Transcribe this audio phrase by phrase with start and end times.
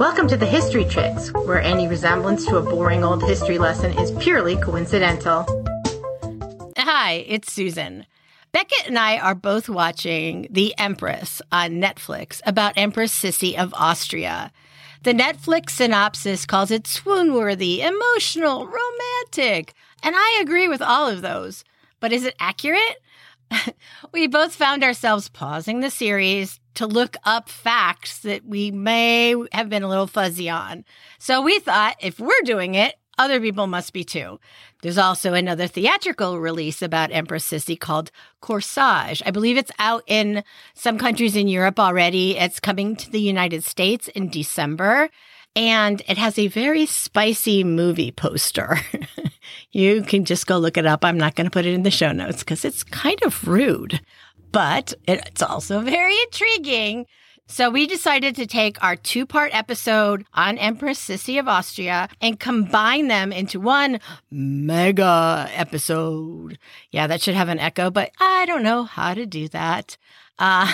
[0.00, 4.12] Welcome to the History Chicks, where any resemblance to a boring old history lesson is
[4.12, 5.44] purely coincidental.
[6.78, 8.06] Hi, it's Susan.
[8.50, 14.52] Beckett and I are both watching The Empress on Netflix about Empress Sisi of Austria.
[15.02, 19.74] The Netflix synopsis calls it swoon worthy, emotional, romantic.
[20.02, 21.62] And I agree with all of those.
[22.00, 23.02] But is it accurate?
[24.12, 29.68] we both found ourselves pausing the series to look up facts that we may have
[29.68, 30.84] been a little fuzzy on.
[31.18, 34.40] So we thought if we're doing it, other people must be too.
[34.80, 38.10] There's also another theatrical release about Empress Sisi called
[38.40, 39.20] Corsage.
[39.26, 40.42] I believe it's out in
[40.74, 42.38] some countries in Europe already.
[42.38, 45.10] It's coming to the United States in December.
[45.54, 48.78] And it has a very spicy movie poster.
[49.72, 51.04] you can just go look it up.
[51.04, 54.00] I'm not going to put it in the show notes because it's kind of rude,
[54.52, 57.06] but it's also very intriguing.
[57.46, 62.38] So we decided to take our two part episode on Empress Sisi of Austria and
[62.38, 63.98] combine them into one
[64.30, 66.58] mega episode.
[66.92, 69.96] Yeah, that should have an echo, but I don't know how to do that.
[70.38, 70.72] Uh,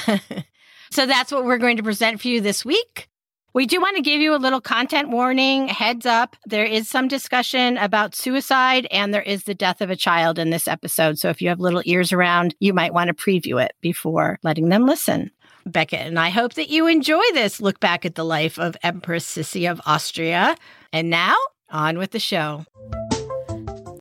[0.90, 3.08] so that's what we're going to present for you this week.
[3.56, 6.36] We do want to give you a little content warning, heads up.
[6.44, 10.50] There is some discussion about suicide and there is the death of a child in
[10.50, 11.18] this episode.
[11.18, 14.68] So if you have little ears around, you might want to preview it before letting
[14.68, 15.30] them listen.
[15.64, 19.24] Beckett and I hope that you enjoy this look back at the life of Empress
[19.24, 20.54] Sisi of Austria.
[20.92, 21.34] And now,
[21.70, 22.66] on with the show.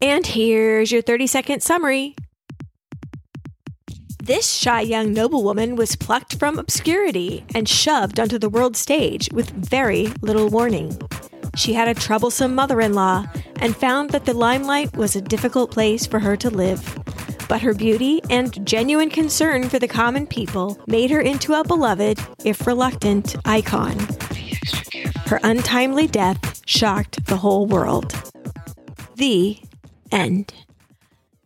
[0.01, 2.13] And here's your 30 second summary.
[4.25, 9.51] This shy young noblewoman was plucked from obscurity and shoved onto the world stage with
[9.51, 10.99] very little warning.
[11.55, 15.69] She had a troublesome mother in law and found that the limelight was a difficult
[15.69, 16.97] place for her to live.
[17.47, 22.17] But her beauty and genuine concern for the common people made her into a beloved,
[22.43, 23.95] if reluctant, icon.
[25.27, 28.15] Her untimely death shocked the whole world.
[29.17, 29.59] The
[30.11, 30.51] end.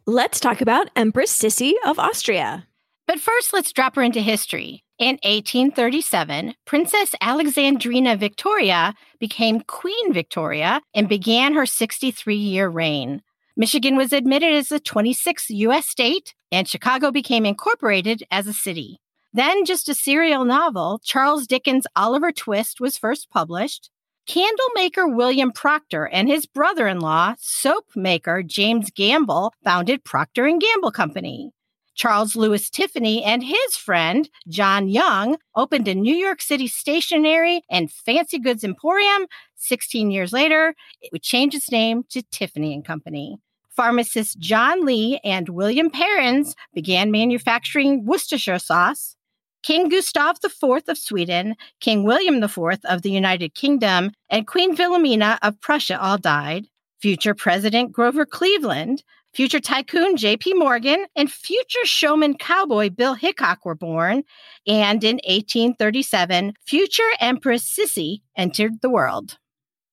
[0.06, 2.68] Let's talk about Empress Sisi of Austria.
[3.10, 4.84] But first, let's drop her into history.
[5.00, 13.24] In 1837, Princess Alexandrina Victoria became Queen Victoria and began her 63 year reign.
[13.58, 15.88] Michigan was admitted as the 26th U.S.
[15.88, 19.00] state, and Chicago became incorporated as a city.
[19.34, 23.90] Then, just a serial novel, Charles Dickens' Oliver Twist was first published.
[24.28, 30.92] Candle maker William Procter and his brother-in-law, soap maker James Gamble, founded Procter and Gamble
[30.92, 31.54] Company.
[32.00, 37.92] Charles Louis Tiffany and his friend, John Young, opened a New York City stationery and
[37.92, 39.26] fancy goods emporium.
[39.58, 43.38] 16 years later, it would change its name to Tiffany and Company.
[43.70, 49.18] Pharmacists John Lee and William Perrins began manufacturing Worcestershire sauce.
[49.62, 55.38] King Gustav IV of Sweden, King William IV of the United Kingdom, and Queen Wilhelmina
[55.42, 56.66] of Prussia all died.
[57.02, 59.04] Future President Grover Cleveland
[59.34, 60.56] Future tycoon J.P.
[60.56, 64.24] Morgan and future showman cowboy Bill Hickok were born.
[64.68, 69.38] And in 1837, future Empress Sisi entered the world.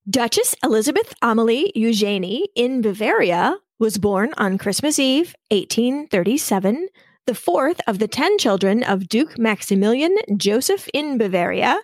[0.09, 6.89] Duchess Elizabeth Amalie Eugenie in Bavaria was born on Christmas Eve, 1837,
[7.27, 11.79] the fourth of the 10 children of Duke Maximilian Joseph in Bavaria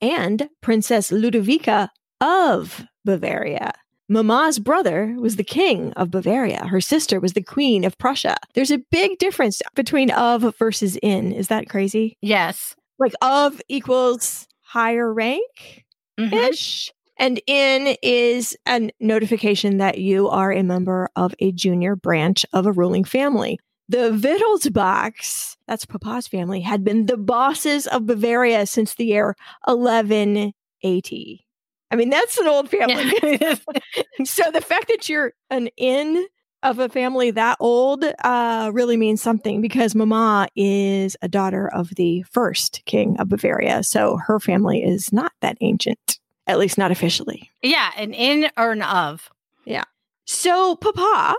[0.00, 1.88] and Princess Ludovica
[2.20, 3.72] of Bavaria.
[4.08, 6.66] Mama's brother was the king of Bavaria.
[6.66, 8.36] Her sister was the queen of Prussia.
[8.54, 11.32] There's a big difference between of versus in.
[11.32, 12.18] Is that crazy?
[12.20, 12.76] Yes.
[12.98, 15.84] Like of equals higher rank
[16.18, 16.88] ish.
[16.88, 16.94] Mm-hmm.
[17.16, 22.66] And in is a notification that you are a member of a junior branch of
[22.66, 23.58] a ruling family.
[23.88, 29.36] The Wittelsbachs, that's Papa's family, had been the bosses of Bavaria since the year
[29.66, 31.43] 1180.
[31.90, 33.12] I mean, that's an old family.
[33.22, 33.54] Yeah.
[34.24, 36.26] so the fact that you're an in
[36.64, 41.90] of a family that old uh, really means something because Mama is a daughter of
[41.96, 43.82] the first king of Bavaria.
[43.84, 47.50] So her family is not that ancient, at least not officially.
[47.62, 49.30] Yeah, an in or an of.
[49.66, 49.84] Yeah.
[50.24, 51.36] So Papa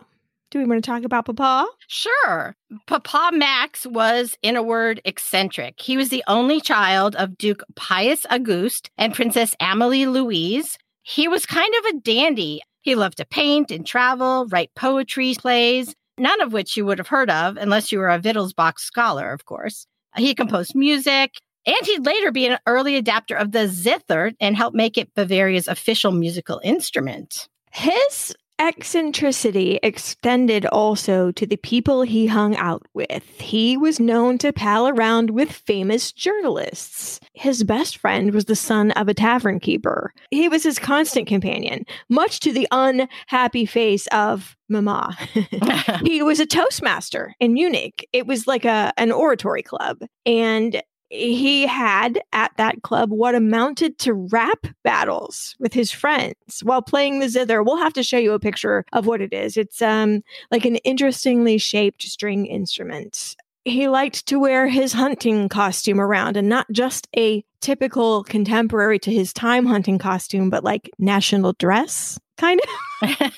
[0.52, 1.68] do we want to talk about Papa?
[1.88, 2.56] Sure.
[2.88, 5.80] Papa Max was, in a word, eccentric.
[5.80, 10.78] He was the only child of Duke Pius Auguste and Princess Amalie Louise.
[11.04, 12.62] He was kind of a dandy.
[12.82, 17.08] He loved to paint and travel, write poetry, plays, none of which you would have
[17.08, 19.88] heard of unless you were a Wittelsbach scholar, of course.
[20.16, 21.32] He composed music,
[21.66, 25.68] and he'd later be an early adapter of the zither and help make it Bavaria's
[25.68, 27.50] official musical instrument.
[27.72, 33.24] His eccentricity extended also to the people he hung out with.
[33.40, 37.19] He was known to pal around with famous journalists.
[37.34, 40.13] His best friend was the son of a tavern keeper.
[40.31, 45.16] He was his constant companion, much to the unhappy face of Mama.
[46.04, 48.08] he was a Toastmaster in Munich.
[48.13, 50.00] It was like a an oratory club.
[50.25, 56.81] And he had at that club what amounted to rap battles with his friends while
[56.81, 57.63] playing the zither.
[57.63, 59.57] We'll have to show you a picture of what it is.
[59.57, 63.36] It's um like an interestingly shaped string instrument.
[63.63, 69.12] He liked to wear his hunting costume around and not just a typical contemporary to
[69.12, 72.62] his time hunting costume, but like national dress kind
[73.01, 73.31] of.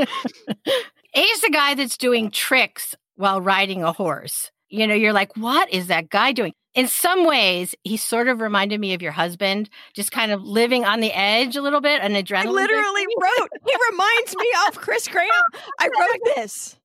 [1.14, 4.50] He's the guy that's doing tricks while riding a horse.
[4.74, 6.52] You know, you're like, what is that guy doing?
[6.74, 10.84] in some ways, he sort of reminded me of your husband, just kind of living
[10.84, 12.46] on the edge a little bit, an adrenaline.
[12.46, 15.30] I literally wrote, he reminds me of Chris Graham.
[15.78, 16.76] I wrote this.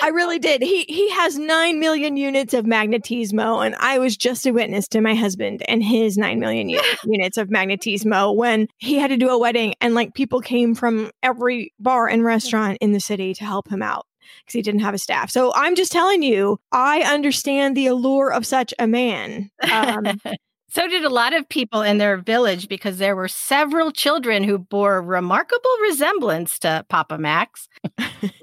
[0.00, 0.62] I really did.
[0.62, 5.00] He he has nine million units of magnetismo, and I was just a witness to
[5.00, 6.68] my husband and his nine million
[7.04, 11.10] units of magnetismo when he had to do a wedding, and like people came from
[11.24, 14.06] every bar and restaurant in the city to help him out
[14.40, 15.30] because he didn't have a staff.
[15.30, 19.50] So I'm just telling you, I understand the allure of such a man.
[19.70, 20.20] Um,
[20.68, 24.58] so did a lot of people in their village because there were several children who
[24.58, 27.68] bore remarkable resemblance to Papa Max.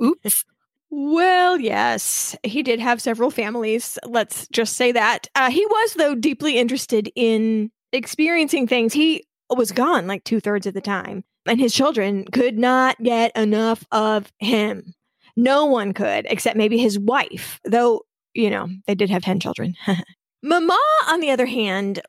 [0.02, 0.46] Oops.
[0.94, 3.98] Well, yes, he did have several families.
[4.06, 5.30] Let's just say that.
[5.36, 8.92] Uh, he was, though, deeply interested in experiencing things.
[8.92, 13.36] He was gone like two thirds of the time, and his children could not get
[13.38, 14.94] enough of him.
[15.36, 18.02] No one could, except maybe his wife, though,
[18.34, 19.76] you know, they did have 10 children.
[20.44, 20.80] Mama,
[21.10, 22.02] on the other hand,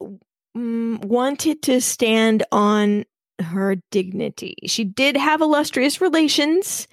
[0.56, 3.04] mm, wanted to stand on
[3.40, 4.56] her dignity.
[4.66, 6.88] She did have illustrious relations,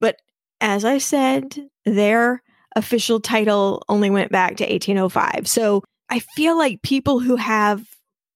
[0.00, 0.16] but
[0.60, 2.42] as I said, their
[2.76, 5.48] official title only went back to 1805.
[5.48, 7.84] So I feel like people who have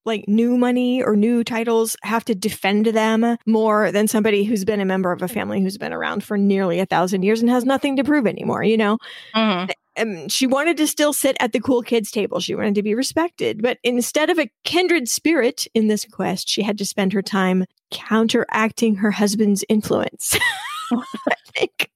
[0.05, 4.81] like new money or new titles have to defend them more than somebody who's been
[4.81, 7.65] a member of a family who's been around for nearly a thousand years and has
[7.65, 8.99] nothing to prove anymore, you know?
[9.35, 9.71] Mm-hmm.
[9.97, 12.41] Um, she wanted to still sit at the cool kids table.
[12.41, 13.63] She wanted to be respected.
[13.63, 17.65] But instead of a kindred spirit in this quest, she had to spend her time
[17.91, 20.37] counteracting her husband's influence.
[20.93, 21.91] I think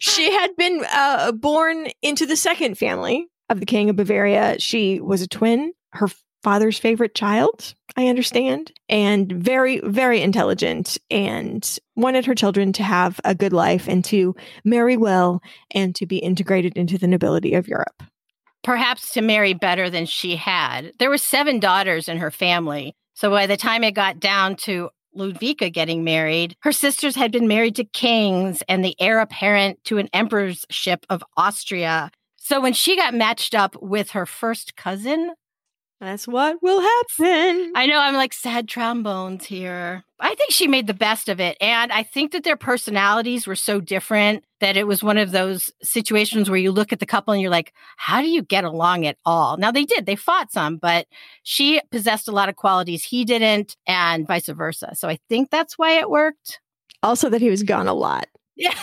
[0.00, 4.58] she had been uh, born into the second family of the king of Bavaria.
[4.58, 5.72] She was a twin.
[5.92, 6.08] Her
[6.42, 13.20] father's favorite child, I understand, and very, very intelligent and wanted her children to have
[13.24, 14.34] a good life and to
[14.64, 18.02] marry well and to be integrated into the nobility of Europe.
[18.62, 20.92] Perhaps to marry better than she had.
[20.98, 22.94] There were seven daughters in her family.
[23.14, 27.48] So by the time it got down to Ludwika getting married, her sisters had been
[27.48, 32.10] married to kings and the heir apparent to an emperorship of Austria.
[32.36, 35.34] So when she got matched up with her first cousin,
[36.02, 37.72] that's what will happen.
[37.76, 40.02] I know I'm like sad trombones here.
[40.18, 41.56] I think she made the best of it.
[41.60, 45.70] And I think that their personalities were so different that it was one of those
[45.80, 49.06] situations where you look at the couple and you're like, how do you get along
[49.06, 49.56] at all?
[49.58, 51.06] Now they did, they fought some, but
[51.44, 54.94] she possessed a lot of qualities he didn't, and vice versa.
[54.96, 56.60] So I think that's why it worked.
[57.04, 58.26] Also, that he was gone a lot.
[58.56, 58.74] Yeah.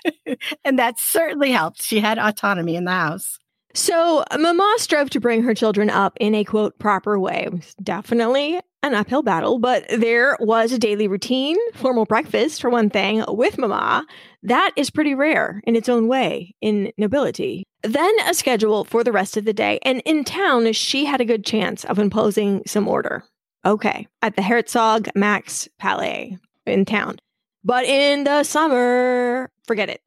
[0.64, 1.82] and that certainly helped.
[1.82, 3.38] She had autonomy in the house.
[3.76, 7.50] So, Mama strove to bring her children up in a quote proper way.
[7.82, 13.22] Definitely an uphill battle, but there was a daily routine, formal breakfast for one thing,
[13.28, 14.06] with Mama.
[14.42, 17.64] That is pretty rare in its own way in nobility.
[17.82, 19.78] Then a schedule for the rest of the day.
[19.82, 23.24] And in town, she had a good chance of imposing some order.
[23.66, 27.18] Okay, at the Herzog Max Palais in town.
[27.62, 30.00] But in the summer, forget it.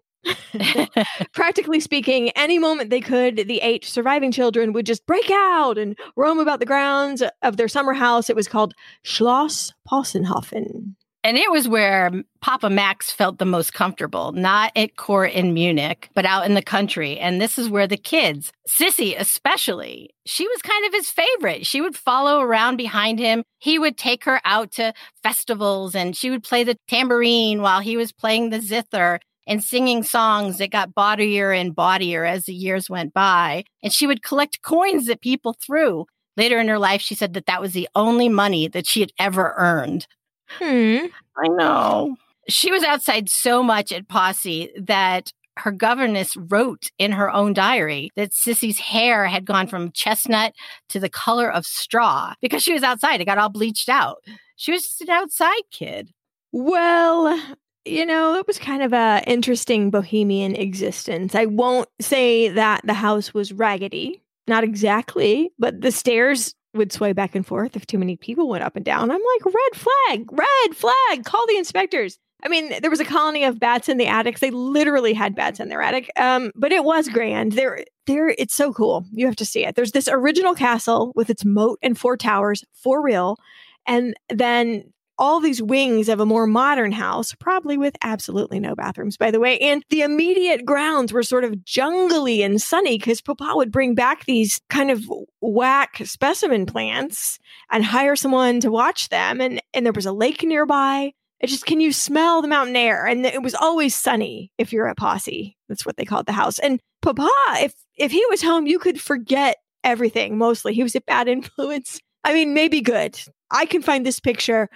[1.33, 5.97] Practically speaking, any moment they could, the eight surviving children would just break out and
[6.15, 8.29] roam about the grounds of their summer house.
[8.29, 10.95] It was called Schloss Possenhofen.
[11.21, 16.09] And it was where Papa Max felt the most comfortable, not at court in Munich,
[16.15, 17.19] but out in the country.
[17.19, 21.67] And this is where the kids, Sisi especially, she was kind of his favorite.
[21.67, 23.43] She would follow around behind him.
[23.57, 27.97] He would take her out to festivals and she would play the tambourine while he
[27.97, 29.19] was playing the zither
[29.49, 33.65] and singing songs that got bawdier and bawdier as the years went by.
[33.83, 36.05] And she would collect coins that people threw.
[36.37, 39.11] Later in her life, she said that that was the only money that she had
[39.19, 40.07] ever earned.
[40.47, 41.07] Hmm.
[41.35, 42.15] I know.
[42.47, 48.11] She was outside so much at Posse that her governess wrote in her own diary
[48.15, 50.53] that Sisi's hair had gone from chestnut
[50.89, 53.19] to the color of straw because she was outside.
[53.19, 54.23] It got all bleached out.
[54.55, 56.11] She was just an outside kid.
[56.51, 57.39] Well,
[57.85, 61.35] you know, it was kind of a interesting bohemian existence.
[61.35, 67.13] I won't say that the house was raggedy, not exactly, but the stairs would sway
[67.13, 69.09] back and forth if too many people went up and down.
[69.09, 72.19] I'm like, red flag, red flag, call the inspectors.
[72.43, 74.39] I mean, there was a colony of bats in the attics.
[74.39, 76.09] They literally had bats in their attic.
[76.15, 77.53] Um, but it was grand.
[77.53, 79.05] There, there, it's so cool.
[79.11, 79.75] You have to see it.
[79.75, 83.37] There's this original castle with its moat and four towers for real.
[83.85, 89.17] And then all these wings of a more modern house, probably with absolutely no bathrooms,
[89.17, 89.59] by the way.
[89.59, 94.25] And the immediate grounds were sort of jungly and sunny because Papa would bring back
[94.25, 95.03] these kind of
[95.41, 97.37] whack specimen plants
[97.69, 99.41] and hire someone to watch them.
[99.41, 101.11] And, and there was a lake nearby.
[101.41, 103.05] It just, can you smell the mountain air?
[103.05, 105.57] And it was always sunny if you're a posse.
[105.67, 106.59] That's what they called the house.
[106.59, 110.73] And Papa, if, if he was home, you could forget everything mostly.
[110.73, 111.99] He was a bad influence.
[112.23, 113.19] I mean, maybe good.
[113.51, 114.69] I can find this picture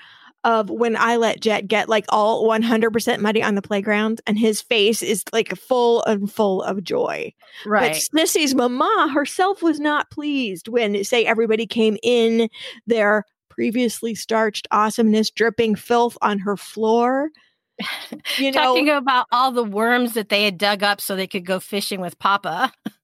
[0.43, 4.61] of when I let Jet get like all 100% muddy on the playground and his
[4.61, 7.33] face is like full and full of joy.
[7.65, 8.05] Right.
[8.11, 12.49] But mama herself was not pleased when, say, everybody came in
[12.87, 17.29] their previously starched awesomeness dripping filth on her floor.
[18.37, 21.45] You know, talking about all the worms that they had dug up so they could
[21.45, 22.71] go fishing with Papa.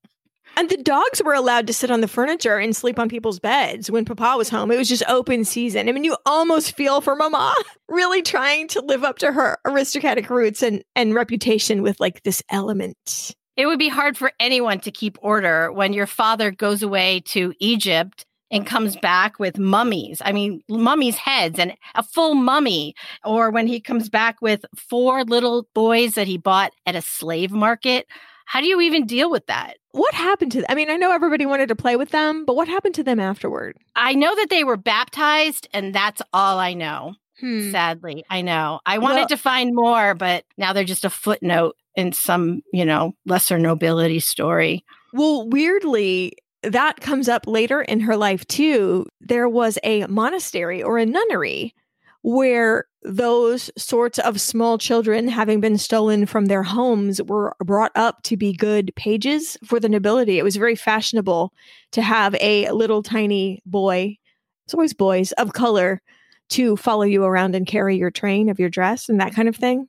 [0.60, 3.90] And the dogs were allowed to sit on the furniture and sleep on people's beds
[3.90, 4.72] when Papa was home.
[4.72, 5.88] It was just open season.
[5.88, 7.56] I mean, you almost feel for Mama
[7.88, 12.44] really trying to live up to her aristocratic roots and, and reputation with like this
[12.50, 13.34] element.
[13.56, 17.54] It would be hard for anyone to keep order when your father goes away to
[17.62, 20.22] Egypt and comes back with mummies.
[20.26, 22.96] I mean, mummies' heads and a full mummy.
[23.24, 27.52] Or when he comes back with four little boys that he bought at a slave
[27.52, 28.08] market.
[28.50, 29.78] How do you even deal with that?
[29.92, 30.66] What happened to them?
[30.70, 33.20] I mean, I know everybody wanted to play with them, but what happened to them
[33.20, 33.78] afterward?
[33.96, 37.14] I know that they were baptized, and that's all I know.
[37.40, 37.70] Hmm.
[37.70, 38.80] Sadly, I know.
[38.88, 42.86] I wanted well, to find more, but now they're just a footnote in some, you
[42.86, 44.84] know, lesser nobility story.
[45.14, 49.06] Well, weirdly, that comes up later in her life too.
[49.22, 51.76] There was a monastery or a nunnery
[52.22, 58.22] where those sorts of small children, having been stolen from their homes, were brought up
[58.24, 60.38] to be good pages for the nobility.
[60.38, 61.54] It was very fashionable
[61.92, 64.18] to have a little tiny boy,
[64.66, 66.02] it's always boys of color,
[66.50, 69.56] to follow you around and carry your train of your dress and that kind of
[69.56, 69.88] thing.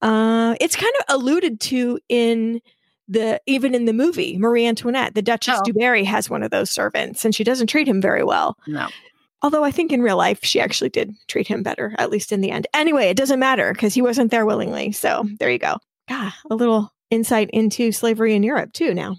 [0.00, 2.60] Uh, it's kind of alluded to in
[3.08, 5.64] the even in the movie Marie Antoinette, the Duchess oh.
[5.64, 8.56] du Barry has one of those servants, and she doesn't treat him very well.
[8.66, 8.88] No.
[9.42, 12.40] Although I think in real life, she actually did treat him better, at least in
[12.40, 12.66] the end.
[12.72, 14.92] Anyway, it doesn't matter because he wasn't there willingly.
[14.92, 15.78] So there you go.
[16.10, 19.16] Ah, a little insight into slavery in Europe, too, now.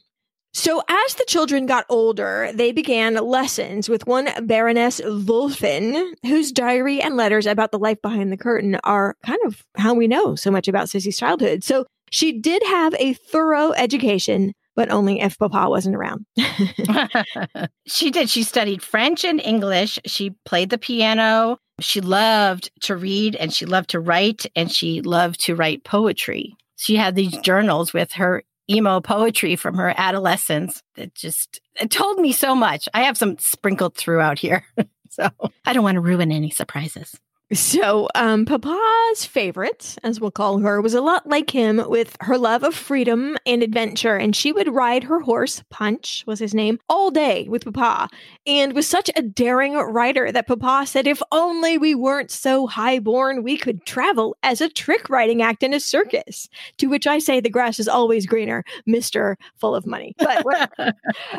[0.56, 7.02] So, as the children got older, they began lessons with one Baroness Wulffen, whose diary
[7.02, 10.52] and letters about the life behind the curtain are kind of how we know so
[10.52, 11.64] much about Sisi's childhood.
[11.64, 16.26] So, she did have a thorough education, but only if Papa wasn't around.
[17.86, 18.30] she did.
[18.30, 20.00] She studied French and English.
[20.06, 21.58] She played the piano.
[21.80, 26.56] She loved to read and she loved to write and she loved to write poetry.
[26.76, 32.32] She had these journals with her emo poetry from her adolescence that just told me
[32.32, 32.88] so much.
[32.94, 34.66] I have some sprinkled throughout here.
[35.10, 35.30] so
[35.66, 37.20] I don't want to ruin any surprises.
[37.54, 42.36] So, um, Papa's favorite, as we'll call her, was a lot like him with her
[42.36, 44.16] love of freedom and adventure.
[44.16, 48.10] And she would ride her horse, Punch was his name, all day with Papa.
[48.48, 53.44] And was such a daring rider that Papa said, if only we weren't so highborn,
[53.44, 56.50] we could travel as a trick riding act in a circus.
[56.78, 59.36] To which I say, the grass is always greener, Mr.
[59.58, 60.16] Full of Money.
[60.18, 60.72] But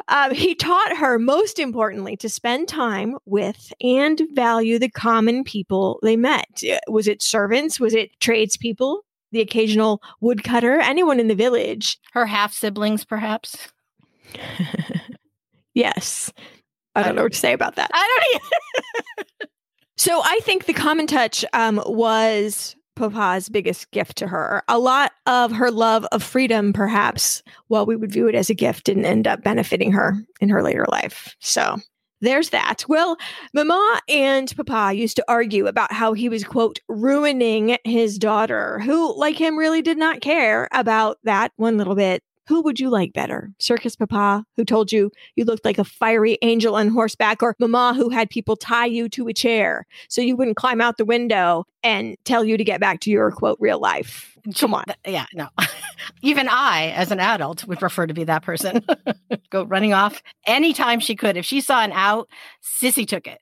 [0.09, 5.99] um, he taught her, most importantly, to spend time with and value the common people
[6.05, 6.63] they met?
[6.89, 7.81] Was it servants?
[7.81, 9.05] Was it tradespeople?
[9.33, 10.79] The occasional woodcutter?
[10.81, 11.99] Anyone in the village?
[12.13, 13.57] Her half siblings, perhaps?
[15.75, 16.33] yes.
[16.95, 17.91] I don't know what to say about that.
[17.93, 19.51] I don't
[19.97, 24.63] so I think the common touch um, was Papa's biggest gift to her.
[24.69, 28.55] A lot of her love of freedom, perhaps, while we would view it as a
[28.55, 31.35] gift, didn't end up benefiting her in her later life.
[31.41, 31.79] So
[32.25, 32.85] there's that.
[32.89, 33.17] Well,
[33.55, 39.17] Mama and Papa used to argue about how he was, quote, ruining his daughter, who,
[39.19, 42.23] like him, really did not care about that one little bit.
[42.47, 43.51] Who would you like better?
[43.59, 47.95] Circus Papa, who told you you looked like a fiery angel on horseback, or Mama,
[47.97, 51.65] who had people tie you to a chair so you wouldn't climb out the window
[51.83, 54.37] and tell you to get back to your, quote, real life?
[54.57, 54.85] Come on.
[55.07, 55.49] Yeah, no.
[56.23, 58.85] Even I, as an adult, would prefer to be that person.
[59.51, 61.39] Go running off anytime she could.
[61.39, 62.29] If she saw an out,
[62.63, 63.39] Sisi took it.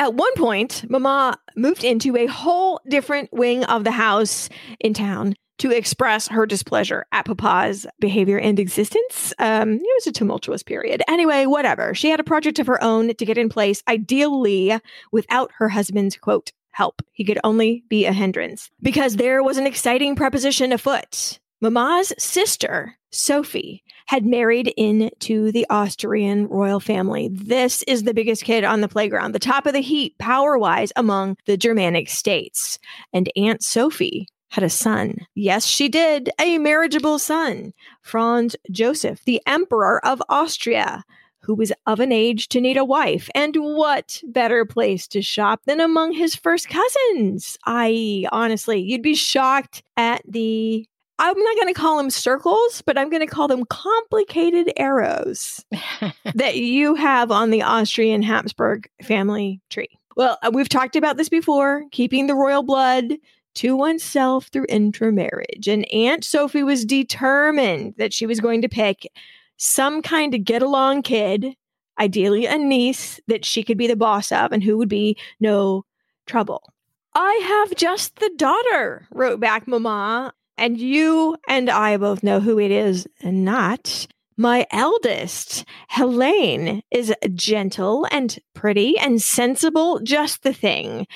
[0.00, 4.48] At one point, Mama moved into a whole different wing of the house
[4.80, 9.32] in town to express her displeasure at Papa's behavior and existence.
[9.38, 11.04] Um, it was a tumultuous period.
[11.06, 11.94] Anyway, whatever.
[11.94, 14.76] She had a project of her own to get in place, ideally
[15.12, 17.00] without her husband's quote help.
[17.12, 21.38] He could only be a hindrance because there was an exciting preposition afoot.
[21.60, 27.28] Mama's sister, Sophie, had married into the Austrian royal family.
[27.30, 30.92] This is the biggest kid on the playground, the top of the heap, power wise,
[30.96, 32.80] among the Germanic states.
[33.12, 35.16] And Aunt Sophie had a son.
[35.34, 41.04] Yes, she did, a marriageable son, Franz Joseph, the Emperor of Austria
[41.42, 43.28] who was of an age to need a wife.
[43.34, 47.58] And what better place to shop than among his first cousins?
[47.66, 50.86] I honestly, you'd be shocked at the.
[51.18, 55.64] I'm not going to call them circles, but I'm going to call them complicated arrows
[56.34, 59.98] that you have on the Austrian Habsburg family tree.
[60.16, 63.14] Well, uh, we've talked about this before keeping the royal blood
[63.54, 65.68] to oneself through intermarriage.
[65.68, 69.10] And Aunt Sophie was determined that she was going to pick
[69.56, 71.54] some kind of get along kid,
[71.98, 75.84] ideally a niece that she could be the boss of and who would be no
[76.26, 76.72] trouble.
[77.14, 82.58] I have just the daughter, wrote back Mama, and you and I both know who
[82.58, 84.06] it is and not.
[84.36, 91.06] My eldest, Helene, is gentle and pretty and sensible, just the thing.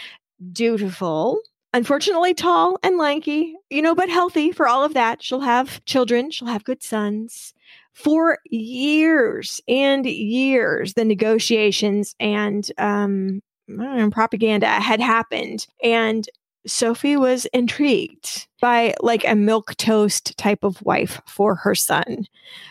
[0.52, 1.40] Dutiful,
[1.76, 5.23] unfortunately tall and lanky, you know, but healthy for all of that.
[5.23, 7.52] She'll have children, she'll have good sons
[7.92, 15.66] for years and years, the negotiations and um, know, propaganda had happened.
[15.83, 16.26] And
[16.66, 22.26] Sophie was intrigued by like a milk toast type of wife for her son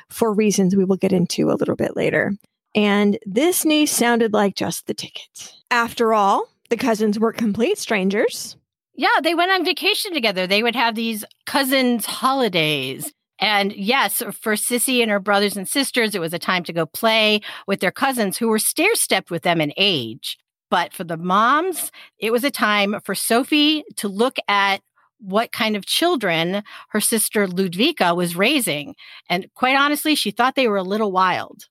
[0.09, 2.33] for reasons we will get into a little bit later.
[2.74, 5.53] And this niece sounded like just the ticket.
[5.69, 8.57] After all, the cousins were complete strangers.
[8.95, 10.47] Yeah, they went on vacation together.
[10.47, 13.11] They would have these cousins' holidays.
[13.39, 16.85] And yes, for Sisi and her brothers and sisters, it was a time to go
[16.85, 20.37] play with their cousins who were stair stepped with them in age.
[20.71, 24.81] But for the moms, it was a time for Sophie to look at
[25.19, 28.95] what kind of children her sister Ludwika was raising.
[29.29, 31.67] And quite honestly, she thought they were a little wild.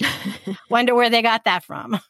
[0.70, 2.00] Wonder where they got that from.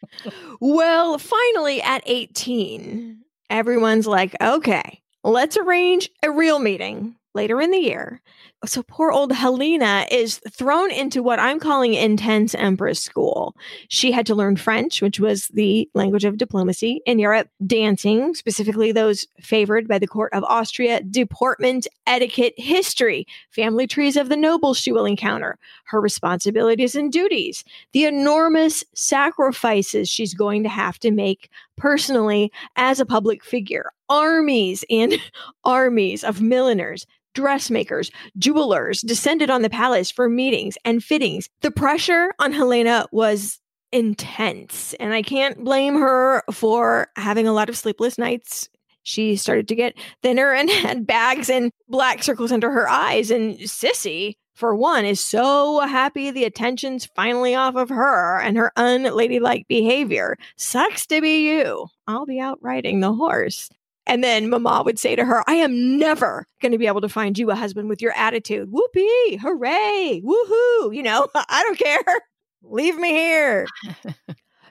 [0.60, 3.18] well, finally, at 18,
[3.52, 8.20] everyone's like, okay, let's arrange a real meeting later in the year
[8.64, 13.56] so poor old Helena is thrown into what I'm calling intense empress school.
[13.88, 18.92] She had to learn French, which was the language of diplomacy in Europe, dancing, specifically
[18.92, 24.78] those favored by the court of Austria, deportment, etiquette, history, family trees of the nobles
[24.78, 31.10] she will encounter, her responsibilities and duties, the enormous sacrifices she's going to have to
[31.10, 35.14] make personally as a public figure, armies and
[35.64, 41.48] armies of milliners, dressmakers, jewelers descended on the palace for meetings and fittings.
[41.62, 43.58] The pressure on Helena was
[43.90, 48.68] intense, and I can't blame her for having a lot of sleepless nights.
[49.04, 53.30] She started to get thinner and had bags and black circles under her eyes.
[53.30, 58.72] And Sisi, for one, is so happy the attention's finally off of her and her
[58.76, 60.36] unladylike behavior.
[60.56, 61.86] Sucks to be you.
[62.06, 63.70] I'll be out riding the horse.
[64.06, 67.08] And then mama would say to her, I am never going to be able to
[67.08, 68.68] find you a husband with your attitude.
[68.70, 70.94] Whoopee, hooray, woohoo.
[70.94, 72.20] You know, I don't care.
[72.62, 73.66] Leave me here.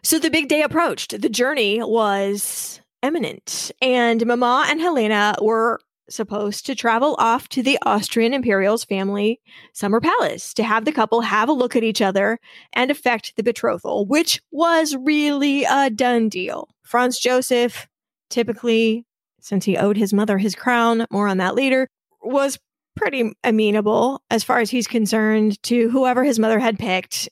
[0.04, 1.22] so the big day approached.
[1.22, 3.72] The journey was imminent.
[3.82, 5.80] And Mama and Helena were
[6.12, 9.40] supposed to travel off to the Austrian Imperial's family
[9.74, 12.40] summer palace to have the couple have a look at each other
[12.74, 16.70] and effect the betrothal, which was really a done deal.
[16.84, 17.88] Franz Joseph
[18.30, 19.06] typically
[19.42, 21.88] since he owed his mother his crown, more on that later,
[22.22, 22.60] was
[22.96, 27.28] pretty amenable as far as he's concerned to whoever his mother had picked.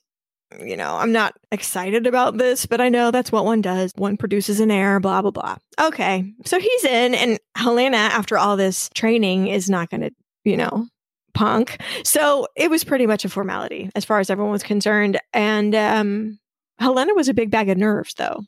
[0.58, 3.92] You know, I'm not excited about this, but I know that's what one does.
[3.96, 5.56] One produces an heir, blah, blah, blah.
[5.80, 6.32] Okay.
[6.44, 10.10] So he's in, and Helena, after all this training, is not going to,
[10.44, 10.88] you know,
[11.34, 11.80] punk.
[12.04, 15.20] So it was pretty much a formality as far as everyone was concerned.
[15.32, 16.38] And um,
[16.78, 18.42] Helena was a big bag of nerves, though.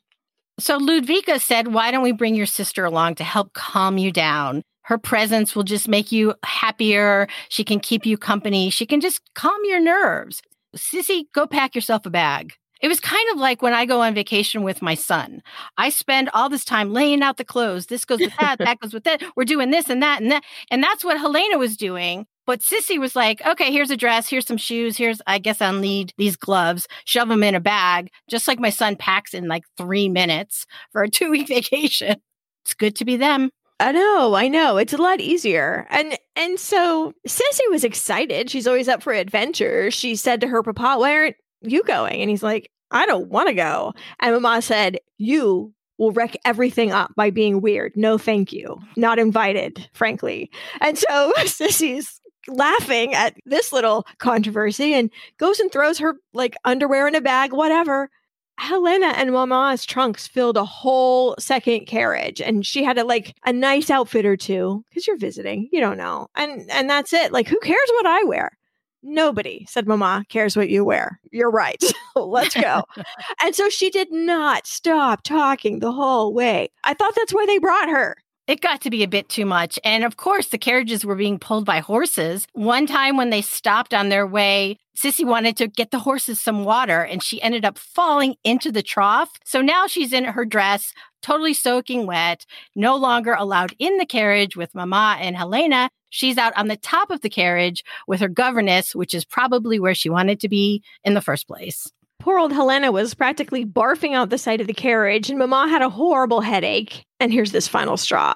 [0.59, 4.61] So Ludvika said, Why don't we bring your sister along to help calm you down?
[4.83, 7.27] Her presence will just make you happier.
[7.49, 8.69] She can keep you company.
[8.69, 10.41] She can just calm your nerves.
[10.75, 12.53] Sisi, go pack yourself a bag.
[12.81, 15.41] It was kind of like when I go on vacation with my son.
[15.77, 17.85] I spend all this time laying out the clothes.
[17.85, 19.23] This goes with that, that goes with that.
[19.37, 20.43] We're doing this and that and that.
[20.69, 24.45] And that's what Helena was doing But Sisi was like, okay, here's a dress, here's
[24.45, 28.47] some shoes, here's, I guess I'll need these gloves, shove them in a bag, just
[28.49, 32.17] like my son packs in like three minutes for a two week vacation.
[32.65, 33.49] It's good to be them.
[33.79, 34.77] I know, I know.
[34.77, 35.87] It's a lot easier.
[35.89, 38.49] And and so Sisi was excited.
[38.49, 39.91] She's always up for adventure.
[39.91, 42.21] She said to her papa, Why aren't you going?
[42.21, 43.93] And he's like, I don't want to go.
[44.19, 47.93] And Mama said, You will wreck everything up by being weird.
[47.95, 48.79] No, thank you.
[48.95, 50.51] Not invited, frankly.
[50.79, 57.07] And so Sisi's laughing at this little controversy and goes and throws her like underwear
[57.07, 58.09] in a bag, whatever.
[58.57, 63.53] Helena and Mama's trunks filled a whole second carriage and she had a like a
[63.53, 66.27] nice outfit or two because you're visiting, you don't know.
[66.35, 67.31] And and that's it.
[67.31, 68.57] Like who cares what I wear?
[69.05, 71.19] Nobody, said Mama, cares what you wear.
[71.31, 71.83] You're right.
[72.15, 72.85] Let's go.
[73.43, 76.69] and so she did not stop talking the whole way.
[76.85, 78.15] I thought that's why they brought her.
[78.45, 79.79] It got to be a bit too much.
[79.85, 82.45] And of course, the carriages were being pulled by horses.
[82.51, 86.65] One time when they stopped on their way, Sisi wanted to get the horses some
[86.65, 89.29] water and she ended up falling into the trough.
[89.45, 94.57] So now she's in her dress, totally soaking wet, no longer allowed in the carriage
[94.57, 95.89] with Mama and Helena.
[96.09, 99.95] She's out on the top of the carriage with her governess, which is probably where
[99.95, 101.89] she wanted to be in the first place.
[102.23, 105.81] Poor old Helena was practically barfing out the side of the carriage, and Mama had
[105.81, 107.03] a horrible headache.
[107.19, 108.33] And here's this final straw.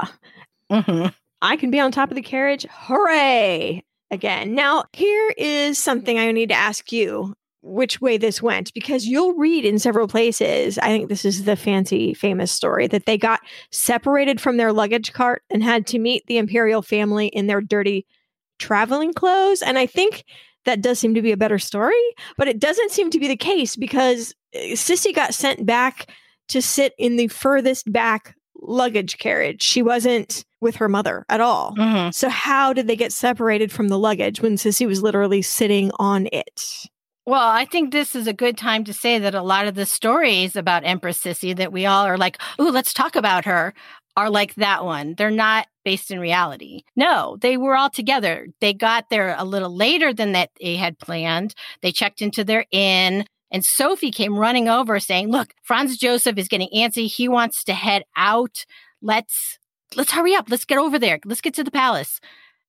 [0.69, 1.08] Mm-hmm.
[1.41, 2.65] I can be on top of the carriage.
[2.69, 3.82] Hooray!
[4.12, 4.54] Again.
[4.54, 9.36] Now, here is something I need to ask you which way this went because you'll
[9.36, 10.78] read in several places.
[10.80, 13.39] I think this is the fancy famous story that they got
[13.71, 18.06] separated from their luggage cart and had to meet the imperial family in their dirty
[18.60, 19.62] traveling clothes.
[19.62, 20.26] And I think
[20.67, 21.95] that does seem to be a better story,
[22.38, 26.12] but it doesn't seem to be the case because uh, Sisi got sent back
[26.49, 29.63] to sit in the furthest back luggage carriage.
[29.63, 31.73] She wasn't with her mother at all.
[31.75, 32.12] Mm-hmm.
[32.12, 36.27] So, how did they get separated from the luggage when Sisi was literally sitting on
[36.32, 36.89] it?
[37.25, 39.86] Well, I think this is a good time to say that a lot of the
[39.86, 43.73] stories about Empress Sisi that we all are like, oh, let's talk about her,
[44.17, 45.13] are like that one.
[45.15, 46.82] They're not based in reality.
[46.95, 48.47] No, they were all together.
[48.60, 51.53] They got there a little later than that they had planned.
[51.82, 53.25] They checked into their inn.
[53.51, 57.08] And Sophie came running over saying, "Look, Franz Joseph is getting antsy.
[57.08, 58.65] He wants to head out.
[59.01, 59.60] Let's
[59.95, 60.49] let's hurry up.
[60.49, 61.19] Let's get over there.
[61.23, 62.19] Let's get to the palace."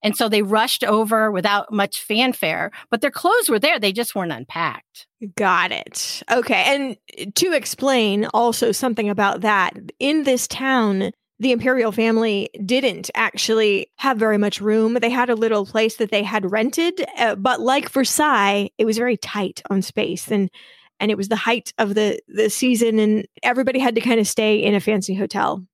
[0.01, 3.81] And so they rushed over without much fanfare, but their clothes were there.
[3.81, 5.09] They just weren't unpacked.
[5.35, 6.23] Got it.
[6.31, 6.63] Okay.
[6.67, 13.91] And to explain also something about that, in this town, the imperial family didn't actually
[13.97, 14.95] have very much room.
[14.95, 18.99] They had a little place that they had rented, uh, but like Versailles, it was
[18.99, 20.51] very tight on space and
[21.01, 24.27] and it was the height of the the season and everybody had to kind of
[24.27, 25.65] stay in a fancy hotel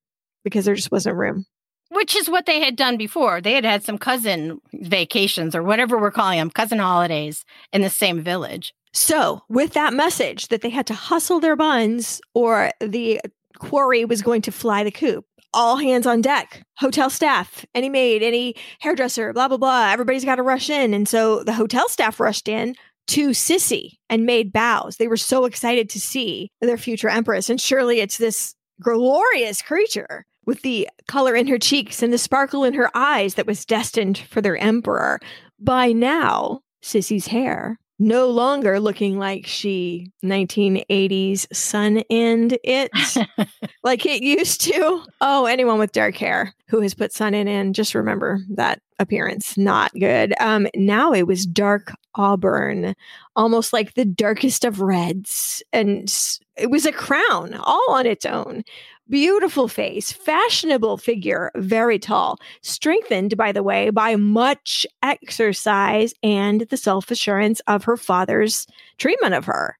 [0.45, 1.47] because there just wasn't room.
[1.91, 3.41] Which is what they had done before.
[3.41, 7.91] They had had some cousin vacations or whatever we're calling them, cousin holidays in the
[7.91, 8.75] same village.
[8.93, 13.21] So, with that message that they had to hustle their buns or the
[13.59, 15.25] quarry was going to fly the coop,
[15.55, 19.91] all hands on deck, hotel staff, any maid, any hairdresser, blah, blah, blah.
[19.91, 20.93] Everybody's got to rush in.
[20.93, 22.75] And so the hotel staff rushed in
[23.09, 24.97] to Sisi and made bows.
[24.97, 27.51] They were so excited to see their future empress.
[27.51, 32.65] And surely it's this glorious creature with the color in her cheeks and the sparkle
[32.65, 35.21] in her eyes that was destined for their emperor.
[35.59, 42.91] By now, Sisi's hair no longer looking like she 1980s sun end it
[43.85, 45.03] like it used to.
[45.21, 49.57] Oh, anyone with dark hair who has put sun in in, just remember that appearance
[49.57, 50.35] not good.
[50.41, 52.95] Um now it was dark auburn,
[53.37, 56.13] almost like the darkest of reds and
[56.57, 58.63] it was a crown all on its own.
[59.11, 66.79] Beautiful face, fashionable figure, very tall, strengthened, by the way, by much exercise and the
[66.79, 69.79] self assurance of her father's treatment of her.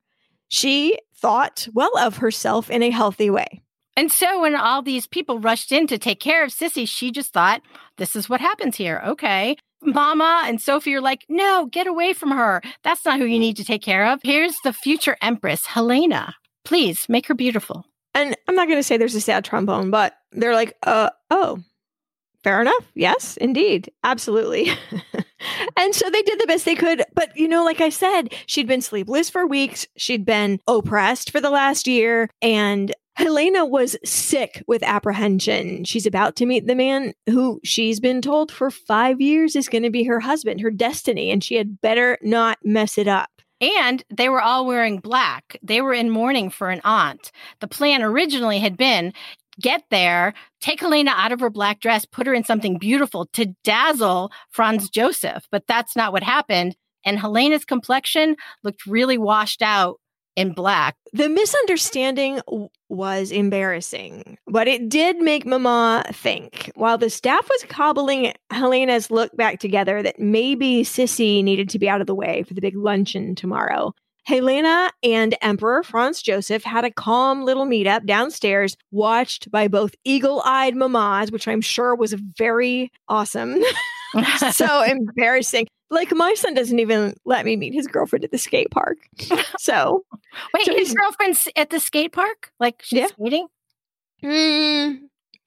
[0.49, 3.63] She thought well of herself in a healthy way.
[3.97, 7.33] And so when all these people rushed in to take care of Sisi, she just
[7.33, 7.63] thought,
[7.97, 9.03] this is what happens here.
[9.07, 9.57] Okay.
[9.83, 12.61] Mama and Sophie are like, no, get away from her.
[12.83, 14.21] That's not who you need to take care of.
[14.23, 16.35] Here's the future empress, Helena.
[16.65, 17.87] Please make her beautiful.
[18.15, 21.63] And I'm not going to say there's a sad trombone, but they're like, uh, oh,
[22.45, 22.93] fair enough.
[22.95, 23.91] Yes, indeed.
[24.05, 24.69] Absolutely.
[25.77, 27.03] and so they did the best they could.
[27.15, 29.87] But, you know, like I said, she'd been sleepless for weeks.
[29.97, 32.29] She'd been oppressed for the last year.
[32.41, 35.85] And Helena was sick with apprehension.
[35.85, 39.85] She's about to meet the man who she's been told for five years is going
[39.85, 43.34] to be her husband, her destiny, and she had better not mess it up.
[43.65, 45.57] And they were all wearing black.
[45.63, 47.33] They were in mourning for an aunt.
[47.61, 49.13] The plan originally had been
[49.61, 53.55] get there, take Helena out of her black dress, put her in something beautiful to
[53.63, 55.47] dazzle Franz Joseph.
[55.51, 56.77] But that's not what happened.
[57.05, 60.01] And Helena's complexion looked really washed out
[60.37, 60.97] in black.
[61.13, 62.41] The misunderstanding
[62.95, 66.71] was embarrassing, but it did make Mama think.
[66.75, 71.89] While the staff was cobbling Helena's look back together, that maybe Sissy needed to be
[71.89, 73.93] out of the way for the big luncheon tomorrow.
[74.27, 80.41] Helena and Emperor Franz Joseph had a calm little meetup downstairs, watched by both eagle
[80.47, 83.63] eyed mamas, which I'm sure was very awesome.
[84.53, 85.67] so embarrassing.
[85.95, 88.99] Like my son doesn't even let me meet his girlfriend at the skate park.
[89.59, 90.05] So
[90.53, 92.53] wait, so his girlfriend's at the skate park?
[92.61, 93.07] Like she's yeah.
[93.07, 93.47] skating?
[94.23, 94.99] Mm,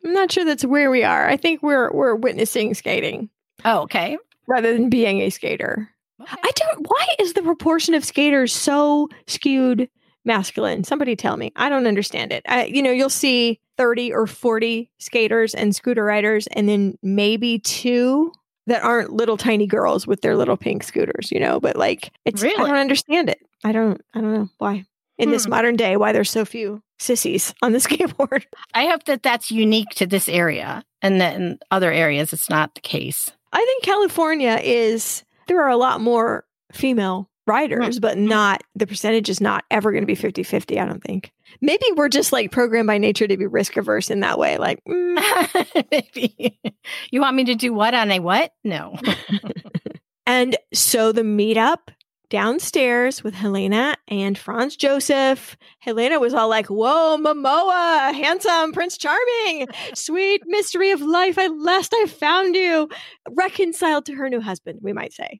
[0.05, 1.27] I'm not sure that's where we are.
[1.27, 3.29] I think we're we're witnessing skating.
[3.65, 4.17] Oh, okay.
[4.47, 5.89] Rather than being a skater.
[6.21, 6.35] Okay.
[6.41, 9.89] I don't why is the proportion of skaters so skewed
[10.25, 10.83] masculine?
[10.83, 11.51] Somebody tell me.
[11.55, 12.43] I don't understand it.
[12.47, 17.59] I, you know, you'll see 30 or 40 skaters and scooter riders and then maybe
[17.59, 18.31] two
[18.67, 22.43] that aren't little tiny girls with their little pink scooters, you know, but like it's
[22.43, 22.63] really?
[22.63, 23.39] I don't understand it.
[23.63, 24.85] I don't I don't know why.
[25.17, 25.31] In hmm.
[25.31, 28.43] this modern day why there's so few sissies on the skateboard.
[28.73, 32.75] I hope that that's unique to this area and that in other areas it's not
[32.75, 33.31] the case.
[33.51, 38.27] I think California is there are a lot more female riders, but mm-hmm.
[38.27, 41.31] not the percentage is not ever going to be 50 50, I don't think.
[41.61, 44.57] Maybe we're just like programmed by nature to be risk averse in that way.
[44.57, 45.87] Like, mm.
[45.91, 46.59] maybe
[47.11, 48.51] you want me to do what on a what?
[48.63, 48.97] No.
[50.25, 51.89] and so the meetup
[52.29, 55.57] downstairs with Helena and Franz Joseph.
[55.79, 61.37] Helena was all like, Whoa, Momoa, handsome Prince Charming, sweet mystery of life.
[61.37, 62.89] At last I found you.
[63.29, 65.39] Reconciled to her new husband, we might say.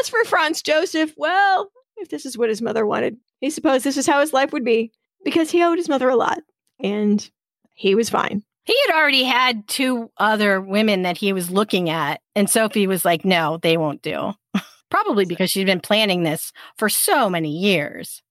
[0.00, 3.96] As for Franz Joseph, well, if this is what his mother wanted, he supposed this
[3.96, 4.92] is how his life would be
[5.24, 6.40] because he owed his mother a lot
[6.80, 7.30] and
[7.74, 8.42] he was fine.
[8.64, 13.04] He had already had two other women that he was looking at, and Sophie was
[13.04, 14.32] like, no, they won't do.
[14.90, 18.22] Probably because she'd been planning this for so many years.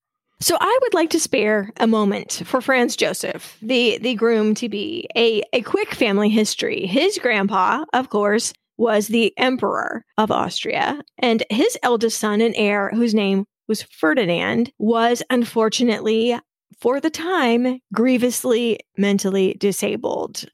[0.46, 4.70] So I would like to spare a moment for Franz Joseph, the the groom to
[4.70, 6.86] be, a, a quick family history.
[6.86, 12.92] His grandpa, of course, was the emperor of Austria, and his eldest son and heir,
[12.94, 16.40] whose name was Ferdinand, was unfortunately,
[16.80, 20.46] for the time, grievously mentally disabled.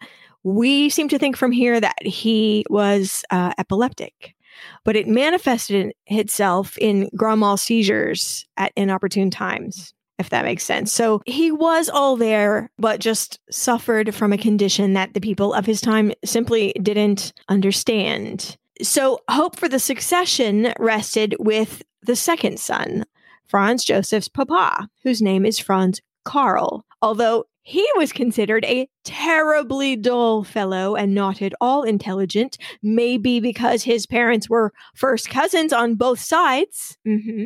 [0.42, 4.36] We seem to think from here that he was uh, epileptic
[4.84, 10.94] but it manifested itself in grand mal seizures at inopportune times if that makes sense.
[10.94, 15.66] So he was all there, but just suffered from a condition that the people of
[15.66, 18.56] his time simply didn't understand.
[18.84, 23.04] So hope for the succession rested with the second son,
[23.48, 26.86] Franz Joseph's papa, whose name is Franz Karl.
[27.02, 33.84] Although he was considered a terribly dull fellow and not at all intelligent, maybe because
[33.84, 36.98] his parents were first cousins on both sides.
[37.08, 37.46] Mm-hmm.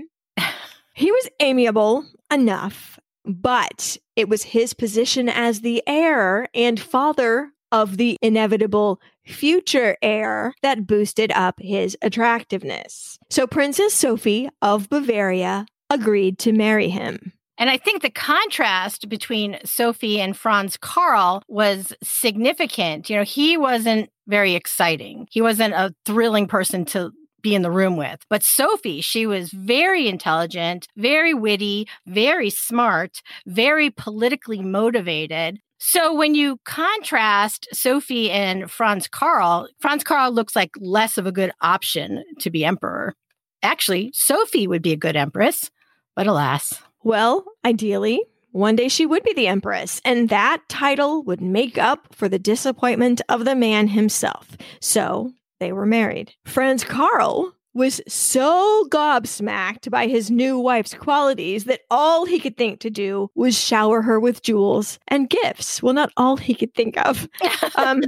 [0.93, 7.97] he was amiable enough, but it was his position as the heir and father of
[7.97, 13.17] the inevitable future heir that boosted up his attractiveness.
[13.29, 17.33] So Princess Sophie of Bavaria agreed to marry him.
[17.57, 23.09] And I think the contrast between Sophie and Franz Karl was significant.
[23.09, 25.27] You know, he wasn't very exciting.
[25.31, 28.25] He wasn't a thrilling person to be in the room with.
[28.29, 35.59] But Sophie, she was very intelligent, very witty, very smart, very politically motivated.
[35.77, 41.31] So when you contrast Sophie and Franz Karl, Franz Karl looks like less of a
[41.31, 43.13] good option to be emperor.
[43.61, 45.69] Actually, Sophie would be a good empress,
[46.15, 46.73] but alas.
[47.05, 48.19] Well, ideally,
[48.51, 52.39] one day she would be the empress, and that title would make up for the
[52.39, 54.57] disappointment of the man himself.
[54.81, 56.33] So they were married.
[56.45, 62.79] Franz Karl was so gobsmacked by his new wife's qualities that all he could think
[62.79, 65.83] to do was shower her with jewels and gifts.
[65.83, 67.29] Well, not all he could think of.
[67.75, 68.01] um,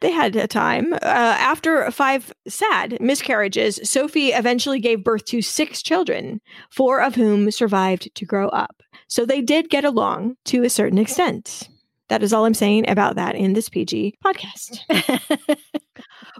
[0.00, 0.92] they had a time.
[0.92, 7.50] Uh, after five sad miscarriages, Sophie eventually gave birth to six children, four of whom
[7.50, 8.82] survived to grow up.
[9.08, 11.68] So they did get along to a certain extent.
[12.08, 14.78] That is all I'm saying about that in this PG podcast.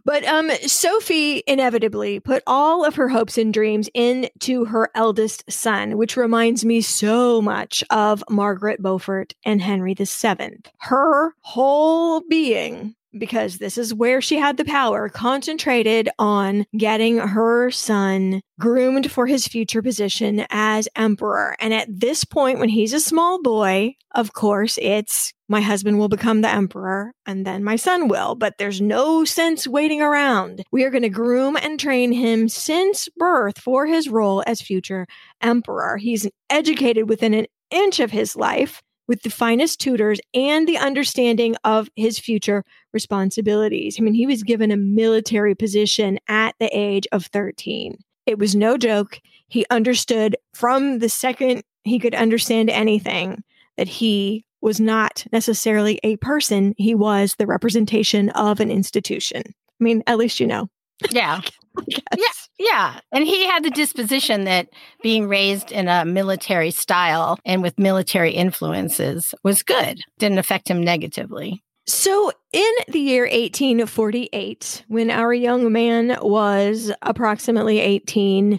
[0.04, 5.96] but um, Sophie inevitably put all of her hopes and dreams into her eldest son,
[5.96, 10.60] which reminds me so much of Margaret Beaufort and Henry VII.
[10.78, 17.70] Her whole being because this is where she had the power, concentrated on getting her
[17.70, 21.56] son groomed for his future position as emperor.
[21.60, 26.08] And at this point, when he's a small boy, of course, it's my husband will
[26.08, 30.64] become the emperor and then my son will, but there's no sense waiting around.
[30.72, 35.06] We are going to groom and train him since birth for his role as future
[35.40, 35.96] emperor.
[35.96, 41.54] He's educated within an inch of his life with the finest tutors and the understanding
[41.64, 43.96] of his future responsibilities.
[43.98, 47.98] I mean, he was given a military position at the age of 13.
[48.26, 49.20] It was no joke.
[49.48, 53.44] He understood from the second he could understand anything
[53.76, 59.44] that he was not necessarily a person, he was the representation of an institution.
[59.46, 60.66] I mean, at least you know.
[61.12, 61.40] Yeah.
[61.86, 62.26] yeah.
[62.58, 63.00] Yeah.
[63.12, 64.68] And he had the disposition that
[65.04, 70.82] being raised in a military style and with military influences was good, didn't affect him
[70.82, 71.62] negatively.
[71.86, 78.58] So, in the year 1848, when our young man was approximately 18,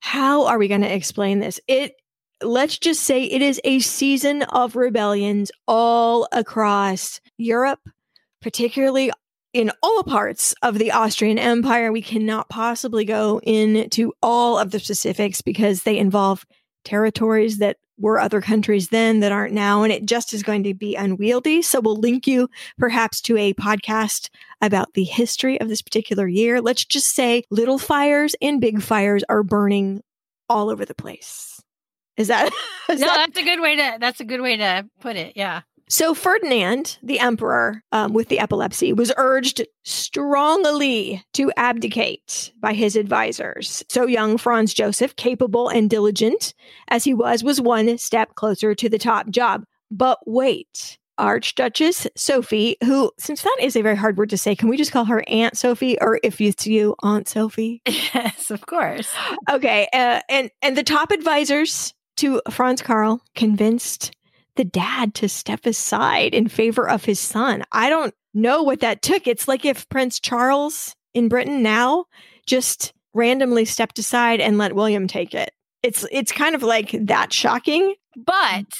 [0.00, 1.58] how are we going to explain this?
[1.66, 1.94] It
[2.44, 7.80] let's just say it is a season of rebellions all across Europe,
[8.40, 9.10] particularly
[9.52, 11.92] in all parts of the Austrian Empire.
[11.92, 16.44] We cannot possibly go into all of the specifics because they involve
[16.84, 20.74] territories that were other countries then that aren't now, and it just is going to
[20.74, 21.62] be unwieldy.
[21.62, 24.28] So we'll link you perhaps to a podcast
[24.60, 26.60] about the history of this particular year.
[26.60, 30.02] Let's just say little fires and big fires are burning
[30.48, 31.62] all over the place.
[32.16, 32.46] Is that
[32.90, 33.06] is no?
[33.06, 33.96] that- that's a good way to.
[34.00, 35.34] That's a good way to put it.
[35.36, 35.62] Yeah.
[35.88, 42.96] So Ferdinand, the emperor um, with the epilepsy, was urged strongly to abdicate by his
[42.96, 43.82] advisors.
[43.90, 46.54] So young Franz Joseph, capable and diligent
[46.88, 49.64] as he was, was one step closer to the top job.
[49.90, 54.68] But wait, Archduchess Sophie, who, since that is a very hard word to say, can
[54.68, 57.82] we just call her Aunt Sophie, or if it's you, Aunt Sophie?
[58.14, 59.12] Yes, of course.
[59.50, 61.92] Okay, uh, and and the top advisors
[62.22, 64.12] to Franz Karl convinced
[64.54, 67.64] the dad to step aside in favor of his son.
[67.72, 69.26] I don't know what that took.
[69.26, 72.04] It's like if Prince Charles in Britain now
[72.46, 75.50] just randomly stepped aside and let William take it.
[75.82, 77.96] It's it's kind of like that shocking.
[78.16, 78.72] But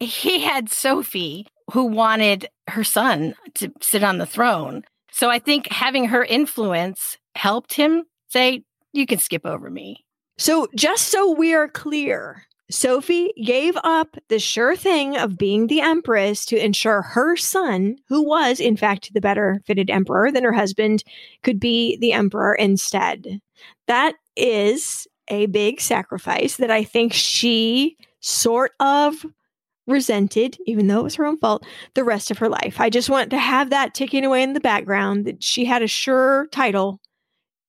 [0.00, 4.82] he had Sophie who wanted her son to sit on the throne.
[5.12, 10.04] So I think having her influence helped him say, you can skip over me.
[10.36, 15.80] So just so we are clear, Sophie gave up the sure thing of being the
[15.80, 20.52] empress to ensure her son, who was in fact the better fitted emperor than her
[20.52, 21.02] husband,
[21.42, 23.40] could be the emperor instead.
[23.86, 29.24] That is a big sacrifice that I think she sort of
[29.86, 32.78] resented, even though it was her own fault, the rest of her life.
[32.78, 35.88] I just want to have that ticking away in the background that she had a
[35.88, 37.00] sure title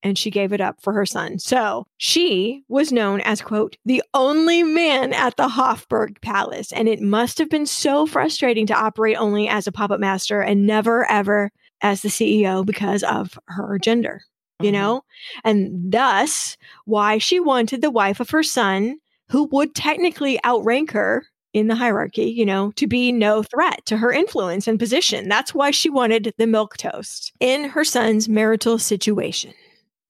[0.04, 1.40] and she gave it up for her son.
[1.40, 6.72] So she was known as, quote, the only man at the Hofburg Palace.
[6.72, 10.66] And it must have been so frustrating to operate only as a puppet master and
[10.66, 14.22] never, ever as the CEO because of her gender,
[14.62, 14.74] you Mhm.
[14.74, 15.02] know?
[15.44, 18.98] And thus, why she wanted the wife of her son,
[19.30, 23.98] who would technically outrank her in the hierarchy, you know, to be no threat to
[23.98, 25.28] her influence and position.
[25.28, 29.54] That's why she wanted the milk toast in her son's marital situation.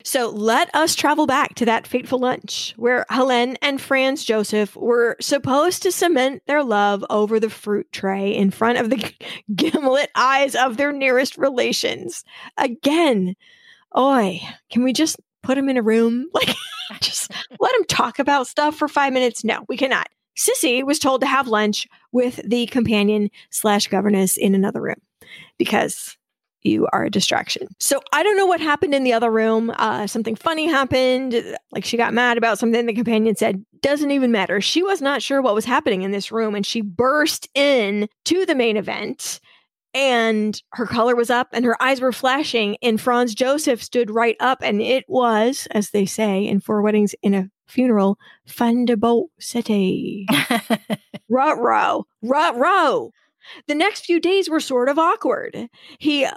[0.04, 5.18] So let us travel back to that fateful lunch where Helen and Franz Joseph were
[5.20, 9.14] supposed to cement their love over the fruit tray in front of the
[9.56, 12.24] gimlet eyes of their nearest relations.
[12.58, 13.36] Again,
[13.98, 16.28] oi, can we just put them in a room?
[16.92, 19.44] Like, just let them talk about stuff for five minutes?
[19.44, 20.10] No, we cannot.
[20.36, 25.00] Sisi was told to have lunch with the companion slash governess in another room
[25.60, 26.18] because
[26.63, 27.67] you are a distraction.
[27.80, 29.72] So I don't know what happened in the other room.
[29.76, 31.58] Uh, something funny happened.
[31.72, 33.63] Like she got mad about something the companion said.
[33.82, 34.60] Doesn't even matter.
[34.60, 38.45] She was not sure what was happening in this room and she burst in to
[38.45, 39.39] the main event
[39.93, 44.36] and her color was up and her eyes were flashing and Franz Joseph stood right
[44.39, 48.17] up and it was, as they say in Four Weddings in a Funeral,
[48.48, 50.26] Thunderbolt City.
[51.30, 53.12] Rut row, rut row.
[53.67, 55.69] The next few days were sort of awkward.
[56.00, 56.28] He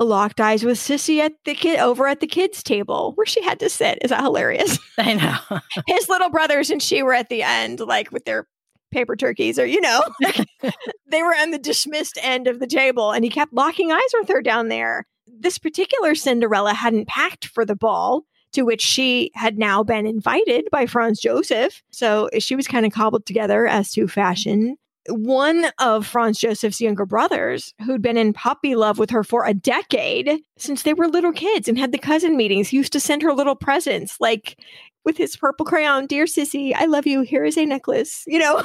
[0.00, 3.60] locked eyes with Sisi at the kid over at the kids' table where she had
[3.60, 3.98] to sit.
[4.02, 4.78] Is that hilarious?
[4.98, 5.60] I know.
[5.86, 8.46] His little brothers and she were at the end, like with their
[8.90, 10.46] paper turkeys, or you know, like,
[11.08, 14.28] they were on the dismissed end of the table, and he kept locking eyes with
[14.28, 15.06] her down there.
[15.26, 20.68] This particular Cinderella hadn't packed for the ball to which she had now been invited
[20.70, 21.82] by Franz Joseph.
[21.90, 24.76] So she was kind of cobbled together as to fashion
[25.08, 29.54] one of Franz Joseph's younger brothers, who'd been in puppy love with her for a
[29.54, 33.32] decade since they were little kids and had the cousin meetings, used to send her
[33.32, 34.58] little presents like
[35.04, 37.22] with his purple crayon, Dear Sisi, I love you.
[37.22, 38.24] Here is a necklace.
[38.26, 38.54] You know?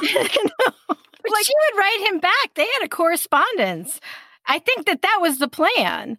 [1.28, 2.54] like she would write him back.
[2.54, 4.00] They had a correspondence.
[4.46, 6.18] I think that that was the plan.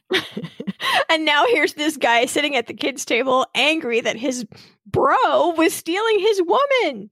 [1.09, 4.45] and now here's this guy sitting at the kids' table, angry that his
[4.86, 7.09] bro was stealing his woman.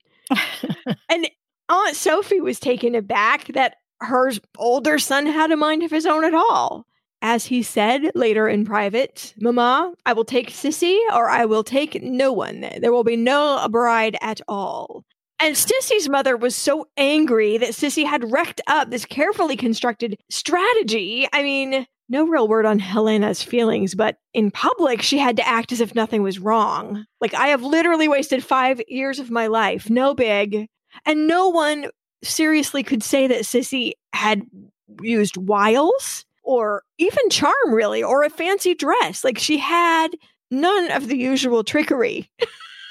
[1.09, 1.29] and
[1.69, 6.25] Aunt Sophie was taken aback that her older son had a mind of his own
[6.25, 6.85] at all.
[7.21, 12.01] As he said later in private, Mama, I will take Sisi or I will take
[12.01, 12.61] no one.
[12.79, 15.03] There will be no bride at all.
[15.41, 21.27] And Sisi's mother was so angry that Sisi had wrecked up this carefully constructed strategy.
[21.31, 25.71] I mean, no real word on Helena's feelings, but in public, she had to act
[25.71, 27.05] as if nothing was wrong.
[27.21, 29.89] Like, I have literally wasted five years of my life.
[29.89, 30.67] No big.
[31.05, 31.87] And no one
[32.23, 34.43] seriously could say that Sisi had
[35.01, 39.23] used wiles or even charm, really, or a fancy dress.
[39.23, 40.09] Like she had
[40.51, 42.29] none of the usual trickery.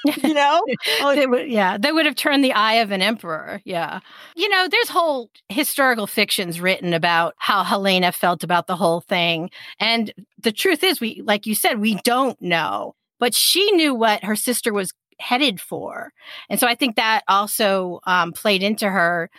[0.23, 0.61] you know?
[1.01, 3.61] oh, they would, yeah, they would have turned the eye of an emperor.
[3.65, 3.99] Yeah.
[4.35, 9.49] You know, there's whole historical fictions written about how Helena felt about the whole thing.
[9.79, 12.95] And the truth is, we, like you said, we don't know.
[13.19, 16.11] But she knew what her sister was headed for.
[16.49, 19.29] And so I think that also um, played into her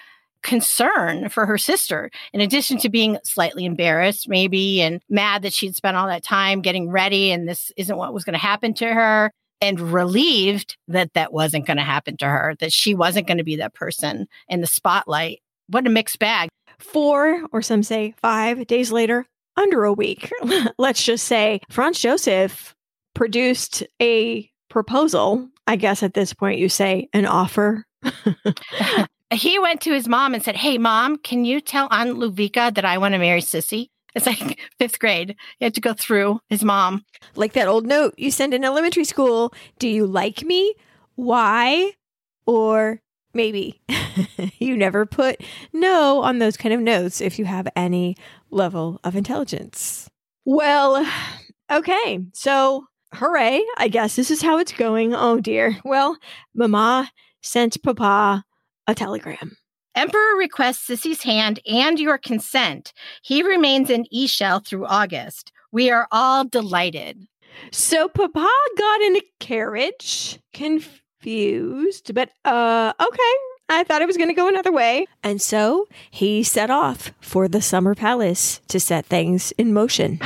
[0.42, 5.76] concern for her sister, in addition to being slightly embarrassed, maybe, and mad that she'd
[5.76, 8.92] spent all that time getting ready and this isn't what was going to happen to
[8.92, 13.38] her, and relieved that that wasn't going to happen to her, that she wasn't going
[13.38, 15.40] to be that person in the spotlight.
[15.68, 16.48] What a mixed bag.
[16.78, 19.26] Four, or some say five days later,
[19.56, 20.32] under a week,
[20.78, 22.74] let's just say, Franz Joseph
[23.14, 27.86] produced a proposal I guess at this point you say an offer.
[29.32, 32.84] he went to his mom and said, Hey, mom, can you tell Aunt Ludwika that
[32.84, 33.88] I want to marry Sisi?
[34.16, 35.36] It's like fifth grade.
[35.60, 37.04] He had to go through his mom.
[37.36, 40.74] Like that old note you send in elementary school Do you like me?
[41.14, 41.92] Why?
[42.46, 43.00] Or
[43.32, 43.80] maybe.
[44.58, 45.40] you never put
[45.72, 48.16] no on those kind of notes if you have any
[48.50, 50.10] level of intelligence.
[50.44, 51.08] Well,
[51.70, 52.24] okay.
[52.32, 55.14] So hooray, I guess this is how it's going.
[55.14, 55.76] Oh dear.
[55.84, 56.16] Well,
[56.54, 57.10] Mama
[57.42, 58.44] sent Papa
[58.86, 59.56] a telegram.
[59.94, 62.92] Emperor requests Sisi's hand and your consent.
[63.22, 65.52] He remains in Ischl through August.
[65.72, 67.26] We are all delighted.
[67.72, 68.48] So Papa
[68.78, 73.34] got in a carriage, confused, but uh okay.
[73.72, 75.06] I thought it was going to go another way.
[75.22, 80.18] And so he set off for the summer palace to set things in motion.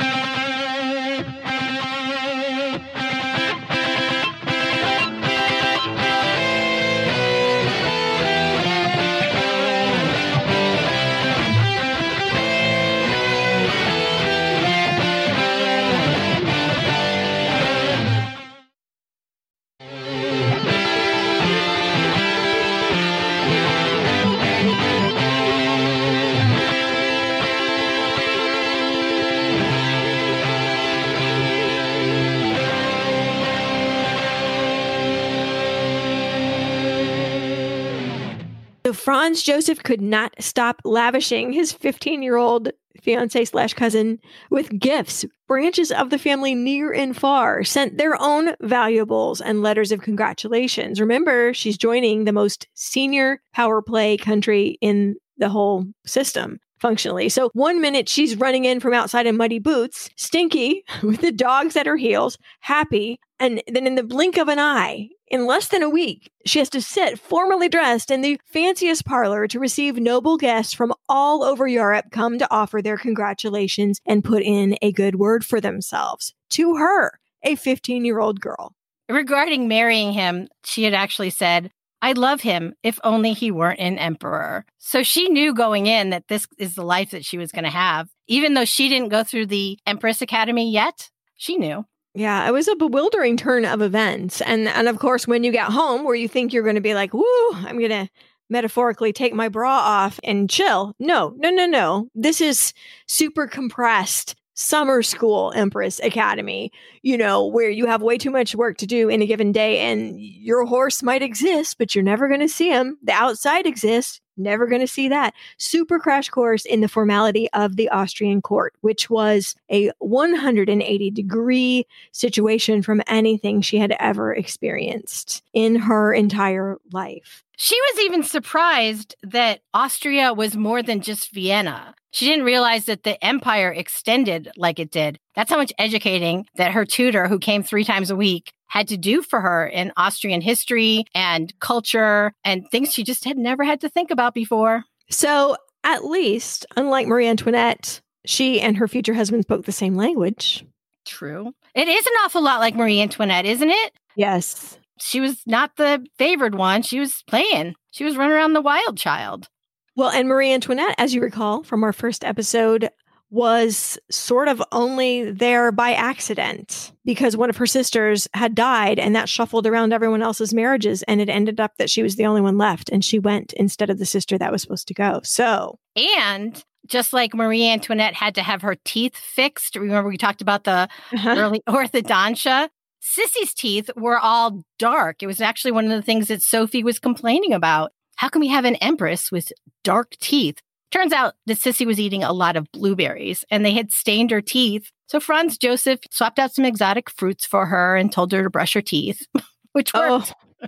[39.05, 42.71] Franz Joseph could not stop lavishing his 15 year old
[43.03, 44.17] fiance slash cousin
[44.49, 45.23] with gifts.
[45.47, 50.99] Branches of the family near and far sent their own valuables and letters of congratulations.
[50.99, 57.29] Remember, she's joining the most senior power play country in the whole system functionally.
[57.29, 61.75] So one minute she's running in from outside in muddy boots, stinky, with the dogs
[61.75, 63.19] at her heels, happy.
[63.39, 66.69] And then in the blink of an eye, in less than a week, she has
[66.69, 71.67] to sit formally dressed in the fanciest parlor to receive noble guests from all over
[71.67, 76.75] Europe come to offer their congratulations and put in a good word for themselves to
[76.75, 78.75] her, a 15 year old girl.
[79.09, 81.71] Regarding marrying him, she had actually said,
[82.01, 84.65] I'd love him if only he weren't an emperor.
[84.77, 87.69] So she knew going in that this is the life that she was going to
[87.69, 88.09] have.
[88.27, 91.85] Even though she didn't go through the Empress Academy yet, she knew.
[92.15, 94.41] Yeah, it was a bewildering turn of events.
[94.41, 96.93] And and of course, when you get home where you think you're going to be
[96.93, 98.09] like, "Woo, I'm going to
[98.49, 102.09] metaphorically take my bra off and chill." No, no, no, no.
[102.15, 102.73] This is
[103.07, 106.71] super compressed summer school Empress Academy,
[107.03, 109.79] you know, where you have way too much work to do in a given day
[109.79, 112.97] and your horse might exist, but you're never going to see him.
[113.03, 115.33] The outside exists, never going to see that.
[115.57, 121.85] Super crash course in the formality of the Austrian court, which was a 180 degree
[122.11, 127.43] situation from anything she had ever experienced in her entire life.
[127.57, 131.95] She was even surprised that Austria was more than just Vienna.
[132.15, 135.19] She didn't realize that the empire extended like it did.
[135.35, 138.95] That's how much educating that her tutor, who came three times a week, had to
[138.95, 143.81] do for her in Austrian history and culture and things she just had never had
[143.81, 144.85] to think about before.
[145.09, 150.65] So, at least, unlike Marie Antoinette, she and her future husband spoke the same language.
[151.05, 151.51] True.
[151.73, 153.91] It is an awful lot like Marie Antoinette, isn't it?
[154.15, 154.79] Yes.
[155.01, 156.81] She was not the favored one.
[156.81, 157.75] She was playing.
[157.91, 159.49] She was running around the wild child.
[159.95, 162.89] Well, and Marie Antoinette, as you recall from our first episode,
[163.29, 169.15] was sort of only there by accident because one of her sisters had died and
[169.15, 172.41] that shuffled around everyone else's marriages and it ended up that she was the only
[172.41, 175.21] one left and she went instead of the sister that was supposed to go.
[175.23, 180.41] So, and just like Marie Antoinette had to have her teeth fixed, remember we talked
[180.41, 181.35] about the uh-huh.
[181.37, 182.69] early orthodontia?
[183.01, 185.21] Sisi's teeth were all dark.
[185.21, 187.91] It was actually one of the things that Sophie was complaining about.
[188.15, 189.51] How can we have an empress with
[189.83, 190.61] dark teeth?
[190.91, 194.41] Turns out that Sisi was eating a lot of blueberries and they had stained her
[194.41, 194.91] teeth.
[195.07, 198.73] So Franz Joseph swapped out some exotic fruits for her and told her to brush
[198.73, 199.27] her teeth,
[199.73, 200.33] which worked.
[200.61, 200.67] Oh.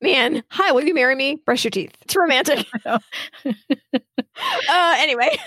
[0.00, 1.36] Man, hi, will you marry me?
[1.46, 1.92] Brush your teeth.
[2.02, 2.66] It's romantic.
[2.86, 3.00] uh,
[4.98, 5.38] anyway,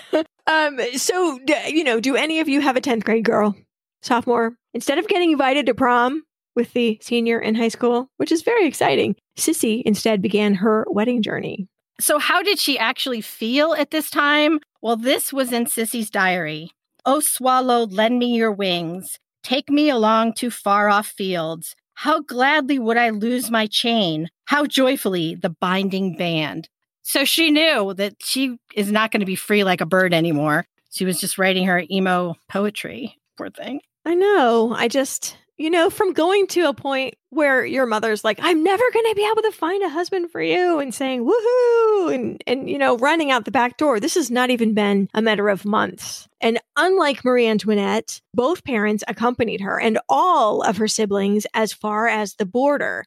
[0.46, 3.54] um, so you know, do any of you have a tenth grade girl,
[4.02, 4.54] sophomore?
[4.74, 6.24] Instead of getting invited to prom
[6.58, 11.22] with the senior in high school, which is very exciting, Sisi instead began her wedding
[11.22, 11.68] journey.
[12.00, 14.58] So, how did she actually feel at this time?
[14.82, 16.72] Well, this was in Sisi's diary.
[17.06, 19.18] Oh, swallow, lend me your wings.
[19.44, 21.76] Take me along to far off fields.
[21.94, 24.28] How gladly would I lose my chain?
[24.46, 26.68] How joyfully the binding band.
[27.02, 30.66] So she knew that she is not going to be free like a bird anymore.
[30.90, 33.16] She was just writing her emo poetry.
[33.36, 33.80] Poor thing.
[34.04, 34.74] I know.
[34.74, 38.84] I just, you know, from going to a point where your mother's like, I'm never
[38.92, 42.70] going to be able to find a husband for you and saying, woohoo, and, and,
[42.70, 43.98] you know, running out the back door.
[43.98, 46.28] This has not even been a matter of months.
[46.40, 52.06] And unlike Marie Antoinette, both parents accompanied her and all of her siblings as far
[52.06, 53.04] as the border.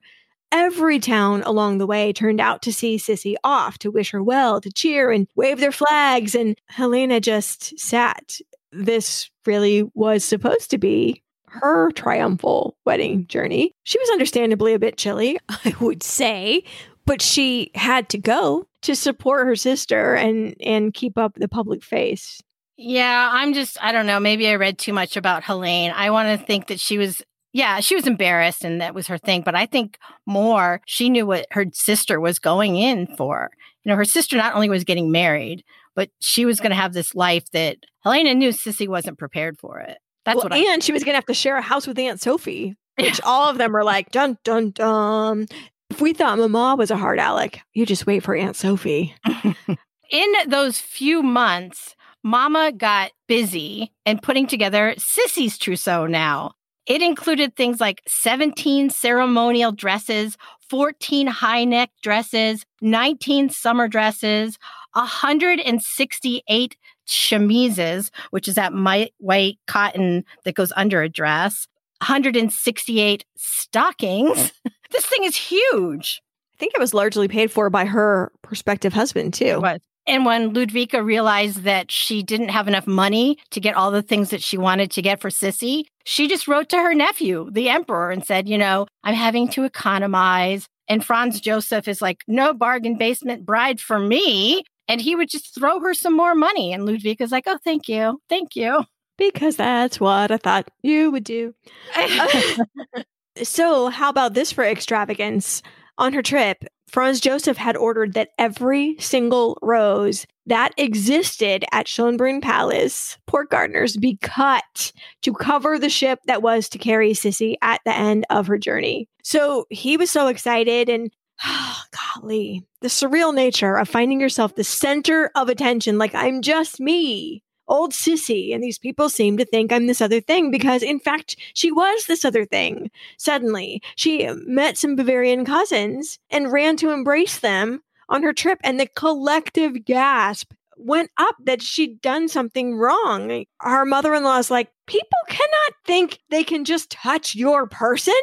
[0.51, 4.59] Every town along the way turned out to see Sisi off, to wish her well,
[4.59, 6.35] to cheer and wave their flags.
[6.35, 8.39] And Helena just sat.
[8.73, 13.73] This really was supposed to be her triumphal wedding journey.
[13.83, 16.63] She was understandably a bit chilly, I would say,
[17.05, 21.83] but she had to go to support her sister and and keep up the public
[21.83, 22.41] face.
[22.77, 25.91] Yeah, I'm just I don't know, maybe I read too much about Helene.
[25.91, 27.21] I want to think that she was
[27.53, 31.25] yeah, she was embarrassed and that was her thing, but I think more she knew
[31.25, 33.51] what her sister was going in for.
[33.83, 35.63] You know, her sister not only was getting married,
[35.95, 39.79] but she was going to have this life that Helena knew Sisi wasn't prepared for
[39.79, 39.97] it.
[40.25, 40.53] That's well, what.
[40.53, 43.21] I and she was going to have to share a house with Aunt Sophie, which
[43.23, 45.47] all of them were like, dun dun dun.
[45.89, 49.13] If we thought Mama was a hard Alec, you just wait for Aunt Sophie.
[50.11, 56.53] In those few months, Mama got busy and putting together Sisi's trousseau now.
[56.85, 60.37] It included things like 17 ceremonial dresses,
[60.69, 64.57] 14 high neck dresses, 19 summer dresses,
[64.93, 68.73] 168 chemises, which is that
[69.17, 71.67] white cotton that goes under a dress,
[72.01, 74.37] 168 stockings.
[74.37, 74.51] Mm.
[74.91, 76.21] this thing is huge.
[76.53, 79.59] I think it was largely paid for by her prospective husband, too.
[80.07, 84.31] And when Ludwika realized that she didn't have enough money to get all the things
[84.31, 88.09] that she wanted to get for Sisi, she just wrote to her nephew, the emperor,
[88.09, 90.67] and said, You know, I'm having to economize.
[90.87, 94.63] And Franz Joseph is like, No bargain basement bride for me.
[94.87, 96.73] And he would just throw her some more money.
[96.73, 98.19] And Ludwika's like, oh, thank you.
[98.29, 98.83] Thank you.
[99.17, 101.53] Because that's what I thought you would do.
[103.43, 105.61] so, how about this for extravagance?
[105.97, 112.41] On her trip, Franz Joseph had ordered that every single rose that existed at Schönbrunn
[112.41, 117.79] Palace, Port Gardeners, be cut to cover the ship that was to carry Sisi at
[117.85, 119.07] the end of her journey.
[119.23, 121.11] So he was so excited and
[121.45, 121.81] oh,
[122.15, 127.43] golly, the surreal nature of finding yourself the center of attention, like I'm just me,
[127.67, 128.53] old Sisi.
[128.53, 132.05] And these people seem to think I'm this other thing because, in fact, she was
[132.05, 132.91] this other thing.
[133.17, 138.79] Suddenly, she met some Bavarian cousins and ran to embrace them on her trip, and
[138.79, 143.45] the collective gasp went up that she'd done something wrong.
[143.59, 148.13] Her mother in law is like, People cannot think they can just touch your person.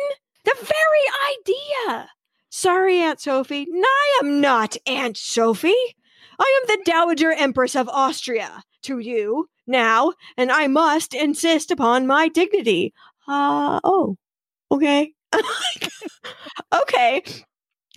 [0.45, 1.55] The very
[1.89, 2.11] idea.
[2.51, 3.67] Sorry, Aunt Sophie.
[3.71, 5.75] I am not Aunt Sophie.
[6.39, 12.07] I am the Dowager Empress of Austria to you now, and I must insist upon
[12.07, 12.95] my dignity.
[13.27, 14.17] Uh, oh,
[14.71, 15.13] okay.
[16.83, 17.23] okay.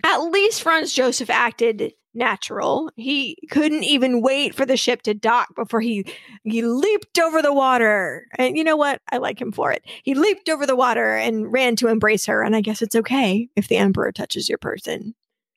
[0.04, 2.92] At least Franz Joseph acted natural.
[2.96, 6.06] He couldn't even wait for the ship to dock before he
[6.44, 8.28] he leaped over the water.
[8.38, 9.02] And you know what?
[9.12, 9.84] I like him for it.
[10.04, 12.44] He leaped over the water and ran to embrace her.
[12.44, 15.16] And I guess it's okay if the emperor touches your person.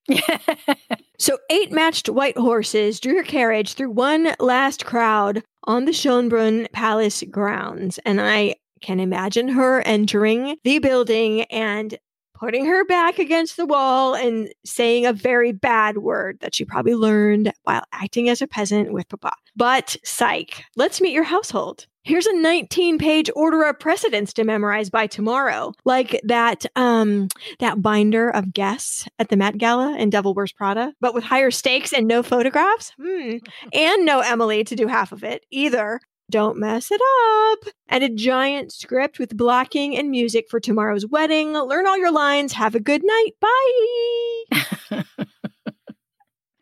[1.18, 6.70] so eight matched white horses drew her carriage through one last crowd on the Schönbrunn
[6.72, 7.98] Palace grounds.
[8.04, 11.98] And I can imagine her entering the building and
[12.34, 16.94] putting her back against the wall and saying a very bad word that she probably
[16.94, 19.32] learned while acting as a peasant with Papa.
[19.56, 21.86] But psych, let's meet your household.
[22.02, 25.72] Here's a 19 page order of precedence to memorize by tomorrow.
[25.86, 27.28] Like that, um,
[27.60, 31.50] that binder of guests at the Met Gala in Devil Wears Prada, but with higher
[31.50, 32.92] stakes and no photographs.
[33.02, 33.36] Hmm.
[33.72, 35.98] And no Emily to do half of it either.
[36.30, 37.72] Don't mess it up.
[37.88, 41.52] And a giant script with blocking and music for tomorrow's wedding.
[41.52, 42.52] Learn all your lines.
[42.54, 43.30] Have a good night.
[43.40, 45.04] Bye.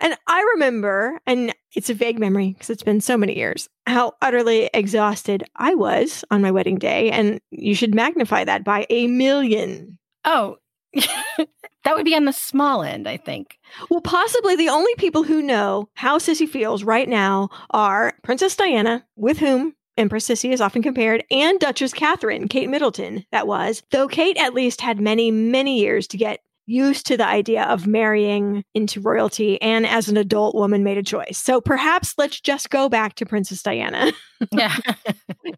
[0.00, 4.12] and I remember, and it's a vague memory because it's been so many years, how
[4.20, 7.10] utterly exhausted I was on my wedding day.
[7.10, 9.98] And you should magnify that by a million.
[10.24, 10.56] Oh,
[11.84, 13.58] that would be on the small end, I think.
[13.90, 19.04] Well, possibly the only people who know how Sisi feels right now are Princess Diana,
[19.16, 23.82] with whom Empress Sisi is often compared, and Duchess Catherine, Kate Middleton, that was.
[23.90, 27.86] Though Kate at least had many, many years to get used to the idea of
[27.86, 31.36] marrying into royalty and as an adult woman made a choice.
[31.36, 34.12] So perhaps let's just go back to Princess Diana.
[34.50, 34.76] Yeah.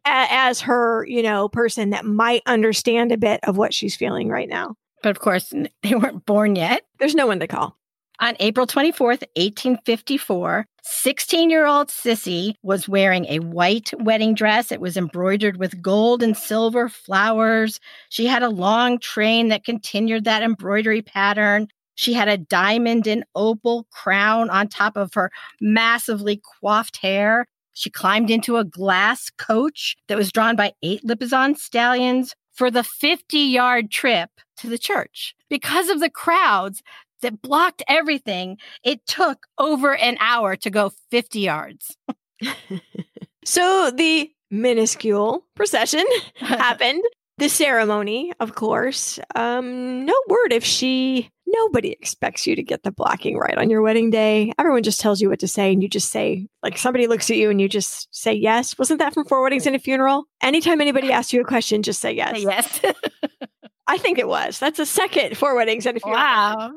[0.05, 4.47] as her, you know, person that might understand a bit of what she's feeling right
[4.47, 4.77] now.
[5.05, 5.53] But of course,
[5.83, 6.83] they weren't born yet.
[6.99, 7.77] There's no one to call.
[8.21, 14.73] On April 24th, 1854, 16 year old Sisi was wearing a white wedding dress.
[14.73, 17.81] It was embroidered with gold and silver flowers.
[18.09, 21.69] She had a long train that continued that embroidery pattern.
[21.97, 25.31] She had a diamond and opal crown on top of her
[25.61, 27.47] massively coiffed hair.
[27.75, 32.85] She climbed into a glass coach that was drawn by eight Lipizzan stallions for the
[32.85, 35.35] 50 yard trip to the church.
[35.51, 36.83] Because of the crowds
[37.23, 41.97] that blocked everything, it took over an hour to go 50 yards.
[43.45, 46.05] so the minuscule procession
[46.37, 47.03] happened.
[47.39, 49.19] The ceremony, of course.
[49.35, 53.83] Um, no word if she nobody expects you to get the blocking right on your
[53.83, 54.53] wedding day.
[54.59, 57.37] Everyone just tells you what to say, and you just say, like, somebody looks at
[57.37, 58.79] you and you just say yes.
[58.79, 60.25] Wasn't that from Four Weddings and a Funeral?
[60.43, 62.41] Anytime anybody asks you a question, just say yes.
[62.41, 62.81] Yes.
[63.87, 64.59] I think it was.
[64.59, 66.23] That's a second Four Weddings and a Funeral.
[66.23, 66.73] Wow.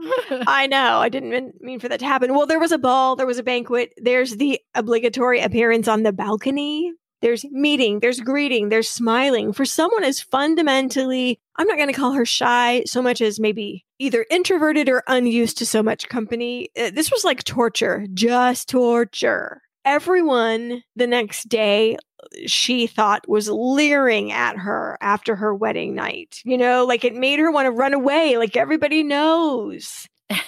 [0.48, 1.00] I know.
[1.00, 2.34] I didn't mean for that to happen.
[2.34, 6.12] Well, there was a ball, there was a banquet, there's the obligatory appearance on the
[6.12, 6.92] balcony
[7.22, 9.54] there's meeting, there's greeting, there's smiling.
[9.54, 13.86] For someone as fundamentally, I'm not going to call her shy so much as maybe
[14.00, 16.70] either introverted or unused to so much company.
[16.80, 19.62] Uh, this was like torture, just torture.
[19.86, 21.98] Everyone the next day
[22.46, 26.42] she thought was leering at her after her wedding night.
[26.44, 30.08] You know, like it made her want to run away, like everybody knows.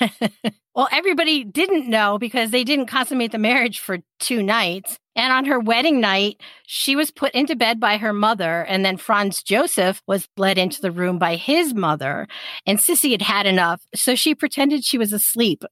[0.75, 4.99] well, everybody didn't know because they didn't consummate the marriage for two nights.
[5.19, 8.95] And on her wedding night, she was put into bed by her mother, and then
[8.95, 12.25] Franz Joseph was led into the room by his mother.
[12.65, 15.65] And Sisi had had enough, so she pretended she was asleep.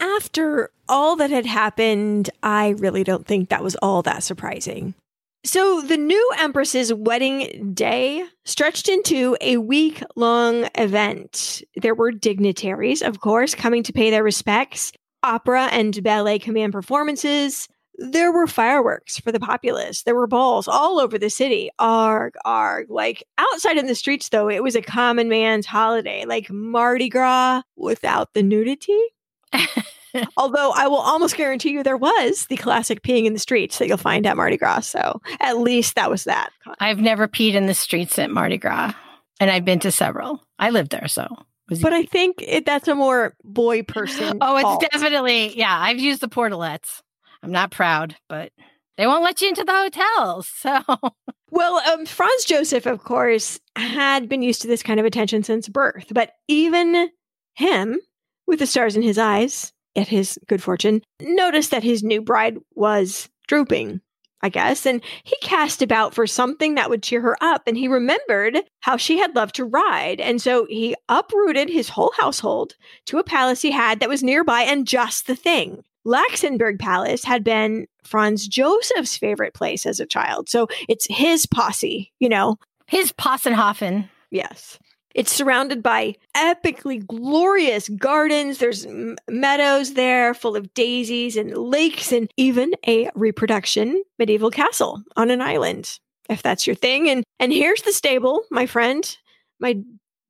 [0.00, 4.94] After all that had happened, I really don't think that was all that surprising.
[5.44, 11.62] So the new Empress's wedding day stretched into a week long event.
[11.76, 14.90] There were dignitaries, of course, coming to pay their respects,
[15.22, 17.68] opera and ballet command performances.
[17.98, 20.02] There were fireworks for the populace.
[20.02, 21.70] There were balls all over the city.
[21.78, 22.90] Arg, arg.
[22.90, 27.62] Like outside in the streets, though, it was a common man's holiday, like Mardi Gras
[27.76, 29.00] without the nudity.
[30.36, 33.88] Although I will almost guarantee you there was the classic peeing in the streets that
[33.88, 34.80] you'll find at Mardi Gras.
[34.80, 36.50] So at least that was that.
[36.80, 38.92] I've never peed in the streets at Mardi Gras,
[39.40, 40.42] and I've been to several.
[40.58, 41.28] I lived there, so.
[41.68, 44.38] But I think it, that's a more boy person.
[44.40, 44.86] oh, it's fault.
[44.92, 45.76] definitely, yeah.
[45.76, 47.02] I've used the portalettes.
[47.42, 48.52] I'm not proud, but
[48.96, 50.50] they won't let you into the hotels.
[50.60, 50.82] So,
[51.50, 55.68] well, um, Franz Joseph, of course, had been used to this kind of attention since
[55.68, 57.10] birth, but even
[57.54, 58.00] him,
[58.46, 62.58] with the stars in his eyes, at his good fortune, noticed that his new bride
[62.74, 64.00] was drooping,
[64.42, 67.62] I guess, and he cast about for something that would cheer her up.
[67.66, 70.20] And he remembered how she had loved to ride.
[70.20, 72.74] And so he uprooted his whole household
[73.06, 75.84] to a palace he had that was nearby and just the thing.
[76.06, 80.48] Laxenburg Palace had been Franz Joseph's favorite place as a child.
[80.48, 82.56] So it's his posse, you know.
[82.86, 84.08] His Possenhofen.
[84.30, 84.78] Yes.
[85.16, 88.58] It's surrounded by epically glorious gardens.
[88.58, 95.02] There's m- meadows there full of daisies and lakes and even a reproduction medieval castle
[95.16, 95.98] on an island,
[96.28, 97.08] if that's your thing.
[97.08, 99.16] And and here's the stable, my friend,
[99.58, 99.82] my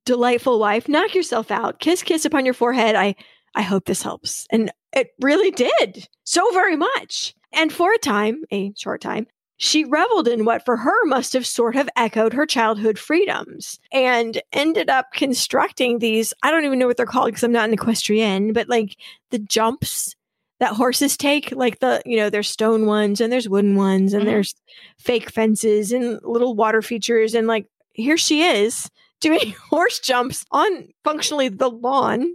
[0.05, 0.89] delightful wife.
[0.89, 1.81] Knock yourself out.
[1.81, 2.95] Kiss kiss upon your forehead.
[2.95, 3.17] I
[3.57, 4.47] I hope this helps.
[4.51, 6.09] And it really did.
[6.25, 7.35] So very much.
[7.53, 9.27] And for a time, a short time,
[9.59, 14.41] she reveled in what for her must have sort of echoed her childhood freedoms and
[14.53, 17.73] ended up constructing these i don't even know what they're called because i'm not an
[17.73, 18.97] equestrian but like
[19.31, 20.15] the jumps
[20.61, 24.23] that horses take like the you know there's stone ones and there's wooden ones and
[24.23, 24.33] mm-hmm.
[24.33, 24.55] there's
[24.99, 28.91] fake fences and little water features and like here she is
[29.21, 32.35] doing horse jumps on functionally the lawn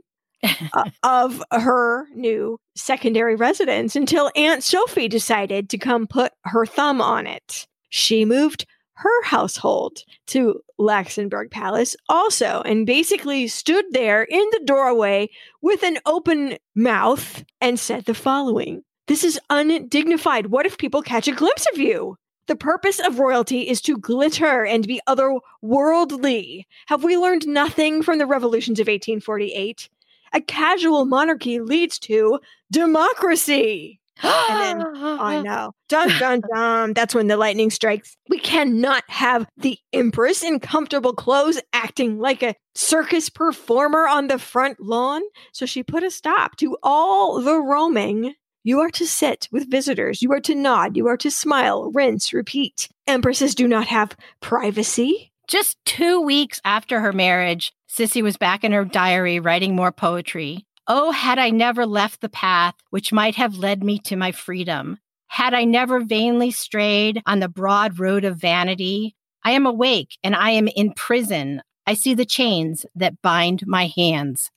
[0.73, 6.99] Uh, of her new secondary residence until Aunt Sophie decided to come put her thumb
[7.01, 7.67] on it.
[7.89, 8.65] She moved
[9.01, 15.29] her household to Laxenburg Palace also and basically stood there in the doorway
[15.61, 20.47] with an open mouth and said the following This is undignified.
[20.47, 22.17] What if people catch a glimpse of you?
[22.47, 26.65] The purpose of royalty is to glitter and be otherworldly.
[26.87, 29.89] Have we learned nothing from the revolutions of 1848?
[30.33, 32.39] A casual monarchy leads to
[32.71, 33.99] democracy.
[34.23, 36.93] and then I know, dun dun dun.
[36.93, 38.15] That's when the lightning strikes.
[38.29, 44.37] We cannot have the empress in comfortable clothes acting like a circus performer on the
[44.39, 45.21] front lawn.
[45.53, 48.35] So she put a stop to all the roaming.
[48.63, 50.21] You are to sit with visitors.
[50.21, 50.95] You are to nod.
[50.95, 52.89] You are to smile, rinse, repeat.
[53.07, 55.31] Empresses do not have privacy.
[55.47, 60.65] Just two weeks after her marriage, Sisi was back in her diary writing more poetry.
[60.87, 64.97] Oh, had I never left the path which might have led me to my freedom,
[65.27, 70.35] had I never vainly strayed on the broad road of vanity, I am awake and
[70.35, 71.61] I am in prison.
[71.85, 74.51] I see the chains that bind my hands.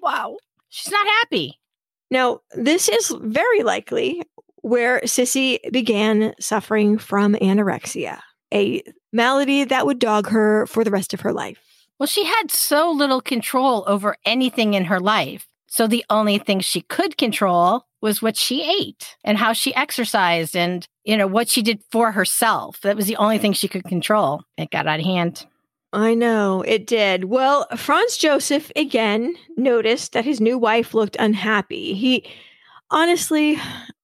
[0.00, 0.36] Wow.
[0.68, 1.58] She's not happy.
[2.10, 4.22] Now, this is very likely
[4.62, 8.20] where Sisi began suffering from anorexia,
[8.54, 8.82] a
[9.12, 11.65] malady that would dog her for the rest of her life.
[11.98, 15.48] Well, she had so little control over anything in her life.
[15.66, 20.56] So the only thing she could control was what she ate and how she exercised
[20.56, 22.80] and, you know, what she did for herself.
[22.82, 24.42] That was the only thing she could control.
[24.56, 25.46] It got out of hand.
[25.92, 27.24] I know it did.
[27.24, 31.94] Well, Franz Joseph again noticed that his new wife looked unhappy.
[31.94, 32.24] He
[32.90, 33.58] honestly,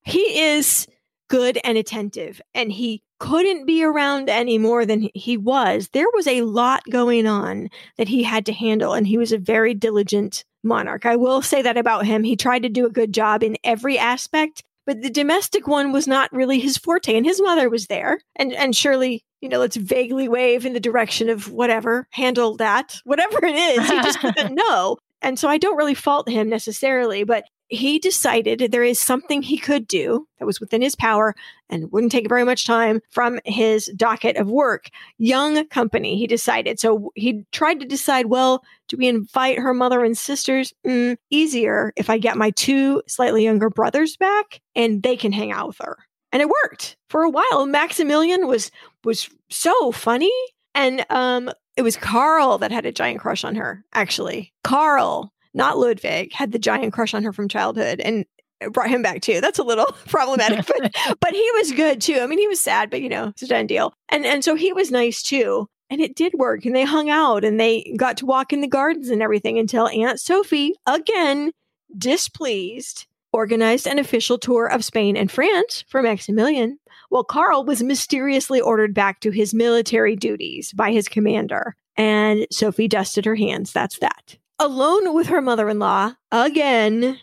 [0.04, 0.86] he is
[1.28, 5.88] good and attentive and he couldn't be around any more than he was.
[5.92, 9.38] There was a lot going on that he had to handle, and he was a
[9.38, 11.06] very diligent monarch.
[11.06, 12.24] I will say that about him.
[12.24, 16.08] He tried to do a good job in every aspect, but the domestic one was
[16.08, 17.16] not really his forte.
[17.16, 20.80] And his mother was there, and and surely you know, let's vaguely wave in the
[20.80, 23.88] direction of whatever, handle that, whatever it is.
[23.88, 24.98] He just didn't know.
[25.20, 29.56] And so I don't really fault him necessarily, but he decided there is something he
[29.56, 31.34] could do that was within his power
[31.70, 34.90] and wouldn't take very much time from his docket of work.
[35.16, 36.78] Young company, he decided.
[36.78, 40.74] So he tried to decide well, do we invite her mother and sisters?
[40.86, 45.50] Mm, easier if I get my two slightly younger brothers back and they can hang
[45.50, 45.96] out with her.
[46.30, 47.64] And it worked for a while.
[47.66, 48.70] Maximilian was
[49.02, 50.32] was so funny.
[50.74, 54.52] And um, it was Carl that had a giant crush on her, actually.
[54.62, 58.24] Carl not Ludwig, had the giant crush on her from childhood and
[58.70, 59.40] brought him back too.
[59.40, 62.20] That's a little problematic, but but he was good too.
[62.20, 63.94] I mean, he was sad, but you know, it's a done deal.
[64.08, 65.68] And and so he was nice too.
[65.90, 66.64] And it did work.
[66.64, 69.88] And they hung out and they got to walk in the gardens and everything until
[69.88, 71.52] Aunt Sophie, again,
[71.98, 76.78] displeased, organized an official tour of Spain and France for Maximilian.
[77.10, 81.76] While Carl was mysteriously ordered back to his military duties by his commander.
[81.94, 83.70] And Sophie dusted her hands.
[83.70, 87.18] That's that alone with her mother in law again.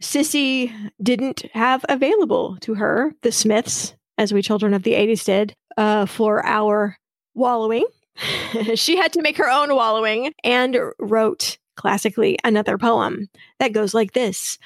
[0.00, 0.72] Sisi
[1.02, 6.06] didn't have available to her the Smiths, as we children of the 80s did, uh,
[6.06, 6.96] for our
[7.34, 7.84] wallowing.
[8.74, 13.28] she had to make her own wallowing and wrote classically another poem
[13.58, 14.58] that goes like this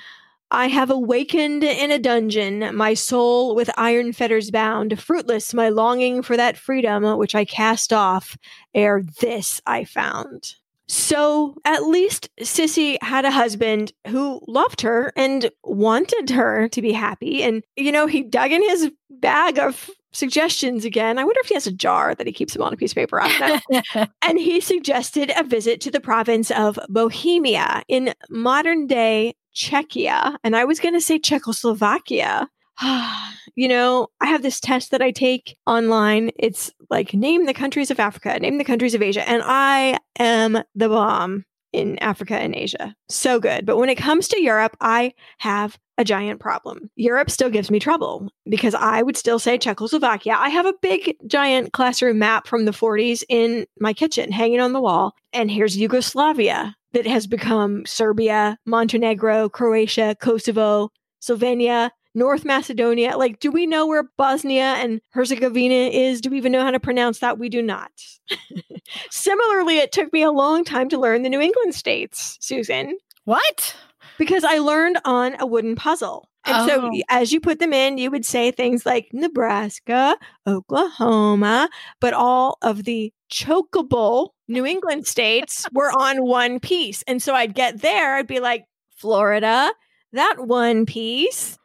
[0.50, 6.22] I have awakened in a dungeon, my soul with iron fetters bound, fruitless my longing
[6.22, 8.38] for that freedom which I cast off
[8.74, 10.54] ere this I found.
[10.88, 16.92] So at least Sisi had a husband who loved her and wanted her to be
[16.92, 17.42] happy.
[17.42, 21.18] And, you know, he dug in his bag of suggestions again.
[21.18, 22.96] I wonder if he has a jar that he keeps them on a piece of
[22.96, 23.20] paper.
[24.22, 30.36] and he suggested a visit to the province of Bohemia in modern day Czechia.
[30.42, 32.48] And I was going to say Czechoslovakia.
[33.54, 36.30] you know, I have this test that I take online.
[36.38, 39.28] It's like name the countries of Africa, name the countries of Asia.
[39.28, 42.94] And I am the bomb in Africa and Asia.
[43.08, 43.66] So good.
[43.66, 46.90] But when it comes to Europe, I have a giant problem.
[46.96, 50.36] Europe still gives me trouble because I would still say Czechoslovakia.
[50.38, 54.72] I have a big, giant classroom map from the 40s in my kitchen hanging on
[54.72, 55.14] the wall.
[55.32, 63.16] And here's Yugoslavia that has become Serbia, Montenegro, Croatia, Kosovo, Slovenia, North Macedonia.
[63.16, 66.20] Like, do we know where Bosnia and Herzegovina is?
[66.20, 67.38] Do we even know how to pronounce that?
[67.38, 67.90] We do not.
[69.10, 72.98] Similarly, it took me a long time to learn the New England states, Susan.
[73.24, 73.76] What?
[74.18, 76.28] Because I learned on a wooden puzzle.
[76.44, 76.90] And oh.
[76.90, 80.16] so as you put them in, you would say things like Nebraska,
[80.46, 81.68] Oklahoma,
[82.00, 87.02] but all of the chokeable New England states were on one piece.
[87.06, 88.64] And so I'd get there, I'd be like,
[88.96, 89.70] Florida,
[90.12, 91.58] that one piece.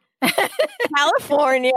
[0.96, 1.72] California,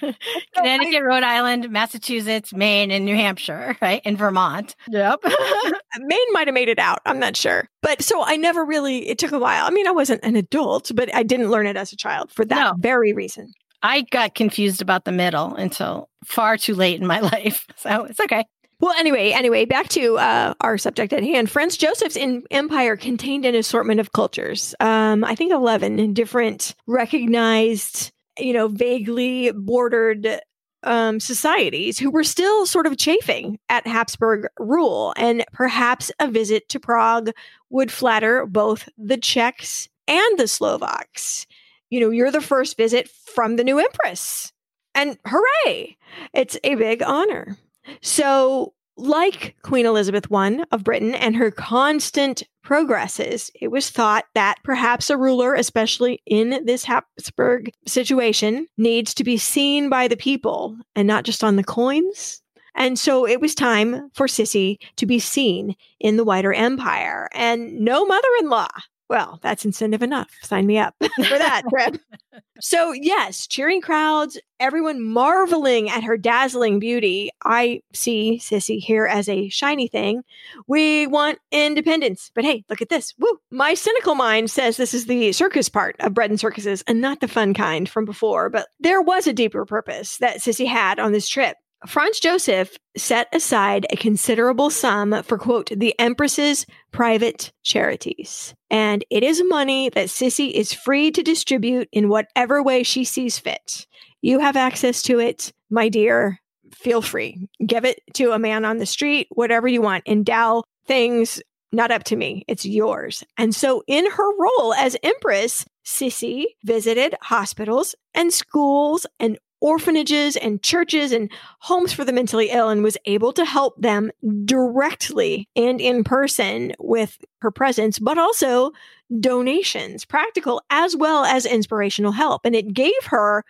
[0.54, 4.00] Connecticut, Rhode Island, Massachusetts, Maine, and New Hampshire, right?
[4.04, 4.74] In Vermont.
[4.88, 5.20] Yep.
[5.66, 7.00] Uh, Maine might have made it out.
[7.06, 7.68] I'm not sure.
[7.80, 9.66] But so I never really, it took a while.
[9.66, 12.44] I mean, I wasn't an adult, but I didn't learn it as a child for
[12.44, 12.74] that no.
[12.78, 13.52] very reason.
[13.82, 17.66] I got confused about the middle until far too late in my life.
[17.76, 18.44] So it's okay.
[18.78, 21.50] Well, anyway, anyway, back to uh, our subject at hand.
[21.50, 24.74] Franz Joseph's in empire contained an assortment of cultures.
[24.80, 30.40] Um, I think eleven different recognized, you know, vaguely bordered
[30.82, 36.68] um, societies who were still sort of chafing at Habsburg rule, and perhaps a visit
[36.68, 37.30] to Prague
[37.70, 41.46] would flatter both the Czechs and the Slovaks.
[41.88, 44.52] You know, you're the first visit from the new empress,
[44.94, 45.96] and hooray!
[46.34, 47.56] It's a big honor.
[48.02, 54.56] So, like Queen Elizabeth I of Britain and her constant progresses, it was thought that
[54.64, 60.76] perhaps a ruler, especially in this Habsburg situation, needs to be seen by the people
[60.94, 62.42] and not just on the coins.
[62.74, 67.28] And so it was time for Sisi to be seen in the wider empire.
[67.32, 68.68] And no mother in law
[69.08, 70.30] well, that's incentive enough.
[70.42, 72.00] Sign me up for that trip.
[72.58, 77.28] So, yes, cheering crowds, everyone marveling at her dazzling beauty.
[77.44, 80.22] I see Sisi here as a shiny thing.
[80.66, 82.30] We want independence.
[82.34, 83.12] But hey, look at this.
[83.18, 83.38] Woo!
[83.50, 87.20] My cynical mind says this is the circus part of bread and circuses and not
[87.20, 88.48] the fun kind from before.
[88.48, 91.58] But there was a deeper purpose that Sisi had on this trip.
[91.86, 98.54] Franz Joseph set aside a considerable sum for, quote, the Empress's private charities.
[98.70, 103.38] And it is money that Sisi is free to distribute in whatever way she sees
[103.38, 103.86] fit.
[104.22, 106.40] You have access to it, my dear.
[106.74, 107.48] Feel free.
[107.64, 110.04] Give it to a man on the street, whatever you want.
[110.06, 111.40] Endow things,
[111.72, 112.44] not up to me.
[112.48, 113.22] It's yours.
[113.38, 120.62] And so, in her role as Empress, Sisi visited hospitals and schools and orphanages and
[120.62, 124.12] churches and homes for the mentally ill and was able to help them
[124.44, 128.70] directly and in person with her presence, but also
[129.18, 132.42] donations, practical as well as inspirational help.
[132.44, 133.44] And it gave her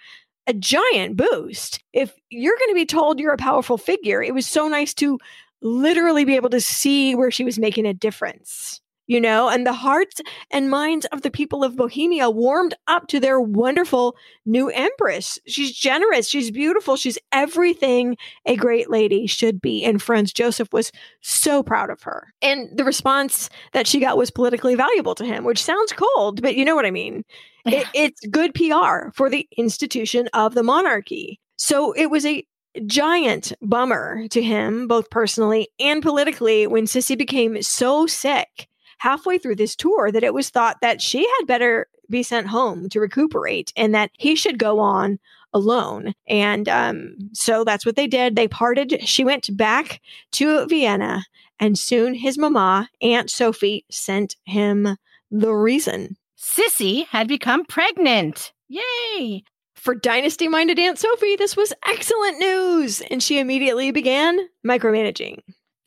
[0.47, 1.85] a giant boost.
[1.93, 5.19] If you're going to be told you're a powerful figure, it was so nice to
[5.61, 9.73] literally be able to see where she was making a difference you know, and the
[9.73, 15.39] hearts and minds of the people of Bohemia warmed up to their wonderful new empress.
[15.47, 19.85] She's generous, she's beautiful, she's everything a great lady should be.
[19.85, 22.33] And Franz Joseph was so proud of her.
[22.43, 26.57] And the response that she got was politically valuable to him, which sounds cold, but
[26.57, 27.25] you know what I mean.
[27.69, 31.41] It, it's good PR for the institution of the monarchy.
[31.57, 32.47] So it was a
[32.87, 39.57] giant bummer to him, both personally and politically, when Sisi became so sick halfway through
[39.57, 43.72] this tour that it was thought that she had better be sent home to recuperate
[43.76, 45.18] and that he should go on
[45.53, 46.14] alone.
[46.28, 48.36] And um, so that's what they did.
[48.36, 49.01] They parted.
[49.07, 50.01] She went back
[50.32, 51.24] to Vienna,
[51.59, 54.97] and soon his mama, Aunt Sophie, sent him
[55.30, 56.16] the reason.
[56.38, 58.53] Sisi had become pregnant.
[58.68, 59.42] Yay!
[59.74, 65.38] For dynasty minded Aunt Sophie, this was excellent news, and she immediately began micromanaging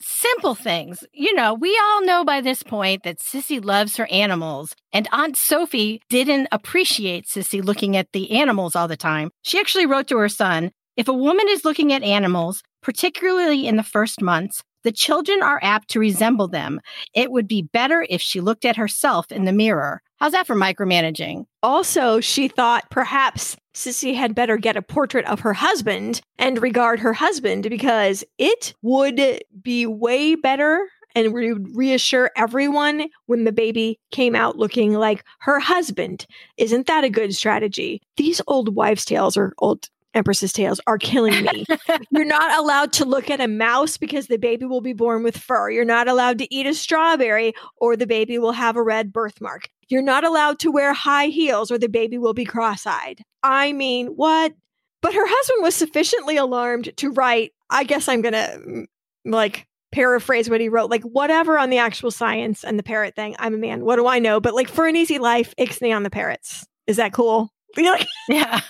[0.02, 1.04] simple things.
[1.14, 5.38] You know, we all know by this point that Sisi loves her animals, and Aunt
[5.38, 9.32] Sophie didn't appreciate Sisi looking at the animals all the time.
[9.42, 13.76] She actually wrote to her son If a woman is looking at animals, particularly in
[13.76, 16.80] the first months, the children are apt to resemble them.
[17.14, 20.02] It would be better if she looked at herself in the mirror.
[20.20, 21.46] How's that for micromanaging?
[21.64, 27.00] Also, she thought perhaps Sisi had better get a portrait of her husband and regard
[27.00, 33.98] her husband because it would be way better and would reassure everyone when the baby
[34.12, 36.26] came out looking like her husband.
[36.58, 38.02] Isn't that a good strategy?
[38.18, 41.66] These old wives' tales or old Empress's tales are killing me.
[42.12, 45.38] You're not allowed to look at a mouse because the baby will be born with
[45.38, 45.70] fur.
[45.70, 49.70] You're not allowed to eat a strawberry or the baby will have a red birthmark.
[49.90, 53.22] You're not allowed to wear high heels or the baby will be cross eyed.
[53.44, 54.54] I mean, what?
[55.02, 58.86] But her husband was sufficiently alarmed to write, I guess I'm going to mm,
[59.26, 63.36] like paraphrase what he wrote, like whatever on the actual science and the parrot thing.
[63.40, 63.84] I'm a man.
[63.84, 64.40] What do I know?
[64.40, 66.68] But like for an easy life, ixnay on the parrots.
[66.88, 67.52] Is that cool?
[68.28, 68.62] Yeah.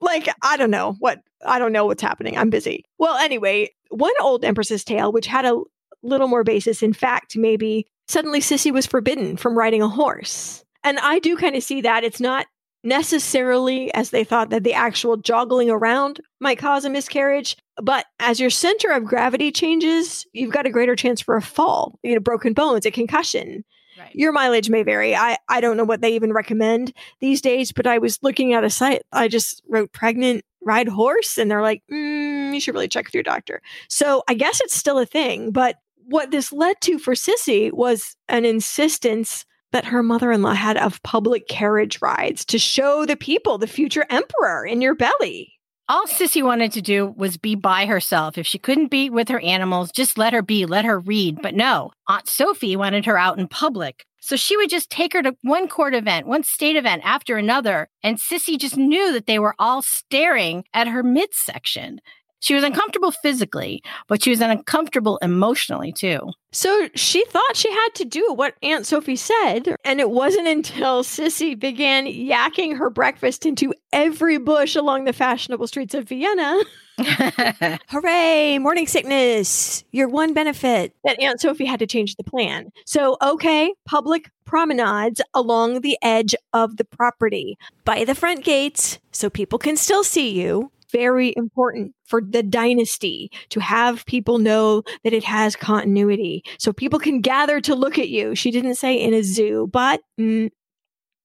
[0.00, 2.36] like, I don't know what, I don't know what's happening.
[2.36, 2.84] I'm busy.
[2.98, 5.60] Well, anyway, one old Empress's tale, which had a
[6.02, 10.64] little more basis in fact, maybe suddenly Sisi was forbidden from riding a horse.
[10.82, 12.04] And I do kind of see that.
[12.04, 12.46] It's not
[12.84, 17.56] necessarily as they thought that the actual joggling around might cause a miscarriage.
[17.82, 21.98] But as your center of gravity changes, you've got a greater chance for a fall,
[22.02, 23.64] you know, broken bones, a concussion.
[23.98, 24.14] Right.
[24.14, 25.14] Your mileage may vary.
[25.14, 28.64] I, I don't know what they even recommend these days, but I was looking at
[28.64, 29.02] a site.
[29.12, 33.14] I just wrote pregnant ride horse, and they're like, mm, you should really check with
[33.14, 33.62] your doctor.
[33.88, 35.52] So I guess it's still a thing.
[35.52, 35.76] But
[36.06, 40.76] what this led to for Sisi was an insistence that her mother in law had
[40.76, 45.54] of public carriage rides to show the people the future emperor in your belly.
[45.86, 48.38] All Sisi wanted to do was be by herself.
[48.38, 51.42] If she couldn't be with her animals, just let her be, let her read.
[51.42, 54.06] But no, Aunt Sophie wanted her out in public.
[54.20, 57.90] So she would just take her to one court event, one state event after another.
[58.02, 62.00] And Sisi just knew that they were all staring at her midsection.
[62.44, 66.18] She was uncomfortable physically, but she was uncomfortable emotionally too.
[66.52, 69.76] So she thought she had to do what Aunt Sophie said.
[69.82, 75.66] And it wasn't until Sisi began yakking her breakfast into every bush along the fashionable
[75.68, 76.60] streets of Vienna.
[77.88, 80.94] Hooray, morning sickness, your one benefit.
[81.02, 82.70] That Aunt Sophie had to change the plan.
[82.84, 89.30] So, okay, public promenades along the edge of the property by the front gates so
[89.30, 95.12] people can still see you very important for the dynasty to have people know that
[95.12, 98.34] it has continuity so people can gather to look at you.
[98.34, 100.00] She didn't say in a zoo, but.
[100.20, 100.50] Mm,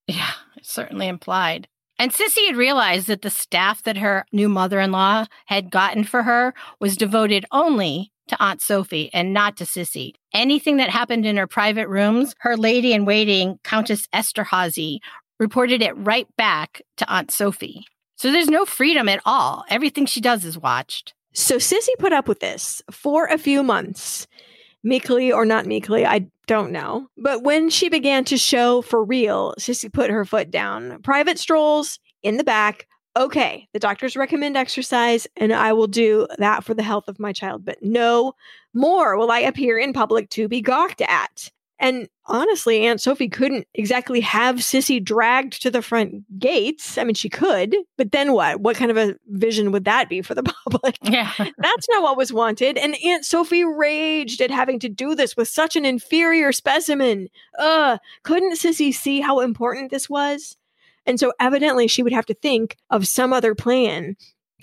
[0.07, 0.31] yeah,
[0.63, 1.67] certainly implied.
[1.99, 6.03] And Sisi had realized that the staff that her new mother in law had gotten
[6.03, 10.13] for her was devoted only to Aunt Sophie and not to Sisi.
[10.33, 14.99] Anything that happened in her private rooms, her lady in waiting, Countess Esterhazy,
[15.39, 17.85] reported it right back to Aunt Sophie.
[18.19, 19.63] So there's no freedom at all.
[19.69, 21.13] Everything she does is watched.
[21.31, 24.27] So Sisi put up with this for a few months,
[24.83, 27.07] meekly or not meekly, I don't know.
[27.17, 31.01] But when she began to show for real, Sisi put her foot down.
[31.01, 32.87] Private strolls in the back.
[33.15, 37.31] Okay, the doctors recommend exercise, and I will do that for the health of my
[37.31, 37.63] child.
[37.63, 38.33] But no
[38.73, 41.51] more will I appear in public to be gawked at.
[41.79, 46.97] And honestly, Aunt Sophie couldn't exactly have Sisi dragged to the front gates.
[46.97, 48.59] I mean, she could, but then what?
[48.59, 50.97] What kind of a vision would that be for the public?
[51.01, 51.31] Yeah.
[51.37, 52.77] That's not what was wanted.
[52.77, 57.29] And Aunt Sophie raged at having to do this with such an inferior specimen.
[57.57, 60.57] Ugh, couldn't Sisi see how important this was?
[61.05, 64.17] And so evidently she would have to think of some other plan.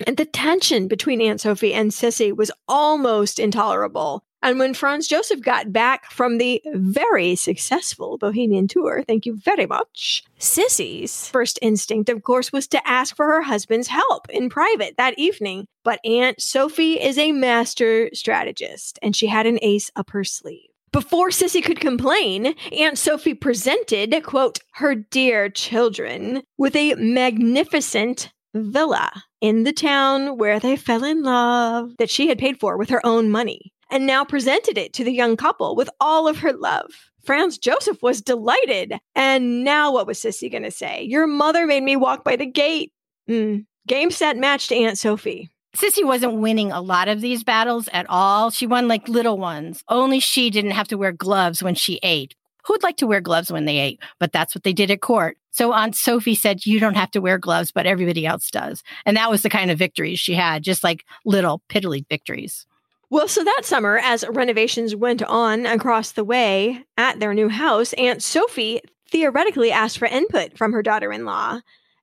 [0.07, 4.26] And the tension between Aunt Sophie and Sisi was almost intolerable.
[4.43, 9.66] And when Franz Joseph got back from the very successful Bohemian tour, thank you very
[9.66, 14.97] much, Sisi's first instinct, of course, was to ask for her husband's help in private
[14.99, 15.66] that evening.
[15.84, 20.68] But Aunt Sophie is a master strategist, and she had an ace up her sleeve.
[20.93, 29.24] Before Sisi could complain, Aunt Sophie presented, quote, her dear children with a magnificent villa
[29.41, 33.05] in the town where they fell in love that she had paid for with her
[33.05, 37.11] own money and now presented it to the young couple with all of her love.
[37.24, 38.95] Franz Joseph was delighted.
[39.14, 41.03] And now what was Sisi going to say?
[41.03, 42.93] Your mother made me walk by the gate.
[43.28, 43.66] Mm.
[43.87, 45.51] Game set match to Aunt Sophie.
[45.76, 48.51] Sisi wasn't winning a lot of these battles at all.
[48.51, 49.82] She won like little ones.
[49.89, 52.34] Only she didn't have to wear gloves when she ate.
[52.64, 54.01] Who'd like to wear gloves when they ate?
[54.18, 55.37] But that's what they did at court.
[55.51, 58.82] So Aunt Sophie said, You don't have to wear gloves, but everybody else does.
[59.05, 62.66] And that was the kind of victories she had, just like little piddly victories.
[63.09, 67.93] Well, so that summer, as renovations went on across the way at their new house,
[67.95, 68.81] Aunt Sophie
[69.11, 71.61] theoretically asked for input from her daughter in law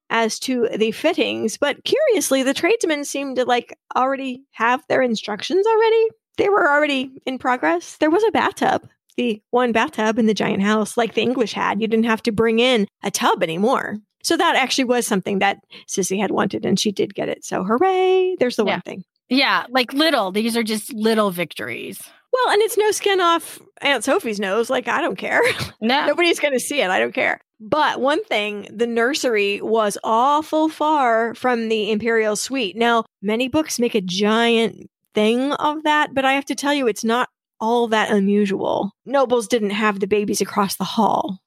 [0.09, 1.57] as to the fittings.
[1.57, 6.07] But curiously, the tradesmen seemed to like already have their instructions already.
[6.37, 7.97] They were already in progress.
[7.97, 8.87] There was a bathtub,
[9.17, 11.81] the one bathtub in the giant house, like the English had.
[11.81, 13.97] You didn't have to bring in a tub anymore.
[14.23, 17.43] So that actually was something that Sisi had wanted, and she did get it.
[17.43, 18.37] So hooray!
[18.39, 18.75] There's the yeah.
[18.75, 19.03] one thing.
[19.33, 20.31] Yeah, like little.
[20.31, 22.01] These are just little victories.
[22.31, 24.69] Well, and it's no skin off Aunt Sophie's nose.
[24.69, 25.41] Like, I don't care.
[25.81, 26.05] No.
[26.07, 26.89] Nobody's going to see it.
[26.89, 27.41] I don't care.
[27.59, 32.77] But one thing, the nursery was awful far from the imperial suite.
[32.77, 36.87] Now, many books make a giant thing of that, but I have to tell you,
[36.87, 37.27] it's not
[37.59, 38.91] all that unusual.
[39.05, 41.39] Nobles didn't have the babies across the hall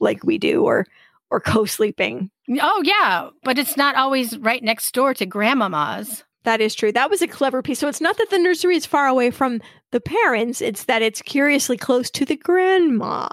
[0.00, 0.86] like we do, or
[1.30, 2.30] or co-sleeping.
[2.60, 6.24] Oh yeah, but it's not always right next door to grandmama's.
[6.44, 6.92] That is true.
[6.92, 7.78] That was a clever piece.
[7.78, 9.60] So it's not that the nursery is far away from
[9.92, 13.28] the parents, it's that it's curiously close to the grandma.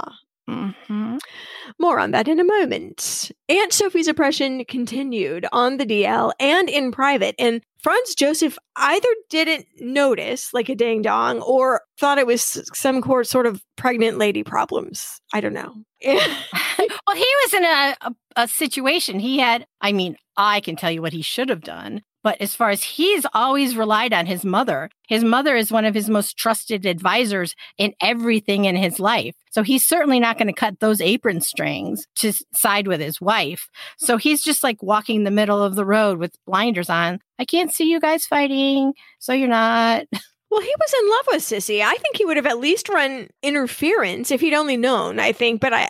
[0.50, 1.18] Mm-hmm.
[1.80, 3.32] More on that in a moment.
[3.48, 9.66] Aunt Sophie's oppression continued on the DL and in private, and Franz Joseph either didn't
[9.80, 15.22] notice, like a ding dong, or thought it was some sort of pregnant lady problems.
[15.34, 15.74] I don't know.
[16.06, 19.20] well, he was in a, a, a situation.
[19.20, 22.02] He had, I mean, I can tell you what he should have done.
[22.24, 25.96] But as far as he's always relied on his mother, his mother is one of
[25.96, 29.36] his most trusted advisors in everything in his life.
[29.52, 33.70] So he's certainly not going to cut those apron strings to side with his wife.
[33.98, 37.20] So he's just like walking the middle of the road with blinders on.
[37.40, 40.06] I can't see you guys fighting, so you're not.
[40.52, 41.82] Well, he was in love with Sisi.
[41.82, 45.62] I think he would have at least run interference if he'd only known, I think,
[45.62, 45.88] but I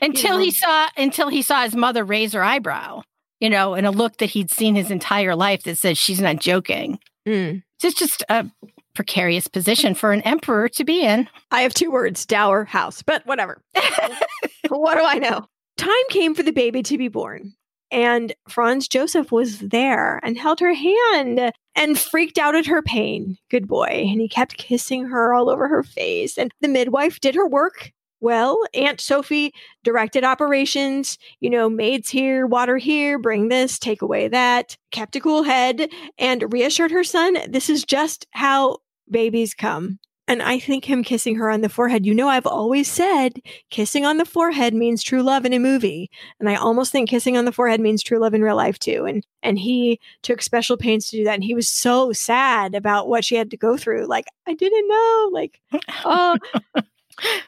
[0.00, 0.44] until you know.
[0.44, 3.02] he saw until he saw his mother raise her eyebrow
[3.42, 6.38] you know, in a look that he'd seen his entire life that says she's not
[6.38, 7.00] joking.
[7.26, 7.64] Mm.
[7.82, 8.48] It's just a
[8.94, 11.28] precarious position for an emperor to be in.
[11.50, 13.60] I have two words dower house, but whatever.
[14.68, 15.44] what do I know?
[15.76, 17.54] Time came for the baby to be born.
[17.90, 23.38] And Franz Joseph was there and held her hand and freaked out at her pain.
[23.50, 24.06] Good boy.
[24.08, 26.38] And he kept kissing her all over her face.
[26.38, 27.90] And the midwife did her work
[28.22, 29.52] well, Aunt Sophie
[29.84, 35.20] directed operations, you know, maids here, water here, bring this, take away that, kept a
[35.20, 38.78] cool head, and reassured her son this is just how
[39.10, 39.98] babies come.
[40.28, 44.06] And I think him kissing her on the forehead, you know, I've always said kissing
[44.06, 46.10] on the forehead means true love in a movie.
[46.38, 49.04] And I almost think kissing on the forehead means true love in real life too.
[49.04, 51.34] And and he took special pains to do that.
[51.34, 54.06] And he was so sad about what she had to go through.
[54.06, 55.30] Like, I didn't know.
[55.32, 55.60] Like,
[56.04, 56.38] oh,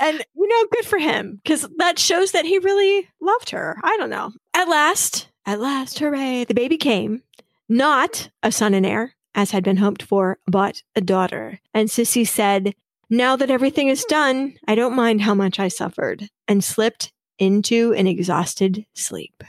[0.01, 3.79] and you know, good for him because that shows that he really loved her.
[3.83, 4.33] I don't know.
[4.55, 6.45] At last, at last, hooray!
[6.45, 7.23] The baby came,
[7.69, 11.61] not a son and heir as had been hoped for, but a daughter.
[11.73, 12.75] And Sisi said,
[13.11, 17.93] "Now that everything is done, I don't mind how much I suffered," and slipped into
[17.95, 19.43] an exhausted sleep.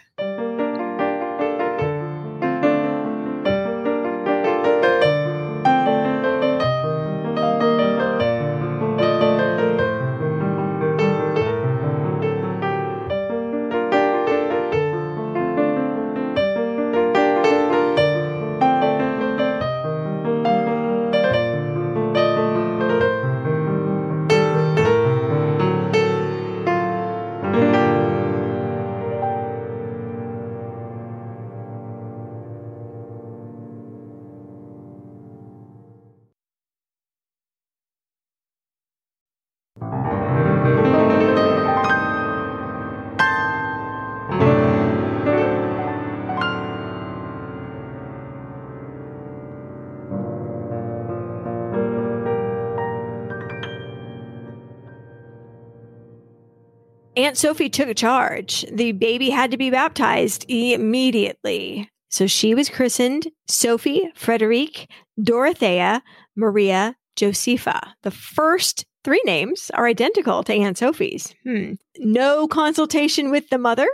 [57.25, 58.67] Aunt Sophie took charge.
[58.71, 61.89] The baby had to be baptized immediately.
[62.09, 64.87] So she was christened Sophie Frederique
[65.19, 66.03] Dorothea
[66.35, 67.95] Maria Josepha.
[68.03, 71.33] The first three names are identical to Aunt Sophie's.
[71.43, 71.73] Hmm.
[71.97, 73.87] No consultation with the mother.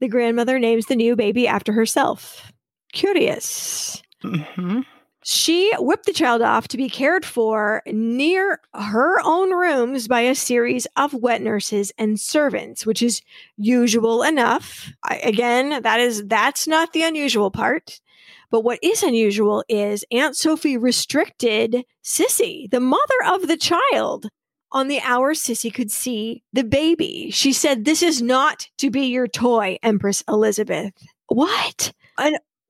[0.00, 2.52] The grandmother names the new baby after herself.
[2.94, 4.02] Curious.
[4.24, 4.80] Mm-hmm.
[5.24, 10.34] She whipped the child off to be cared for near her own rooms by a
[10.34, 13.22] series of wet nurses and servants, which is
[13.56, 14.90] usual enough.
[15.04, 18.00] I, again, that is that's not the unusual part.
[18.50, 24.28] But what is unusual is Aunt Sophie restricted Sisi, the mother of the child,
[24.72, 27.30] on the hours Sisi could see the baby.
[27.30, 30.92] She said, This is not to be your toy, Empress Elizabeth.
[31.28, 31.92] What?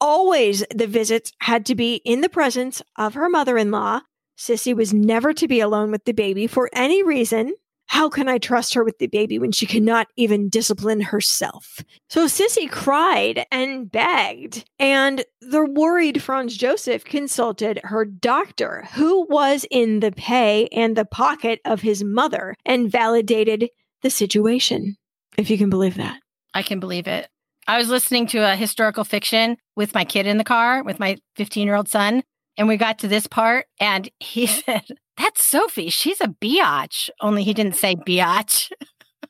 [0.02, 4.00] Always the visits had to be in the presence of her mother in law.
[4.36, 7.54] Sisi was never to be alone with the baby for any reason.
[7.86, 11.84] How can I trust her with the baby when she cannot even discipline herself?
[12.08, 19.64] So Sisi cried and begged, and the worried Franz Joseph consulted her doctor, who was
[19.70, 23.70] in the pay and the pocket of his mother, and validated
[24.00, 24.96] the situation.
[25.38, 26.18] If you can believe that.
[26.54, 27.28] I can believe it.
[27.66, 31.16] I was listening to a historical fiction with my kid in the car with my
[31.36, 32.22] 15 year old son.
[32.58, 34.82] And we got to this part and he said,
[35.16, 35.90] That's Sophie.
[35.90, 37.10] She's a biatch.
[37.20, 38.70] Only he didn't say biatch.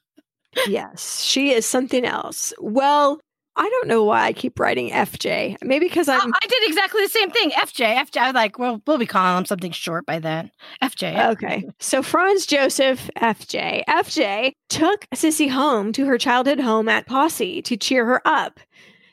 [0.67, 2.53] yes, she is something else.
[2.59, 3.21] Well,
[3.55, 5.59] I don't know why I keep writing FJ.
[5.63, 6.33] Maybe because I'm.
[6.33, 7.51] I did exactly the same thing.
[7.51, 8.17] FJ, FJ.
[8.17, 10.51] I was like, well, we'll be calling him something short by then.
[10.83, 11.33] FJ.
[11.33, 11.69] Okay.
[11.79, 13.85] So Franz Joseph FJ.
[13.87, 18.59] FJ took Sisi home to her childhood home at Posse to cheer her up.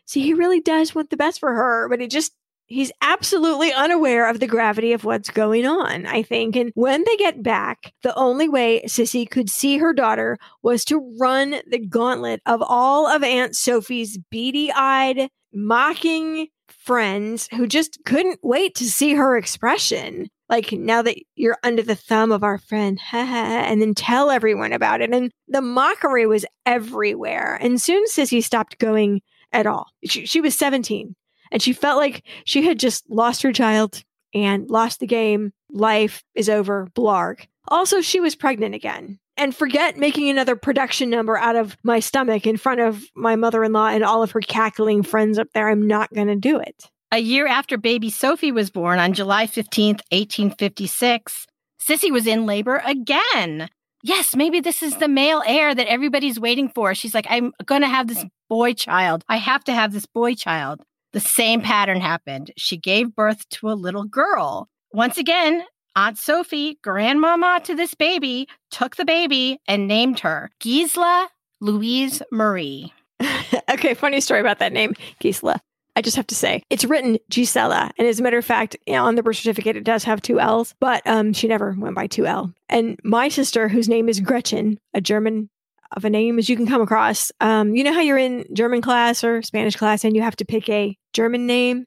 [0.06, 2.34] See, he really does want the best for her, but he just
[2.70, 6.56] he's absolutely unaware of the gravity of what's going on, I think.
[6.56, 11.16] And when they get back, the only way Sisi could see her daughter was to
[11.20, 18.40] run the gauntlet of all of Aunt Sophie's beady eyed, mocking friends who just couldn't
[18.44, 20.30] wait to see her expression.
[20.48, 25.02] Like, now that you're under the thumb of our friend, and then tell everyone about
[25.02, 25.14] it.
[25.14, 27.58] And the mockery was everywhere.
[27.62, 29.22] And soon Sisi stopped going
[29.52, 29.88] at all.
[30.06, 31.16] She, she was 17
[31.52, 34.04] and she felt like she had just lost her child
[34.34, 35.52] and lost the game.
[35.72, 36.88] Life is over.
[36.96, 37.48] Blarg.
[37.68, 39.20] Also, she was pregnant again.
[39.38, 43.64] And forget making another production number out of my stomach in front of my mother
[43.64, 45.70] in law and all of her cackling friends up there.
[45.70, 46.90] I'm not going to do it.
[47.12, 51.48] A year after baby Sophie was born on July 15th, 1856,
[51.82, 53.70] Sisi was in labor again.
[54.04, 56.94] Yes, maybe this is the male heir that everybody's waiting for.
[56.94, 59.24] She's like, I'm going to have this boy child.
[59.28, 60.84] I have to have this boy child.
[61.12, 62.52] The same pattern happened.
[62.58, 64.70] She gave birth to a little girl.
[64.92, 65.64] Once again,
[65.96, 71.30] Aunt Sophie, grandmama to this baby, took the baby and named her Gisela
[71.62, 72.94] Louise Marie.
[73.72, 75.60] okay, funny story about that name, Gisela.
[75.96, 77.92] I just have to say, it's written Gisela.
[77.98, 80.22] And as a matter of fact, you know, on the birth certificate, it does have
[80.22, 82.54] two L's, but um, she never went by 2L.
[82.70, 85.50] And my sister, whose name is Gretchen, a German
[85.96, 87.32] of a name as you can come across.
[87.40, 90.46] Um, you know how you're in German class or Spanish class and you have to
[90.46, 91.86] pick a German name?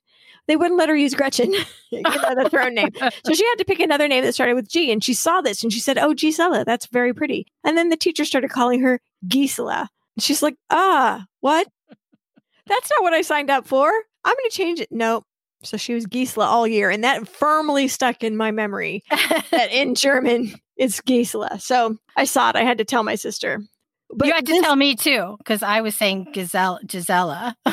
[0.49, 1.53] They wouldn't let her use Gretchen,
[1.91, 2.91] you know, that's her own name.
[3.25, 4.91] So she had to pick another name that started with G.
[4.91, 7.47] And she saw this and she said, Oh, Gisela, that's very pretty.
[7.65, 9.89] And then the teacher started calling her Gisela.
[10.17, 11.69] And she's like, Ah, what?
[12.67, 13.89] That's not what I signed up for.
[14.25, 14.89] I'm going to change it.
[14.91, 15.25] Nope.
[15.65, 16.91] So she was Gisela all year.
[16.91, 21.61] And that firmly stuck in my memory that in German, it's Gisela.
[21.61, 22.57] So I saw it.
[22.57, 23.61] I had to tell my sister.
[24.13, 27.57] But you had to this- tell me too, because I was saying Giselle, Gisela.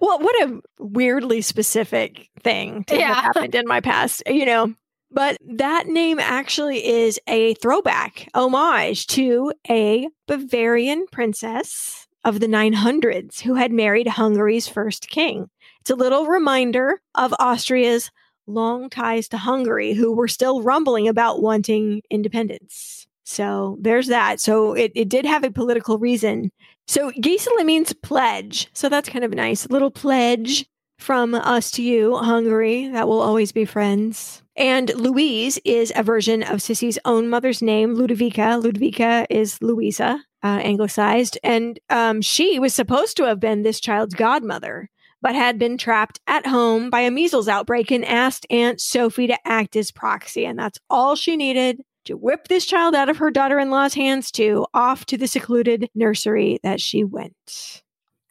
[0.00, 3.14] well, what a weirdly specific thing to yeah.
[3.14, 4.74] have happened in my past, you know.
[5.12, 13.40] But that name actually is a throwback homage to a Bavarian princess of the 900s
[13.40, 15.50] who had married Hungary's first king.
[15.80, 18.10] It's a little reminder of Austria's
[18.46, 23.06] long ties to Hungary, who were still rumbling about wanting independence.
[23.30, 24.40] So there's that.
[24.40, 26.50] So it, it did have a political reason.
[26.88, 28.68] So Gisela means pledge.
[28.72, 29.70] So that's kind of nice.
[29.70, 30.66] Little pledge
[30.98, 34.42] from us to you, Hungary, that will always be friends.
[34.56, 38.60] And Louise is a version of Sisi's own mother's name, Ludovica.
[38.60, 41.38] Ludovica is Louisa, uh, anglicized.
[41.44, 44.90] And um, she was supposed to have been this child's godmother,
[45.22, 49.38] but had been trapped at home by a measles outbreak and asked Aunt Sophie to
[49.46, 50.44] act as proxy.
[50.44, 51.80] And that's all she needed
[52.10, 55.28] to whip this child out of her daughter in law's hands to off to the
[55.28, 57.82] secluded nursery that she went.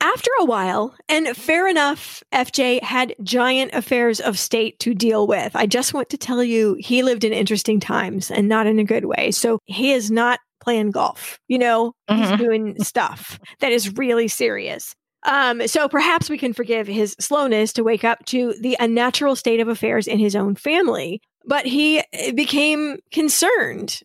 [0.01, 5.53] After a while, and fair enough, FJ had giant affairs of state to deal with.
[5.55, 8.85] I just want to tell you, he lived in interesting times and not in a
[8.85, 9.31] good way.
[9.31, 11.37] So he is not playing golf.
[11.49, 12.21] You know, mm-hmm.
[12.21, 14.95] he's doing stuff that is really serious.
[15.23, 19.59] Um, so perhaps we can forgive his slowness to wake up to the unnatural state
[19.59, 21.21] of affairs in his own family.
[21.49, 24.01] But he eh, became concerned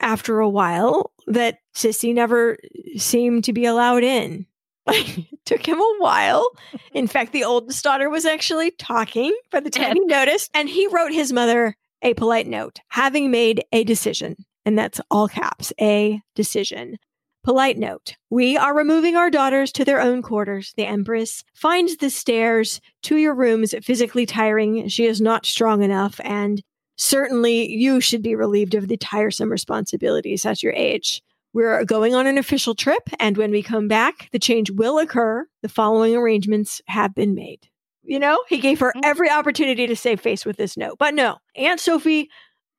[0.00, 2.58] after a while that Sisi never
[2.96, 4.46] seemed to be allowed in.
[4.88, 6.50] it took him a while.
[6.92, 10.50] In fact, the oldest daughter was actually talking by the time he noticed.
[10.54, 14.34] And he wrote his mother a polite note, having made a decision.
[14.64, 16.96] And that's all caps, a decision.
[17.44, 20.74] Polite note We are removing our daughters to their own quarters.
[20.76, 24.88] The Empress finds the stairs to your rooms physically tiring.
[24.88, 26.60] She is not strong enough, and
[26.98, 31.22] certainly you should be relieved of the tiresome responsibilities at your age.
[31.54, 35.46] We're going on an official trip, and when we come back, the change will occur.
[35.62, 37.68] The following arrangements have been made.
[38.02, 39.04] You know, he gave her mm-hmm.
[39.04, 40.98] every opportunity to save face with this note.
[40.98, 42.28] But no, Aunt Sophie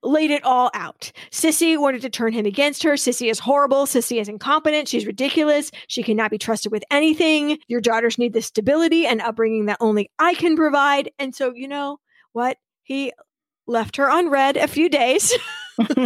[0.01, 1.11] laid it all out.
[1.31, 2.93] Sisi wanted to turn him against her.
[2.93, 3.85] Sisi is horrible.
[3.85, 4.87] Sisi is incompetent.
[4.87, 5.71] She's ridiculous.
[5.87, 7.57] She cannot be trusted with anything.
[7.67, 11.11] Your daughters need the stability and upbringing that only I can provide.
[11.19, 11.99] And so, you know
[12.31, 12.57] what?
[12.83, 13.11] He
[13.69, 15.33] left her on red a few days.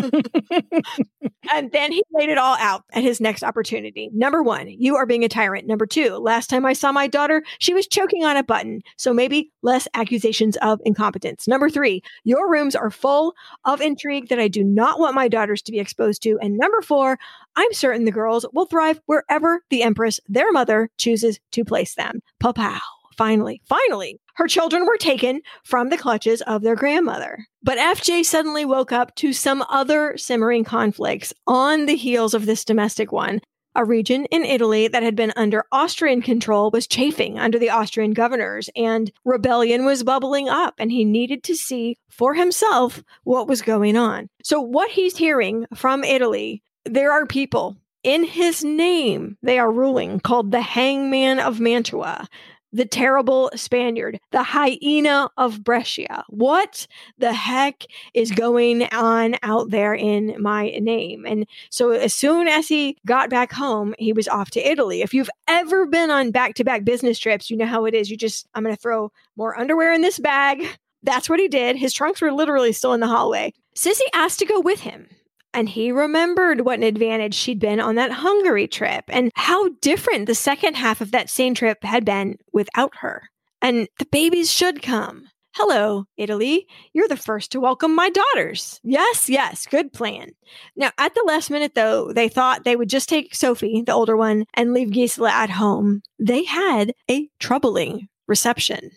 [1.52, 4.10] and then he laid it all out at his next opportunity.
[4.14, 5.65] Number one, you are being a tyrant.
[5.65, 8.81] Number two, last time I saw my daughter, she was choking on a button.
[8.98, 11.48] So maybe less accusations of incompetence.
[11.48, 13.34] Number three, your rooms are full
[13.65, 16.38] of intrigue that I do not want my daughters to be exposed to.
[16.40, 17.18] And number four,
[17.56, 22.22] I'm certain the girls will thrive wherever the Empress, their mother, chooses to place them.
[22.40, 22.80] Pow Pow
[23.18, 27.45] Finally, finally, her children were taken from the clutches of their grandmother.
[27.61, 32.65] But FJ suddenly woke up to some other simmering conflicts on the heels of this
[32.65, 33.41] domestic one.
[33.76, 38.14] A region in Italy that had been under Austrian control was chafing under the Austrian
[38.14, 43.64] governors, and rebellion was bubbling up, and he needed to see for himself what was
[43.64, 44.30] going on.
[44.44, 50.19] So, what he's hearing from Italy, there are people in his name they are ruling
[50.19, 52.27] called the hangman of mantua
[52.74, 56.26] the terrible Spaniard, the hyena of Brescia.
[56.28, 56.88] What
[57.20, 61.26] the heck is going on out there in my name?
[61.26, 65.02] And so, as soon as he got back home, he was off to Italy.
[65.02, 68.10] If you've ever been on back to back business trips, you know how it is.
[68.10, 70.66] You just, I'm going to throw more underwear in this bag.
[71.04, 71.76] That's what he did.
[71.76, 73.54] His trunks were literally still in the hallway.
[73.76, 75.08] Sisi asked to go with him.
[75.54, 80.26] And he remembered what an advantage she'd been on that Hungary trip and how different
[80.26, 83.30] the second half of that same trip had been without her.
[83.62, 85.30] And the babies should come.
[85.56, 86.66] Hello, Italy.
[86.94, 88.80] You're the first to welcome my daughters.
[88.84, 90.32] Yes, yes, good plan.
[90.76, 94.18] Now, at the last minute, though, they thought they would just take Sophie, the older
[94.18, 96.02] one, and leave Gisela at home.
[96.18, 98.90] They had a troubling reception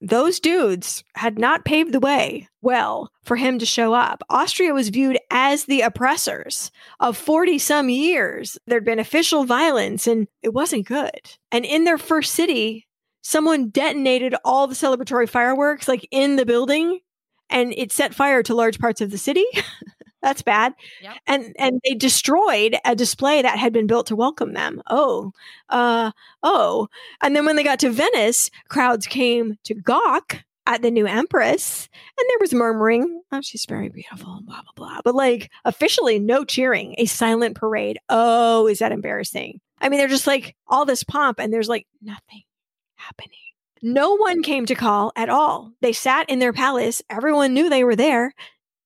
[0.00, 4.22] those dudes had not paved the way well for him to show up.
[4.28, 8.58] Austria was viewed as the oppressors of 40 some years.
[8.66, 11.20] There'd been official violence and it wasn't good.
[11.50, 12.86] And in their first city,
[13.22, 17.00] someone detonated all the celebratory fireworks like in the building
[17.50, 19.44] and it set fire to large parts of the city.
[20.24, 20.72] That's bad.
[21.02, 21.16] Yep.
[21.26, 24.82] And and they destroyed a display that had been built to welcome them.
[24.88, 25.32] Oh,
[25.68, 26.88] uh, oh.
[27.20, 31.90] And then when they got to Venice, crowds came to gawk at the new empress,
[32.18, 35.00] and there was murmuring, "Oh, she's very beautiful," blah blah blah.
[35.04, 37.98] But like officially, no cheering, a silent parade.
[38.08, 39.60] Oh, is that embarrassing?
[39.82, 42.44] I mean, they're just like all this pomp, and there's like nothing
[42.96, 43.36] happening.
[43.82, 45.70] No one came to call at all.
[45.82, 47.02] They sat in their palace.
[47.10, 48.32] Everyone knew they were there.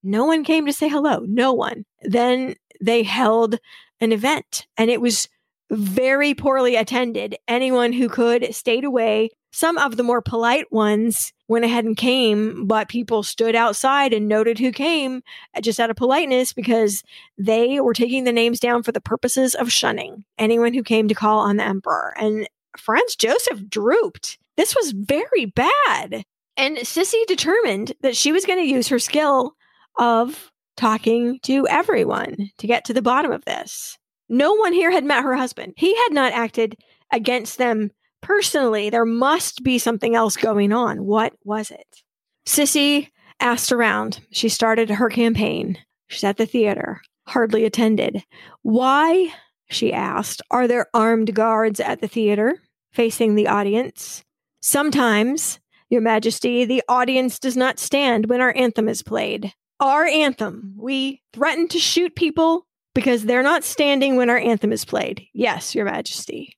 [0.02, 1.24] No one came to say hello.
[1.26, 1.84] No one.
[2.02, 3.58] Then they held
[4.00, 5.28] an event and it was
[5.70, 7.36] very poorly attended.
[7.46, 9.30] Anyone who could stayed away.
[9.50, 14.28] Some of the more polite ones went ahead and came, but people stood outside and
[14.28, 15.22] noted who came
[15.56, 17.02] uh, just out of politeness because
[17.38, 21.14] they were taking the names down for the purposes of shunning anyone who came to
[21.14, 22.14] call on the emperor.
[22.18, 22.46] And
[22.76, 24.38] Franz Joseph drooped.
[24.56, 26.24] This was very bad.
[26.56, 29.54] And Sisi determined that she was going to use her skill
[29.98, 33.98] of talking to everyone to get to the bottom of this.
[34.28, 35.74] No one here had met her husband.
[35.76, 36.76] He had not acted
[37.12, 37.90] against them
[38.22, 38.90] personally.
[38.90, 41.04] There must be something else going on.
[41.04, 42.02] What was it?
[42.46, 43.08] Sisi
[43.40, 44.20] asked around.
[44.30, 45.78] She started her campaign.
[46.08, 48.24] She's at the theater, hardly attended.
[48.62, 49.32] Why,
[49.70, 52.62] she asked, are there armed guards at the theater
[52.92, 54.24] facing the audience?
[54.60, 55.58] Sometimes,
[55.90, 60.74] Your Majesty, the audience does not stand when our anthem is played our anthem.
[60.76, 65.26] We threaten to shoot people because they're not standing when our anthem is played.
[65.32, 66.56] Yes, Your Majesty.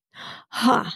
[0.49, 0.91] Huh.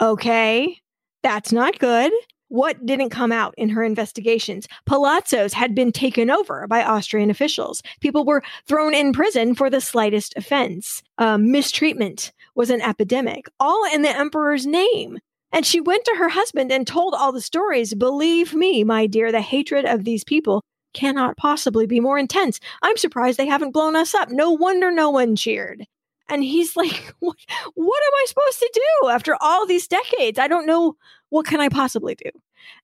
[0.00, 0.78] Okay.
[1.22, 2.12] That's not good.
[2.48, 4.66] What didn't come out in her investigations?
[4.88, 7.80] Palazzos had been taken over by Austrian officials.
[8.00, 11.02] People were thrown in prison for the slightest offense.
[11.18, 15.18] Uh, mistreatment was an epidemic, all in the emperor's name.
[15.52, 17.94] And she went to her husband and told all the stories.
[17.94, 20.62] Believe me, my dear, the hatred of these people
[20.92, 22.60] cannot possibly be more intense.
[22.82, 24.30] I'm surprised they haven't blown us up.
[24.30, 25.86] No wonder no one cheered.
[26.28, 27.36] And he's like, what,
[27.74, 28.70] what am I supposed to
[29.02, 30.38] do after all these decades?
[30.38, 30.96] I don't know.
[31.28, 32.30] What can I possibly do?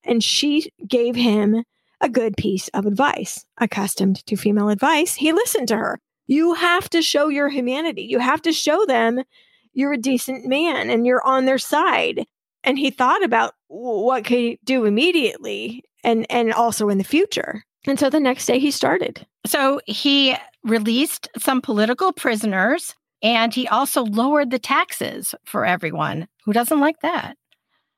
[0.05, 1.65] And she gave him
[2.01, 3.45] a good piece of advice.
[3.59, 5.99] Accustomed to female advice, he listened to her.
[6.27, 8.03] You have to show your humanity.
[8.03, 9.23] You have to show them
[9.73, 12.27] you're a decent man and you're on their side.
[12.65, 17.65] And he thought about what could he do immediately and and also in the future.
[17.87, 19.27] And so the next day he started.
[19.47, 26.29] So he released some political prisoners and he also lowered the taxes for everyone.
[26.45, 27.37] Who doesn't like that?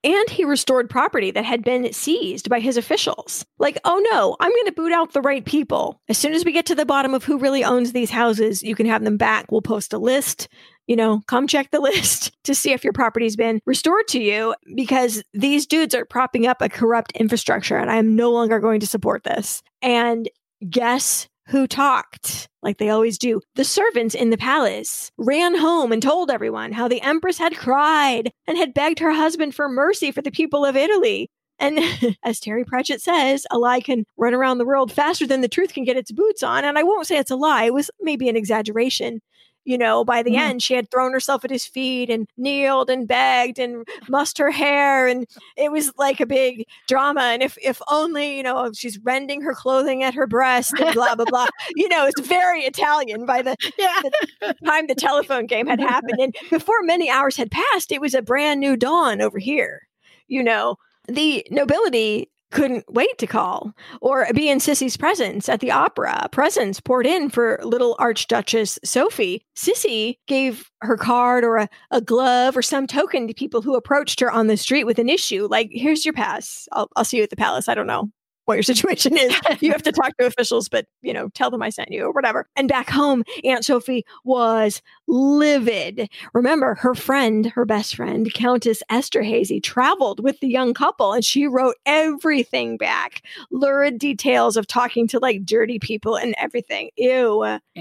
[0.04, 3.44] And he restored property that had been seized by his officials.
[3.58, 6.00] Like, oh no, I'm going to boot out the right people.
[6.08, 8.76] As soon as we get to the bottom of who really owns these houses, you
[8.76, 9.50] can have them back.
[9.50, 10.46] We'll post a list
[10.88, 14.54] you know, come check the list to see if your property's been restored to you
[14.74, 18.80] because these dudes are propping up a corrupt infrastructure and I am no longer going
[18.80, 19.62] to support this.
[19.80, 20.28] And
[20.68, 23.40] guess who talked, like they always do.
[23.54, 28.30] The servants in the palace ran home and told everyone how the empress had cried
[28.46, 31.30] and had begged her husband for mercy for the people of Italy.
[31.58, 31.80] And
[32.22, 35.72] as Terry Pratchett says, a lie can run around the world faster than the truth
[35.72, 36.64] can get its boots on.
[36.64, 39.20] And I won't say it's a lie, it was maybe an exaggeration.
[39.64, 40.38] You know, by the mm.
[40.38, 44.50] end, she had thrown herself at his feet and kneeled and begged and mussed her
[44.50, 45.06] hair.
[45.06, 45.26] And
[45.56, 47.20] it was like a big drama.
[47.20, 51.14] And if, if only, you know, she's rending her clothing at her breast and blah,
[51.14, 51.46] blah, blah.
[51.76, 54.00] you know, it's very Italian by the, yeah.
[54.40, 56.18] the time the telephone game had happened.
[56.18, 59.86] And before many hours had passed, it was a brand new dawn over here,
[60.28, 60.76] you know
[61.08, 66.28] the nobility couldn't wait to call or be in Sisi's presence at the opera.
[66.32, 69.44] Presents poured in for little Archduchess Sophie.
[69.56, 74.20] Sisi gave her card or a, a, glove or some token to people who approached
[74.20, 76.68] her on the street with an issue, like, here's your pass.
[76.72, 77.68] I'll, I'll see you at the palace.
[77.68, 78.10] I don't know
[78.48, 79.36] what your situation is.
[79.60, 82.12] you have to talk to officials, but you know, tell them I sent you or
[82.12, 82.48] whatever.
[82.56, 86.08] And back home, Aunt Sophie was livid.
[86.32, 91.46] Remember, her friend, her best friend, Countess Esterhazy, traveled with the young couple and she
[91.46, 93.22] wrote everything back.
[93.50, 96.90] Lurid details of talking to like dirty people and everything.
[96.96, 97.58] Ew.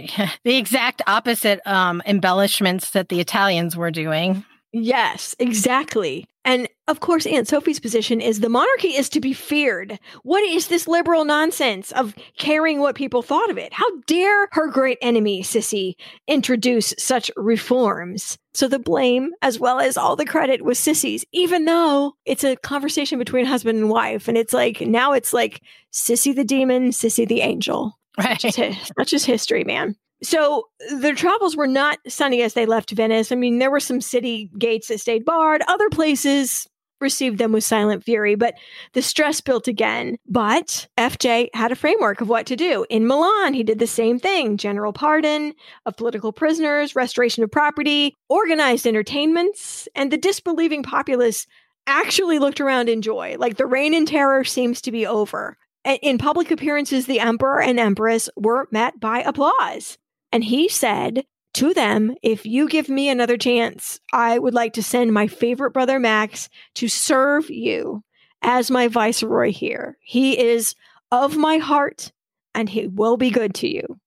[0.44, 4.44] the exact opposite um, embellishments that the Italians were doing.
[4.74, 6.28] Yes, exactly.
[6.44, 10.00] And of course, Aunt Sophie's position is the monarchy is to be feared.
[10.24, 13.74] What is this liberal nonsense of caring what people thought of it?
[13.74, 15.96] How dare her great enemy, Sisi,
[16.28, 18.38] introduce such reforms?
[18.54, 22.56] So the blame, as well as all the credit, was Sisi's, even though it's a
[22.56, 24.28] conversation between husband and wife.
[24.28, 25.62] And it's like, now it's like
[25.94, 27.98] Sisi the demon, Sisi the angel.
[28.18, 28.40] Right.
[28.42, 29.96] That's just, that's just history, man.
[30.24, 30.64] So
[30.96, 33.32] their travels were not sunny as they left Venice.
[33.32, 36.68] I mean, there were some city gates that stayed barred, other places
[37.00, 38.56] received them with silent fury, but
[38.94, 40.18] the stress built again.
[40.28, 42.86] But FJ had a framework of what to do.
[42.90, 45.54] In Milan, he did the same thing general pardon
[45.86, 51.48] of political prisoners, restoration of property, organized entertainments, and the disbelieving populace
[51.86, 53.36] actually looked around in joy.
[53.38, 55.58] Like the reign in terror seems to be over.
[55.86, 59.98] In public appearances, the emperor and empress were met by applause.
[60.34, 61.24] And he said
[61.58, 65.72] to them, If you give me another chance, I would like to send my favorite
[65.72, 68.04] brother Max to serve you
[68.44, 69.98] as my viceroy here.
[70.02, 70.76] He is
[71.12, 72.12] of my heart
[72.54, 74.00] and he will be good to you.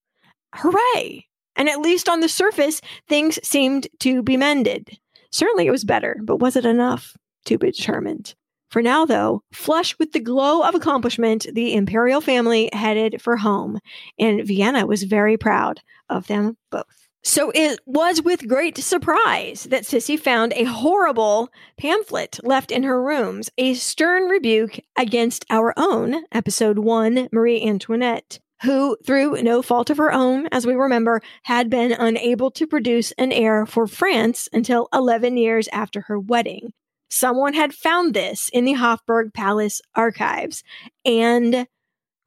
[0.55, 1.27] Hooray!
[1.57, 4.97] And at least on the surface, things seemed to be mended.
[5.33, 7.17] Certainly it was better, but was it enough?
[7.47, 8.37] To be determined.
[8.71, 13.81] For now, though, flush with the glow of accomplishment, the imperial family headed for home,
[14.21, 17.00] and Vienna was very proud of them both.
[17.23, 23.03] So it was with great surprise that Sisi found a horrible pamphlet left in her
[23.03, 29.91] rooms, a stern rebuke against our own episode one, Marie Antoinette, who, through no fault
[29.91, 34.49] of her own, as we remember, had been unable to produce an heir for France
[34.51, 36.73] until 11 years after her wedding.
[37.11, 40.63] Someone had found this in the Hofburg Palace archives
[41.05, 41.67] and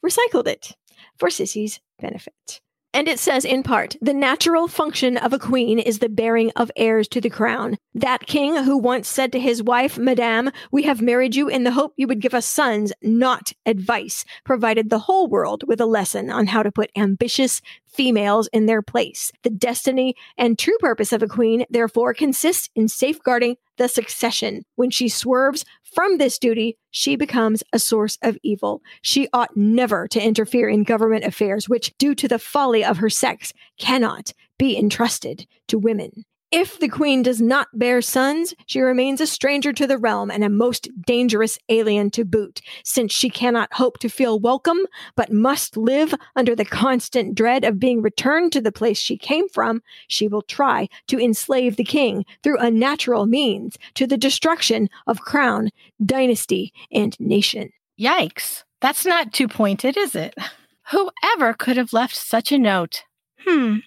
[0.06, 0.76] recycled it
[1.18, 2.62] for Sisi's benefit.
[2.96, 6.72] And it says in part, the natural function of a queen is the bearing of
[6.76, 7.78] heirs to the crown.
[7.96, 11.72] That king who once said to his wife, Madame, we have married you in the
[11.72, 16.30] hope you would give us sons, not advice, provided the whole world with a lesson
[16.30, 19.32] on how to put ambitious females in their place.
[19.42, 24.66] The destiny and true purpose of a queen, therefore, consists in safeguarding the succession.
[24.76, 28.82] When she swerves from this duty, she becomes a source of evil.
[29.02, 33.10] She ought never to interfere in government affairs, which, due to the folly of her
[33.10, 36.26] sex, cannot be entrusted to women.
[36.56, 40.44] If the queen does not bear sons, she remains a stranger to the realm and
[40.44, 44.86] a most dangerous alien to boot, since she cannot hope to feel welcome,
[45.16, 49.50] but must live under the constant dread of being returned to the place she came
[49.50, 49.82] from.
[50.08, 55.72] She will try to enslave the king through unnatural means to the destruction of crown,
[56.06, 57.72] dynasty, and nation.
[58.00, 58.64] Yikes.
[58.80, 60.36] That's not too pointed, is it?
[60.92, 63.06] Whoever could have left such a note?
[63.40, 63.78] Hmm.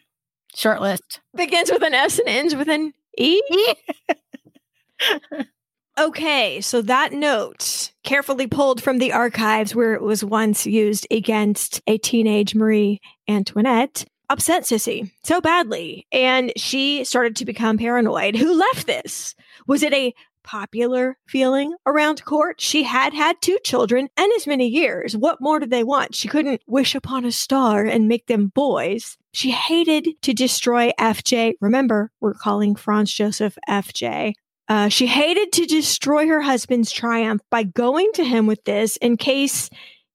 [0.57, 1.21] Short list.
[1.35, 3.43] Begins with an S and ends with an E.
[5.99, 11.83] okay, so that note, carefully pulled from the archives where it was once used against
[11.87, 16.07] a teenage Marie Antoinette, upset Sisi so badly.
[16.11, 18.35] And she started to become paranoid.
[18.35, 19.35] Who left this?
[19.67, 20.15] Was it a
[20.47, 22.61] popular feeling around court.
[22.61, 25.15] She had had two children and as many years.
[25.15, 26.15] What more did they want?
[26.15, 29.19] She couldn't wish upon a star and make them boys.
[29.35, 31.55] She hated to destroy FJ.
[31.61, 34.33] Remember, we're calling Franz Joseph FJ.
[34.69, 39.17] Uh, she hated to destroy her husband's triumph by going to him with this in
[39.17, 39.69] case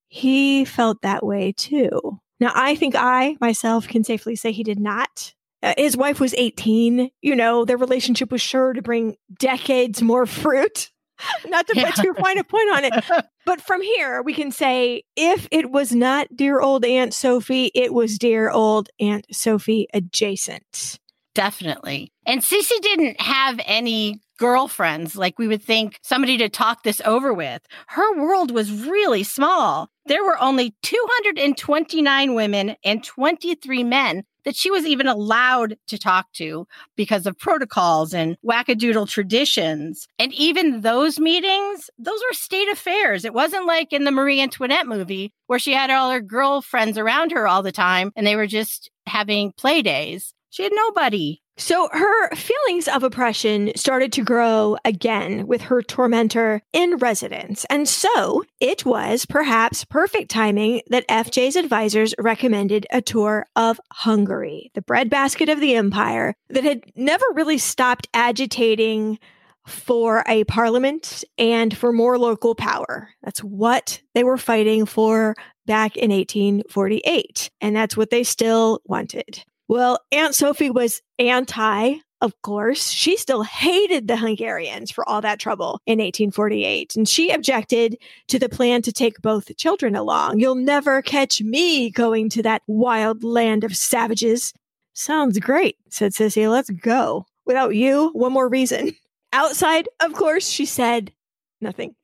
[0.08, 2.18] he felt that way too.
[2.38, 5.32] Now, I think I myself can safely say he did not.
[5.62, 7.10] Uh, his wife was 18.
[7.20, 10.90] You know, their relationship was sure to bring decades more fruit.
[11.48, 13.04] not to put too fine a point on it.
[13.44, 17.92] But from here, we can say if it was not dear old Aunt Sophie, it
[17.92, 21.00] was dear old Aunt Sophie adjacent.
[21.34, 22.12] Definitely.
[22.24, 27.32] And Sisi didn't have any girlfriends like we would think somebody to talk this over
[27.32, 27.62] with.
[27.88, 29.88] Her world was really small.
[30.06, 36.32] There were only 229 women and 23 men that she was even allowed to talk
[36.32, 36.66] to
[36.96, 40.06] because of protocols and wackadoodle traditions.
[40.18, 43.24] And even those meetings, those were state affairs.
[43.24, 47.32] It wasn't like in the Marie Antoinette movie where she had all her girlfriends around
[47.32, 50.32] her all the time and they were just having play days.
[50.50, 51.41] She had nobody.
[51.58, 57.66] So her feelings of oppression started to grow again with her tormentor in residence.
[57.68, 64.70] And so it was perhaps perfect timing that FJ's advisors recommended a tour of Hungary,
[64.74, 69.18] the breadbasket of the empire that had never really stopped agitating
[69.66, 73.10] for a parliament and for more local power.
[73.22, 77.50] That's what they were fighting for back in 1848.
[77.60, 79.44] And that's what they still wanted.
[79.72, 82.90] Well, Aunt Sophie was anti, of course.
[82.90, 86.94] She still hated the Hungarians for all that trouble in 1848.
[86.94, 87.96] And she objected
[88.28, 90.40] to the plan to take both children along.
[90.40, 94.52] You'll never catch me going to that wild land of savages.
[94.92, 96.50] Sounds great, said Sisi.
[96.50, 97.24] Let's go.
[97.46, 98.94] Without you, one more reason.
[99.32, 101.14] Outside, of course, she said
[101.62, 101.94] nothing.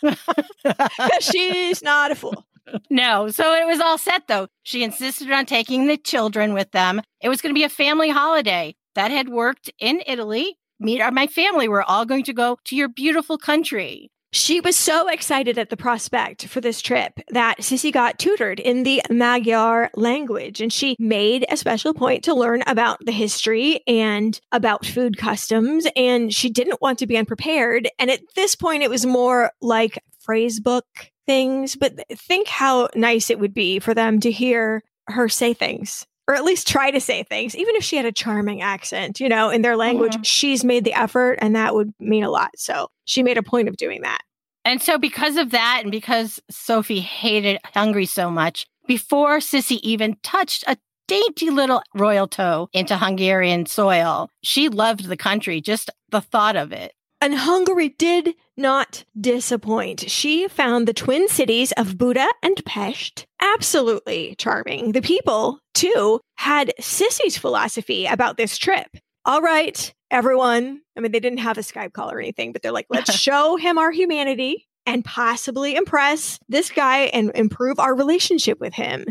[0.00, 0.16] Because
[1.20, 2.47] she's not a fool
[2.90, 3.28] no.
[3.28, 4.48] So it was all set though.
[4.62, 7.00] She insisted on taking the children with them.
[7.20, 8.74] It was going to be a family holiday.
[8.94, 10.58] That had worked in Italy.
[10.80, 11.68] Meet my family.
[11.68, 14.10] We're all going to go to your beautiful country.
[14.32, 18.82] She was so excited at the prospect for this trip that Sisi got tutored in
[18.82, 24.38] the Magyar language and she made a special point to learn about the history and
[24.52, 25.86] about food customs.
[25.96, 27.88] And she didn't want to be unprepared.
[27.98, 30.84] And at this point, it was more like phrase book
[31.28, 36.06] things, but think how nice it would be for them to hear her say things
[36.26, 39.28] or at least try to say things, even if she had a charming accent, you
[39.28, 40.12] know, in their language.
[40.12, 40.22] Mm-hmm.
[40.22, 42.50] She's made the effort and that would mean a lot.
[42.56, 44.20] So she made a point of doing that.
[44.64, 50.16] And so, because of that, and because Sophie hated Hungary so much, before Sisi even
[50.22, 50.76] touched a
[51.06, 56.72] dainty little royal toe into Hungarian soil, she loved the country, just the thought of
[56.72, 56.92] it.
[57.20, 60.08] And Hungary did not disappoint.
[60.08, 64.92] She found the twin cities of Buda and Pest absolutely charming.
[64.92, 68.86] The people, too, had Sisi's philosophy about this trip.
[69.24, 70.80] All right, everyone.
[70.96, 73.56] I mean, they didn't have a Skype call or anything, but they're like, let's show
[73.56, 79.04] him our humanity and possibly impress this guy and improve our relationship with him.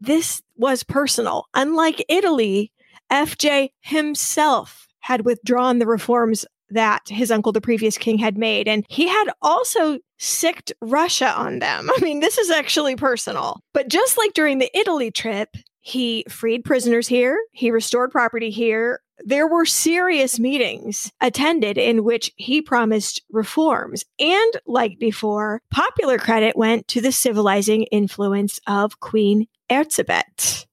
[0.00, 1.46] This was personal.
[1.54, 2.72] Unlike Italy,
[3.10, 8.68] FJ himself had withdrawn the reforms that his uncle, the previous king, had made.
[8.68, 11.90] And he had also sicked Russia on them.
[11.96, 13.60] I mean, this is actually personal.
[13.72, 19.00] But just like during the Italy trip, he freed prisoners here, he restored property here.
[19.24, 24.04] There were serious meetings attended in which he promised reforms.
[24.18, 30.66] And like before, popular credit went to the civilizing influence of Queen Erzsébet.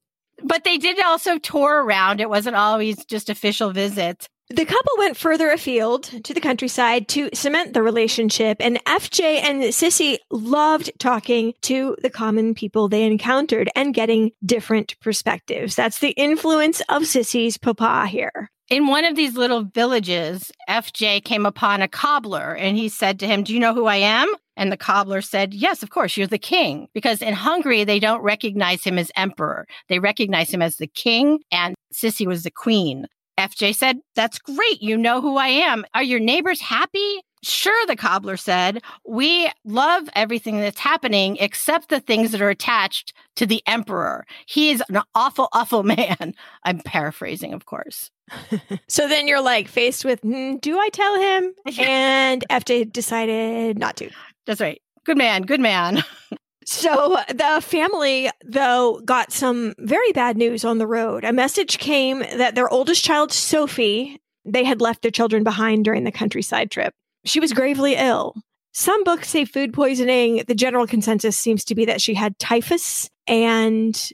[0.44, 2.20] But they did also tour around.
[2.20, 4.28] It wasn't always just official visits.
[4.54, 9.64] The couple went further afield to the countryside to cement the relationship, and FJ and
[9.64, 15.74] Sisi loved talking to the common people they encountered and getting different perspectives.
[15.74, 18.52] That's the influence of Sisi's papa here.
[18.70, 23.28] In one of these little villages, FJ came upon a cobbler and he said to
[23.28, 24.32] him, Do you know who I am?
[24.56, 26.90] And the cobbler said, Yes, of course, you're the king.
[26.94, 29.66] Because in Hungary, they don't recognize him as emperor.
[29.90, 33.08] They recognize him as the king, and Sisi was the queen.
[33.38, 34.82] FJ said, That's great.
[34.82, 35.86] You know who I am.
[35.94, 37.22] Are your neighbors happy?
[37.44, 38.82] Sure, the cobbler said.
[39.06, 44.26] We love everything that's happening except the things that are attached to the emperor.
[44.46, 46.36] He is an awful, awful man.
[46.64, 48.12] I'm paraphrasing, of course.
[48.88, 51.54] so then you're like faced with, mm, do I tell him?
[51.86, 54.10] And FJ decided not to.
[54.46, 54.82] That's right.
[55.06, 55.42] Good man.
[55.42, 56.04] Good man.
[56.66, 61.24] So the family, though, got some very bad news on the road.
[61.24, 66.04] A message came that their oldest child, Sophie, they had left their children behind during
[66.04, 66.94] the countryside trip.
[67.26, 68.36] She was gravely ill.
[68.74, 70.44] Some books say food poisoning.
[70.48, 73.10] The general consensus seems to be that she had typhus.
[73.28, 74.12] And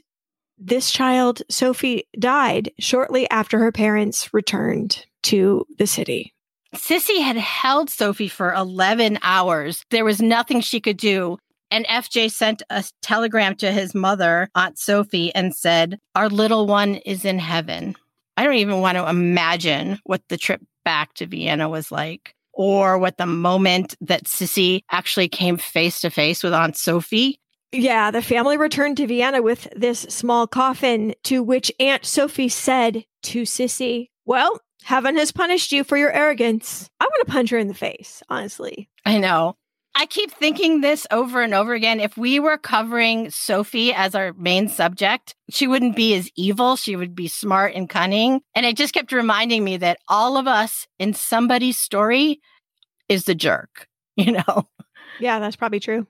[0.58, 6.34] this child, Sophie, died shortly after her parents returned to the city.
[6.74, 9.82] Sisi had held Sophie for 11 hours.
[9.90, 11.38] There was nothing she could do.
[11.70, 16.96] And FJ sent a telegram to his mother, Aunt Sophie, and said, Our little one
[16.96, 17.94] is in heaven.
[18.36, 22.98] I don't even want to imagine what the trip back to Vienna was like or
[22.98, 27.38] what the moment that Sisi actually came face to face with Aunt Sophie.
[27.72, 33.04] Yeah, the family returned to Vienna with this small coffin, to which Aunt Sophie said
[33.22, 36.88] to Sisi, Well, heaven has punished you for your arrogance.
[36.98, 38.88] I want to punch her in the face, honestly.
[39.04, 39.56] I know.
[40.00, 42.00] I keep thinking this over and over again.
[42.00, 46.76] If we were covering Sophie as our main subject, she wouldn't be as evil.
[46.76, 48.40] She would be smart and cunning.
[48.54, 52.40] And it just kept reminding me that all of us in somebody's story
[53.10, 54.68] is the jerk, you know?
[55.18, 56.06] Yeah, that's probably true.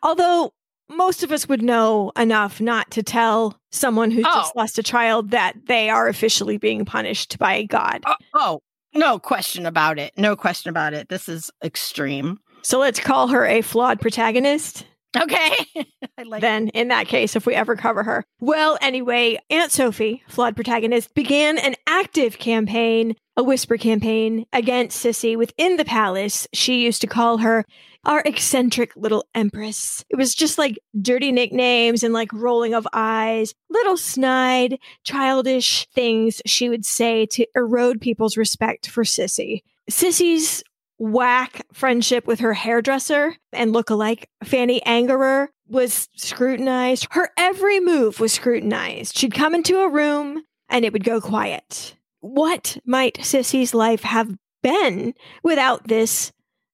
[0.00, 0.52] Although
[0.88, 4.32] most of us would know enough not to tell someone who oh.
[4.32, 8.04] just lost a child that they are officially being punished by God.
[8.06, 8.60] Oh, oh,
[8.94, 10.12] no question about it.
[10.16, 11.08] No question about it.
[11.08, 12.38] This is extreme.
[12.64, 14.86] So let's call her a flawed protagonist.
[15.16, 15.54] Okay.
[16.26, 18.24] like then, in that case, if we ever cover her.
[18.40, 25.36] Well, anyway, Aunt Sophie, flawed protagonist, began an active campaign, a whisper campaign against Sisi
[25.36, 26.48] within the palace.
[26.52, 27.64] She used to call her
[28.06, 30.04] our eccentric little empress.
[30.10, 36.40] It was just like dirty nicknames and like rolling of eyes, little snide, childish things
[36.46, 39.60] she would say to erode people's respect for Sisi.
[39.90, 40.62] Sisi's
[41.04, 47.08] whack friendship with her hairdresser and look-alike Fanny Angerer was scrutinized.
[47.10, 49.16] Her every move was scrutinized.
[49.16, 51.96] She'd come into a room and it would go quiet.
[52.20, 55.12] What might Sisi's life have been
[55.42, 56.32] without this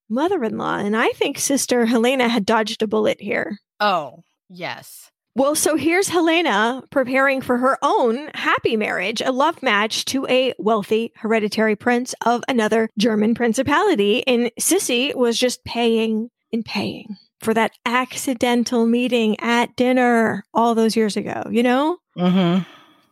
[0.08, 0.76] mother in law?
[0.76, 3.58] And I think Sister Helena had dodged a bullet here.
[3.80, 5.09] Oh, yes.
[5.36, 10.54] Well, so here's Helena preparing for her own happy marriage, a love match to a
[10.58, 14.26] wealthy hereditary prince of another German principality.
[14.26, 20.96] And Sisi was just paying and paying for that accidental meeting at dinner all those
[20.96, 21.98] years ago, you know?
[22.18, 22.64] Mm-hmm.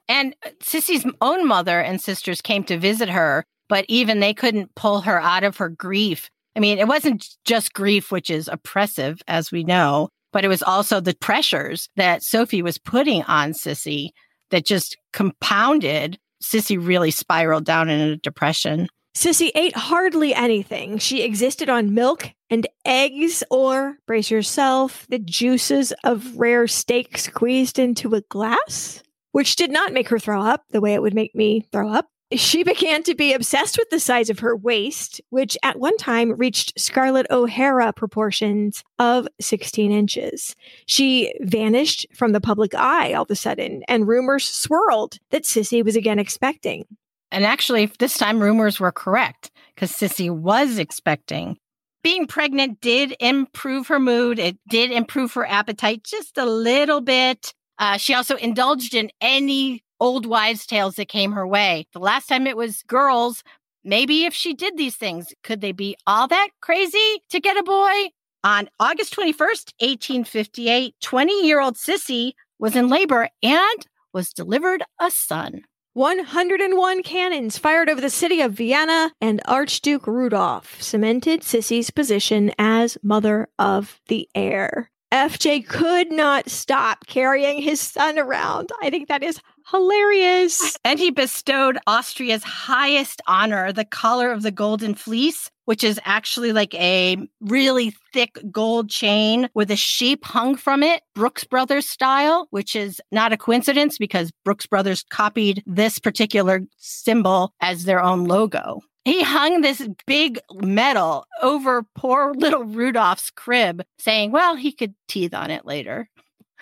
[0.08, 5.02] And Sisi's own mother and sisters came to visit her, but even they couldn't pull
[5.02, 6.30] her out of her grief.
[6.56, 10.62] I mean, it wasn't just grief, which is oppressive, as we know but it was
[10.62, 14.10] also the pressures that Sophie was putting on Sisi
[14.50, 16.18] that just compounded.
[16.42, 18.88] Sisi really spiraled down in a depression.
[19.14, 20.98] Sisi ate hardly anything.
[20.98, 27.78] She existed on milk and eggs, or brace yourself, the juices of rare steak squeezed
[27.78, 29.02] into a glass,
[29.32, 32.06] which did not make her throw up the way it would make me throw up.
[32.32, 36.32] She began to be obsessed with the size of her waist, which at one time
[36.32, 40.54] reached Scarlett O'Hara proportions of 16 inches.
[40.84, 45.82] She vanished from the public eye all of a sudden, and rumors swirled that Sisi
[45.82, 46.84] was again expecting.
[47.30, 51.56] And actually, this time rumors were correct because Sisi was expecting.
[52.02, 54.38] Being pregnant did improve her mood.
[54.38, 57.54] It did improve her appetite just a little bit.
[57.78, 61.86] Uh, she also indulged in any old wives' tales that came her way.
[61.92, 63.42] The last time it was girls,
[63.84, 67.62] maybe if she did these things, could they be all that crazy to get a
[67.62, 68.10] boy?
[68.44, 75.10] On August 21st, 1858, 20 year old Sisi was in labor and was delivered a
[75.10, 75.64] son.
[75.94, 82.96] 101 cannons fired over the city of Vienna, and Archduke Rudolph cemented Sisi's position as
[83.02, 84.92] mother of the heir.
[85.12, 88.70] FJ could not stop carrying his son around.
[88.80, 90.76] I think that is hilarious.
[90.84, 96.52] And he bestowed Austria's highest honor, the Collar of the Golden Fleece, which is actually
[96.52, 102.46] like a really thick gold chain with a sheep hung from it, Brooks Brothers style,
[102.50, 108.24] which is not a coincidence because Brooks Brothers copied this particular symbol as their own
[108.24, 108.80] logo.
[109.04, 115.34] He hung this big medal over poor little Rudolph's crib, saying, well, he could teeth
[115.34, 116.08] on it later.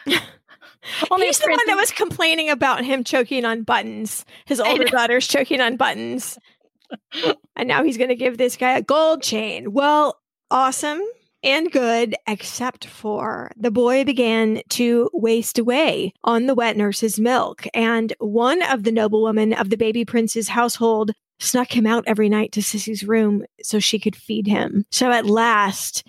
[1.11, 4.25] Only He's the one that was complaining about him choking on buttons.
[4.45, 6.39] His older daughter's choking on buttons.
[7.57, 9.73] and now he's going to give this guy a gold chain.
[9.73, 10.21] Well,
[10.51, 11.03] awesome
[11.43, 17.67] and good, except for the boy began to waste away on the wet nurse's milk.
[17.73, 22.53] And one of the noblewomen of the baby prince's household snuck him out every night
[22.53, 24.87] to Sisi's room so she could feed him.
[24.91, 26.07] So at last,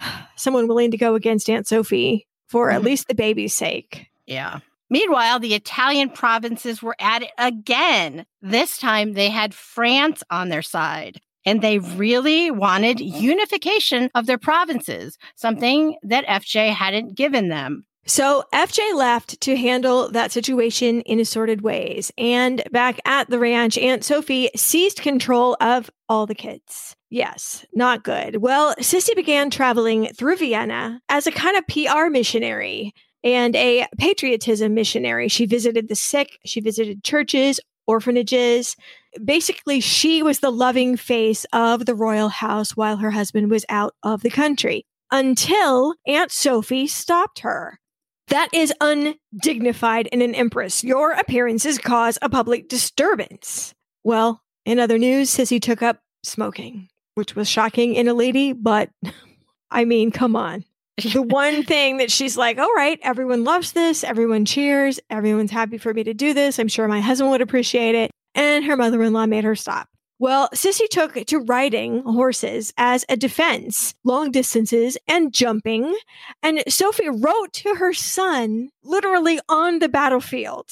[0.36, 2.86] someone willing to go against Aunt Sophie for at mm-hmm.
[2.86, 4.10] least the baby's sake.
[4.26, 4.58] Yeah.
[4.90, 8.26] Meanwhile, the Italian provinces were at it again.
[8.42, 11.20] This time they had France on their side.
[11.46, 17.86] And they really wanted unification of their provinces, something that FJ hadn't given them.
[18.06, 22.10] So FJ left to handle that situation in assorted ways.
[22.18, 26.96] And back at the ranch, Aunt Sophie seized control of all the kids.
[27.10, 28.36] Yes, not good.
[28.36, 34.74] Well, Sisi began traveling through Vienna as a kind of PR missionary and a patriotism
[34.74, 35.28] missionary.
[35.28, 38.76] She visited the sick, she visited churches, orphanages.
[39.24, 43.94] Basically, she was the loving face of the royal house while her husband was out
[44.02, 47.80] of the country until Aunt Sophie stopped her.
[48.30, 50.84] That is undignified in an empress.
[50.84, 53.74] Your appearances cause a public disturbance.
[54.04, 58.90] Well, in other news, Sisi took up smoking, which was shocking in a lady, but
[59.70, 60.64] I mean, come on.
[61.12, 65.76] The one thing that she's like, all right, everyone loves this, everyone cheers, everyone's happy
[65.78, 66.60] for me to do this.
[66.60, 68.12] I'm sure my husband would appreciate it.
[68.36, 69.88] And her mother in law made her stop.
[70.20, 75.96] Well, Sisi took to riding horses as a defense, long distances and jumping.
[76.42, 80.66] And Sophie wrote to her son literally on the battlefield.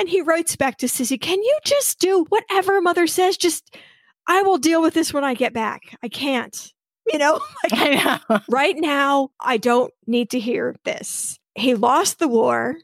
[0.00, 3.36] And he writes back to Sisi, Can you just do whatever mother says?
[3.36, 3.76] Just,
[4.26, 5.96] I will deal with this when I get back.
[6.02, 6.72] I can't.
[7.06, 8.40] You know, like, know.
[8.48, 11.38] right now, I don't need to hear this.
[11.54, 12.78] He lost the war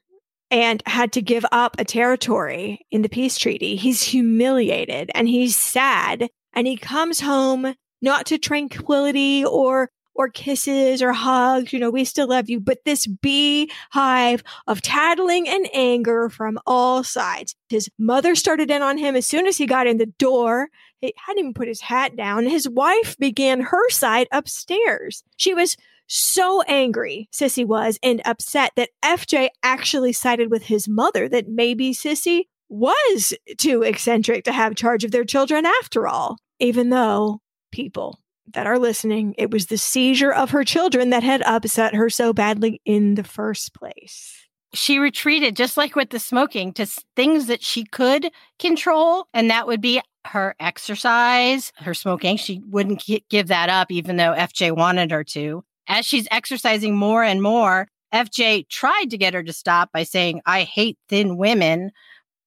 [0.51, 3.77] and had to give up a territory in the peace treaty.
[3.77, 11.03] He's humiliated and he's sad and he comes home not to tranquility or or kisses
[11.03, 16.29] or hugs, you know, we still love you, but this beehive of tattling and anger
[16.29, 17.55] from all sides.
[17.69, 20.69] His mother started in on him as soon as he got in the door.
[21.01, 22.47] He hadn't even put his hat down.
[22.47, 25.25] His wife began her side upstairs.
[25.37, 31.29] She was so angry, Sisi was, and upset that FJ actually sided with his mother
[31.29, 36.91] that maybe Sisi was too eccentric to have charge of their children after all, even
[36.91, 37.41] though
[37.71, 38.19] people
[38.53, 42.33] that are listening, it was the seizure of her children that had upset her so
[42.33, 44.47] badly in the first place.
[44.73, 46.87] She retreated, just like with the smoking, to
[47.17, 52.37] things that she could control, and that would be her exercise, her smoking.
[52.37, 55.65] She wouldn't give that up, even though FJ wanted her to.
[55.87, 60.41] As she's exercising more and more, FJ tried to get her to stop by saying,
[60.47, 61.91] I hate thin women,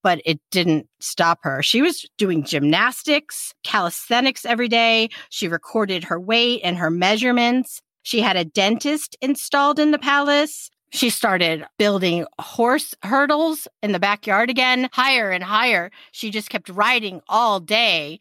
[0.02, 1.62] but it didn't stop her.
[1.62, 5.10] She was doing gymnastics, calisthenics every day.
[5.30, 7.82] She recorded her weight and her measurements.
[8.04, 10.70] She had a dentist installed in the palace.
[10.92, 15.92] She started building horse hurdles in the backyard again, higher and higher.
[16.14, 18.20] She just kept riding all day.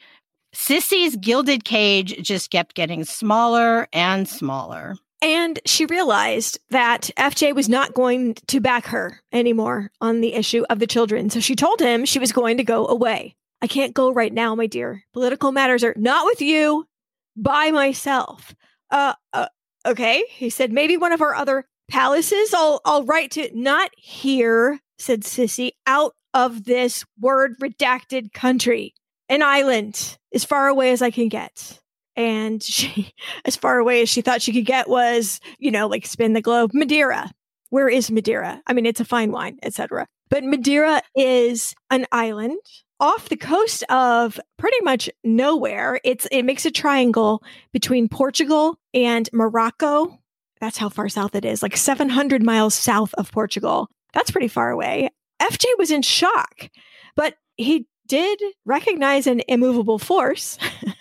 [0.52, 4.97] Sisi's gilded cage just kept getting smaller and smaller.
[5.27, 10.65] And she realized that FJ was not going to back her anymore on the issue
[10.70, 11.31] of the children.
[11.31, 13.35] So she told him she was going to go away.
[13.61, 15.03] I can't go right now, my dear.
[15.12, 16.86] Political matters are not with you,
[17.35, 18.55] by myself.
[18.93, 19.48] Uh, uh
[19.85, 20.24] okay.
[20.31, 22.55] He said, maybe one of our other palaces.
[22.55, 28.94] I'll, I'll write to, not here, said Sisi, out of this word redacted country.
[29.28, 31.81] An island as far away as I can get
[32.16, 33.12] and she
[33.44, 36.43] as far away as she thought she could get was you know like spin the
[36.43, 36.70] globe.
[36.74, 37.30] Madeira.
[37.70, 38.62] Where is madeira?
[38.66, 42.59] I mean it's a fine wine etc but madeira is an island
[42.98, 46.01] off the coast of pretty much nowhere.
[46.05, 50.18] It's it makes a triangle between portugal and morocco.
[50.60, 53.88] That's how far south it is like 700 miles south of portugal.
[54.14, 55.10] That's pretty far away.
[55.40, 56.70] Fj was in shock
[57.14, 60.59] but he did recognize an immovable force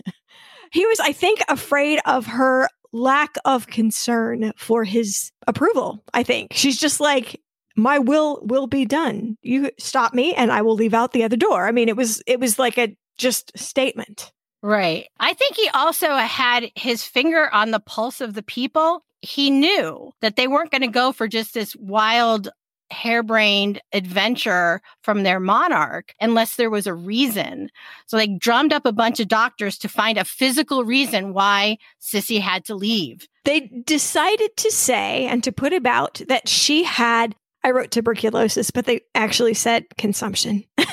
[0.76, 6.04] he was, I think, afraid of her lack of concern for his approval.
[6.14, 7.42] I think she's just like,
[7.78, 9.38] my will will be done.
[9.42, 11.66] You stop me and I will leave out the other door.
[11.66, 14.34] I mean, it was it was like a just statement.
[14.62, 15.08] Right.
[15.18, 19.06] I think he also had his finger on the pulse of the people.
[19.22, 22.50] He knew that they weren't going to go for just this wild
[22.92, 27.70] harebrained adventure from their monarch unless there was a reason.
[28.08, 32.40] So they drummed up a bunch of doctors to find a physical reason why Sisi
[32.40, 33.28] had to leave.
[33.44, 38.86] They decided to say and to put about that she had, I wrote tuberculosis, but
[38.86, 40.64] they actually said consumption.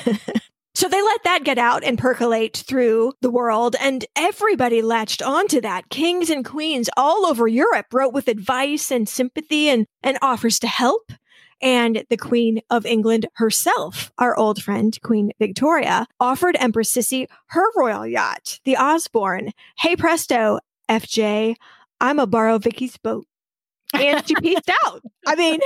[0.75, 5.61] So they let that get out and percolate through the world, and everybody latched onto
[5.61, 5.89] that.
[5.89, 10.67] Kings and queens all over Europe wrote with advice and sympathy and, and offers to
[10.67, 11.11] help
[11.63, 17.65] and the Queen of England herself, our old friend, Queen Victoria, offered Empress Sisi her
[17.75, 19.51] royal yacht, the Osborne.
[19.77, 20.59] Hey presto,
[20.89, 21.55] FJ,
[22.01, 23.25] I'm a borrow Vicky's boat.
[23.93, 25.01] And she peaced out.
[25.25, 25.59] I mean,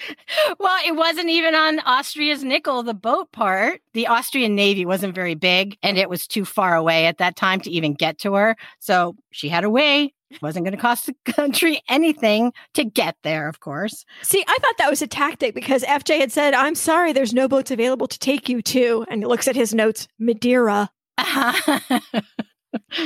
[0.58, 3.80] well, it wasn't even on Austria's nickel, the boat part.
[3.94, 7.60] The Austrian Navy wasn't very big and it was too far away at that time
[7.60, 8.56] to even get to her.
[8.80, 10.12] So she had a way
[10.42, 14.04] Wasn't going to cost the country anything to get there, of course.
[14.22, 17.48] See, I thought that was a tactic because FJ had said, I'm sorry, there's no
[17.48, 19.04] boats available to take you to.
[19.10, 20.90] And he looks at his notes, Madeira.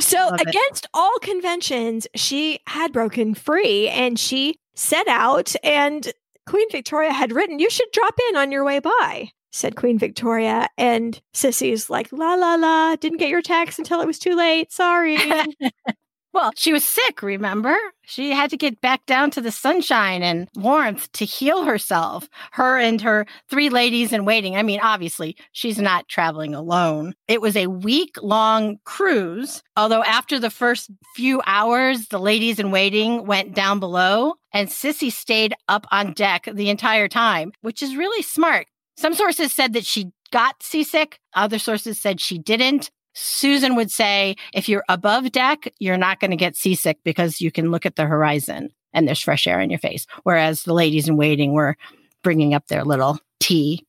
[0.00, 0.48] so, Love it.
[0.48, 5.54] against all conventions, she had broken free and she set out.
[5.62, 6.12] And
[6.46, 10.68] Queen Victoria had written, You should drop in on your way by, said Queen Victoria.
[10.76, 14.72] And Sisi's like, La la la, didn't get your text until it was too late.
[14.72, 15.16] Sorry.
[16.32, 17.76] Well, she was sick, remember?
[18.04, 22.28] She had to get back down to the sunshine and warmth to heal herself.
[22.52, 24.56] Her and her three ladies in waiting.
[24.56, 27.14] I mean, obviously, she's not traveling alone.
[27.28, 32.70] It was a week long cruise, although after the first few hours, the ladies in
[32.70, 37.96] waiting went down below and Sisi stayed up on deck the entire time, which is
[37.96, 38.66] really smart.
[38.96, 42.90] Some sources said that she got seasick, other sources said she didn't.
[43.14, 47.50] Susan would say, if you're above deck, you're not going to get seasick because you
[47.50, 50.06] can look at the horizon and there's fresh air in your face.
[50.22, 51.76] Whereas the ladies in waiting were
[52.22, 53.86] bringing up their little tea,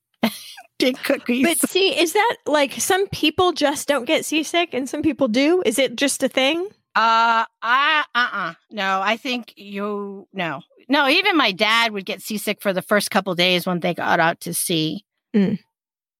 [1.04, 1.46] cookies.
[1.46, 5.62] but see, is that like some people just don't get seasick and some people do?
[5.66, 6.68] Is it just a thing?
[6.96, 8.54] uh, I, uh-uh.
[8.70, 10.62] No, I think you, no.
[10.90, 14.20] No, even my dad would get seasick for the first couple days when they got
[14.20, 15.06] out to sea.
[15.36, 15.60] Mm.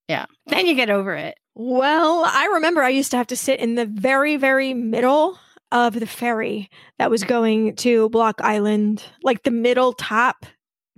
[0.08, 0.26] Yeah.
[0.46, 1.36] Then you get over it.
[1.54, 5.38] Well, I remember I used to have to sit in the very, very middle
[5.72, 6.68] of the ferry
[6.98, 10.46] that was going to Block Island, like the middle top,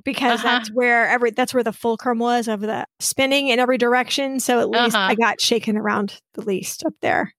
[0.05, 0.59] because Uh-huh.
[0.59, 4.41] that's where every that's where the fulcrum was of the spinning in every direction.
[4.41, 5.09] So at least Uh-huh.
[5.11, 7.33] I got shaken around the least up there.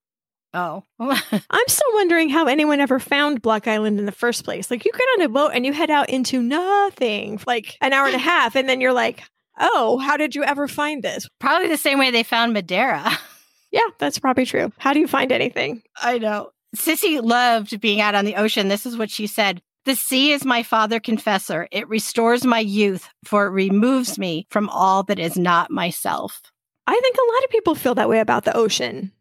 [0.54, 0.84] Oh.
[1.00, 4.72] I'm still wondering how anyone ever found Block Island in the first place.
[4.72, 7.94] Like you get on a boat and you head out into nothing for like an
[7.94, 9.24] hour and a half, and then you're like,
[9.60, 11.28] oh, how did you ever find this?
[11.40, 13.12] Probably the same way they found Madeira.
[13.70, 14.72] Yeah, that's probably true.
[14.78, 15.84] How do you find anything?
[16.02, 16.52] I know.
[16.76, 18.70] Sisi loved being out on the ocean.
[18.70, 19.62] This is what she said.
[19.86, 21.68] The sea is my father confessor.
[21.72, 26.42] It restores my youth, for it removes me from all that is not myself.
[26.88, 29.12] I think a lot of people feel that way about the ocean.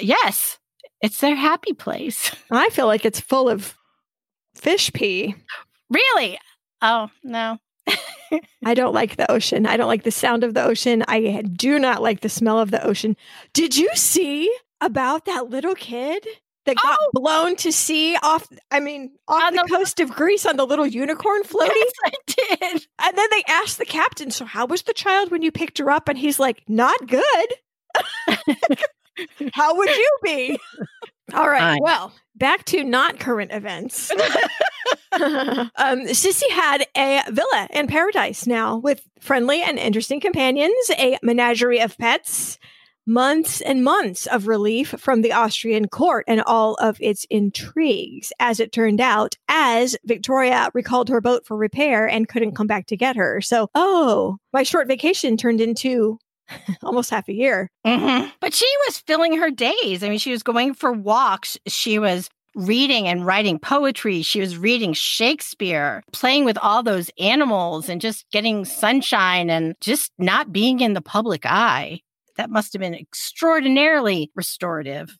[0.00, 0.58] Yes,
[1.00, 2.30] it's their happy place.
[2.50, 3.74] I feel like it's full of
[4.54, 5.34] fish pee.
[5.90, 6.38] Really?
[6.82, 7.58] Oh, no.
[8.64, 9.66] I don't like the ocean.
[9.66, 11.04] I don't like the sound of the ocean.
[11.08, 13.16] I do not like the smell of the ocean.
[13.52, 14.50] Did you see
[14.80, 16.26] about that little kid
[16.66, 17.10] that got Oh!
[17.12, 20.66] blown to sea off I mean off On the, the- coast of Greece on the
[20.66, 21.70] little unicorn floaty?
[21.74, 22.86] Yes, I did.
[23.04, 25.90] And then they asked the captain, "So how was the child when you picked her
[25.90, 27.54] up?" And he's like, "Not good."
[29.54, 30.58] how would you be?
[31.34, 31.60] All right.
[31.60, 31.78] Fine.
[31.82, 34.10] Well, back to not current events.
[35.12, 35.70] um,
[36.06, 41.96] Sisi had a villa in paradise now with friendly and interesting companions, a menagerie of
[41.98, 42.58] pets,
[43.06, 48.32] months and months of relief from the Austrian court and all of its intrigues.
[48.38, 52.86] As it turned out, as Victoria recalled her boat for repair and couldn't come back
[52.86, 53.40] to get her.
[53.40, 56.18] So, oh, my short vacation turned into
[56.82, 57.70] almost half a year.
[57.86, 58.30] Mhm.
[58.40, 60.02] But she was filling her days.
[60.02, 61.58] I mean, she was going for walks.
[61.66, 64.22] She was reading and writing poetry.
[64.22, 70.10] She was reading Shakespeare, playing with all those animals and just getting sunshine and just
[70.18, 72.00] not being in the public eye.
[72.36, 75.18] That must have been extraordinarily restorative.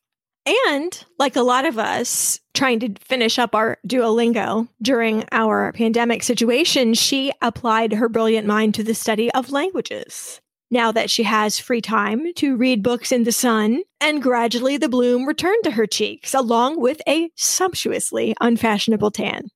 [0.69, 6.23] And like a lot of us trying to finish up our Duolingo during our pandemic
[6.23, 10.41] situation, she applied her brilliant mind to the study of languages.
[10.71, 14.89] Now that she has free time to read books in the sun, and gradually the
[14.89, 19.51] bloom returned to her cheeks, along with a sumptuously unfashionable tan.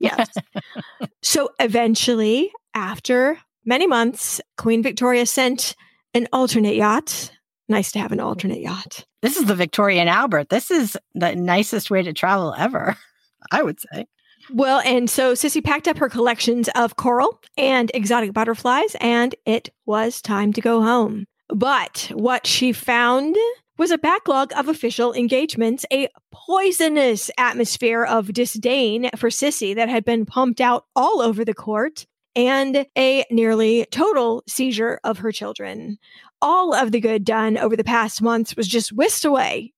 [0.00, 0.28] Yes.
[1.22, 5.76] so eventually, after many months, Queen Victoria sent
[6.14, 7.32] an alternate yacht.
[7.68, 9.04] Nice to have an alternate yacht.
[9.22, 10.48] This is the Victoria and Albert.
[10.48, 12.96] This is the nicest way to travel ever,
[13.52, 14.06] I would say.
[14.52, 19.70] Well, and so Sisi packed up her collections of coral and exotic butterflies, and it
[19.86, 21.26] was time to go home.
[21.48, 23.36] But what she found
[23.78, 30.04] was a backlog of official engagements, a poisonous atmosphere of disdain for Sisi that had
[30.04, 35.98] been pumped out all over the court, and a nearly total seizure of her children.
[36.40, 39.72] All of the good done over the past months was just whisked away.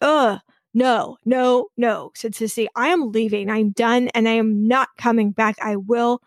[0.00, 0.40] Ugh.
[0.72, 2.66] No, no, no, said Sisi.
[2.76, 3.50] I am leaving.
[3.50, 5.56] I'm done and I am not coming back.
[5.60, 6.22] I will,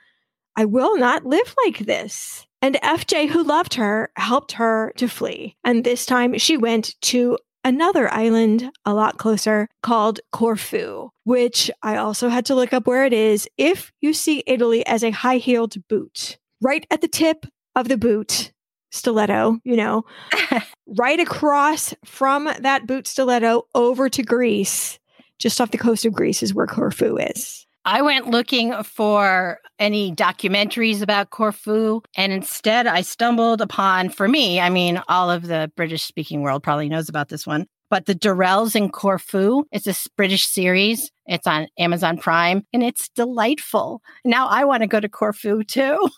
[0.56, 2.46] I will not live like this.
[2.62, 5.58] And FJ, who loved her, helped her to flee.
[5.66, 11.98] And this time she went to another island a lot closer called Corfu, which I
[11.98, 13.50] also had to look up where it is.
[13.58, 17.46] If you see Italy as a high heeled boot, right at the tip
[17.76, 18.53] of the boot,
[18.94, 20.06] stiletto, you know,
[20.88, 25.00] right across from that boot stiletto over to Greece
[25.40, 27.66] just off the coast of Greece is where Corfu is.
[27.86, 34.62] I went looking for any documentaries about Corfu, and instead I stumbled upon, for me,
[34.62, 38.16] I mean, all of the British speaking world probably knows about this one, but The
[38.16, 39.66] Durrells in Corfu.
[39.72, 41.12] It's a British series.
[41.28, 44.02] It's on Amazon Prime and it's delightful.
[44.26, 46.10] Now I want to go to Corfu too.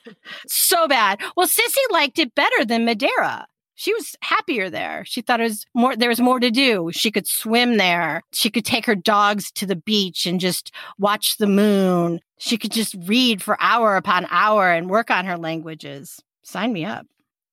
[0.46, 1.20] so bad.
[1.36, 5.02] Well, Sisi liked it better than Madeira she was happier there.
[5.04, 6.90] She thought it was more, there was more to do.
[6.92, 8.22] She could swim there.
[8.32, 12.20] She could take her dogs to the beach and just watch the moon.
[12.38, 16.22] She could just read for hour upon hour and work on her languages.
[16.44, 17.04] Sign me up.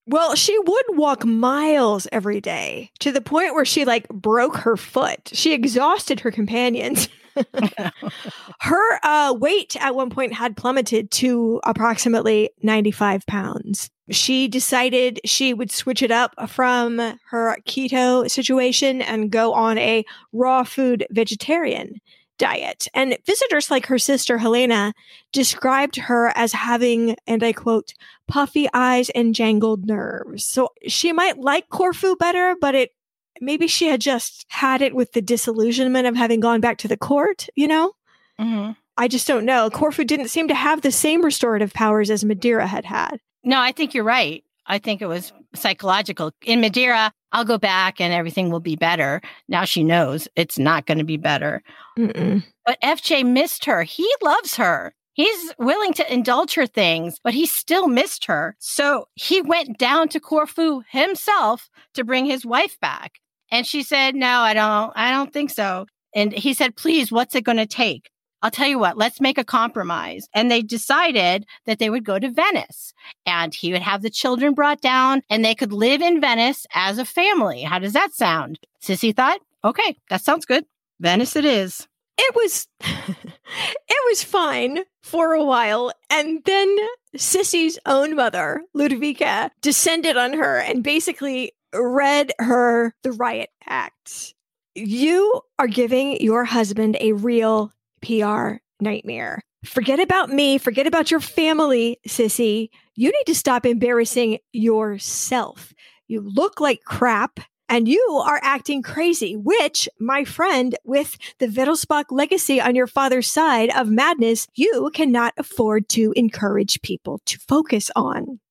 [0.08, 4.76] Well, she would walk miles every day to the point where she like broke her
[4.76, 5.30] foot.
[5.34, 7.08] She exhausted her companions.
[8.60, 13.90] her uh, weight at one point had plummeted to approximately 95 pounds.
[14.10, 17.00] She decided she would switch it up from
[17.30, 20.04] her keto situation and go on a
[20.34, 22.02] raw food vegetarian
[22.42, 22.88] diet.
[22.96, 24.94] And visitors like her sister Helena
[25.32, 27.94] described her as having, and I quote,
[28.28, 30.44] puffy eyes and jangled nerves.
[30.44, 32.96] So she might like Corfu better, but it
[33.40, 36.98] maybe she had just had it with the disillusionment of having gone back to the
[36.98, 37.94] court, you know?
[38.40, 38.72] Mm-hmm.
[38.98, 39.70] I just don't know.
[39.70, 43.18] Corfu didn't seem to have the same restorative powers as Madeira had had.
[43.44, 44.44] No, I think you're right.
[44.66, 46.32] I think it was psychological.
[46.42, 49.22] In Madeira, I'll go back and everything will be better.
[49.48, 51.64] Now she knows it's not going to be better.
[51.98, 52.44] Mm-mm.
[52.66, 53.84] But FJ missed her.
[53.84, 54.94] He loves her.
[55.14, 58.56] He's willing to indulge her things, but he still missed her.
[58.60, 63.20] So he went down to Corfu himself to bring his wife back.
[63.52, 65.86] And she said, "No, I don't I don't think so."
[66.16, 68.10] And he said, "Please, what's it going to take?"
[68.42, 70.28] I'll tell you what, let's make a compromise.
[70.34, 72.94] And they decided that they would go to Venice
[73.26, 76.98] and he would have the children brought down and they could live in Venice as
[76.98, 77.62] a family.
[77.62, 78.60] How does that sound?
[78.84, 80.66] Sisi thought, okay, that sounds good.
[81.00, 81.88] Venice it is.
[82.18, 86.78] It was it was fine for a while and then
[87.18, 94.34] Sisi's own mother, Ludovica, descended on her and basically read her the riot act.
[94.76, 99.42] You are giving your husband a real PR nightmare.
[99.64, 100.58] Forget about me.
[100.58, 102.70] Forget about your family, Sisi.
[102.96, 105.74] You need to stop embarrassing yourself.
[106.08, 112.06] You look like crap and you are acting crazy, which, my friend, with the Wittelsbach
[112.10, 117.90] legacy on your father's side of madness, you cannot afford to encourage people to focus
[117.96, 118.42] on.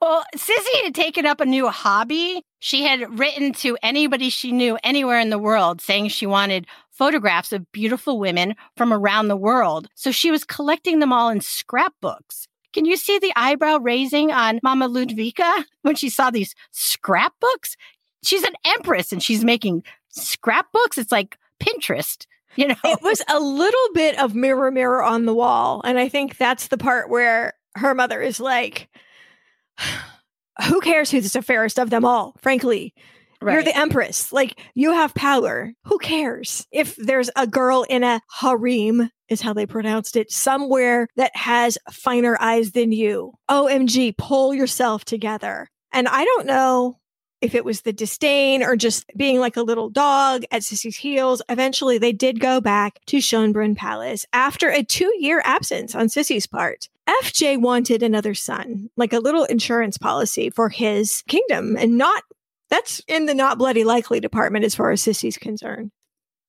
[0.00, 2.42] well, Sisi had taken up a new hobby.
[2.58, 6.66] She had written to anybody she knew anywhere in the world saying she wanted
[6.96, 9.88] photographs of beautiful women from around the world.
[9.94, 12.48] So she was collecting them all in scrapbooks.
[12.72, 17.76] Can you see the eyebrow raising on Mama Ludwika when she saw these scrapbooks?
[18.24, 20.98] She's an empress and she's making scrapbooks.
[20.98, 22.26] It's like Pinterest.
[22.58, 25.82] You know, it was a little bit of mirror, mirror on the wall.
[25.84, 28.88] And I think that's the part where her mother is like,
[30.66, 32.94] who cares who's the fairest of them all, frankly?
[33.40, 33.54] Right.
[33.54, 34.32] You're the empress.
[34.32, 35.72] Like you have power.
[35.84, 41.08] Who cares if there's a girl in a harem, is how they pronounced it, somewhere
[41.16, 43.34] that has finer eyes than you?
[43.50, 45.68] OMG, pull yourself together.
[45.92, 46.98] And I don't know
[47.40, 51.42] if it was the disdain or just being like a little dog at Sisi's heels.
[51.48, 56.46] Eventually, they did go back to Schönbrunn Palace after a two year absence on Sissy's
[56.46, 56.88] part.
[57.08, 62.24] FJ wanted another son, like a little insurance policy for his kingdom, and not
[62.70, 65.90] that's in the not bloody likely department as far as Sisi's concerned.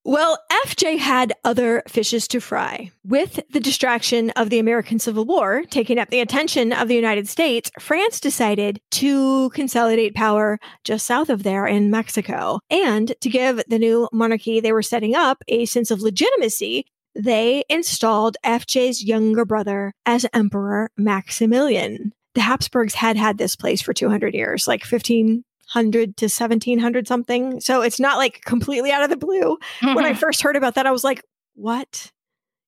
[0.09, 2.91] Well, FJ had other fishes to fry.
[3.03, 7.27] With the distraction of the American Civil War taking up the attention of the United
[7.27, 12.59] States, France decided to consolidate power just south of there in Mexico.
[12.69, 17.65] And to give the new monarchy they were setting up a sense of legitimacy, they
[17.67, 22.13] installed FJ's younger brother as Emperor Maximilian.
[22.33, 27.07] The Habsburgs had had this place for 200 years, like 15 hundred to seventeen hundred
[27.07, 27.59] something.
[27.59, 29.57] So it's not like completely out of the blue.
[29.81, 29.93] Mm-hmm.
[29.93, 30.19] When I mm-hmm.
[30.19, 31.23] first heard about that, I was like,
[31.55, 32.11] "What?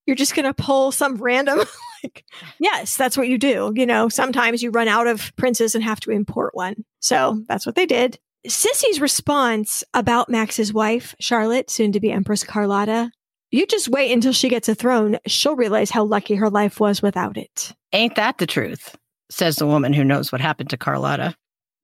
[0.06, 1.60] You're just gonna pull some random?"
[2.04, 2.26] like,
[2.60, 3.72] yes, that's what you do.
[3.76, 6.86] You know, sometimes you run out of princes and have to import one.
[7.00, 8.20] So that's what they did.
[8.48, 13.12] Sisi's response about Max's wife, Charlotte, soon to be Empress Carlotta,
[13.52, 15.18] you just wait until she gets a throne.
[15.26, 17.74] She'll realize how lucky her life was without it.
[17.94, 18.96] Ain't that the truth?
[19.32, 21.36] Says the woman who knows what happened to Carlotta.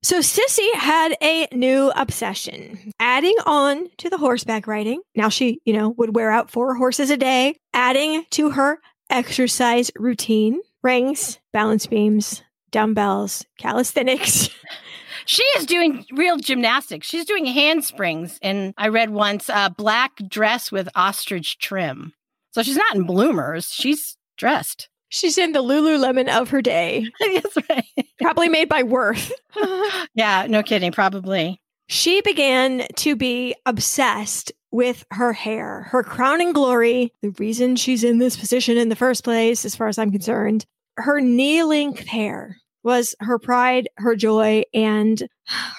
[0.06, 5.02] So Sisi had a new obsession, adding on to the horseback riding.
[5.16, 8.78] Now she, you know, would wear out four horses a day, adding to her
[9.10, 14.52] exercise routine, rings, balance beams, dumbbells, calisthenics.
[15.26, 17.08] she is doing real gymnastics.
[17.08, 18.38] She's doing handsprings.
[18.44, 22.14] And I read once a black dress with ostrich trim.
[22.52, 23.74] So she's not in bloomers.
[23.74, 24.88] She's dressed.
[25.16, 27.10] She's in the Lululemon of her day.
[27.22, 27.86] That's right.
[28.20, 29.32] Probably made by Worth.
[30.14, 30.92] yeah, no kidding.
[30.92, 31.62] Probably.
[31.88, 38.18] She began to be obsessed with her hair, her crowning glory, the reason she's in
[38.18, 40.66] this position in the first place, as far as I'm concerned.
[40.98, 45.30] Her knee length hair was her pride, her joy, and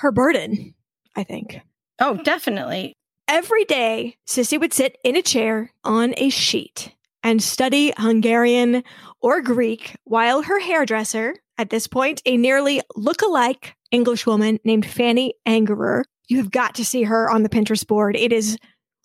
[0.00, 0.74] her burden,
[1.14, 1.60] I think.
[1.98, 2.94] Oh, definitely.
[3.28, 6.95] Every day, Sisi would sit in a chair on a sheet
[7.26, 8.84] and study Hungarian
[9.20, 16.04] or Greek while her hairdresser, at this point, a nearly look-alike Englishwoman named Fanny Angerer,
[16.28, 18.14] you have got to see her on the Pinterest board.
[18.14, 18.56] It is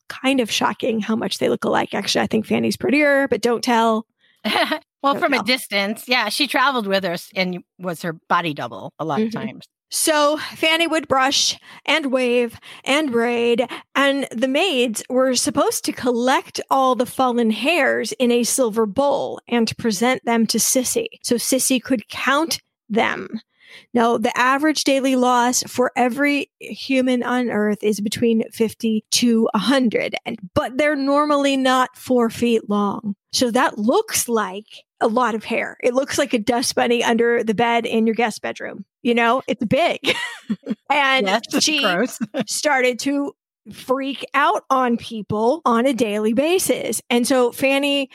[0.07, 1.95] kind of shocking how much they look alike.
[1.95, 4.05] Actually, I think Fanny's prettier, but don't tell.
[4.45, 5.41] well, don't from tell.
[5.41, 9.27] a distance, yeah, she traveled with us and was her body double a lot mm-hmm.
[9.27, 9.65] of times.
[9.91, 16.61] So Fanny would brush and wave and braid, and the maids were supposed to collect
[16.69, 21.83] all the fallen hairs in a silver bowl and present them to Sisi so Sisi
[21.83, 23.41] could count them.
[23.93, 30.15] Now, the average daily loss for every human on earth is between 50 to 100,
[30.25, 33.15] and, but they're normally not four feet long.
[33.33, 34.65] So that looks like
[35.01, 35.77] a lot of hair.
[35.81, 38.85] It looks like a dust bunny under the bed in your guest bedroom.
[39.03, 40.15] You know, it's big.
[40.89, 41.85] and yes, she
[42.47, 43.33] started to
[43.73, 47.01] freak out on people on a daily basis.
[47.09, 48.09] And so Fanny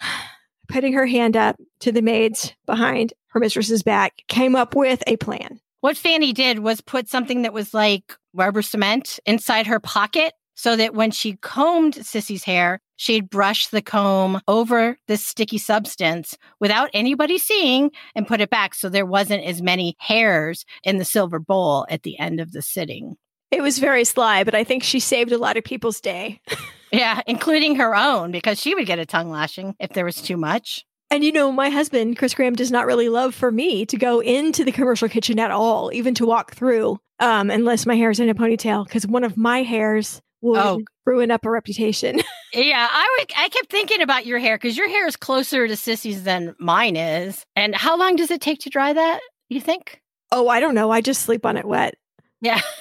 [0.68, 5.16] putting her hand up to the maids behind her mistress's back, came up with a
[5.16, 5.60] plan.
[5.80, 10.76] What Fanny did was put something that was like rubber cement inside her pocket so
[10.76, 16.90] that when she combed Sisi's hair, she'd brush the comb over this sticky substance without
[16.92, 21.38] anybody seeing and put it back so there wasn't as many hairs in the silver
[21.38, 23.16] bowl at the end of the sitting.
[23.50, 26.40] It was very sly, but I think she saved a lot of people's day.
[26.92, 30.36] yeah, including her own, because she would get a tongue lashing if there was too
[30.36, 30.84] much.
[31.10, 34.20] And you know, my husband, Chris Graham, does not really love for me to go
[34.20, 38.18] into the commercial kitchen at all, even to walk through, um, unless my hair is
[38.18, 40.80] in a ponytail, because one of my hairs would oh.
[41.06, 42.20] ruin up a reputation.
[42.52, 45.74] yeah, I would, I kept thinking about your hair because your hair is closer to
[45.74, 47.44] Sisi's than mine is.
[47.56, 49.20] And how long does it take to dry that?
[49.48, 50.00] You think?
[50.30, 50.90] Oh, I don't know.
[50.90, 51.94] I just sleep on it wet.
[52.40, 52.60] Yeah.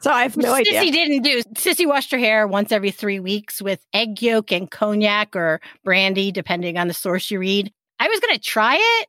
[0.00, 0.82] so I have no Sisi idea.
[0.82, 1.42] Sisi didn't do.
[1.54, 6.32] Sisi washed her hair once every three weeks with egg yolk and cognac or brandy,
[6.32, 7.72] depending on the source you read.
[7.98, 9.08] I was going to try it,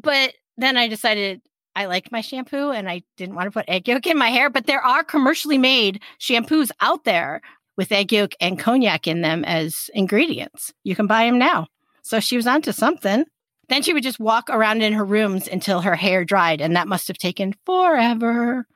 [0.00, 1.42] but then I decided
[1.74, 4.50] I liked my shampoo and I didn't want to put egg yolk in my hair.
[4.50, 7.40] But there are commercially made shampoos out there
[7.76, 10.72] with egg yolk and cognac in them as ingredients.
[10.84, 11.68] You can buy them now.
[12.02, 13.24] So she was onto something.
[13.68, 16.88] Then she would just walk around in her rooms until her hair dried, and that
[16.88, 18.66] must have taken forever.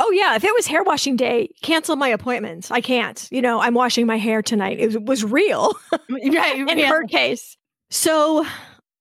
[0.00, 2.70] Oh yeah, if it was hair washing day, cancel my appointments.
[2.70, 3.26] I can't.
[3.30, 4.80] You know, I'm washing my hair tonight.
[4.80, 5.74] It was real.
[5.92, 6.08] right,
[6.68, 6.88] in yeah.
[6.88, 7.56] her case.
[7.90, 8.44] So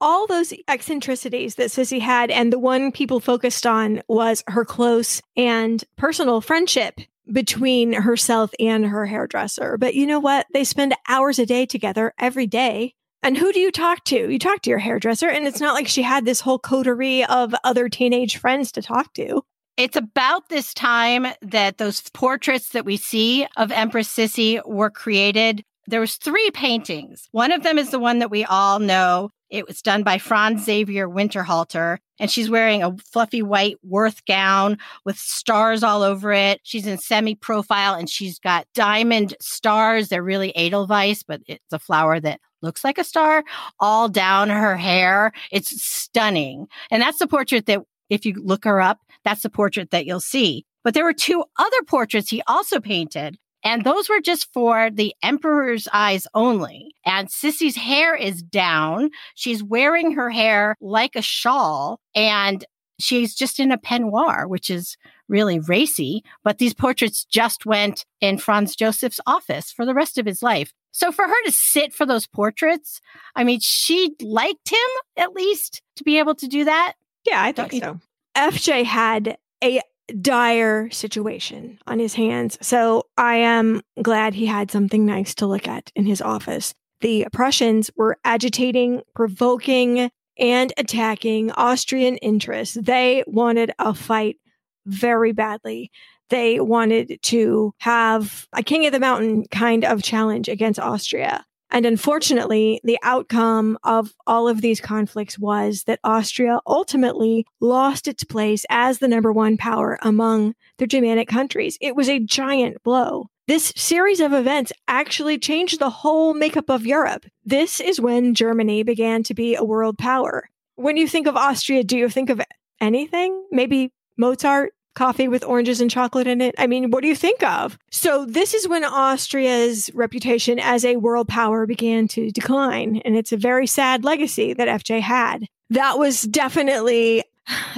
[0.02, 5.22] all those eccentricities that Sisi had, and the one people focused on was her close
[5.38, 6.99] and personal friendship
[7.32, 9.78] between herself and her hairdresser.
[9.78, 10.48] But you know what?
[10.53, 12.95] They spend hours a day together every day.
[13.23, 14.32] And who do you talk to?
[14.32, 17.53] You talk to your hairdresser, and it's not like she had this whole coterie of
[17.64, 19.44] other teenage friends to talk to.
[19.78, 25.64] It's about this time that those portraits that we see of Empress Sisi were created.
[25.88, 27.30] There was three paintings.
[27.32, 29.30] One of them is the one that we all know.
[29.52, 34.78] It was done by Franz Xavier Winterhalter, and she's wearing a fluffy white Worth gown
[35.06, 36.61] with stars all over it.
[36.64, 40.07] She's in semi profile and she's got diamond stars.
[40.07, 43.44] They're really Edelweiss, but it's a flower that looks like a star
[43.80, 45.34] all down her hair.
[45.52, 46.68] It's stunning.
[46.90, 50.22] And that's the portrait that, if you look her up, that's the portrait that you'll
[50.22, 50.65] see.
[50.84, 53.38] But there were two other portraits he also painted.
[53.63, 56.95] And those were just for the emperor's eyes only.
[57.05, 59.11] And Sisi's hair is down.
[59.35, 62.65] She's wearing her hair like a shawl and
[62.99, 64.97] she's just in a peignoir, which is
[65.27, 66.23] really racy.
[66.43, 70.73] But these portraits just went in Franz Joseph's office for the rest of his life.
[70.91, 72.99] So for her to sit for those portraits,
[73.35, 74.77] I mean, she liked him
[75.17, 76.93] at least to be able to do that.
[77.25, 77.99] Yeah, I think so.
[78.35, 79.81] FJ had a
[80.11, 82.57] dire situation on his hands.
[82.61, 86.73] So I am glad he had something nice to look at in his office.
[87.01, 92.77] The Prussians were agitating, provoking, and attacking Austrian interests.
[92.79, 94.38] They wanted a fight
[94.85, 95.91] very badly
[96.31, 101.45] they wanted to have a king of the mountain kind of challenge against Austria.
[101.72, 108.26] And unfortunately, the outcome of all of these conflicts was that Austria ultimately lost its
[108.26, 111.77] place as the number one power among the Germanic countries.
[111.80, 113.27] It was a giant blow.
[113.48, 117.26] This series of events actually changed the whole makeup of Europe.
[117.43, 120.49] This is when Germany began to be a world power.
[120.76, 122.41] When you think of Austria, do you think of
[122.80, 123.45] anything?
[123.52, 126.55] Maybe Mozart, coffee with oranges and chocolate in it.
[126.57, 127.77] I mean, what do you think of?
[127.91, 133.01] So, this is when Austria's reputation as a world power began to decline.
[133.05, 135.47] And it's a very sad legacy that FJ had.
[135.69, 137.23] That was definitely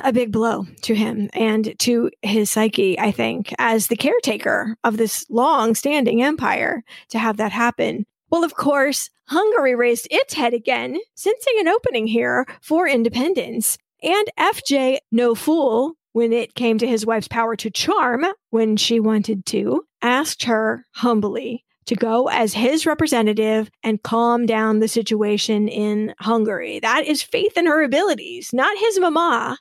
[0.04, 4.98] a big blow to him and to his psyche, I think, as the caretaker of
[4.98, 8.06] this long standing empire to have that happen.
[8.30, 13.78] Well, of course, Hungary raised its head again, sensing an opening here for independence.
[14.02, 19.00] And FJ, no fool, when it came to his wife's power to charm when she
[19.00, 25.68] wanted to, asked her humbly to go as his representative and calm down the situation
[25.68, 26.80] in Hungary.
[26.80, 29.58] That is faith in her abilities, not his mama,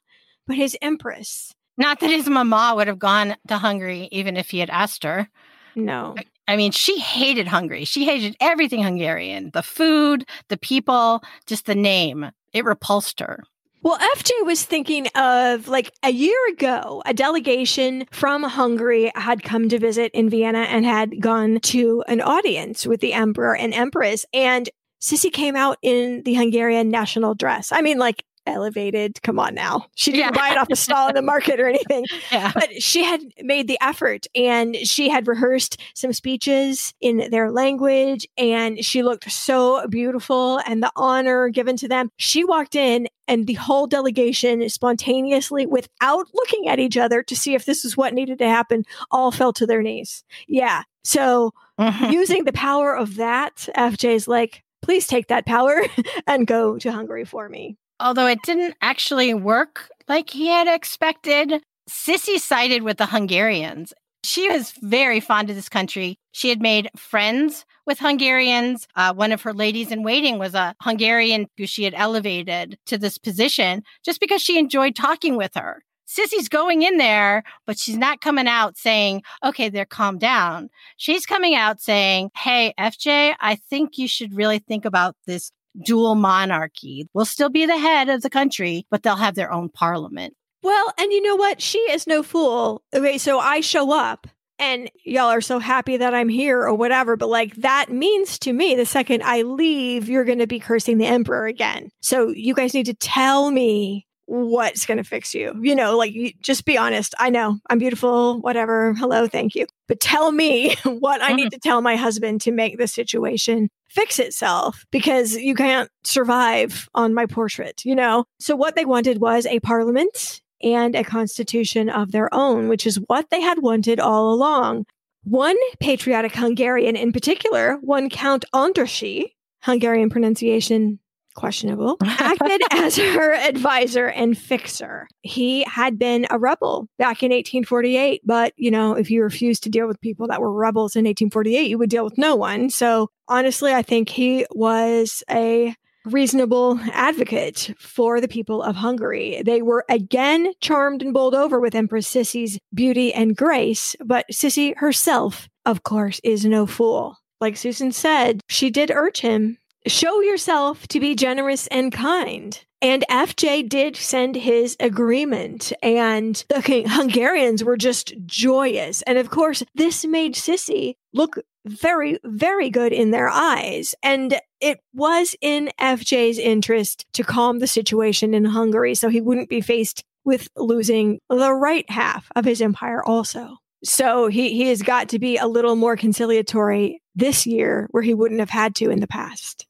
[0.46, 1.52] but his empress.
[1.76, 5.28] Not that his mama would have gone to Hungary even if he had asked her.
[5.74, 6.14] No.
[6.46, 7.84] I mean, she hated Hungary.
[7.84, 12.30] She hated everything Hungarian the food, the people, just the name.
[12.52, 13.42] It repulsed her.
[13.84, 19.68] Well, FJ was thinking of like a year ago, a delegation from Hungary had come
[19.70, 24.24] to visit in Vienna and had gone to an audience with the emperor and empress.
[24.32, 27.72] And Sissy came out in the Hungarian national dress.
[27.72, 29.22] I mean, like elevated.
[29.22, 29.86] Come on now.
[29.94, 30.38] She didn't yeah.
[30.38, 32.04] buy it off a stall in the market or anything.
[32.30, 32.52] Yeah.
[32.54, 38.26] But she had made the effort and she had rehearsed some speeches in their language
[38.38, 42.10] and she looked so beautiful and the honor given to them.
[42.16, 47.54] She walked in and the whole delegation spontaneously, without looking at each other to see
[47.54, 50.24] if this is what needed to happen, all fell to their knees.
[50.46, 50.82] Yeah.
[51.04, 52.12] So mm-hmm.
[52.12, 55.82] using the power of that, FJ's like, please take that power
[56.26, 57.76] and go to Hungary for me.
[58.00, 63.92] Although it didn't actually work like he had expected, Sisi sided with the Hungarians.
[64.24, 66.18] She was very fond of this country.
[66.30, 68.86] She had made friends with Hungarians.
[68.94, 72.98] Uh, one of her ladies in waiting was a Hungarian who she had elevated to
[72.98, 75.82] this position just because she enjoyed talking with her.
[76.06, 80.68] Sisi's going in there, but she's not coming out saying, okay, they're calm down.
[80.98, 86.14] She's coming out saying, hey, FJ, I think you should really think about this dual
[86.14, 87.08] monarchy.
[87.14, 90.34] We'll still be the head of the country, but they'll have their own parliament.
[90.62, 91.60] Well, and you know what?
[91.60, 92.82] She is no fool.
[92.94, 94.26] Okay, so I show up
[94.58, 98.52] and y'all are so happy that I'm here or whatever, but like that means to
[98.52, 101.90] me the second I leave, you're going to be cursing the emperor again.
[102.00, 105.52] So you guys need to tell me what's going to fix you.
[105.60, 107.14] You know, like you, just be honest.
[107.18, 108.94] I know I'm beautiful, whatever.
[108.94, 109.66] Hello, thank you.
[109.88, 114.18] But tell me what I need to tell my husband to make the situation fix
[114.18, 118.24] itself because you can't survive on my portrait, you know?
[118.40, 122.96] So what they wanted was a parliament and a constitution of their own, which is
[123.06, 124.86] what they had wanted all along.
[125.24, 130.98] One patriotic Hungarian in particular, one Count Andrássy, Hungarian pronunciation
[131.34, 135.08] questionable, acted as her advisor and fixer.
[135.22, 139.70] He had been a rebel back in 1848, but you know, if you refused to
[139.70, 142.70] deal with people that were rebels in 1848, you would deal with no one.
[142.70, 149.42] So honestly, I think he was a reasonable advocate for the people of Hungary.
[149.44, 154.76] They were again charmed and bowled over with Empress Sisi's beauty and grace, but Sisi
[154.76, 157.16] herself, of course, is no fool.
[157.40, 162.64] Like Susan said, she did urge him show yourself to be generous and kind.
[162.80, 169.02] And FJ did send his agreement, and the Hungarians were just joyous.
[169.02, 173.94] And of course, this made Sisi look very, very good in their eyes.
[174.02, 179.48] And it was in FJ's interest to calm the situation in Hungary so he wouldn't
[179.48, 183.58] be faced with losing the right half of his empire also.
[183.84, 188.14] So he, he has got to be a little more conciliatory this year where he
[188.14, 189.66] wouldn't have had to in the past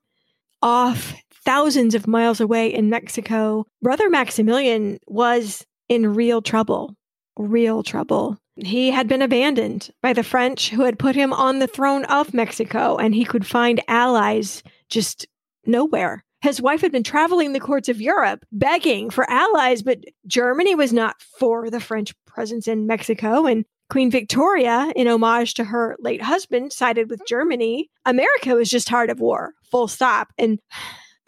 [0.62, 1.14] off
[1.44, 6.94] thousands of miles away in Mexico, Brother Maximilian was in real trouble,
[7.36, 8.39] real trouble.
[8.56, 12.34] He had been abandoned by the French who had put him on the throne of
[12.34, 15.26] Mexico, and he could find allies just
[15.66, 16.24] nowhere.
[16.43, 20.93] His wife had been traveling the courts of Europe begging for allies, but Germany was
[20.93, 23.47] not for the French presence in Mexico.
[23.47, 27.27] And Queen Victoria, in homage to her late husband, sided with mm-hmm.
[27.28, 27.90] Germany.
[28.06, 30.32] America was just tired of war, full stop.
[30.39, 30.59] And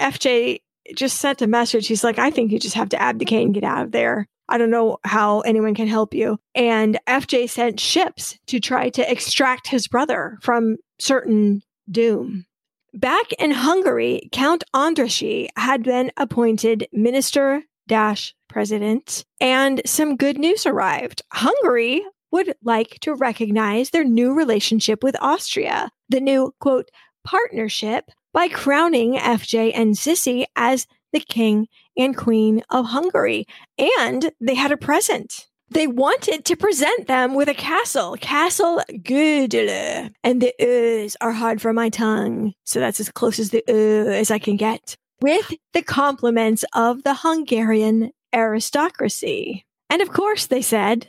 [0.00, 0.62] FJ
[0.96, 1.86] just sent a message.
[1.86, 4.26] He's like, I think you just have to abdicate and get out of there.
[4.48, 6.38] I don't know how anyone can help you.
[6.54, 11.60] And FJ sent ships to try to extract his brother from certain
[11.90, 12.46] doom.
[12.94, 20.64] Back in Hungary, Count Andrassy had been appointed minister dash president, and some good news
[20.64, 21.20] arrived.
[21.30, 22.02] Hungary
[22.34, 26.90] would like to recognize their new relationship with Austria, the new quote
[27.22, 33.46] partnership by crowning FJ and Sisi as the king and queen of Hungary.
[33.78, 35.46] And they had a present.
[35.70, 40.10] They wanted to present them with a castle, Castle Gödöllő.
[40.24, 42.52] And the Ö's are hard for my tongue.
[42.64, 44.96] So that's as close as the Ö as I can get.
[45.20, 49.64] With the compliments of the Hungarian aristocracy.
[49.88, 51.06] And of course, they said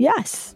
[0.00, 0.54] yes.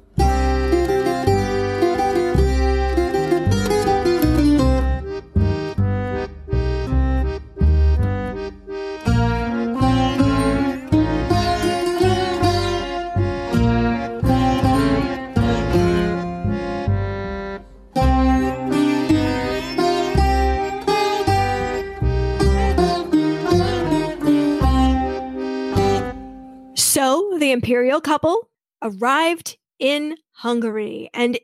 [26.77, 28.49] So the imperial couple
[28.83, 31.39] arrived in Hungary and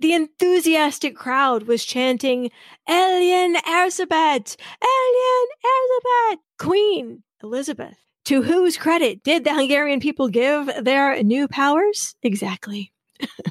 [0.00, 2.50] the enthusiastic crowd was chanting,
[2.88, 4.56] Éljen Elizabeth!
[4.82, 6.44] Éljen Elizabeth!
[6.58, 7.96] Queen Elizabeth.
[8.26, 12.14] To whose credit did the Hungarian people give their new powers?
[12.22, 12.92] Exactly.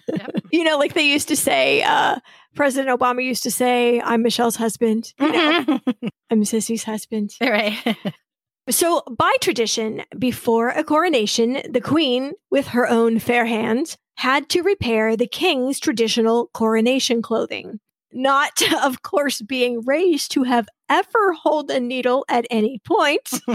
[0.07, 0.31] Yep.
[0.51, 2.17] you know, like they used to say, uh,
[2.55, 5.13] President Obama used to say, I'm Michelle's husband.
[5.19, 5.79] You know,
[6.29, 7.31] I'm Sisi's husband.
[7.41, 7.77] Right.
[8.69, 14.63] So, by tradition, before a coronation, the queen, with her own fair hands, had to
[14.63, 17.79] repair the king's traditional coronation clothing.
[18.11, 23.29] Not, of course, being raised to have ever hold a needle at any point.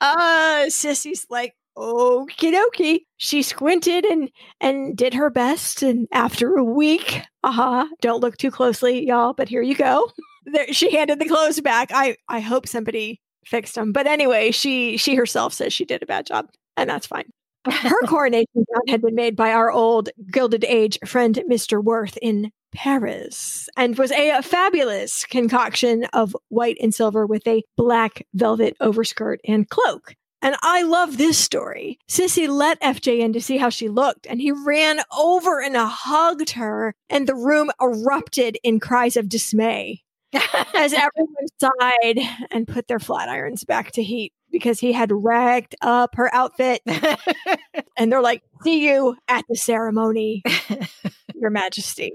[0.00, 3.00] uh, Sisi's like, okie dokie.
[3.16, 4.30] She squinted and
[4.60, 5.82] and did her best.
[5.82, 10.10] And after a week, uh-huh, don't look too closely, y'all, but here you go.
[10.48, 11.90] There, she handed the clothes back.
[11.92, 13.92] I I hope somebody fixed them.
[13.92, 17.30] But anyway, she she herself says she did a bad job, and that's fine.
[17.66, 21.82] Her coronation gown had been made by our old Gilded Age friend, Mr.
[21.82, 27.62] Worth, in Paris, and was a, a fabulous concoction of white and silver with a
[27.76, 30.14] black velvet overskirt and cloak.
[30.42, 31.98] And I love this story.
[32.08, 36.50] Sisi let FJ in to see how she looked, and he ran over and hugged
[36.50, 40.02] her, and the room erupted in cries of dismay
[40.32, 42.18] as everyone sighed
[42.50, 46.82] and put their flat irons back to heat because he had ragged up her outfit.
[47.96, 50.42] and they're like, see you at the ceremony,
[51.34, 52.12] Your Majesty.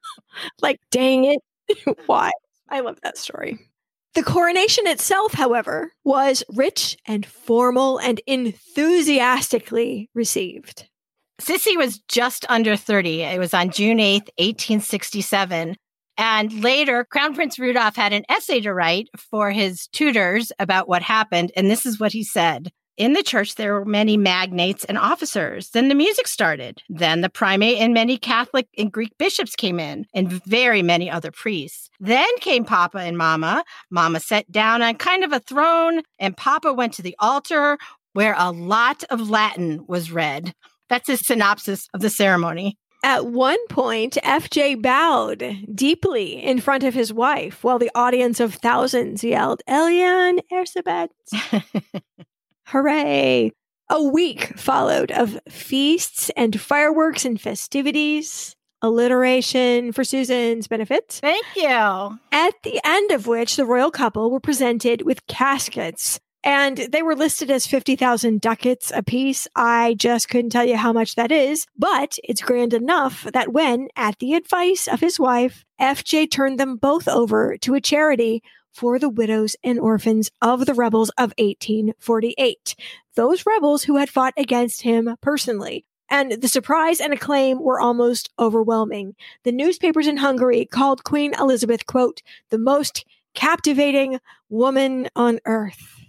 [0.62, 1.40] like, dang it.
[2.06, 2.30] Why?
[2.68, 3.58] I love that story.
[4.14, 10.88] The coronation itself, however, was rich and formal and enthusiastically received.
[11.40, 13.22] Sisi was just under 30.
[13.22, 15.74] It was on June 8th, 1867.
[16.16, 21.02] And later, Crown Prince Rudolph had an essay to write for his tutors about what
[21.02, 21.52] happened.
[21.56, 22.70] And this is what he said.
[22.96, 25.70] In the church, there were many magnates and officers.
[25.70, 26.80] Then the music started.
[26.88, 31.32] Then the primate and many Catholic and Greek bishops came in, and very many other
[31.32, 31.90] priests.
[31.98, 33.64] Then came Papa and Mama.
[33.90, 37.78] Mama sat down on kind of a throne, and Papa went to the altar
[38.12, 40.54] where a lot of Latin was read.
[40.88, 42.78] That's a synopsis of the ceremony.
[43.04, 48.54] At one point, FJ bowed deeply in front of his wife while the audience of
[48.54, 51.10] thousands yelled, Éljen Erzsébet.
[52.68, 53.52] Hooray!
[53.90, 61.20] A week followed of feasts and fireworks and festivities, alliteration for Susan's benefit.
[61.20, 61.68] Thank you.
[62.32, 67.16] At the end of which, the royal couple were presented with caskets and they were
[67.16, 69.48] listed as 50,000 ducats apiece.
[69.56, 73.88] I just couldn't tell you how much that is, but it's grand enough that when,
[73.96, 78.42] at the advice of his wife, FJ turned them both over to a charity
[78.72, 82.74] for the widows and orphans of the rebels of 1848.
[83.16, 85.86] Those rebels who had fought against him personally.
[86.10, 89.14] And the surprise and acclaim were almost overwhelming.
[89.44, 96.03] The newspapers in Hungary called Queen Elizabeth, quote, the most captivating woman on earth.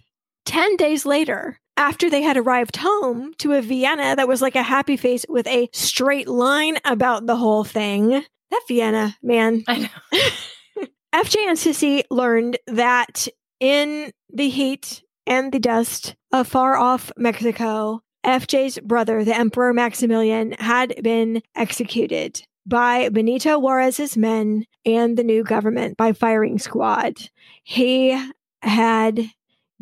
[0.45, 4.63] 10 days later, after they had arrived home to a Vienna that was like a
[4.63, 8.23] happy face with a straight line about the whole thing.
[8.51, 9.63] That Vienna, man.
[9.67, 10.87] I know.
[11.13, 13.27] FJ and Sisi learned that
[13.59, 20.53] in the heat and the dust of far off Mexico, FJ's brother, the Emperor Maximilian,
[20.53, 27.29] had been executed by Benito Juarez's men and the new government by firing squad.
[27.63, 28.19] He
[28.61, 29.29] had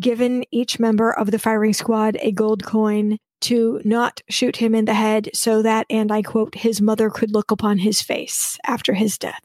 [0.03, 4.85] given each member of the firing squad a gold coin to not shoot him in
[4.85, 8.93] the head so that, and I quote, his mother could look upon his face after
[8.93, 9.41] his death.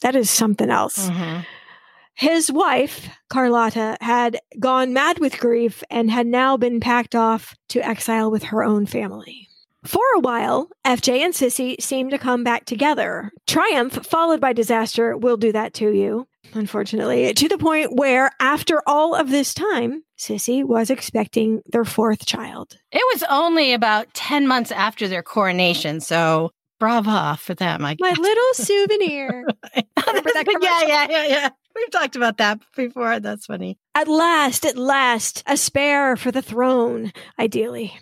[0.00, 1.08] That is something else.
[1.08, 1.40] Mm-hmm.
[2.16, 7.86] His wife, Carlotta, had gone mad with grief and had now been packed off to
[7.86, 9.48] exile with her own family.
[9.84, 13.30] For a while, FJ and Sisi seemed to come back together.
[13.46, 18.80] Triumph, followed by disaster, will do that to you, unfortunately, to the point where, after
[18.86, 22.78] all of this time, Sisi was expecting their fourth child.
[22.92, 26.50] It was only about 10 months after their coronation, so
[26.80, 27.84] brava for them.
[27.84, 29.46] I My little souvenir.
[30.62, 31.48] Yeah, yeah, yeah, yeah.
[31.74, 33.18] We've talked about that before.
[33.20, 33.78] That's funny.
[33.94, 37.92] At last, at last, a spare for the throne, ideally.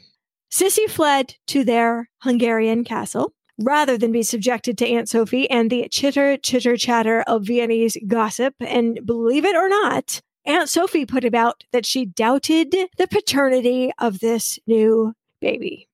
[0.52, 5.88] Sisi fled to their Hungarian castle rather than be subjected to Aunt Sophie and the
[5.88, 8.54] chitter, chitter, chatter of Viennese gossip.
[8.60, 14.20] And believe it or not, Aunt Sophie put about that she doubted the paternity of
[14.20, 15.88] this new baby.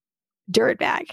[0.50, 1.10] Dirtbag.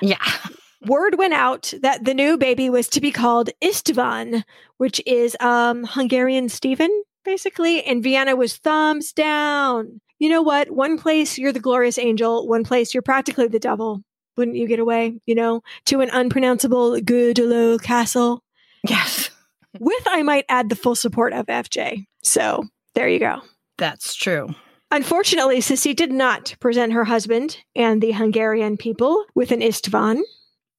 [0.00, 0.24] Yeah.
[0.86, 4.44] Word went out that the new baby was to be called Istvan,
[4.76, 10.00] which is um Hungarian Stephen, basically, and Vienna was thumbs down.
[10.18, 10.70] You know what?
[10.70, 14.02] One place you're the glorious angel, one place you're practically the devil.
[14.36, 18.42] Wouldn't you get away, you know, to an unpronounceable Gödöllő castle?
[18.86, 19.30] Yes.
[19.78, 22.06] With, I might add, the full support of FJ.
[22.22, 22.64] So
[22.94, 23.40] there you go.
[23.78, 24.54] That's true.
[24.90, 30.22] Unfortunately, Sisi did not present her husband and the Hungarian people with an Istvan.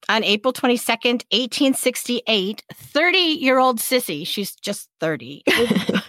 [0.08, 5.42] On April 22nd, 1868, 30 year old Sisi, she's just 30,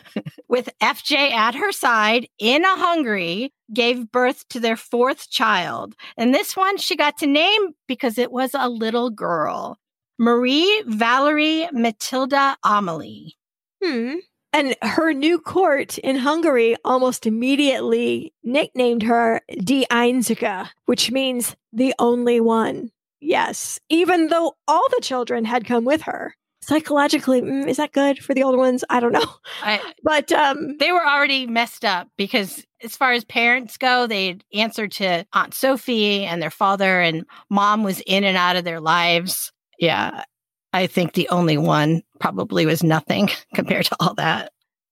[0.49, 5.95] with FJ at her side in a Hungary, gave birth to their fourth child.
[6.17, 9.77] And this one she got to name because it was a little girl
[10.17, 13.37] Marie Valerie Matilda Amelie.
[13.81, 14.15] Hmm.
[14.51, 21.93] And her new court in Hungary almost immediately nicknamed her Die Einzige, which means the
[21.99, 22.91] only one.
[23.21, 26.35] Yes, even though all the children had come with her.
[26.61, 28.83] Psychologically, mm, is that good for the older ones?
[28.89, 29.25] I don't know.
[29.63, 34.37] I, But um they were already messed up because as far as parents go they
[34.53, 38.79] answered to aunt sophie and their father and mom was in and out of their
[38.79, 40.23] lives yeah
[40.73, 44.51] i think the only one probably was nothing compared to all that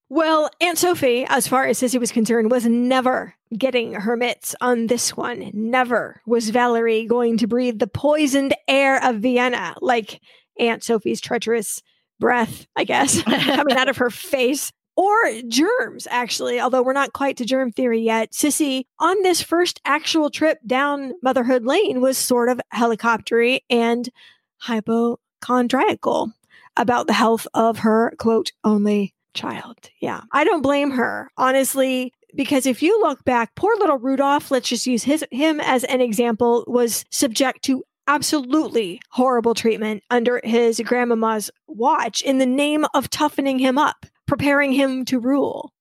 [0.09, 4.87] well, Aunt Sophie, as far as Sisi was concerned, was never getting her mitts on
[4.87, 5.51] this one.
[5.53, 10.21] Never was Valerie going to breathe the poisoned air of Vienna like
[10.59, 11.81] Aunt Sophie's treacherous
[12.19, 14.71] breath, I guess, coming out of her face.
[14.95, 15.15] Or
[15.47, 18.31] germs, actually, although we're not quite to germ theory yet.
[18.31, 24.09] Sisi, on this first actual trip down Motherhood Lane, was sort of helicoptery and
[24.57, 26.31] hypochondriacal
[26.75, 29.77] about the health of her, quote, only child.
[30.01, 30.21] Yeah.
[30.31, 34.87] I don't blame her, honestly, because if you look back, poor little Rudolph, let's just
[34.87, 41.51] use his him as an example, was subject to absolutely horrible treatment under his grandmama's
[41.67, 45.71] watch in the name of toughening him up, preparing him to rule.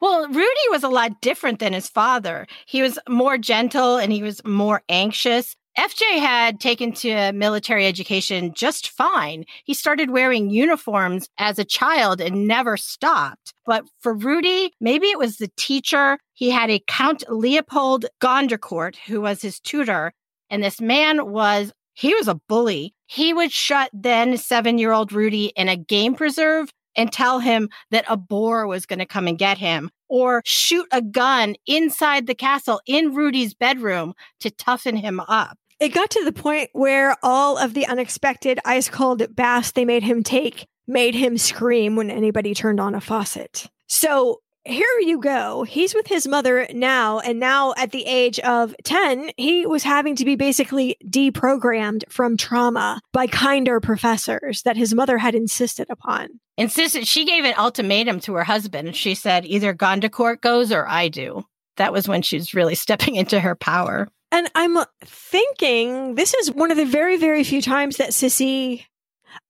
[0.00, 4.22] well rudy was a lot different than his father he was more gentle and he
[4.22, 9.44] was more anxious FJ had taken to military education just fine.
[9.64, 13.52] He started wearing uniforms as a child and never stopped.
[13.66, 16.18] But for Rudy, maybe it was the teacher.
[16.32, 20.14] He had a Count Leopold Gondrecourt who was his tutor.
[20.50, 22.94] And this man was, he was a bully.
[23.06, 27.68] He would shut then seven year old Rudy in a game preserve and tell him
[27.90, 32.26] that a boar was going to come and get him or shoot a gun inside
[32.26, 35.58] the castle in Rudy's bedroom to toughen him up.
[35.78, 40.02] It got to the point where all of the unexpected ice cold baths they made
[40.02, 43.66] him take made him scream when anybody turned on a faucet.
[43.88, 45.62] So here you go.
[45.62, 50.16] He's with his mother now, and now at the age of 10, he was having
[50.16, 56.40] to be basically deprogrammed from trauma by kinder professors that his mother had insisted upon.
[56.58, 58.96] Insisted she gave an ultimatum to her husband.
[58.96, 61.44] She said, either Gondrecourt goes or I do.
[61.76, 64.08] That was when she was really stepping into her power.
[64.32, 68.84] And I'm thinking this is one of the very, very few times that Sisi,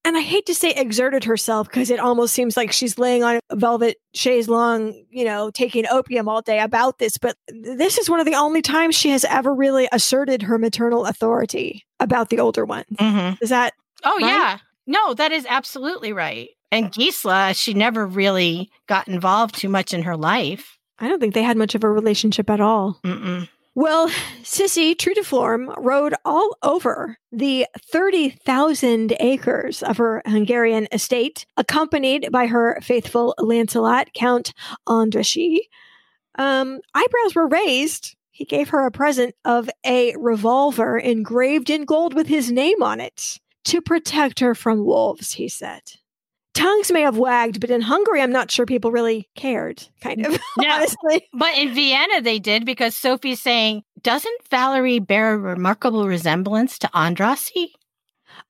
[0.05, 3.41] and I hate to say exerted herself because it almost seems like she's laying on
[3.51, 7.19] a velvet chaise long, you know, taking opium all day about this.
[7.19, 11.07] But this is one of the only times she has ever really asserted her maternal
[11.07, 12.87] authority about the older ones.
[12.95, 13.43] Mm-hmm.
[13.43, 13.73] Is that
[14.05, 14.29] Oh, Right?
[14.29, 14.59] yeah.
[14.87, 16.51] No, that is absolutely right.
[16.71, 20.79] And Gisela, she never really got involved too much in her life.
[20.99, 22.99] I don't think they had much of a relationship at all.
[23.05, 23.49] Mm-mm.
[23.77, 24.09] Well,
[24.43, 32.33] Sisi, true to form, rode all over the 30,000 acres of her Hungarian estate, accompanied
[32.33, 34.55] by her faithful Lancelot, Count
[34.89, 35.59] Andrassy.
[36.39, 38.17] Um, eyebrows were raised.
[38.31, 42.99] He gave her a present of a revolver engraved in gold with his name on
[42.99, 45.83] it to protect her from wolves, he said.
[46.57, 50.39] Tongues may have wagged, but in Hungary, I'm not sure people really cared, kind of,
[50.59, 51.29] honestly.
[51.33, 56.89] But in Vienna, they did because Sophie's saying, doesn't Valerie bear a remarkable resemblance to
[56.89, 57.69] Andrassy?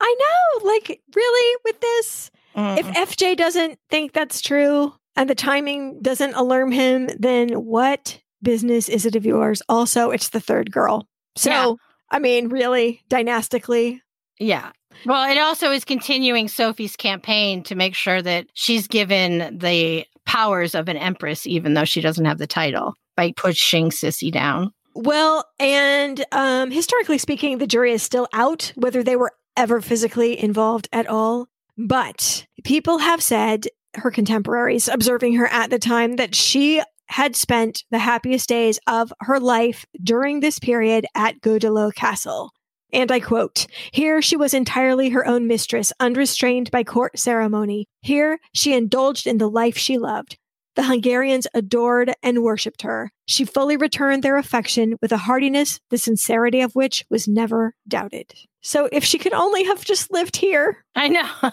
[0.00, 2.30] I know, like, really, with this?
[2.56, 2.78] Mm.
[2.78, 8.88] If FJ doesn't think that's true and the timing doesn't alarm him, then what business
[8.88, 9.62] is it of yours?
[9.68, 11.06] Also, it's the third girl.
[11.36, 11.72] So, Yeah.
[12.10, 14.02] I mean, really, dynastically,
[14.38, 14.70] Yeah.
[15.05, 20.74] Well, it also is continuing Sophie's campaign to make sure that she's given the powers
[20.74, 24.73] of an empress, even though she doesn't have the title, by pushing Sisi down.
[24.94, 30.43] Well, and um, historically speaking, the jury is still out whether they were ever physically
[30.43, 31.48] involved at all.
[31.78, 37.85] But people have said, her contemporaries observing her at the time, that she had spent
[37.90, 42.51] the happiest days of her life during this period at Gödöllő Castle.
[42.97, 47.89] And I quote, Here she was entirely her own mistress, unrestrained by court ceremony.
[48.01, 50.39] Here she indulged in the life she loved.
[50.77, 53.12] The Hungarians adored and worshipped her.
[53.27, 58.32] She fully returned their affection with a heartiness, the sincerity of which was never doubted.
[58.62, 60.82] So if she could only have just lived here.
[60.94, 61.31] I know.
[61.43, 61.52] well,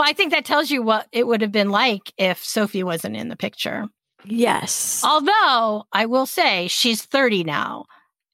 [0.00, 3.28] I think that tells you what it would have been like if Sophie wasn't in
[3.28, 3.86] the picture.
[4.24, 5.02] Yes.
[5.04, 7.84] Although I will say she's 30 now.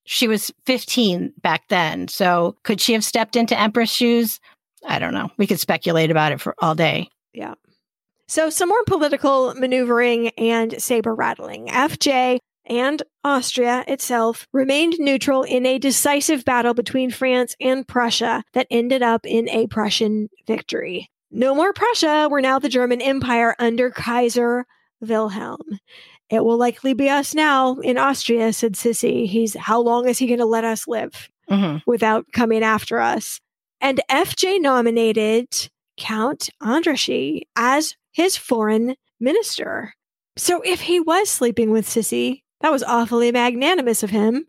[0.05, 2.09] She was 15 back then.
[2.09, 4.39] So could she have stepped into Empress shoes?
[4.87, 5.31] I don't know.
[5.39, 7.09] We could speculate about it for all day.
[7.33, 7.55] Yeah.
[8.29, 11.69] So some more political maneuvering and saber rattling.
[11.69, 18.67] FJ and Austria itself remained neutral in a decisive battle between France and Prussia that
[18.71, 21.11] ended up in a Prussian victory.
[21.31, 24.67] No more Prussia, we're now the German Empire under Kaiser
[25.01, 25.79] Wilhelm.
[26.31, 29.27] It will likely be us now in Austria, said Sisi.
[29.29, 31.83] He's how long is he going to let us live Mhm.
[31.87, 33.41] without coming after us?
[33.81, 35.49] And FJ nominated
[35.99, 39.95] Count Andrassy as his foreign minister.
[40.37, 44.47] So if he was sleeping with Sisi, that was awfully magnanimous of him.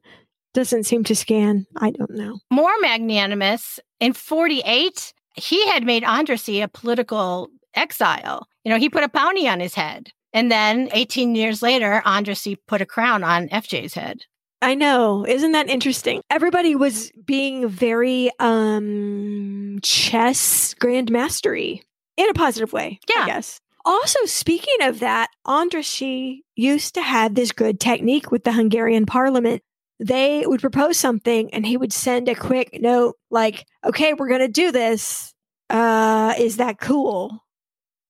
[0.53, 1.65] Doesn't seem to scan.
[1.75, 2.39] I don't know.
[2.49, 8.47] More magnanimous, in 48, he had made Andrassy a political exile.
[8.63, 10.11] You know, he put a bounty on his head.
[10.35, 14.25] And then 18 years later, Andrassy put a crown on FJ's head.
[14.61, 15.25] I know.
[15.25, 16.21] Isn't that interesting?
[16.29, 21.81] Everybody was being very um chess grandmastery
[22.17, 22.99] in a positive way.
[23.09, 23.23] Yeah.
[23.23, 23.61] I guess.
[23.85, 29.61] Also, speaking of that, Andrassy used to have this good technique with the Hungarian parliament.
[29.99, 34.41] They would propose something and he would send a quick note like, okay, we're going
[34.41, 35.33] to do this.
[35.69, 37.44] Uh, is that cool?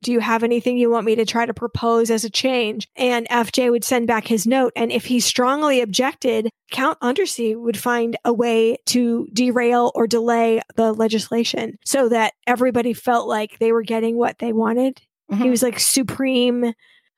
[0.05, 2.87] Do you have anything you want me to try to propose as a change?
[2.95, 4.71] And FJ would send back his note.
[4.75, 10.61] And if he strongly objected, Count Andrassy would find a way to derail or delay
[10.75, 15.01] the legislation so that everybody felt like they were getting what they wanted.
[15.31, 15.49] He Mhm.
[15.49, 16.73] was like supreme,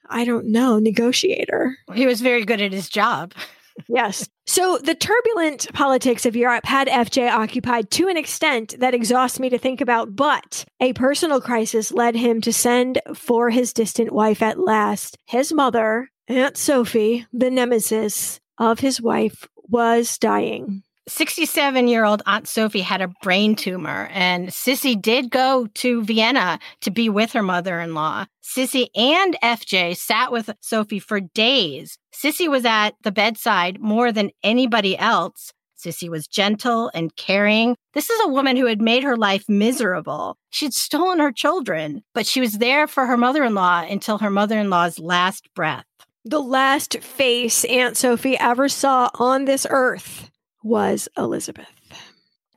[0.10, 1.76] I don't know, negotiator.
[1.94, 3.34] He was very good at his job.
[3.88, 4.28] Yes.
[4.46, 9.50] So the turbulent politics of Europe had FJ occupied to an extent that exhausts me
[9.50, 14.42] to think about, but a personal crisis led him to send for his distant wife
[14.42, 15.18] at last.
[15.26, 20.84] His mother, Aunt Sophie, the nemesis of his wife, was dying.
[21.08, 26.60] 67 year old Aunt Sophie had a brain tumor, and Sisi did go to Vienna
[26.82, 28.26] to be with her mother in law.
[28.44, 31.98] Sisi and FJ sat with Sophie for days.
[32.14, 35.54] Sisi was at the bedside more than anybody else.
[35.80, 37.78] Sisi was gentle and caring.
[37.94, 40.36] This is a woman who had made her life miserable.
[40.50, 44.32] She'd stolen her children, but she was there for her mother in law until her
[44.32, 45.86] mother in law's last breath.
[46.26, 50.30] The last face Aunt Sophie ever saw on this earth
[50.68, 51.68] was Elizabeth.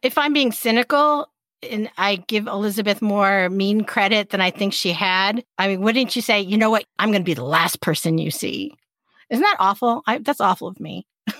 [0.02, 1.28] if I'm being cynical
[1.62, 6.16] and I give Elizabeth more mean credit than I think she had, I mean, wouldn't
[6.16, 6.84] you say, you know what?
[6.98, 8.74] I'm going to be the last person you see.
[9.28, 10.02] Isn't that awful?
[10.06, 11.06] I, that's awful of me.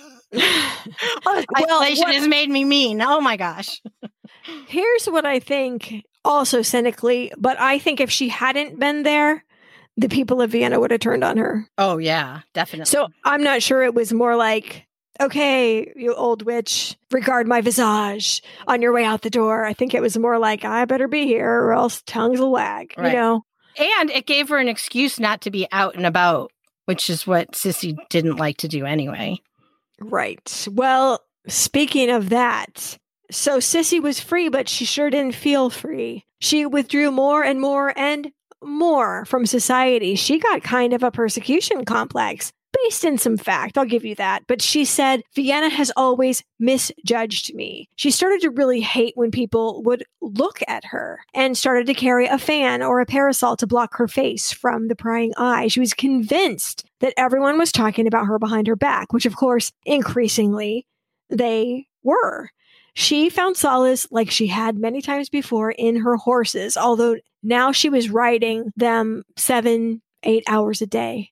[1.25, 3.01] Well, isolation what- has made me mean.
[3.01, 3.81] Oh my gosh.
[4.67, 9.43] Here's what I think, also cynically, but I think if she hadn't been there,
[9.97, 11.67] the people of Vienna would have turned on her.
[11.77, 12.85] Oh yeah, definitely.
[12.89, 14.87] So I'm not sure it was more like,
[15.19, 19.65] okay, you old witch, regard my visage on your way out the door.
[19.65, 22.93] I think it was more like, I better be here or else tongues will wag,
[22.97, 23.11] Right.
[23.13, 23.45] you know?
[23.77, 26.51] and it gave her an excuse not to be out and about,
[26.85, 29.39] which is what Sisi didn't like to do anyway.
[29.99, 30.67] Right.
[30.69, 32.97] Well, speaking of that,
[33.31, 36.25] so Sisi was free, but she sure didn't feel free.
[36.39, 38.31] She withdrew more and more and
[38.61, 40.15] more from society.
[40.15, 42.51] She got kind of a persecution complex.
[42.83, 43.77] Based in some fact.
[43.77, 44.43] I'll give you that.
[44.47, 47.89] But she said, Vienna has always misjudged me.
[47.95, 52.27] She started to really hate when people would look at her and started to carry
[52.27, 55.67] a fan or a parasol to block her face from the prying eye.
[55.67, 59.71] She was convinced that everyone was talking about her behind her back, which of course,
[59.85, 60.85] increasingly
[61.29, 62.49] they were.
[62.93, 67.89] She found solace like she had many times before in her horses, although now she
[67.89, 71.31] was riding them seven, eight hours a day.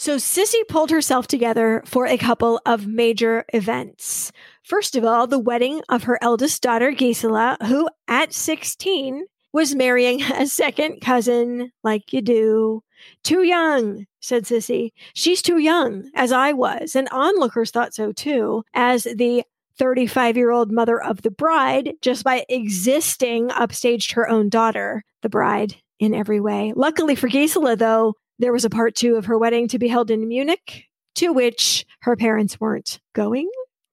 [0.00, 4.30] So Sisi pulled herself together for a couple of major events.
[4.62, 10.22] First of all, the wedding of her eldest daughter, Gisela, who at 16 was marrying
[10.22, 12.84] a second cousin like you do.
[13.24, 14.92] Too young, said Sisi.
[15.14, 19.42] She's too young, as I was, and onlookers thought so too, as the
[19.78, 25.28] 35 year old mother of the bride, just by existing, upstaged her own daughter, the
[25.28, 26.72] bride, in every way.
[26.76, 30.10] Luckily for Gisela, though, there was a part two of her wedding to be held
[30.10, 30.84] in Munich,
[31.16, 33.50] to which her parents weren't going.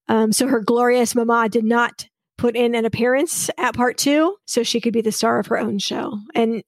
[0.07, 2.07] Um, so her glorious mama did not
[2.37, 5.57] put in an appearance at part two so she could be the star of her
[5.57, 6.19] own show.
[6.33, 6.63] And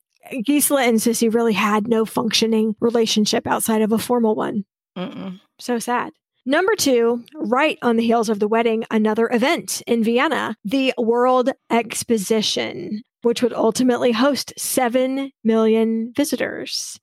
[0.46, 4.66] Gisela and Sisi really had no functioning relationship outside of a formal one.
[4.98, 5.40] Mm-mm.
[5.60, 6.12] So sad.
[6.46, 11.52] Number two, right on the heels of the wedding, another event in Vienna, the World
[11.70, 17.00] Exposition, which would ultimately host 7 million visitors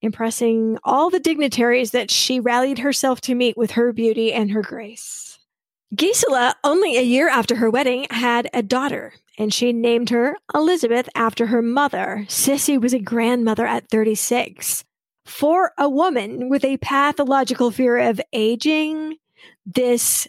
[0.00, 4.62] impressing all the dignitaries that she rallied herself to meet with her beauty and her
[4.62, 5.38] grace.
[5.94, 11.08] Gisela, only a year after her wedding, had a daughter, and she named her Elizabeth
[11.14, 12.26] after her mother.
[12.28, 14.84] Sisi was a grandmother at 36.
[15.24, 19.16] For a woman with a pathological fear of aging,
[19.64, 20.28] this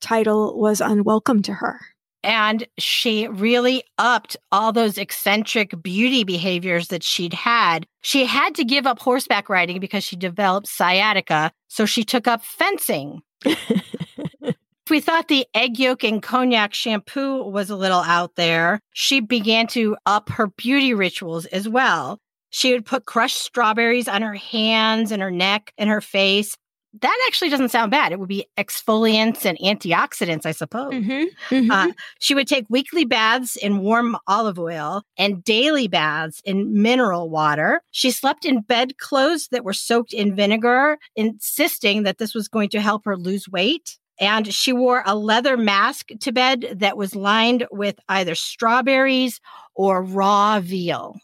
[0.00, 1.80] title was unwelcome to her.
[2.22, 7.86] And she really upped all those eccentric beauty behaviors that she'd had.
[8.02, 11.52] She had to give up horseback riding because she developed sciatica.
[11.68, 13.22] So she took up fencing.
[14.90, 19.66] we thought the egg yolk and cognac shampoo was a little out there, she began
[19.68, 22.18] to up her beauty rituals as well.
[22.50, 26.56] She would put crushed strawberries on her hands and her neck and her face
[27.00, 28.12] that actually doesn't sound bad.
[28.12, 30.92] It would be exfoliants and antioxidants, I suppose.
[30.92, 31.70] Mm-hmm, mm-hmm.
[31.70, 31.88] Uh,
[32.18, 37.82] she would take weekly baths in warm olive oil and daily baths in mineral water.
[37.90, 42.70] She slept in bed clothes that were soaked in vinegar, insisting that this was going
[42.70, 43.98] to help her lose weight.
[44.20, 49.40] And she wore a leather mask to bed that was lined with either strawberries
[49.74, 51.20] or raw veal.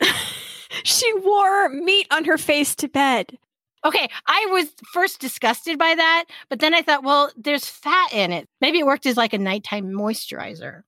[0.82, 3.38] she wore meat on her face to bed.
[3.84, 8.32] Okay, I was first disgusted by that, but then I thought, well, there's fat in
[8.32, 8.48] it.
[8.60, 10.82] Maybe it worked as like a nighttime moisturizer.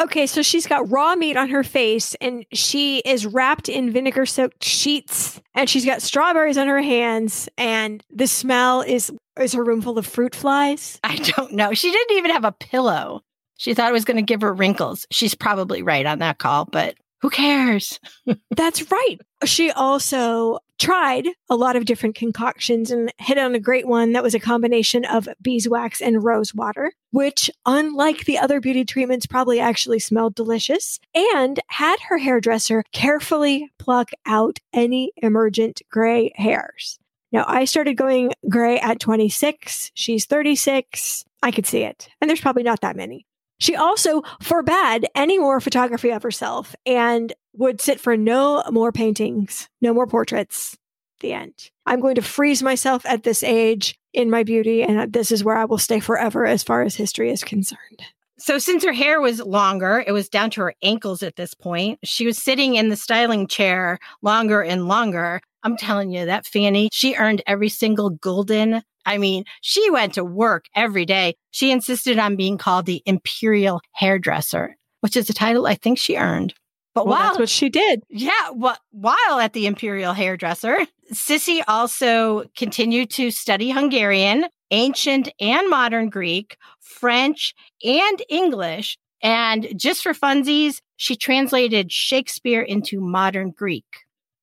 [0.00, 4.26] Okay, so she's got raw meat on her face and she is wrapped in vinegar
[4.26, 9.62] soaked sheets and she's got strawberries on her hands and the smell is is her
[9.64, 10.98] room full of fruit flies?
[11.04, 11.72] I don't know.
[11.72, 13.22] She didn't even have a pillow.
[13.58, 15.06] She thought it was going to give her wrinkles.
[15.10, 18.00] She's probably right on that call, but who cares?
[18.56, 19.18] That's right.
[19.44, 24.22] She also tried a lot of different concoctions and hit on a great one that
[24.22, 29.60] was a combination of beeswax and rose water, which, unlike the other beauty treatments, probably
[29.60, 36.98] actually smelled delicious, and had her hairdresser carefully pluck out any emergent gray hairs.
[37.30, 39.92] Now, I started going gray at 26.
[39.94, 41.24] She's 36.
[41.44, 42.08] I could see it.
[42.20, 43.24] And there's probably not that many.
[43.62, 49.68] She also forbade any more photography of herself and would sit for no more paintings,
[49.80, 50.76] no more portraits.
[51.20, 51.70] The end.
[51.86, 55.56] I'm going to freeze myself at this age in my beauty, and this is where
[55.56, 58.02] I will stay forever as far as history is concerned.
[58.38, 62.00] So, since her hair was longer, it was down to her ankles at this point.
[62.02, 65.40] She was sitting in the styling chair longer and longer.
[65.62, 68.82] I'm telling you, that Fanny, she earned every single golden.
[69.06, 71.36] I mean, she went to work every day.
[71.52, 76.16] She insisted on being called the Imperial Hairdresser, which is a title I think she
[76.16, 76.52] earned.
[76.94, 78.02] But well, while that's what she did.
[78.10, 78.50] Yeah.
[78.54, 86.10] Well, while at the Imperial Hairdresser, Sisi also continued to study Hungarian, ancient and modern
[86.10, 88.98] Greek, French, and English.
[89.22, 93.86] And just for funsies, she translated Shakespeare into modern Greek.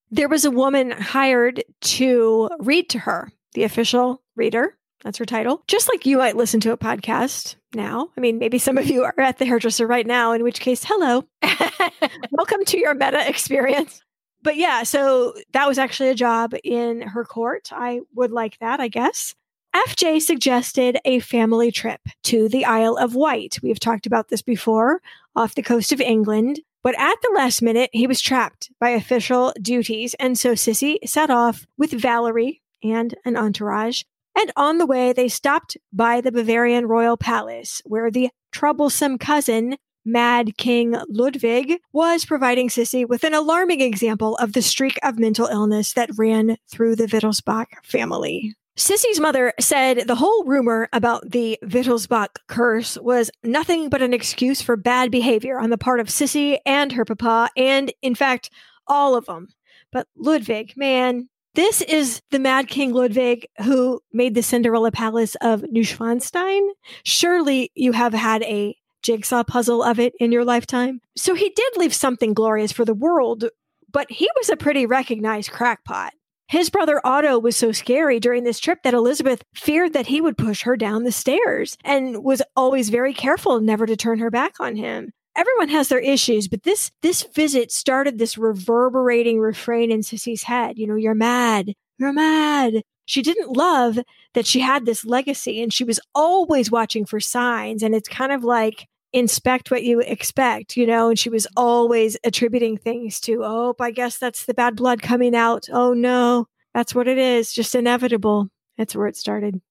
[0.09, 4.78] There was a woman hired to read to her the official reader.
[5.03, 5.63] That's her title.
[5.67, 8.09] Just like you might listen to a podcast now.
[8.17, 10.83] I mean, maybe some of you are at the hairdresser right now, in which case,
[10.85, 11.23] hello.
[12.31, 14.01] Welcome to your meta experience.
[14.41, 17.69] But yeah, so that was actually a job in her court.
[17.71, 19.35] I would like that, I guess.
[19.75, 23.59] FJ suggested a family trip to the Isle of Wight.
[23.61, 25.01] We've talked about this before
[25.35, 26.59] off the coast of England.
[26.81, 30.13] But at the last minute, he was trapped by official duties.
[30.15, 34.03] And so Sisi set off with Valerie, and an entourage.
[34.39, 39.75] And on the way, they stopped by the Bavarian royal palace, where the troublesome cousin,
[40.05, 45.47] Mad King Ludwig, was providing Sisi with an alarming example of the streak of mental
[45.47, 48.55] illness that ran through the Wittelsbach family.
[48.77, 54.61] Sisi's mother said the whole rumor about the Wittelsbach curse was nothing but an excuse
[54.61, 58.49] for bad behavior on the part of Sisi and her papa, and in fact,
[58.87, 59.49] all of them.
[59.91, 65.61] But Ludwig, man, this is the Mad King Ludwig who made the Cinderella Palace of
[65.61, 66.67] Neuschwanstein.
[67.03, 71.01] Surely you have had a jigsaw puzzle of it in your lifetime.
[71.15, 73.45] So he did leave something glorious for the world,
[73.91, 76.13] but he was a pretty recognized crackpot.
[76.47, 80.37] His brother Otto was so scary during this trip that Elizabeth feared that he would
[80.37, 84.53] push her down the stairs and was always very careful never to turn her back
[84.59, 85.11] on him.
[85.39, 90.77] Everyone has their issues, but this this visit started this reverberating refrain in Sisi's head.
[90.77, 91.75] You know, you're mad.
[91.97, 92.83] You're mad.
[93.05, 93.99] She didn't love
[94.33, 97.83] that she had this legacy and she was always watching for signs.
[97.83, 102.17] And it's kind of like inspect what you expect, you know, and she was always
[102.25, 105.69] attributing things to, oh, I guess that's the bad blood coming out.
[105.71, 108.49] Oh, no, that's what it is, just inevitable.
[108.77, 109.61] That's where it started.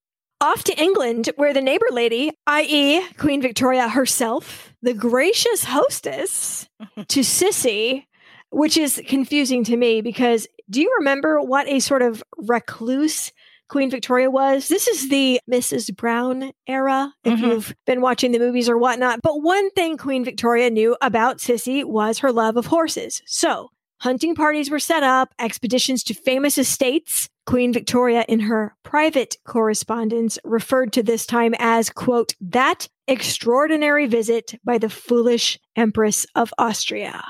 [0.41, 6.69] Off to England, where the neighbor lady, i.e., Queen Victoria herself, the gracious hostess
[7.07, 8.05] to Sisi,
[8.49, 13.33] which is confusing to me because do you remember what a sort of recluse
[13.69, 14.67] Queen Victoria was.
[14.67, 15.95] This is the Mrs.
[15.95, 17.45] Brown era, if mm-hmm.
[17.45, 19.19] you've been watching the movies or whatnot.
[19.21, 23.21] But one thing Queen Victoria knew about Sisi was her love of horses.
[23.27, 27.29] So hunting parties were set up, expeditions to famous estates.
[27.45, 34.53] Queen Victoria, in her private correspondence, referred to this time as, quote, that extraordinary visit
[34.63, 37.23] by the foolish Empress of Austria.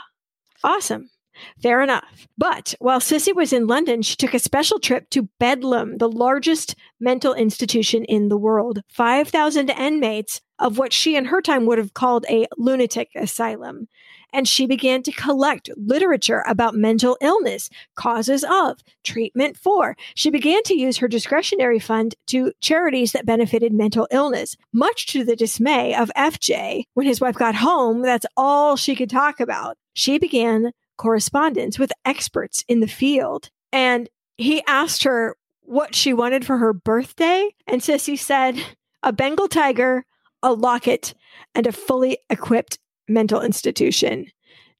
[0.64, 1.10] Awesome.
[1.62, 2.28] Fair enough.
[2.38, 6.76] But while Sisi was in London, she took a special trip to Bedlam, the largest
[7.00, 8.82] mental institution in the world.
[8.90, 13.88] 5,000 inmates of what she in her time would have called a lunatic asylum.
[14.34, 19.96] And she began to collect literature about mental illness, causes of, treatment for.
[20.16, 25.24] She began to use her discretionary fund to charities that benefited mental illness, much to
[25.24, 26.84] the dismay of FJ.
[26.94, 29.78] When his wife got home, that's all she could talk about.
[29.94, 33.50] She began correspondence with experts in the field.
[33.72, 37.50] And he asked her what she wanted for her birthday.
[37.68, 38.60] And Sisi said,
[39.04, 40.06] a Bengal tiger,
[40.44, 41.14] a locket,
[41.56, 42.80] and a fully equipped
[43.10, 44.28] mental institution.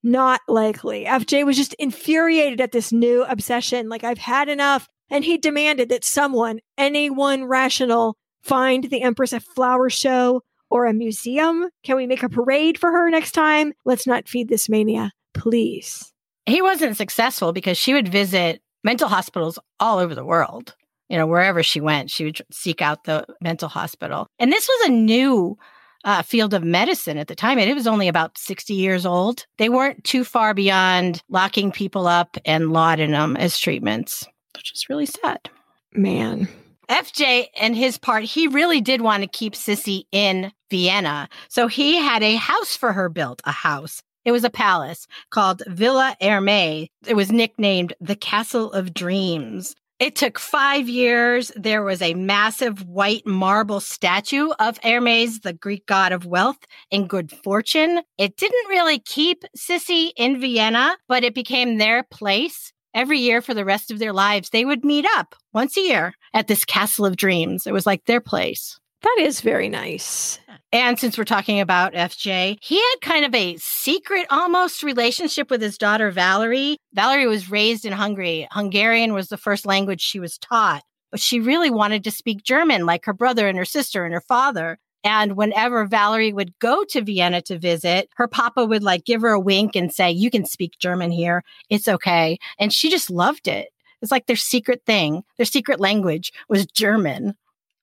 [0.02, 1.06] Not likely.
[1.06, 3.90] FJ was just infuriated at this new obsession.
[3.90, 4.88] Like, I've had enough.
[5.10, 10.94] And he demanded that someone, anyone rational, find the Empress a flower show or a
[10.94, 11.70] museum.
[11.84, 13.74] Can we make a parade for her next time?
[13.86, 16.12] Let's not feed this mania please.
[16.46, 20.76] He wasn't successful because she would visit mental hospitals all over the world.
[21.10, 24.28] You know, wherever she went, she would seek out the mental hospital.
[24.38, 25.58] And this was a new
[26.04, 27.60] uh, field of medicine at the time.
[27.60, 29.46] And it was only about 60 years old.
[29.58, 35.06] They weren't too far beyond locking people up and laudanum as treatments, which is really
[35.06, 35.50] sad.
[35.94, 36.48] Man.
[36.90, 41.30] FJ and his part, he really did want to keep Sisi in Vienna.
[41.48, 44.02] So he had a house for her built, a house.
[44.26, 46.90] It was a palace called Villa Hermé.
[47.08, 49.76] It was nicknamed the Castle of Dreams.
[50.00, 51.52] It took five years.
[51.58, 57.10] There was a massive white marble statue of Hermes, the Greek god of wealth and
[57.10, 58.02] good fortune.
[58.18, 62.72] It didn't really keep Sisi in Vienna, but it became their place.
[62.94, 66.14] Every year for the rest of their lives, they would meet up once a year
[66.34, 67.68] at this Castle of Dreams.
[67.68, 68.80] It was like their place.
[69.02, 70.40] That is very nice.
[70.72, 75.62] And since we're talking about FJ, he had kind of a secret almost relationship with
[75.62, 76.78] his daughter, Valerie.
[76.94, 78.48] Valerie was raised in Hungary.
[78.52, 82.86] Hungarian was the first language she was taught, but she really wanted to speak German
[82.86, 84.78] like her brother and her sister and her father.
[85.04, 89.30] And whenever Valerie would go to Vienna to visit, her papa would like give her
[89.30, 91.44] a wink and say, You can speak German here.
[91.70, 92.38] It's okay.
[92.60, 93.70] And she just loved it.
[94.02, 97.36] It's like their secret thing, their secret language was German.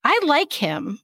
[0.05, 1.01] I like him.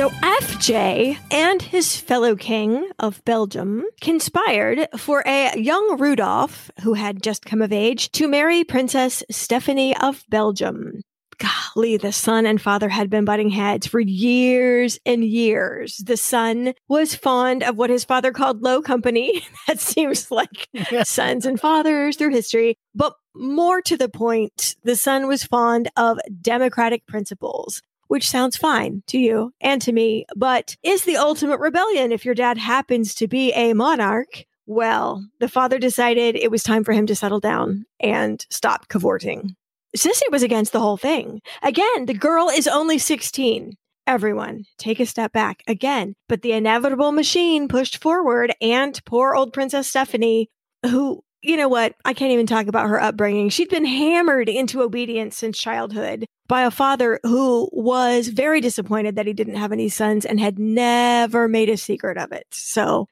[0.00, 7.22] So FJ and his fellow king of Belgium conspired for a young Rudolph, who had
[7.22, 11.02] just come of age, to marry Princess Stephanie of Belgium.
[11.36, 15.98] Golly, the son and father had been butting heads for years and years.
[15.98, 19.42] The son was fond of what his father called low company.
[19.66, 20.66] that seems like
[21.04, 22.78] sons and fathers through history.
[22.94, 29.04] But more to the point, the son was fond of democratic principles which sounds fine
[29.06, 33.28] to you and to me, but is the ultimate rebellion if your dad happens to
[33.28, 37.86] be a monarch Well, the father decided it was time for him to settle down
[37.98, 39.56] and stop cavorting.
[39.96, 41.40] Sisi was against the whole thing.
[41.62, 43.76] Again, the girl is only 16.
[44.06, 46.14] Everyone, take a step back again.
[46.28, 50.48] But the inevitable machine pushed forward, and poor old Princess Stephanie,
[50.84, 53.48] who, you know what, I can't even talk about her upbringing.
[53.48, 59.26] She'd been hammered into obedience since childhood by a father who was very disappointed that
[59.26, 62.44] he didn't have any sons and had never made a secret of it.
[62.50, 63.06] So,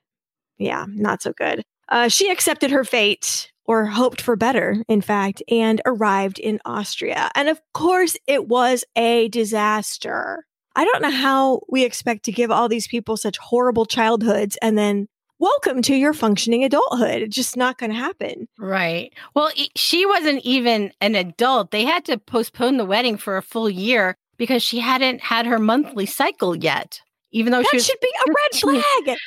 [0.58, 1.62] yeah, not so good.
[1.89, 7.31] Uh, she accepted her fate or hoped for better, in fact, and arrived in Austria.
[7.36, 10.44] And of course, it was a disaster.
[10.75, 14.76] I don't know how we expect to give all these people such horrible childhoods and
[14.76, 15.07] then
[15.39, 17.23] welcome to your functioning adulthood.
[17.23, 18.49] It's just not going to happen.
[18.58, 19.12] Right.
[19.34, 21.70] Well, she wasn't even an adult.
[21.70, 25.58] They had to postpone the wedding for a full year because she hadn't had her
[25.58, 27.00] monthly cycle yet,
[27.33, 29.18] even though that she was, should be a red flag.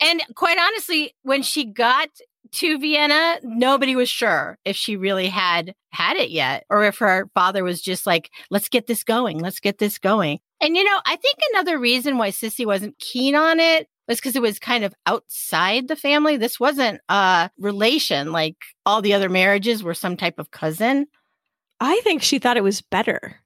[0.00, 2.08] and quite honestly, when she got
[2.52, 7.28] to Vienna, nobody was sure if she really had had it yet or if her
[7.34, 9.38] father was just like, let's get this going.
[9.38, 10.38] Let's get this going.
[10.60, 14.36] And, you know, I think another reason why Sisi wasn't keen on it was because
[14.36, 16.36] it was kind of outside the family.
[16.36, 21.06] This wasn't a relation like all the other marriages were some type of cousin.
[21.80, 23.36] I think she thought it was better.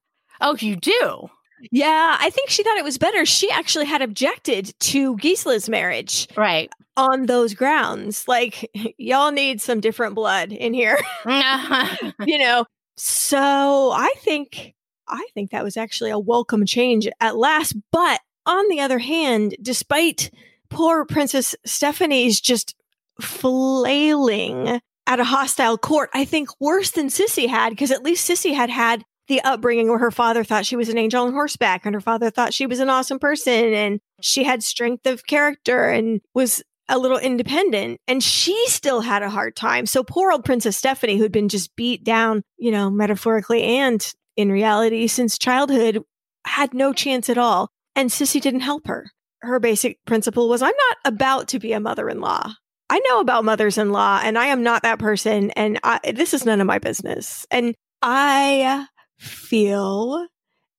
[0.41, 1.31] Oh, you do?
[1.71, 3.25] Yeah, I think she thought it was better.
[3.25, 6.27] She actually had objected to Gisela's marriage.
[6.37, 6.69] Right.
[6.97, 8.27] On those grounds.
[8.27, 10.99] Like, y'all need some different blood in here.
[12.27, 12.67] you know.
[12.97, 14.75] So I think
[15.07, 17.77] I think that was actually a welcome change at last.
[17.93, 20.31] But on the other hand, despite
[20.69, 22.75] poor Princess Stephanie's just
[23.21, 28.55] flailing at a hostile court, I think worse than Sisi had, because at least Sisi
[28.55, 31.95] had had the upbringing where her father thought she was an angel on horseback and
[31.95, 36.21] her father thought she was an awesome person and she had strength of character and
[36.35, 39.87] was a little independent and she still had a hard time.
[39.87, 44.53] So poor old Princess Stephanie, who'd been just beat down, you know, metaphorically and in
[44.53, 46.05] reality since childhood,
[46.47, 47.71] had no chance at all.
[47.97, 49.11] And Sisi didn't help her.
[49.43, 52.53] Her basic principle was I'm not about to be a mother in law.
[52.89, 55.51] I know about mothers in law and I am not that person.
[55.53, 57.47] And I, this is none of my business.
[57.51, 58.87] And I
[59.19, 60.27] feel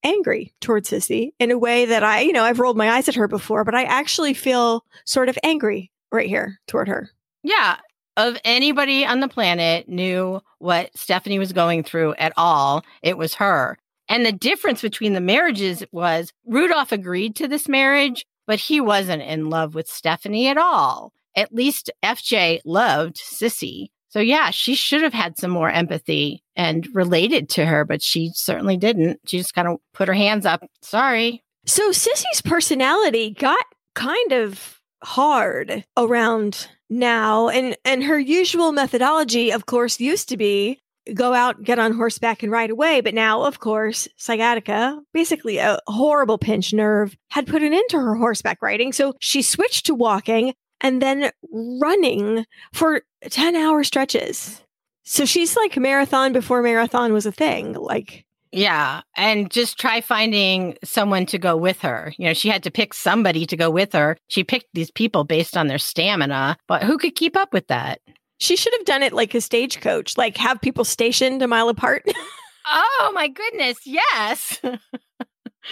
[0.03, 3.16] angry towards Sisi in a way that I, you know, I've rolled my eyes at
[3.16, 7.10] her before, but I actually feel sort of angry right here toward her.
[7.44, 7.77] Yeah.
[8.16, 13.36] Of anybody on the planet knew what Stephanie was going through at all, it was
[13.36, 13.77] her.
[14.10, 19.22] And the difference between the marriages was Rudolph agreed to this marriage, but he wasn't
[19.22, 21.14] in love with Stephanie at all.
[21.35, 23.90] At least FJ loved Sisi.
[24.09, 28.32] So, yeah, she should have had some more empathy and related to her, but she
[28.34, 29.19] certainly didn't.
[29.27, 30.66] She just kind of put her hands up.
[30.82, 31.43] Sorry.
[31.66, 39.66] So, Sisi's personality got kind of hard around now and and her usual methodology of
[39.66, 40.80] course used to be
[41.14, 45.80] go out get on horseback and ride away but now of course sciatica basically a
[45.88, 49.95] horrible pinch nerve had put an end to her horseback riding so she switched to
[49.95, 54.61] walking and then running for 10 hour stretches.
[55.03, 57.74] So she's like marathon before marathon was a thing.
[57.74, 59.02] Like, yeah.
[59.16, 62.14] And just try finding someone to go with her.
[62.18, 64.18] You know, she had to pick somebody to go with her.
[64.27, 68.02] She picked these people based on their stamina, but who could keep up with that?
[68.40, 72.06] She should have done it like a stagecoach, like have people stationed a mile apart.
[72.67, 73.80] oh my goodness.
[73.85, 74.61] Yes.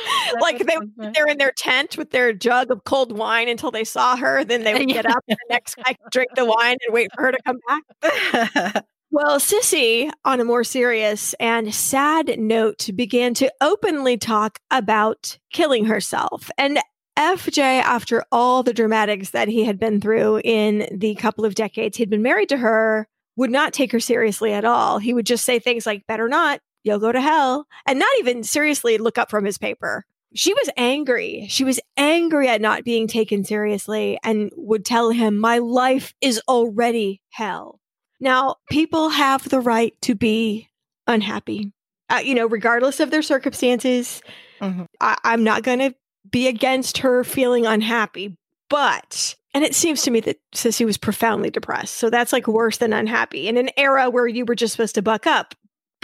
[0.42, 0.78] like they
[1.14, 4.44] they're in their tent with their jug of cold wine until they saw her.
[4.44, 7.10] Then they would get up, and the next guy could drink the wine and wait
[7.14, 8.86] for her to come back.
[9.12, 15.86] well, Sisi, on a more serious and sad note, began to openly talk about killing
[15.86, 16.50] herself.
[16.58, 16.80] And
[17.18, 21.98] FJ, after all the dramatics that he had been through in the couple of decades
[21.98, 24.98] he'd been married to her, would not take her seriously at all.
[25.00, 27.68] He would just say things like, better not, you'll go to hell.
[27.86, 30.06] And not even seriously look up from his paper.
[30.34, 31.48] She was angry.
[31.50, 36.42] She was angry at not being taken seriously and would tell him, My life is
[36.48, 37.80] already hell.
[38.20, 40.70] Now, people have the right to be
[41.08, 41.72] unhappy,
[42.10, 44.22] uh, you know, regardless of their circumstances.
[44.62, 44.84] Mm-hmm.
[45.00, 45.96] I- I'm not going to
[46.30, 48.36] be against her feeling unhappy,
[48.70, 51.96] but and it seems to me that Sisi was profoundly depressed.
[51.96, 55.02] So that's like worse than unhappy in an era where you were just supposed to
[55.02, 55.56] buck up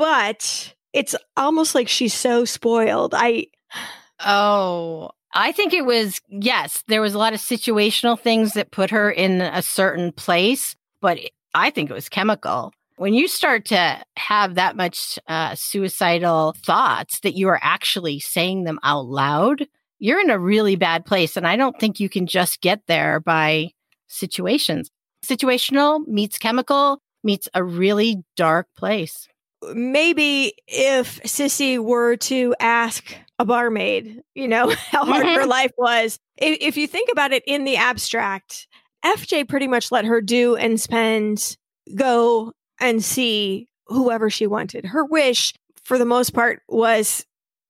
[0.01, 3.14] but it's almost like she's so spoiled.
[3.16, 3.45] I
[4.25, 8.90] Oh, I think it was yes, there was a lot of situational things that put
[8.90, 11.19] her in a certain place, but
[11.53, 12.74] I think it was chemical.
[12.98, 18.64] When you start to have that much uh, suicidal thoughts that you are actually saying
[18.64, 19.67] them out loud,
[20.01, 21.38] you're in a really bad place.
[21.38, 23.69] And I don't think you can just get there by
[24.07, 24.89] situations.
[25.23, 29.27] situational meets chemical meets a really dark place.
[29.73, 35.49] Maybe if Sisi were to ask a barmaid, you know, how hard her mm-hmm.
[35.49, 38.67] life was, if, if you think about it in the abstract,
[39.05, 41.55] FJ pretty much let her do and spend,
[41.93, 44.83] go and see whoever she wanted.
[44.83, 47.23] Her wish, for the most part, was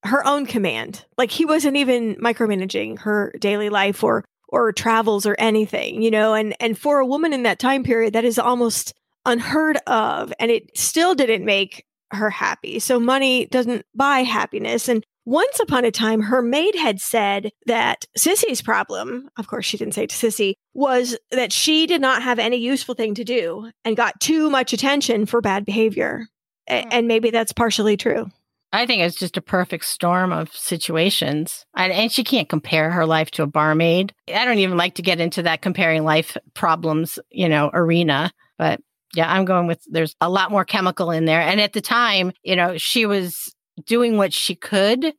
[0.04, 1.06] her own command.
[1.18, 6.34] Like he wasn't even micromanaging her daily life or or travels or anything, you know,
[6.34, 8.94] and and for a woman in that time period that is almost
[9.26, 12.80] unheard of and it still didn't make her happy.
[12.80, 18.06] So money doesn't buy happiness and once upon a time, her maid had said that
[18.18, 22.40] Sisi's problem, of course, she didn't say to Sisi, was that she did not have
[22.40, 26.26] any useful thing to do and got too much attention for bad behavior.
[26.68, 26.88] Hmm.
[26.92, 28.30] and maybe that's partially true.
[28.74, 31.66] I think it's just a perfect storm of situations.
[31.76, 34.14] And, and, she can't compare her life to a barmaid.
[34.34, 38.32] I don't even like to get into that comparing life problems, you know, arena.
[38.58, 38.80] But
[39.14, 41.42] yeah, I'm going with there's a lot more chemical in there.
[41.42, 43.54] And at the time, you know, she was
[43.86, 45.14] doing what she could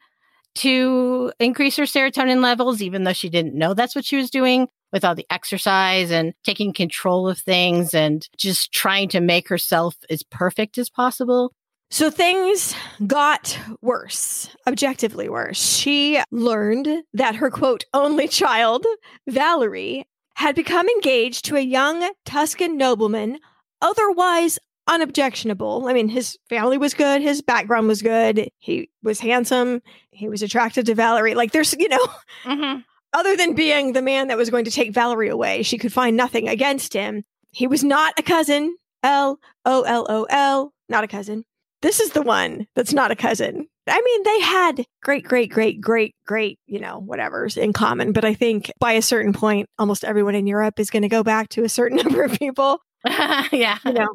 [0.55, 4.69] to increase her serotonin levels, even though she didn't know that's what she was doing
[4.93, 9.97] with all the exercise and taking control of things and just trying to make herself
[10.11, 11.53] as perfect as possible.
[11.93, 12.75] So things
[13.07, 15.63] got worse, objectively worse.
[15.63, 18.87] She learned that her quote, only child,
[19.29, 23.41] Valerie, had become engaged to a young Tuscan nobleman,
[23.83, 25.87] otherwise unobjectionable.
[25.87, 30.43] I mean, his family was good, his background was good, he was handsome, he was
[30.43, 31.35] attracted to Valerie.
[31.35, 32.07] Like, there's, you know,
[32.45, 32.81] mm-hmm.
[33.13, 36.17] other than being the man that was going to take Valerie away, she could find
[36.17, 37.23] nothing against him.
[37.51, 38.79] He was not a cousin.
[39.03, 41.45] L O L O L, not a cousin.
[41.83, 43.67] This is the one that's not a cousin.
[43.89, 48.13] I mean, they had great, great, great, great, great, you know, whatever's in common.
[48.13, 51.25] But I think by a certain point, almost everyone in Europe is going to go
[51.25, 52.79] back to a certain number of people.
[53.05, 53.79] yeah.
[53.85, 54.09] You know,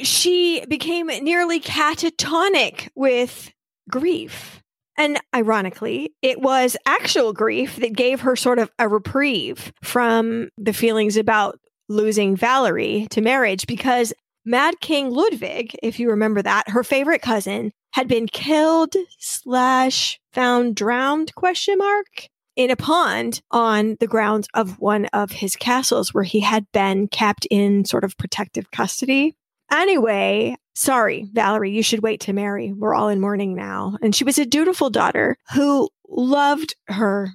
[0.00, 3.52] she became nearly catatonic with
[3.90, 4.62] grief.
[4.96, 10.72] And ironically, it was actual grief that gave her sort of a reprieve from the
[10.72, 11.58] feelings about
[11.88, 14.12] losing Valerie to marriage because
[14.44, 20.74] Mad King Ludwig, if you remember that, her favorite cousin, had been killed slash found
[20.74, 26.24] drowned question mark in a pond on the grounds of one of his castles where
[26.24, 29.36] he had been kept in sort of protective custody.
[29.70, 32.72] Anyway, sorry, Valerie, you should wait to marry.
[32.72, 33.96] We're all in mourning now.
[34.02, 37.30] And she was a dutiful daughter who loved her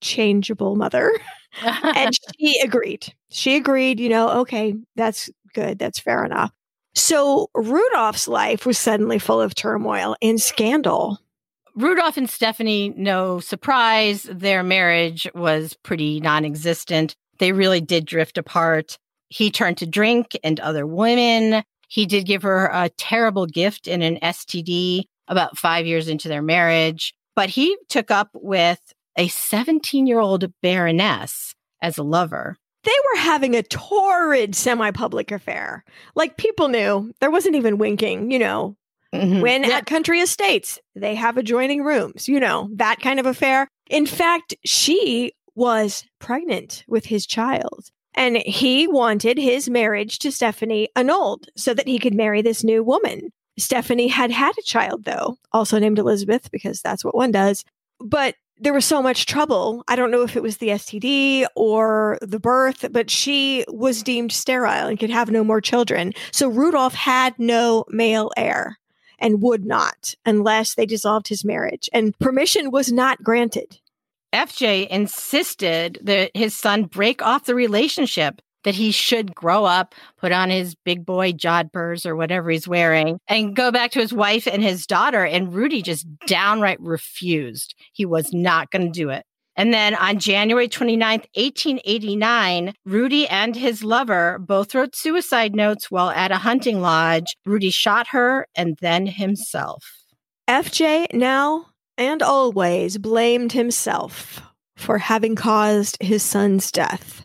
[0.00, 1.12] changeable mother.
[1.62, 3.12] and she agreed.
[3.30, 5.78] She agreed, you know, okay, that's good.
[5.78, 6.52] That's fair enough.
[6.94, 11.18] So Rudolph's life was suddenly full of turmoil and scandal.
[11.74, 17.16] Rudolph and Stephanie, no surprise, their marriage was pretty non existent.
[17.38, 18.98] They really did drift apart.
[19.28, 21.64] He turned to drink and other women.
[21.88, 26.42] He did give her a terrible gift in an STD about five years into their
[26.42, 28.80] marriage, but he took up with
[29.16, 32.56] a 17 year old baroness as a lover.
[32.84, 35.84] They were having a torrid semi public affair.
[36.14, 38.76] Like people knew there wasn't even winking, you know.
[39.14, 39.40] Mm-hmm.
[39.40, 39.76] When yeah.
[39.76, 43.68] at country estates, they have adjoining rooms, you know, that kind of affair.
[43.90, 47.90] In fact, she was pregnant with his child.
[48.14, 52.82] And he wanted his marriage to Stephanie annulled so that he could marry this new
[52.82, 53.32] woman.
[53.58, 57.64] Stephanie had had a child, though, also named Elizabeth, because that's what one does.
[58.00, 59.82] But there was so much trouble.
[59.88, 64.32] I don't know if it was the STD or the birth, but she was deemed
[64.32, 66.12] sterile and could have no more children.
[66.30, 68.78] So Rudolph had no male heir
[69.18, 71.88] and would not unless they dissolved his marriage.
[71.92, 73.80] And permission was not granted.
[74.32, 80.32] FJ insisted that his son break off the relationship, that he should grow up, put
[80.32, 84.46] on his big boy jodhpurs or whatever he's wearing, and go back to his wife
[84.46, 85.24] and his daughter.
[85.24, 87.74] And Rudy just downright refused.
[87.92, 89.24] He was not going to do it.
[89.54, 96.10] And then on January 29th, 1889, Rudy and his lover both wrote suicide notes while
[96.10, 97.36] at a hunting lodge.
[97.44, 99.84] Rudy shot her and then himself.
[100.48, 101.66] FJ now
[101.98, 104.40] and always blamed himself
[104.76, 107.21] for having caused his son's death.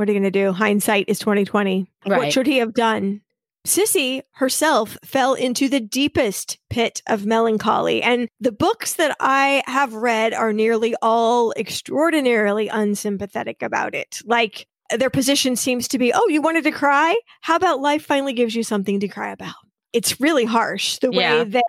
[0.00, 0.52] What are you going to do?
[0.52, 1.86] Hindsight is 2020.
[2.06, 2.18] Right.
[2.18, 3.20] What should he have done?
[3.66, 9.92] Sisi herself fell into the deepest pit of melancholy, and the books that I have
[9.92, 14.22] read are nearly all extraordinarily unsympathetic about it.
[14.24, 17.14] Like their position seems to be, oh, you wanted to cry?
[17.42, 19.52] How about life finally gives you something to cry about?
[19.92, 21.40] It's really harsh the yeah.
[21.40, 21.64] way that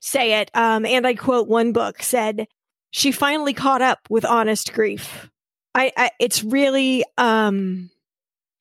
[0.00, 0.50] say it.
[0.52, 2.48] Um, and I quote one book said,
[2.90, 5.30] she finally caught up with honest grief.
[5.78, 7.90] I, I it's really um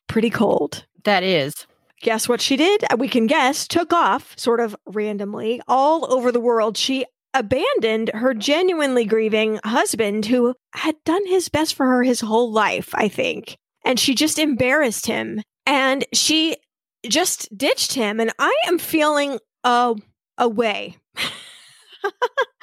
[0.07, 0.85] pretty cold.
[1.03, 1.65] that is.
[2.01, 2.83] Guess what she did?
[2.83, 6.77] Uh, we can guess, took off sort of randomly all over the world.
[6.77, 12.51] She abandoned her genuinely grieving husband who had done his best for her his whole
[12.51, 13.57] life, I think.
[13.83, 16.57] And she just embarrassed him and she
[17.07, 18.19] just ditched him.
[18.19, 19.95] And I am feeling a,
[20.37, 20.97] a way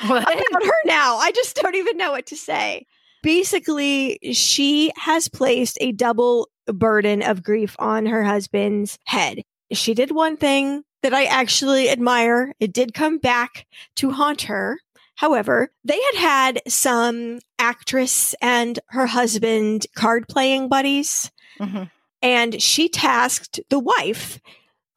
[0.04, 1.16] about her now.
[1.16, 2.86] I just don't even know what to say.
[3.24, 9.40] Basically, she has placed a double burden of grief on her husband's head.
[9.72, 12.52] She did one thing that I actually admire.
[12.60, 14.78] It did come back to haunt her.
[15.16, 21.32] However, they had had some actress and her husband card playing buddies.
[21.58, 21.84] Mm-hmm.
[22.20, 24.38] And she tasked the wife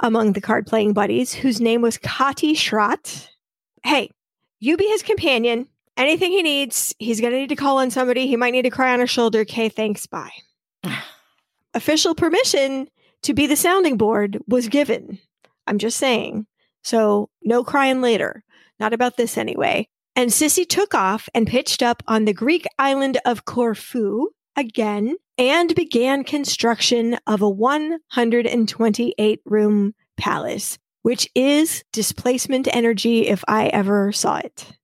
[0.02, 3.30] among the card playing buddies, whose name was Kati Schratt.
[3.84, 4.12] Hey,
[4.60, 5.70] you be his companion.
[5.98, 8.28] Anything he needs, he's going to need to call on somebody.
[8.28, 9.40] He might need to cry on her shoulder.
[9.40, 10.06] Okay, thanks.
[10.06, 10.32] Bye.
[11.74, 12.88] Official permission
[13.24, 15.20] to be the sounding board was given.
[15.66, 16.46] I'm just saying.
[16.84, 18.44] So, no crying later.
[18.80, 19.90] Not about this anyway.
[20.16, 25.76] And Sisi took off and pitched up on the Greek island of Corfu again and
[25.76, 34.38] began construction of a 128 room palace, which is displacement energy if I ever saw
[34.38, 34.77] it.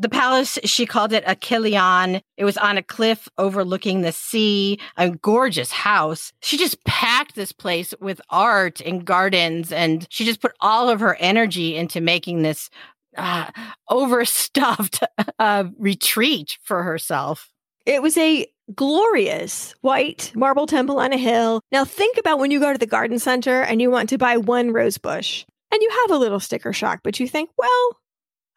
[0.00, 2.22] The palace, she called it Achilleon.
[2.36, 6.32] It was on a cliff overlooking the sea, a gorgeous house.
[6.40, 11.00] She just packed this place with art and gardens, and she just put all of
[11.00, 12.70] her energy into making this
[13.16, 13.50] uh,
[13.88, 15.02] overstuffed
[15.38, 17.50] uh, retreat for herself.
[17.84, 21.60] It was a glorious white marble temple on a hill.
[21.72, 24.36] Now, think about when you go to the garden center and you want to buy
[24.36, 27.96] one rose bush and you have a little sticker shock, but you think, well,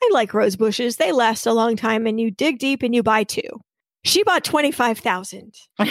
[0.02, 0.98] I like rose bushes.
[0.98, 2.08] They last a long time.
[2.08, 3.62] And you dig deep and you buy two.
[4.04, 5.54] She bought 25,000.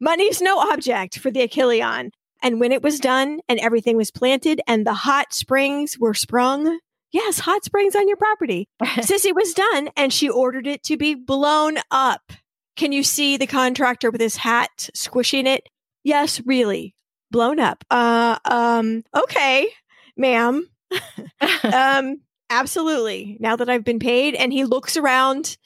[0.00, 2.10] Money's no object for the Achilleon.
[2.42, 6.78] And when it was done and everything was planted and the hot springs were sprung,
[7.12, 8.68] yes, hot springs on your property.
[8.82, 12.32] Sisi was done and she ordered it to be blown up.
[12.76, 15.68] Can you see the contractor with his hat squishing it?
[16.02, 16.94] Yes, really.
[17.30, 17.84] Blown up.
[17.90, 19.68] Uh um okay,
[20.16, 20.68] ma'am.
[21.72, 23.36] um absolutely.
[23.40, 25.56] Now that I've been paid and he looks around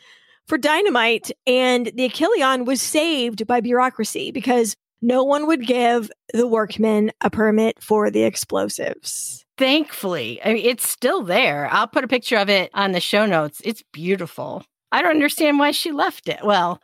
[0.46, 6.46] for dynamite and the Achilleon was saved by bureaucracy because no one would give the
[6.46, 9.44] workmen a permit for the explosives.
[9.56, 11.68] Thankfully, I mean, it's still there.
[11.70, 13.60] I'll put a picture of it on the show notes.
[13.64, 14.64] It's beautiful.
[14.90, 16.40] I don't understand why she left it.
[16.44, 16.80] Well,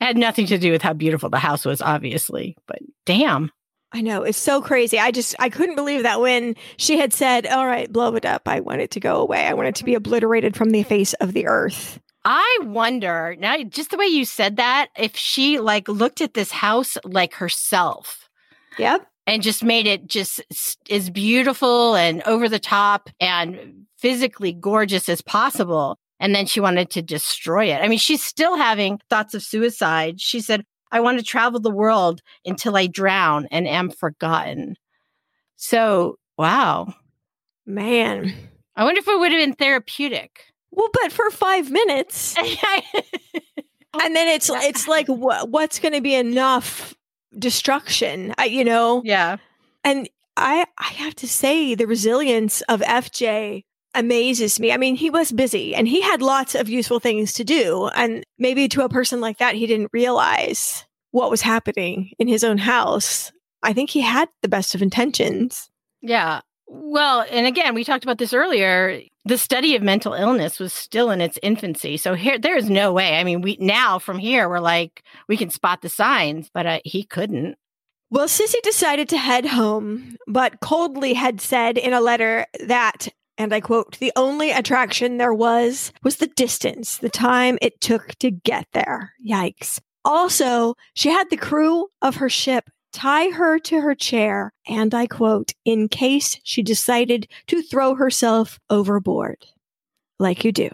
[0.00, 3.50] it had nothing to do with how beautiful the house was, obviously, but damn.
[3.94, 4.24] I know.
[4.24, 4.98] It's so crazy.
[4.98, 8.48] I just, I couldn't believe that when she had said, all right, blow it up.
[8.48, 9.46] I want it to go away.
[9.46, 12.00] I want it to be obliterated from the face of the earth.
[12.24, 16.50] I wonder now, just the way you said that, if she like looked at this
[16.50, 18.28] house like herself.
[18.78, 19.06] Yep.
[19.28, 20.42] And just made it just
[20.90, 26.90] as beautiful and over the top and physically gorgeous as possible and then she wanted
[26.90, 27.80] to destroy it.
[27.82, 30.20] I mean, she's still having thoughts of suicide.
[30.20, 30.64] She said,
[30.94, 34.76] I want to travel the world until I drown and am forgotten.
[35.56, 36.94] So, wow.
[37.66, 38.32] Man.
[38.76, 40.44] I wonder if it would have been therapeutic.
[40.70, 42.36] Well, but for five minutes.
[44.02, 46.94] and then it's it's like what, what's going to be enough
[47.36, 49.38] destruction I, you know yeah
[49.82, 53.64] and i i have to say the resilience of fj
[53.94, 54.72] amazes me.
[54.72, 57.88] I mean, he was busy and he had lots of useful things to do.
[57.94, 62.44] And maybe to a person like that, he didn't realize what was happening in his
[62.44, 63.32] own house.
[63.62, 65.70] I think he had the best of intentions.
[66.02, 66.40] Yeah.
[66.66, 69.00] Well, and again, we talked about this earlier.
[69.24, 71.96] The study of mental illness was still in its infancy.
[71.96, 73.18] So here there is no way.
[73.18, 76.80] I mean, we now from here we're like we can spot the signs, but uh,
[76.84, 77.56] he couldn't.
[78.10, 83.52] Well, Sisi decided to head home, but coldly had said in a letter that and
[83.52, 88.30] I quote, the only attraction there was was the distance, the time it took to
[88.30, 89.12] get there.
[89.26, 89.80] Yikes.
[90.04, 95.06] Also, she had the crew of her ship tie her to her chair, and I
[95.06, 99.44] quote, in case she decided to throw herself overboard.
[100.20, 100.70] Like you do.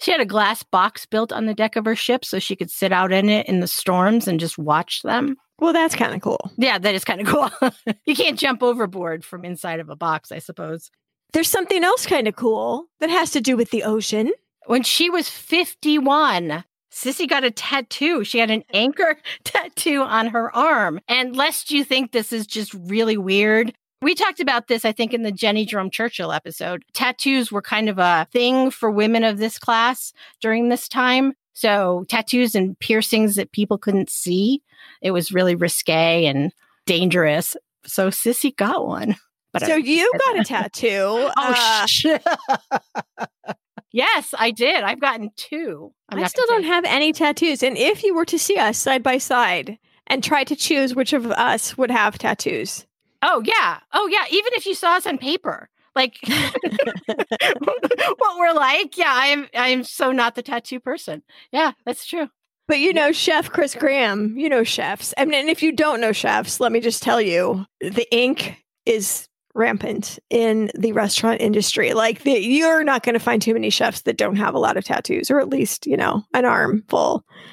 [0.00, 2.70] She had a glass box built on the deck of her ship so she could
[2.70, 5.36] sit out in it in the storms and just watch them.
[5.58, 6.52] Well, that's kind of cool.
[6.56, 7.70] Yeah, that is kind of cool.
[8.06, 10.92] you can't jump overboard from inside of a box, I suppose.
[11.32, 14.32] There's something else kind of cool that has to do with the ocean.
[14.66, 18.24] When she was 51, Sisi got a tattoo.
[18.24, 21.00] She had an anchor tattoo on her arm.
[21.08, 25.12] And lest you think this is just really weird, we talked about this, I think,
[25.12, 26.84] in the Jennie Jerome Churchill episode.
[26.94, 31.34] Tattoos were kind of a thing for women of this class during this time.
[31.54, 34.62] So, tattoos and piercings that people couldn't see,
[35.02, 36.52] it was really risque and
[36.86, 37.56] dangerous.
[37.84, 39.16] So Sisi got one.
[39.52, 40.88] But so I, you got a tattoo.
[41.04, 42.22] oh, uh, shit.
[43.92, 44.82] yes, I did.
[44.82, 45.92] I've gotten two.
[46.08, 47.62] I'm i still don't have any tattoos.
[47.62, 51.12] And if you were to see us side by side and try to choose which
[51.12, 52.86] of us would have tattoos.
[53.22, 53.80] Oh, yeah.
[53.92, 54.24] Oh, yeah.
[54.30, 55.68] Even if you saw us on paper,
[55.98, 56.18] like
[57.06, 58.96] what we're like.
[58.96, 59.48] Yeah, I am.
[59.54, 61.22] I am so not the tattoo person.
[61.52, 62.28] Yeah, that's true.
[62.68, 65.12] But you know, Chef Chris Graham, you know chefs.
[65.18, 68.62] I mean, and if you don't know chefs, let me just tell you, the ink
[68.86, 69.27] is
[69.58, 71.92] rampant in the restaurant industry.
[71.92, 74.76] Like the, you're not going to find too many chefs that don't have a lot
[74.76, 77.24] of tattoos, or at least you know an arm full.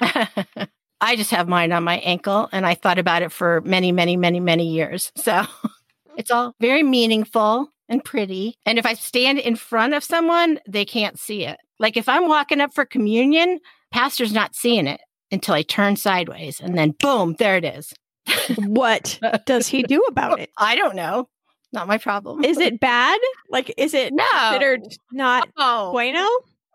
[0.98, 4.16] I just have mine on my ankle, and I thought about it for many, many,
[4.16, 5.12] many, many years.
[5.16, 5.42] So
[6.16, 8.56] it's all very meaningful and pretty.
[8.64, 11.58] And if I stand in front of someone, they can't see it.
[11.78, 13.60] Like if I'm walking up for communion,
[13.92, 17.92] pastor's not seeing it until I turn sideways and then boom, there it is.
[18.58, 20.50] what does he do about it?
[20.58, 21.28] I don't know.
[21.76, 22.42] Not my problem.
[22.42, 23.20] Is it bad?
[23.50, 24.24] Like, is it no.
[24.32, 24.82] considered
[25.12, 25.92] not oh.
[25.92, 26.26] bueno?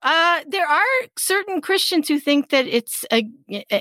[0.03, 0.85] Uh, there are
[1.17, 3.27] certain Christians who think that it's a,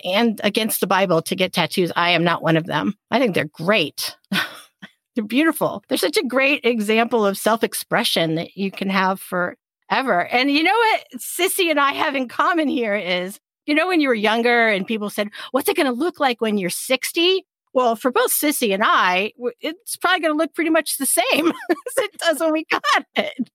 [0.03, 1.93] and against the Bible to get tattoos.
[1.95, 2.95] I am not one of them.
[3.11, 4.17] I think they're great.
[5.15, 5.85] they're beautiful.
[5.89, 10.27] They're such a great example of self expression that you can have forever.
[10.27, 14.01] And you know what Sisi and I have in common here is, you know, when
[14.01, 17.45] you were younger and people said, What's it going to look like when you're 60?
[17.73, 21.49] Well, for both Sisi and I, it's probably going to look pretty much the same
[21.71, 23.51] as it does when we got it.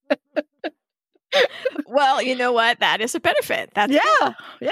[1.88, 2.80] well, you know what?
[2.80, 3.72] That is a benefit.
[3.74, 4.34] That's yeah, good.
[4.62, 4.70] yeah.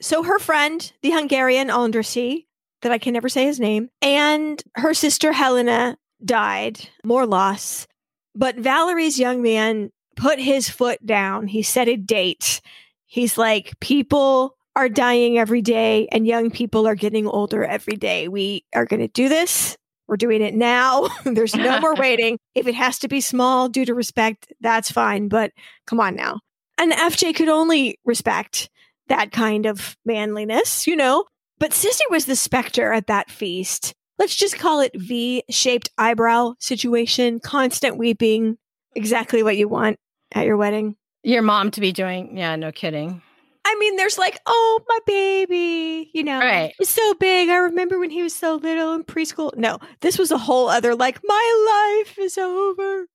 [0.00, 2.46] So her friend, the Hungarian Andrassy,
[2.82, 6.88] that I can never say his name, and her sister Helena died.
[7.04, 7.86] More loss.
[8.34, 11.46] But Valerie's young man put his foot down.
[11.48, 12.60] He set a date.
[13.06, 18.28] He's like, people are dying every day and young people are getting older every day.
[18.28, 19.76] We are going to do this.
[20.06, 21.08] We're doing it now.
[21.24, 22.38] There's no more waiting.
[22.54, 25.28] If it has to be small due to respect, that's fine.
[25.28, 25.52] But
[25.86, 26.40] come on now.
[26.78, 28.70] And FJ could only respect
[29.08, 31.24] that kind of manliness, you know?
[31.58, 33.92] But Sisi was the specter at that feast.
[34.18, 38.56] Let's just call it V shaped eyebrow situation, constant weeping,
[38.94, 39.98] exactly what you want
[40.32, 40.96] at your wedding.
[41.22, 42.36] Your mom to be doing.
[42.36, 43.22] Yeah, no kidding.
[43.70, 46.74] I mean, there's like, oh, my baby, you know, right.
[46.78, 47.48] he's so big.
[47.48, 49.56] I remember when he was so little in preschool.
[49.56, 53.06] No, this was a whole other, like, my life is over.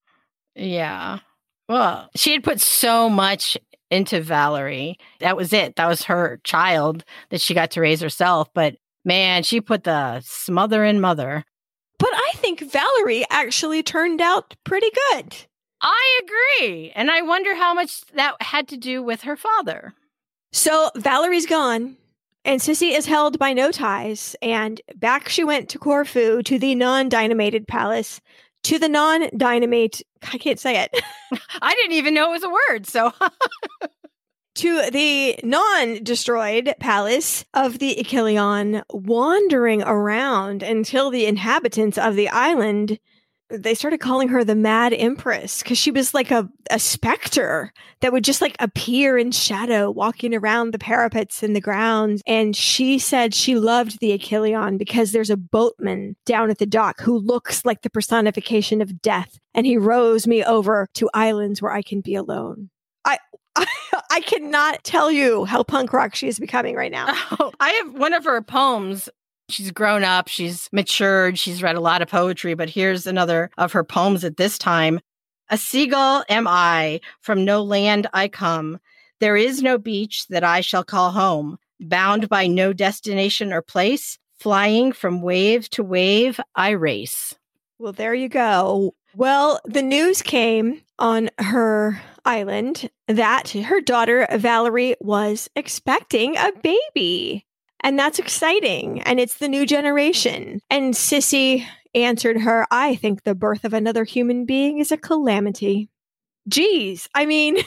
[0.54, 1.18] Yeah.
[1.68, 3.58] Well, she had put so much
[3.90, 4.96] into Valerie.
[5.20, 5.76] That was it.
[5.76, 8.48] That was her child that she got to raise herself.
[8.54, 11.44] But man, she put the smother in mother.
[11.98, 15.36] But I think Valerie actually turned out pretty good.
[15.82, 16.92] I agree.
[16.94, 19.94] And I wonder how much that had to do with her father.
[20.56, 21.98] So Valerie's gone,
[22.46, 24.34] and Sisi is held by no ties.
[24.40, 28.22] And back she went to Corfu, to the non dynamated palace,
[28.62, 30.00] to the non dynamite.
[30.32, 30.98] I can't say it.
[31.60, 32.86] I didn't even know it was a word.
[32.86, 33.12] So.
[34.54, 42.30] to the non destroyed palace of the Achilleon, wandering around until the inhabitants of the
[42.30, 42.98] island
[43.50, 48.12] they started calling her the Mad Empress because she was like a, a specter that
[48.12, 52.22] would just like appear in shadow walking around the parapets and the grounds.
[52.26, 57.00] And she said she loved the Achilleon because there's a boatman down at the dock
[57.00, 59.38] who looks like the personification of death.
[59.54, 62.70] And he rows me over to islands where I can be alone.
[63.04, 63.18] I,
[63.54, 63.66] I,
[64.10, 67.14] I cannot tell you how punk rock she is becoming right now.
[67.38, 69.08] Oh, I have one of her poems
[69.48, 73.72] She's grown up, she's matured, she's read a lot of poetry, but here's another of
[73.72, 75.00] her poems at this time.
[75.50, 78.80] A seagull am I, from no land I come.
[79.20, 84.18] There is no beach that I shall call home, bound by no destination or place,
[84.38, 87.34] flying from wave to wave I race.
[87.78, 88.94] Well, there you go.
[89.14, 97.45] Well, the news came on her island that her daughter Valerie was expecting a baby.
[97.86, 99.00] And that's exciting.
[99.02, 100.60] And it's the new generation.
[100.68, 105.88] And Sisi answered her, I think the birth of another human being is a calamity.
[106.48, 107.58] Geez, I mean,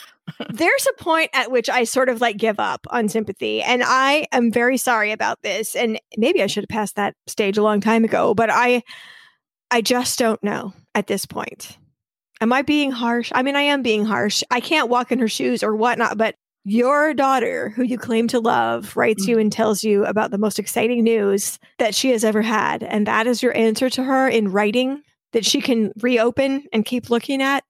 [0.50, 3.62] there's a point at which I sort of like give up on sympathy.
[3.62, 5.76] And I am very sorry about this.
[5.76, 8.82] And maybe I should have passed that stage a long time ago, but I
[9.70, 11.78] I just don't know at this point.
[12.40, 13.30] Am I being harsh?
[13.32, 14.42] I mean, I am being harsh.
[14.50, 18.40] I can't walk in her shoes or whatnot, but your daughter, who you claim to
[18.40, 19.42] love, writes you mm.
[19.42, 22.82] and tells you about the most exciting news that she has ever had.
[22.82, 27.10] And that is your answer to her in writing that she can reopen and keep
[27.10, 27.64] looking at.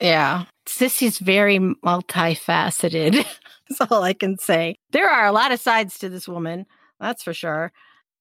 [0.00, 0.44] Yeah.
[0.66, 3.14] Sisi's very multifaceted.
[3.68, 4.76] That's all I can say.
[4.90, 6.66] There are a lot of sides to this woman.
[7.00, 7.72] That's for sure.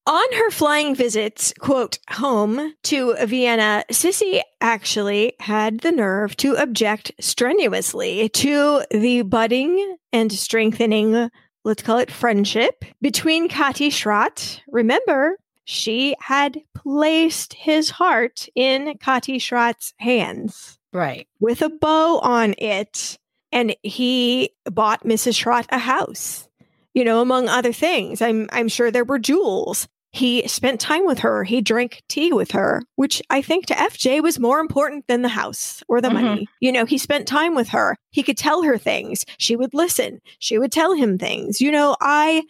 [0.07, 7.11] On her flying visits, quote, home to Vienna, Sisi actually had the nerve to object
[7.19, 11.31] strenuously to the budding and strengthening,
[11.63, 14.61] let's call it friendship, between Katy Schratt.
[14.67, 20.77] Remember, she had placed his heart in Katy Schratt's hands.
[20.93, 21.27] Right.
[21.39, 23.17] With a bow on it.
[23.51, 25.35] And he bought Mrs.
[25.35, 26.47] Schratt a house
[26.95, 28.21] you know, among other things.
[28.21, 29.87] I'm I'm sure there were jewels.
[30.15, 31.43] He spent time with her.
[31.43, 35.27] He drank tea with her, which I think to FJ was more important than the
[35.27, 36.23] house or the mm-hmm.
[36.25, 36.47] money.
[36.61, 37.97] You know, he spent time with her.
[38.11, 39.25] He could tell her things.
[39.37, 40.21] She would listen.
[40.39, 41.59] She would tell him things.
[41.59, 42.43] You know, I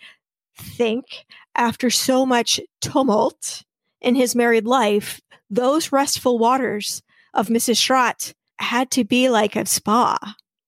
[0.55, 3.63] think after so much tumult
[3.99, 5.19] in his married life,
[5.49, 7.01] those restful waters
[7.33, 7.81] of Mrs.
[7.81, 10.19] Schratt had to be like a spa.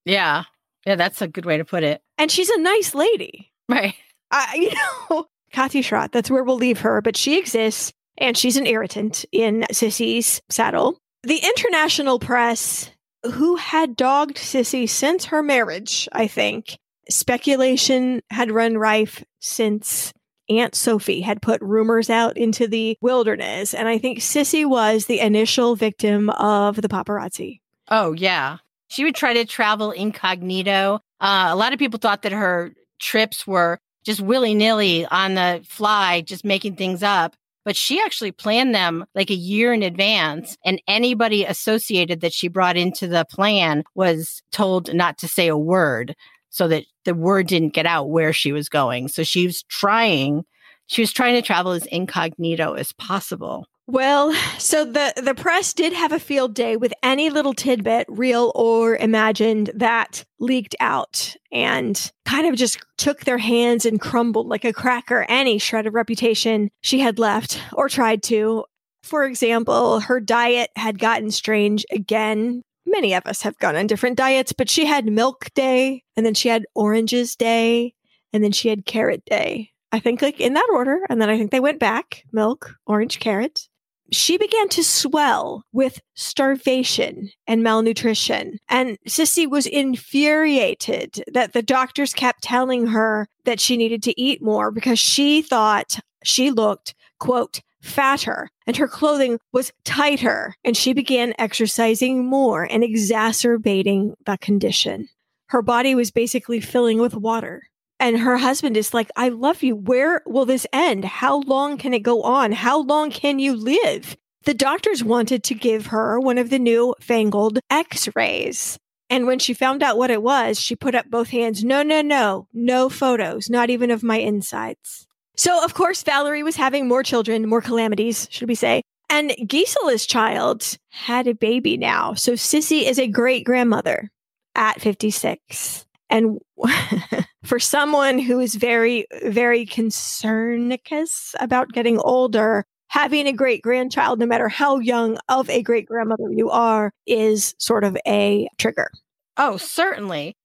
[0.04, 0.42] Yeah.
[0.84, 2.02] Yeah, that's a good way to put it.
[2.18, 3.52] And she's a nice lady.
[3.68, 3.94] Right.
[4.32, 8.56] I, you know, Katy Schratt, that's where we'll leave her, but she exists and she's
[8.56, 10.98] an irritant in Sisi's saddle.
[11.22, 12.90] The international press,
[13.24, 16.78] who had dogged Sisi since her marriage, I think,
[17.10, 20.12] speculation had run rife since
[20.48, 23.74] Aunt Sophie had put rumors out into the wilderness.
[23.74, 27.60] And I think Sisi was the initial victim of the paparazzi.
[27.88, 28.58] Oh, yeah.
[28.88, 31.00] She would try to travel incognito.
[31.20, 33.78] Uh, a lot of people thought that her trips were
[34.08, 37.36] just willy nilly on the fly, just making things up.
[37.66, 40.56] But she actually planned them like a year in advance.
[40.64, 45.58] And anybody associated that she brought into the plan was told not to say a
[45.58, 46.16] word
[46.48, 49.08] so that the word didn't get out where she was going.
[49.08, 50.46] So she was trying,
[50.86, 53.66] she was trying to travel as incognito as possible.
[53.90, 58.52] Well, so the the press did have a field day with any little tidbit, real
[58.54, 64.66] or imagined, that leaked out and kind of just took their hands and crumbled like
[64.66, 68.66] a cracker any shred of reputation she had left or tried to.
[69.04, 72.64] For example, her diet had gotten strange again.
[72.84, 76.34] Many of us have gone on different diets, but she had milk day and then
[76.34, 77.94] she had oranges day
[78.34, 79.70] and then she had carrot day.
[79.92, 81.00] I think like in that order.
[81.08, 83.67] And then I think they went back milk, orange, carrot
[84.10, 88.58] she began to swell with starvation and malnutrition.
[88.68, 94.42] And Sisi was infuriated that the doctors kept telling her that she needed to eat
[94.42, 100.54] more because she thought she looked, quote, fatter and her clothing was tighter.
[100.64, 105.08] And she began exercising more and exacerbating the condition.
[105.46, 107.67] Her body was basically filling with water.
[108.00, 109.74] And her husband is like, I love you.
[109.74, 111.04] Where will this end?
[111.04, 112.52] How long can it go on?
[112.52, 114.16] How long can you live?
[114.44, 118.78] The doctors wanted to give her one of the new fangled x rays.
[119.10, 121.64] And when she found out what it was, she put up both hands.
[121.64, 125.06] No, no, no, no photos, not even of my insides.
[125.36, 128.82] So, of course, Valerie was having more children, more calamities, should we say.
[129.08, 132.14] And Gisela's child had a baby now.
[132.14, 134.10] So, Sisi is a great grandmother
[134.54, 135.86] at 56.
[136.10, 136.38] And
[137.48, 144.26] for someone who is very, very concernicus about getting older, having a great grandchild, no
[144.26, 148.90] matter how young of a great grandmother you are, is sort of a trigger.
[149.38, 150.36] Oh, certainly.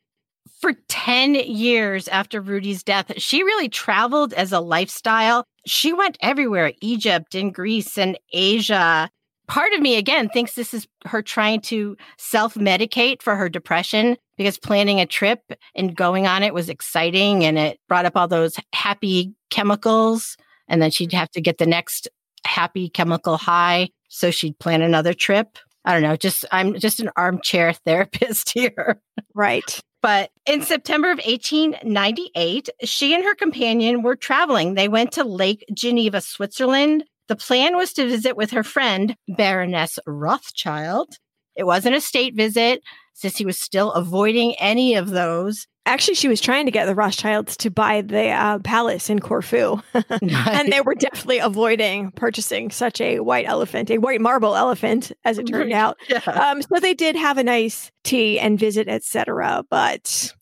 [0.61, 5.43] For 10 years after Rudy's death, she really traveled as a lifestyle.
[5.67, 9.09] She went everywhere Egypt and Greece and Asia
[9.47, 14.17] part of me again thinks this is her trying to self medicate for her depression
[14.37, 15.41] because planning a trip
[15.75, 20.37] and going on it was exciting and it brought up all those happy chemicals.
[20.67, 21.17] And then she'd mm-hmm.
[21.17, 22.07] have to get the next
[22.45, 23.89] happy chemical high.
[24.09, 25.57] So she'd plan another trip.
[25.85, 29.01] I don't know, just I'm just an armchair therapist here.
[29.33, 29.79] Right.
[30.01, 34.73] But in September of 1898, she and her companion were traveling.
[34.73, 39.97] They went to Lake Geneva, Switzerland, the plan was to visit with her friend, Baroness
[40.05, 41.15] Rothschild.
[41.55, 42.81] It wasn't a state visit,
[43.13, 45.67] since he was still avoiding any of those.
[45.85, 49.81] Actually, she was trying to get the Rothschilds to buy the uh, palace in Corfu.
[49.93, 55.37] and they were definitely avoiding purchasing such a white elephant, a white marble elephant, as
[55.37, 55.97] it turned out.
[56.07, 56.19] Yeah.
[56.25, 59.65] Um, so they did have a nice tea and visit, etc.
[59.69, 60.33] But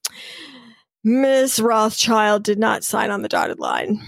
[1.04, 4.00] Miss Rothschild did not sign on the dotted line.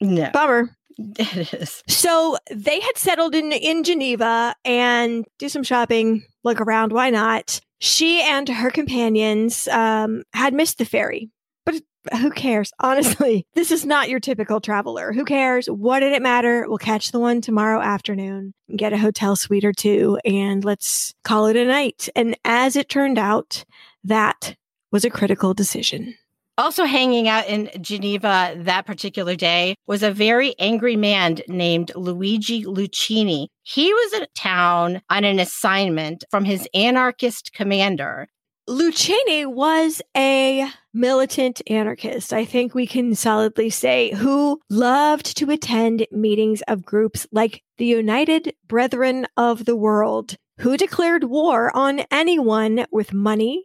[0.00, 0.30] No.
[0.30, 0.76] Bummer.
[1.18, 1.82] It is.
[1.88, 6.92] So they had settled in in Geneva and do some shopping, look around.
[6.92, 7.60] Why not?
[7.78, 11.30] She and her companions um, had missed the ferry,
[11.64, 11.76] but
[12.18, 12.72] who cares?
[12.80, 15.12] Honestly, this is not your typical traveler.
[15.12, 15.66] Who cares?
[15.66, 16.66] What did it matter?
[16.68, 21.46] We'll catch the one tomorrow afternoon, get a hotel suite or two, and let's call
[21.46, 22.08] it a night.
[22.14, 23.64] And as it turned out,
[24.04, 24.56] that
[24.92, 26.16] was a critical decision.
[26.58, 32.64] Also, hanging out in Geneva that particular day was a very angry man named Luigi
[32.64, 33.48] Lucheni.
[33.62, 38.28] He was in town on an assignment from his anarchist commander.
[38.68, 46.06] Lucheni was a militant anarchist, I think we can solidly say, who loved to attend
[46.12, 52.86] meetings of groups like the United Brethren of the World, who declared war on anyone
[52.92, 53.64] with money,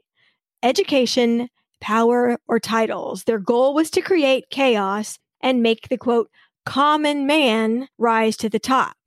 [0.64, 1.50] education,
[1.82, 3.24] power, or titles.
[3.24, 6.30] Their goal was to create chaos and make the quote,
[6.66, 8.98] common man rise to the top,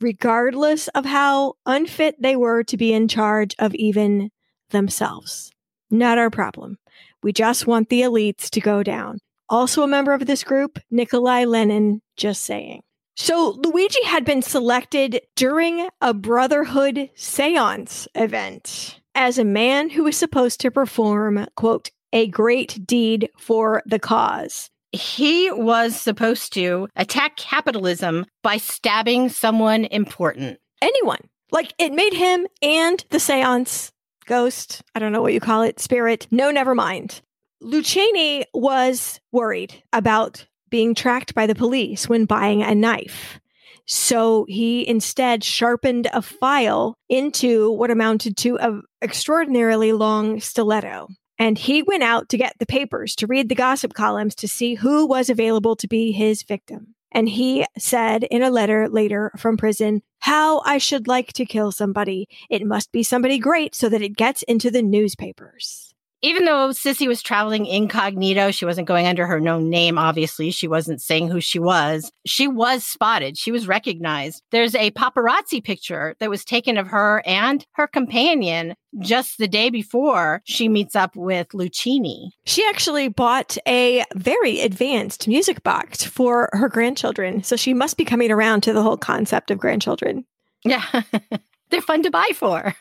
[0.00, 4.30] regardless of how unfit they were to be in charge of even
[4.70, 5.52] themselves.
[5.90, 6.78] Not our problem.
[7.22, 9.18] We just want the elites to go down.
[9.48, 12.82] Also a member of this group, Nikolai Lenin, just saying.
[13.16, 20.16] So Luigi had been selected during a Brotherhood seance event as a man who was
[20.16, 24.70] supposed to perform, quote, a great deed for the cause.
[24.92, 30.60] He was supposed to attack capitalism by stabbing someone important.
[30.80, 31.28] Anyone.
[31.50, 33.92] Like it made him and the seance
[34.26, 36.26] ghost, I don't know what you call it, spirit.
[36.30, 37.20] No, never mind.
[37.62, 43.40] Lucheni was worried about being tracked by the police when buying a knife.
[43.86, 51.08] So he instead sharpened a file into what amounted to an extraordinarily long stiletto.
[51.38, 54.74] And he went out to get the papers to read the gossip columns to see
[54.74, 56.94] who was available to be his victim.
[57.10, 61.70] And he said in a letter later from prison, how I should like to kill
[61.70, 62.28] somebody.
[62.50, 65.93] It must be somebody great so that it gets into the newspapers
[66.24, 70.50] even though Sisi was traveling incognito, she wasn't going under her known name, obviously.
[70.50, 72.10] She wasn't saying who she was.
[72.24, 73.36] She was spotted.
[73.36, 74.42] She was recognized.
[74.50, 79.68] There's a paparazzi picture that was taken of her and her companion just the day
[79.68, 82.30] before she meets up with Lucheni.
[82.46, 87.42] She actually bought a very advanced music box for her grandchildren.
[87.42, 90.24] So she must be coming around to the whole concept of grandchildren.
[90.64, 91.02] Yeah.
[91.68, 92.74] They're fun to buy for.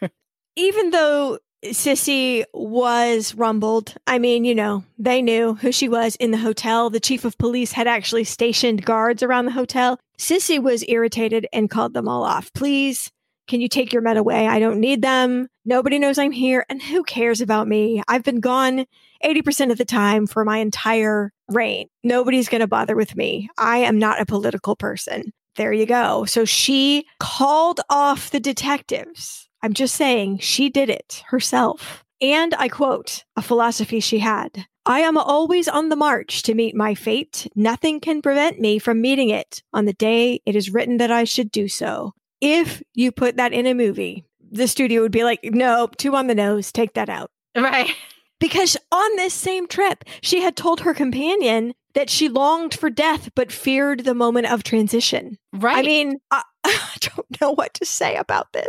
[0.55, 3.95] Even though Sisi was rumbled.
[4.05, 6.89] I mean, you know, they knew who she was in the hotel.
[6.89, 9.99] The chief of police had actually stationed guards around the hotel.
[10.17, 12.51] Sisi was irritated and called them all off.
[12.53, 13.11] Please,
[13.47, 14.47] can you take your men away?
[14.47, 15.47] I don't need them.
[15.65, 16.65] Nobody knows I'm here.
[16.69, 18.01] And who cares about me?
[18.07, 18.85] I've been gone
[19.23, 21.87] 80% of the time for my entire reign.
[22.03, 23.49] Nobody's going to bother with me.
[23.57, 25.33] I am not a political person.
[25.55, 26.25] There you go.
[26.25, 32.03] So she called off the detectives I'm just saying she did it herself.
[32.21, 36.75] And I quote a philosophy she had I am always on the march to meet
[36.75, 37.47] my fate.
[37.55, 41.23] Nothing can prevent me from meeting it on the day it is written that I
[41.23, 42.11] should do so.
[42.41, 46.27] If you put that in a movie, the studio would be like, no, too on
[46.27, 47.31] the nose, take that out.
[47.55, 47.89] Right.
[48.41, 53.29] Because on this same trip, she had told her companion that she longed for death
[53.35, 55.37] but feared the moment of transition.
[55.53, 55.77] Right.
[55.77, 58.67] I mean, I, I don't know what to say about this.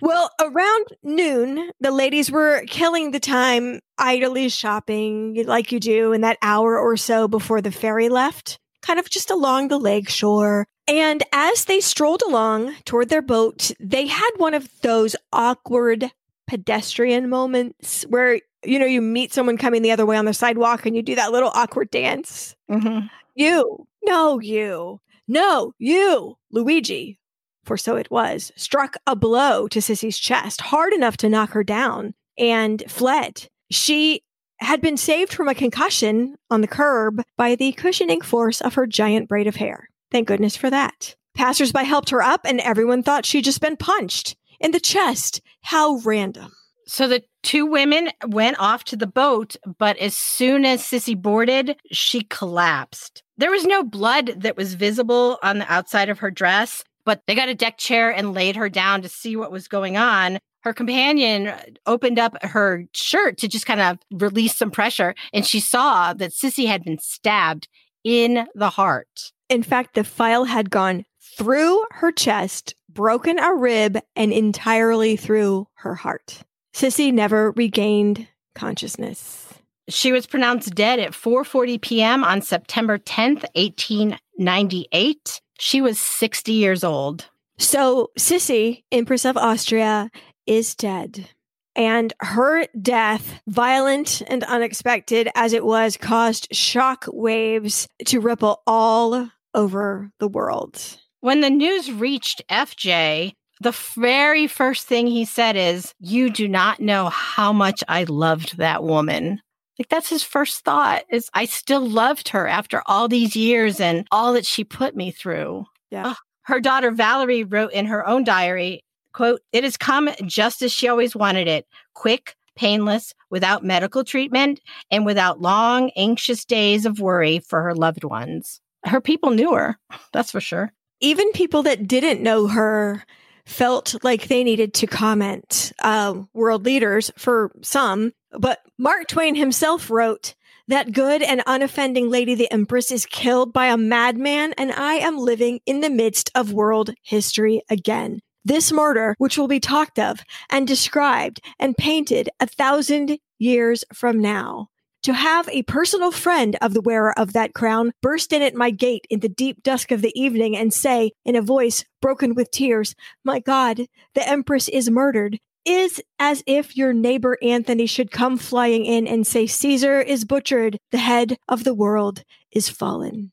[0.00, 6.20] Well, around noon, the ladies were killing the time idly shopping like you do in
[6.20, 10.66] that hour or so before the ferry left, kind of just along the lake shore.
[10.86, 16.10] And as they strolled along toward their boat, they had one of those awkward
[16.46, 20.86] pedestrian moments where, you know, you meet someone coming the other way on the sidewalk
[20.86, 22.54] and you do that little awkward dance.
[22.70, 23.06] Mm-hmm.
[23.34, 27.18] You, no, you, no, you, Luigi,
[27.66, 31.64] for so it was, struck a blow to Sisi's chest, hard enough to knock her
[31.64, 33.48] down, and fled.
[33.70, 34.22] She
[34.58, 38.86] had been saved from a concussion on the curb by the cushioning force of her
[38.86, 39.90] giant braid of hair.
[40.10, 41.16] Thank goodness for that.
[41.34, 45.42] Passersby helped her up, and everyone thought she'd just been punched in the chest.
[45.62, 46.52] How random.
[46.88, 51.76] So the two women went off to the boat, but as soon as Sisi boarded,
[51.90, 53.22] she collapsed.
[53.36, 57.34] There was no blood that was visible on the outside of her dress, but they
[57.34, 60.38] got a deck chair and laid her down to see what was going on.
[60.62, 65.46] Her companion uh, opened up her shirt to just kind of release some pressure, and
[65.46, 67.68] she saw that Sisi had been stabbed
[68.04, 69.32] in the heart.
[69.48, 71.04] In fact, the file had gone
[71.38, 76.42] through her chest, broken a rib, and entirely through her heart.
[76.74, 78.26] Sisi never regained
[78.56, 79.54] consciousness.
[79.88, 82.24] She was pronounced dead at 4:40 p.m.
[82.24, 85.40] on September 10th, 1898.
[85.58, 87.28] She was 60 years old.
[87.58, 90.10] So, Sisi, Empress of Austria,
[90.46, 91.30] is dead.
[91.74, 99.30] And her death, violent and unexpected as it was, caused shock waves to ripple all
[99.54, 100.98] over the world.
[101.20, 106.80] When the news reached FJ, the very first thing he said is, You do not
[106.80, 109.40] know how much I loved that woman.
[109.78, 114.06] Like that's his first thought is I still loved her after all these years and
[114.10, 115.66] all that she put me through.
[115.90, 116.14] Yeah.
[116.42, 118.82] her daughter Valerie wrote in her own diary,
[119.12, 121.66] quote, it has come just as she always wanted it.
[121.94, 128.04] Quick, painless, without medical treatment, and without long, anxious days of worry for her loved
[128.04, 128.60] ones.
[128.84, 129.78] Her people knew her,
[130.12, 130.72] that's for sure.
[131.00, 133.04] Even people that didn't know her
[133.44, 135.72] felt like they needed to comment.
[135.82, 140.34] Uh, world leaders, for some, but Mark Twain himself wrote,
[140.68, 145.16] that good and unoffending Lady the Empress is killed by a madman, and I am
[145.16, 148.20] living in the midst of world history again.
[148.44, 154.20] This murder, which will be talked of and described and painted a thousand years from
[154.20, 154.68] now.
[155.04, 158.70] To have a personal friend of the wearer of that crown burst in at my
[158.70, 162.50] gate in the deep dusk of the evening and say, in a voice broken with
[162.50, 168.38] tears, My God, the Empress is murdered, is as if your neighbor Anthony should come
[168.38, 172.22] flying in and say, Caesar is butchered, the head of the world
[172.52, 173.32] is fallen.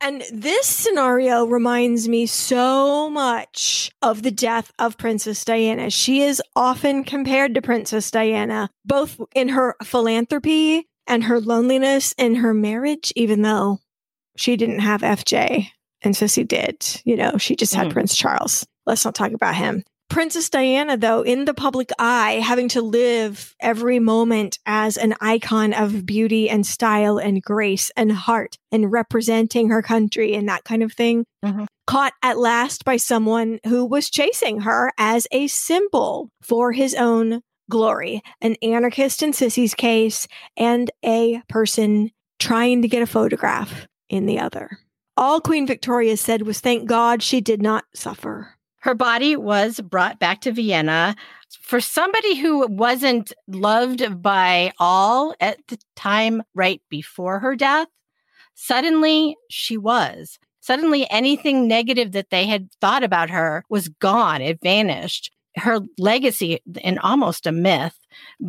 [0.00, 5.90] And this scenario reminds me so much of the death of Princess Diana.
[5.90, 12.36] She is often compared to Princess Diana, both in her philanthropy and her loneliness in
[12.36, 13.78] her marriage, even though
[14.36, 15.68] she didn't have FJ
[16.02, 17.00] and Sisi did.
[17.04, 17.92] You know, she just had Mhm.
[17.92, 18.66] Prince Charles.
[18.84, 19.82] Let's not talk about him.
[20.16, 25.74] Princess Diana, though, in the public eye, having to live every moment as an icon
[25.74, 30.82] of beauty and style and grace and heart and representing her country and that kind
[30.82, 31.66] of thing, Mhm.
[31.86, 37.42] caught at last by someone who was chasing her as a symbol for his own
[37.68, 44.24] glory, an anarchist in Sisi's case, and a person trying to get a photograph in
[44.24, 44.78] the other.
[45.18, 48.55] All Queen Victoria said was thank God she did not suffer.
[48.86, 51.16] Her body was brought back to Vienna.
[51.60, 57.88] For somebody who wasn't loved by all at the time right before her death,
[58.54, 60.38] suddenly she was.
[60.60, 64.40] Suddenly, anything negative that they had thought about her was gone.
[64.40, 65.32] It vanished.
[65.56, 67.98] Her legacy, and almost a myth,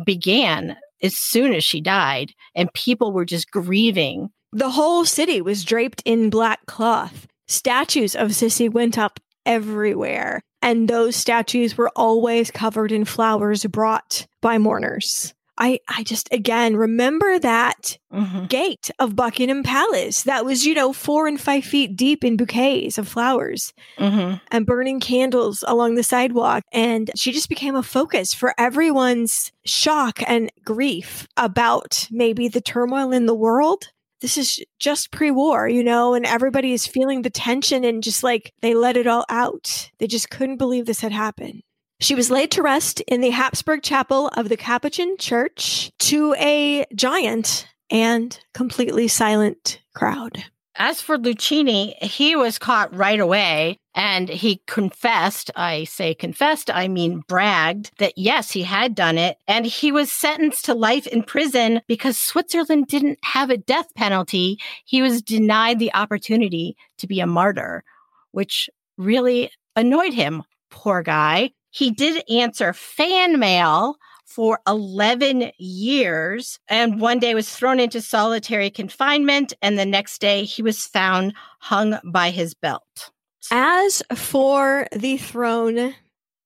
[0.04, 4.30] began as soon as she died, and people were just grieving.
[4.52, 7.26] The whole city was draped in black cloth.
[7.48, 9.18] Statues of Sisi went up
[9.48, 15.34] everywhere, and those statues were always covered in flowers brought by mourners.
[15.60, 18.48] I, I just again remember that Mhm.
[18.48, 22.96] gate of Buckingham Palace that was, you know, four and five feet deep in bouquets
[22.96, 24.40] of flowers Mhm.
[24.52, 26.62] and burning candles along the sidewalk.
[26.72, 33.10] And she just became a focus for everyone's shock and grief about maybe the turmoil
[33.10, 33.88] in the world.
[34.20, 38.22] This is just pre war, you know, and everybody is feeling the tension and just
[38.22, 39.90] like they let it all out.
[39.98, 41.62] They just couldn't believe this had happened.
[42.00, 46.84] She was laid to rest in the Habsburg Chapel of the Capuchin Church to a
[46.94, 50.44] giant and completely silent crowd.
[50.76, 55.50] As for Lucheni, he was caught right away and he confessed.
[55.56, 59.38] I say confessed, I mean bragged that yes, he had done it.
[59.48, 64.60] And he was sentenced to life in prison because Switzerland didn't have a death penalty.
[64.84, 67.82] He was denied the opportunity to be a martyr,
[68.30, 70.44] which really annoyed him.
[70.70, 71.50] Poor guy.
[71.70, 78.70] He did answer fan mail for 11 years and one day was thrown into solitary
[78.70, 83.10] confinement and the next day he was found hung by his belt.
[83.50, 85.94] As for the throne,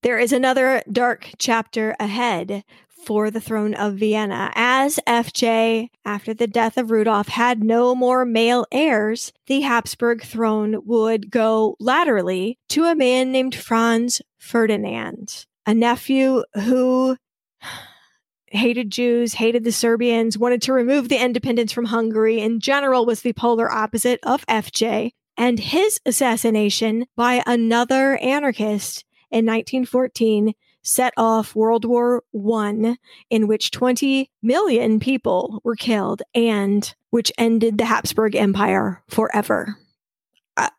[0.02, 2.64] there is another dark chapter ahead
[3.04, 4.52] for the throne of Vienna.
[4.54, 10.82] As FJ, after the death of Rudolf, had no more male heirs, the Habsburg throne
[10.84, 17.16] would go laterally to a man named Franz Ferdinand, a nephew who
[18.46, 23.22] hated Jews, hated the Serbians, wanted to remove the independence from Hungary, in general was
[23.22, 25.12] the polar opposite of FJ.
[25.36, 32.96] And his assassination by another anarchist in 1914 set off World War I,
[33.30, 39.76] in which 20 million people were killed and which ended the Habsburg Empire forever.
[40.56, 40.70] Uh,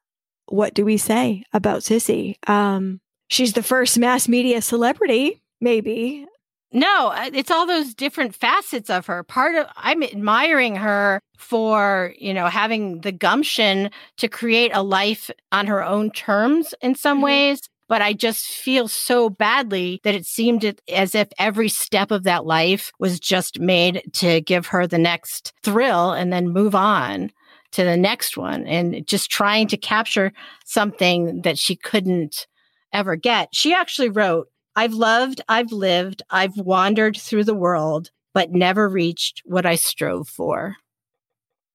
[0.48, 2.36] what do we say about Sisi?
[2.48, 3.00] Um,
[3.30, 6.28] she's the first mass media celebrity, maybe,
[6.74, 9.24] No, uh, it's all those different facets of her.
[9.24, 15.30] Part of I'm admiring her for, you know, having the gumption to create a life
[15.52, 17.24] on her own terms in some Mhm.
[17.24, 17.62] ways.
[17.90, 22.46] But I just feel so badly that it seemed as if every step of that
[22.46, 27.32] life was just made to give her the next thrill and then move on
[27.74, 30.32] to the next one and just trying to capture
[30.66, 32.48] something that she couldn't
[32.94, 33.50] ever get.
[33.54, 38.12] She actually wrote, I've loved, I've lived, I've wandered through the world.
[38.34, 40.76] but never reached what I strove for.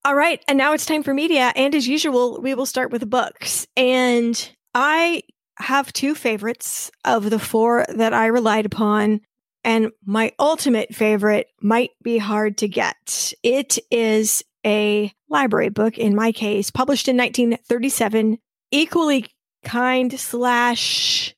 [0.05, 0.43] All right.
[0.49, 1.53] And now it's time for media.
[1.55, 3.67] And as usual, we will start with books.
[3.77, 5.23] And I
[5.59, 9.21] have two favorites of the four that I relied upon.
[9.63, 13.33] And my ultimate favorite might be hard to get.
[13.43, 18.39] It is a library book, in my case, published in 1937,
[18.71, 19.27] equally
[19.65, 21.35] kind slash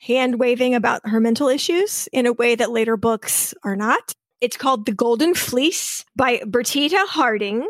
[0.00, 4.14] hand waving about her mental issues in a way that later books are not.
[4.40, 7.68] It's called The Golden Fleece by Bertita Harding.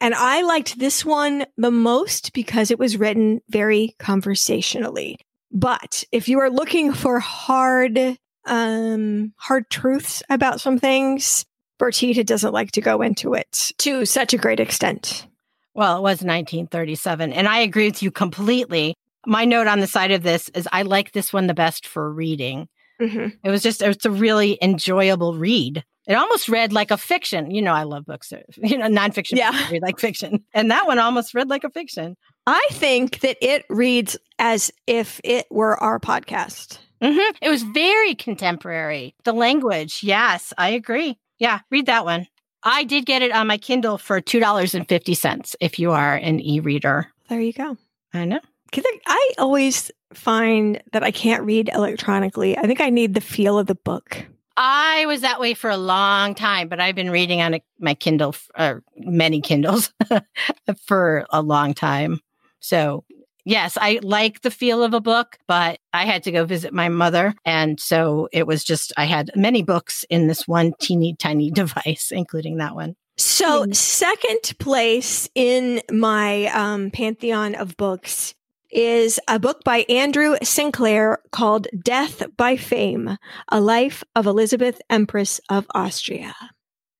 [0.00, 5.18] And I liked this one the most because it was written very conversationally.
[5.52, 11.44] But if you are looking for hard, um, hard truths about some things,
[11.78, 15.26] Bertita doesn't like to go into it to such a great extent.
[15.74, 17.32] Well, it was 1937.
[17.32, 18.94] And I agree with you completely.
[19.26, 22.12] My note on the side of this is I like this one the best for
[22.12, 22.68] reading.
[23.00, 23.28] Mm-hmm.
[23.44, 25.84] It was just, it's a really enjoyable read.
[26.06, 27.50] It almost read like a fiction.
[27.50, 29.36] You know, I love books, you know, nonfiction.
[29.36, 29.70] Yeah.
[29.70, 30.44] Read like fiction.
[30.54, 32.16] And that one almost read like a fiction.
[32.46, 36.78] I think that it reads as if it were our podcast.
[37.02, 37.36] Mm-hmm.
[37.42, 39.14] It was very contemporary.
[39.24, 40.02] The language.
[40.02, 41.18] Yes, I agree.
[41.38, 42.28] Yeah, read that one.
[42.62, 47.08] I did get it on my Kindle for $2.50 if you are an e reader.
[47.28, 47.76] There you go.
[48.14, 48.40] I know.
[48.76, 52.58] Because I always find that I can't read electronically.
[52.58, 54.26] I think I need the feel of the book.
[54.54, 57.94] I was that way for a long time, but I've been reading on a, my
[57.94, 59.94] Kindle, or many Kindles,
[60.84, 62.20] for a long time.
[62.60, 63.04] So,
[63.46, 66.90] yes, I like the feel of a book, but I had to go visit my
[66.90, 67.34] mother.
[67.46, 72.10] And so it was just, I had many books in this one teeny tiny device,
[72.10, 72.94] including that one.
[73.16, 73.72] So, hmm.
[73.72, 78.34] second place in my um, pantheon of books
[78.70, 83.16] is a book by Andrew Sinclair called Death by Fame
[83.50, 86.34] A Life of Elizabeth, Empress of Austria.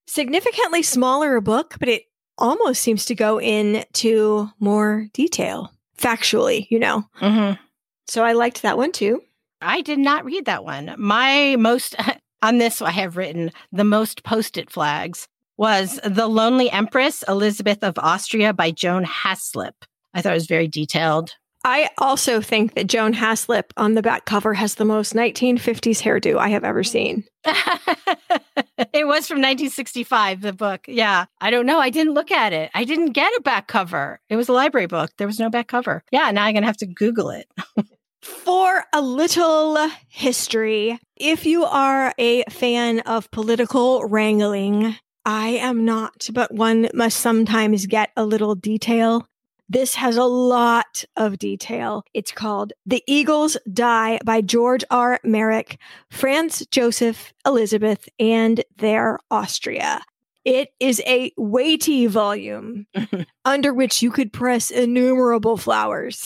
[0.06, 2.04] Significantly smaller book, but it
[2.38, 7.04] almost seems to go into more detail, factually, you know.
[7.20, 7.60] Mm-hmm.
[8.06, 9.22] So I liked that one too.
[9.60, 10.94] I did not read that one.
[10.98, 11.96] My most,
[12.42, 17.82] on this, I have written the most post it flags was The Lonely Empress, Elizabeth
[17.82, 19.72] of Austria by Joan Haslip.
[20.12, 21.34] I thought it was very detailed,
[21.68, 26.38] I also think that Joan Haslip on the back cover has the most 1950s hairdo
[26.38, 27.24] I have ever seen.
[27.44, 30.84] it was from 1965, the book.
[30.86, 31.24] Yeah.
[31.40, 31.80] I don't know.
[31.80, 32.70] I didn't look at it.
[32.72, 34.20] I didn't get a back cover.
[34.30, 35.10] It was a library book.
[35.18, 36.04] There was no back cover.
[36.12, 36.30] Yeah.
[36.30, 37.48] Now I'm going to have to Google it.
[38.22, 46.28] For a little history, if you are a fan of political wrangling, I am not,
[46.32, 49.26] but one must sometimes get a little detail
[49.68, 52.04] this has a lot of detail.
[52.14, 55.18] It's called The Eagles Die by George R.
[55.24, 55.78] Marek,
[56.10, 60.00] Franz Joseph Elizabeth, and their Austria.
[60.44, 62.86] It is a weighty volume
[63.44, 66.24] under which you could press innumerable flowers.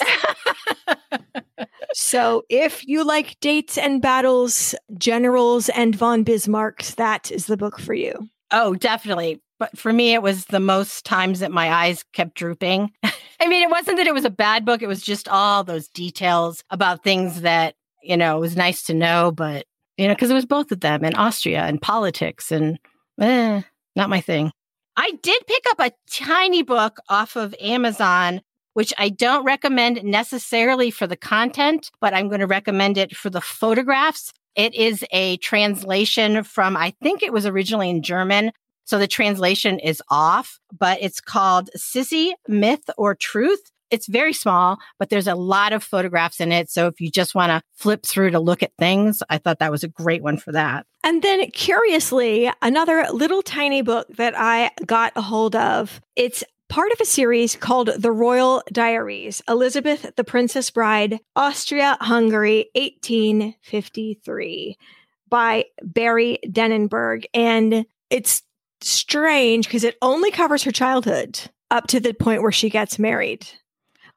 [1.95, 7.81] so, if you like dates and battles, generals, and von Bismarcks, that is the book
[7.81, 8.29] for you.
[8.51, 9.41] Oh, definitely.
[9.61, 12.91] But for me, it was the most times that my eyes kept drooping.
[13.05, 14.81] I mean, it wasn't that it was a bad book.
[14.83, 18.95] It was just all those details about things that, you know, it was nice to
[18.95, 19.67] know, but,
[19.99, 22.79] you know, because it was both of them in Austria and politics and,
[23.21, 23.61] eh,
[23.95, 24.51] not my thing.
[24.97, 28.41] I did pick up a tiny book off of Amazon,
[28.73, 33.29] which I don't recommend necessarily for the content, but I'm going to recommend it for
[33.29, 34.33] the photographs.
[34.57, 38.53] It is a translation from, I think it was originally in German,
[38.91, 43.71] so the translation is off, but it's called Sisi Myth or Truth.
[43.93, 46.69] It's very small, but there's a lot of photographs in it.
[46.69, 49.71] So if you just want to flip through to look at things, I thought that
[49.71, 50.87] was a great one for that.
[51.05, 56.01] And then curiously, another little tiny book that I got a hold of.
[56.17, 62.71] It's part of a series called The Royal Diaries Elizabeth the Princess Bride, Austria Hungary,
[62.75, 64.77] 1853
[65.29, 67.27] by Barry Denenberg.
[67.33, 68.43] And it's
[68.83, 73.47] strange because it only covers her childhood up to the point where she gets married.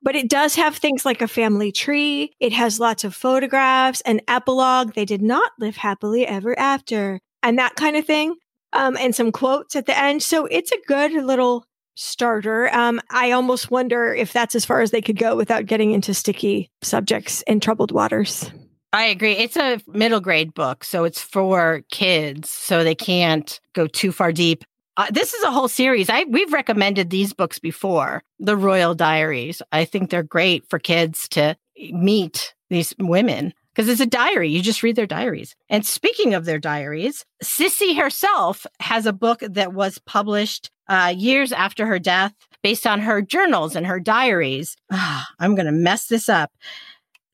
[0.01, 2.33] But it does have things like a family tree.
[2.40, 4.93] It has lots of photographs, an epilogue.
[4.93, 8.35] They did not live happily ever after, and that kind of thing.
[8.74, 10.24] Um, and some quotes at the end.
[10.24, 12.74] So it's a good little starter.
[12.74, 16.14] Um, I almost wonder if that's as far as they could go without getting into
[16.14, 18.51] sticky subjects and troubled waters.
[18.94, 19.34] I agree.
[19.34, 24.32] It's a middle grade book, so it's for kids, so they can't go too far
[24.32, 24.64] deep.
[24.96, 26.12] Uh, this is a whole series.
[26.12, 28.22] I we've recommended these books before.
[28.40, 29.64] The Royal Diaries.
[29.72, 31.58] I think they're great for kids to
[31.92, 34.50] meet these women because it's a diary.
[34.50, 35.56] You just read their diaries.
[35.70, 41.52] And speaking of their diaries, Sisi herself has a book that was published uh, years
[41.52, 44.78] after her death based on her journals and her diaries.
[44.92, 46.52] Ah, I'm going to mess this up.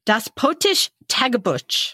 [0.05, 1.93] Das Potisch Tagebuch.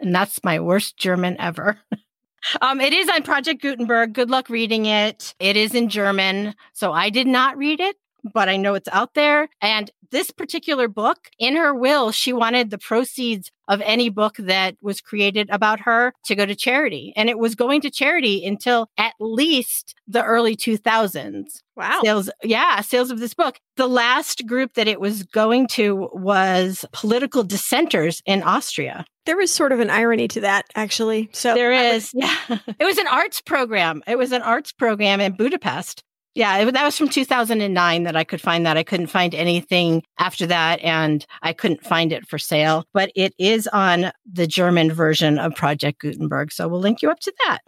[0.00, 1.78] And that's my worst German ever.
[2.60, 4.12] um, it is on Project Gutenberg.
[4.12, 5.34] Good luck reading it.
[5.38, 6.54] It is in German.
[6.72, 7.96] So I did not read it,
[8.32, 9.48] but I know it's out there.
[9.60, 14.76] And this particular book, in her will, she wanted the proceeds of any book that
[14.80, 17.12] was created about her to go to charity.
[17.16, 21.63] And it was going to charity until at least the early 2000s.
[21.76, 22.00] Wow.
[22.04, 23.58] Sales, yeah, sales of this book.
[23.76, 29.04] The last group that it was going to was political dissenters in Austria.
[29.26, 31.30] There was sort of an irony to that, actually.
[31.32, 32.36] So there is, yeah.
[32.48, 34.02] it was an arts program.
[34.06, 36.04] It was an arts program in Budapest.
[36.34, 38.76] Yeah, it, that was from 2009 that I could find that.
[38.76, 42.84] I couldn't find anything after that, and I couldn't find it for sale.
[42.92, 46.52] But it is on the German version of Project Gutenberg.
[46.52, 47.60] So we'll link you up to that.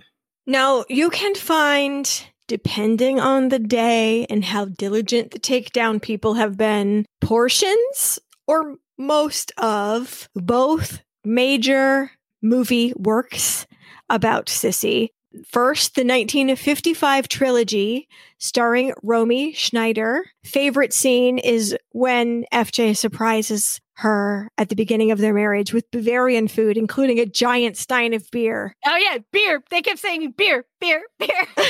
[0.46, 2.08] Now, you can find,
[2.46, 9.52] depending on the day and how diligent the takedown people have been, portions or most
[9.58, 12.10] of both major
[12.42, 13.66] movie works
[14.08, 15.08] about Sisi.
[15.50, 18.08] First, the 1955 trilogy
[18.38, 20.24] starring Romy Schneider.
[20.44, 26.48] Favorite scene is when FJ surprises her at the beginning of their marriage with Bavarian
[26.48, 28.74] food, including a giant stein of beer.
[28.86, 29.62] Oh yeah, beer.
[29.70, 31.46] They kept saying beer, beer, beer.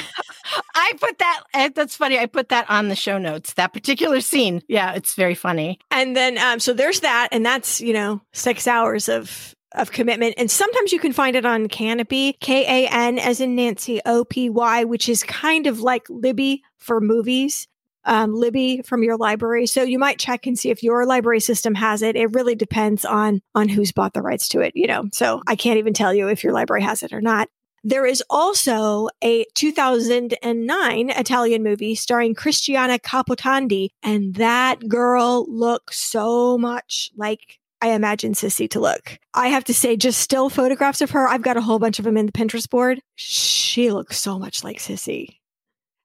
[0.75, 1.43] I put that.
[1.55, 2.19] Eh, that's funny.
[2.19, 3.55] I put that on the show notes.
[3.55, 4.63] That particular scene.
[4.69, 5.79] Yeah, it's very funny.
[5.91, 10.35] And then, um, so there's that, and that's you know six hours of of commitment.
[10.39, 14.25] And sometimes you can find it on Canopy, K A N as in Nancy, O
[14.25, 17.69] P Y, which is kind of like Libby for movies.
[18.07, 19.67] Um, Libby from your library.
[19.67, 22.15] So you might check and see if your library system has it.
[22.15, 25.05] It really depends on on who's bought the rights to it, you know.
[25.13, 27.49] So I can't even tell you if your library has it or not.
[27.85, 36.59] There is also a 2009 Italian movie starring Cristiana Capotondi, and that girl looks so
[36.59, 39.19] much like I imagine Sisi to look.
[39.35, 41.29] I have to say, just still photographs of her.
[41.29, 43.01] I've got a whole bunch of them in the Pinterest board.
[43.15, 45.39] She looks so much like Sisi.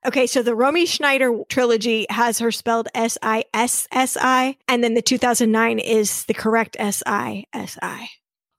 [0.06, 4.84] Okay, so the Romy Schneider trilogy has her spelled S I S S I, and
[4.84, 8.10] then the 2009 is the correct S I S I.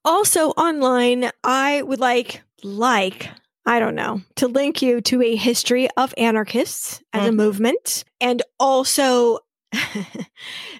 [0.05, 3.29] Also online, I would like, like,
[3.67, 7.29] I don't know, to link you to a history of anarchists as mm.
[7.29, 9.41] a movement and also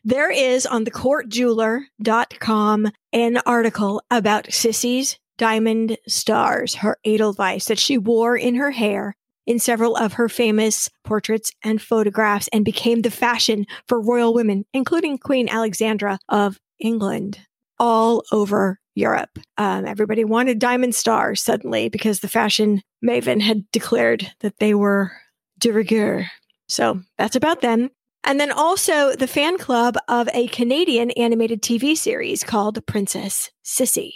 [0.05, 7.99] there is on the thecourtjeweler.com an article about Sisi's diamond stars, her edelweiss that she
[7.99, 13.11] wore in her hair in several of her famous portraits and photographs and became the
[13.11, 17.41] fashion for royal women, including Queen Alexandra of England,
[17.79, 19.39] all over Europe.
[19.57, 25.13] Um, everybody wanted diamond stars suddenly because the fashion maven had declared that they were
[25.59, 26.27] de rigueur.
[26.69, 27.91] So that's about them.
[28.25, 34.13] And then also the fan club of a Canadian animated TV series called Princess Sissi.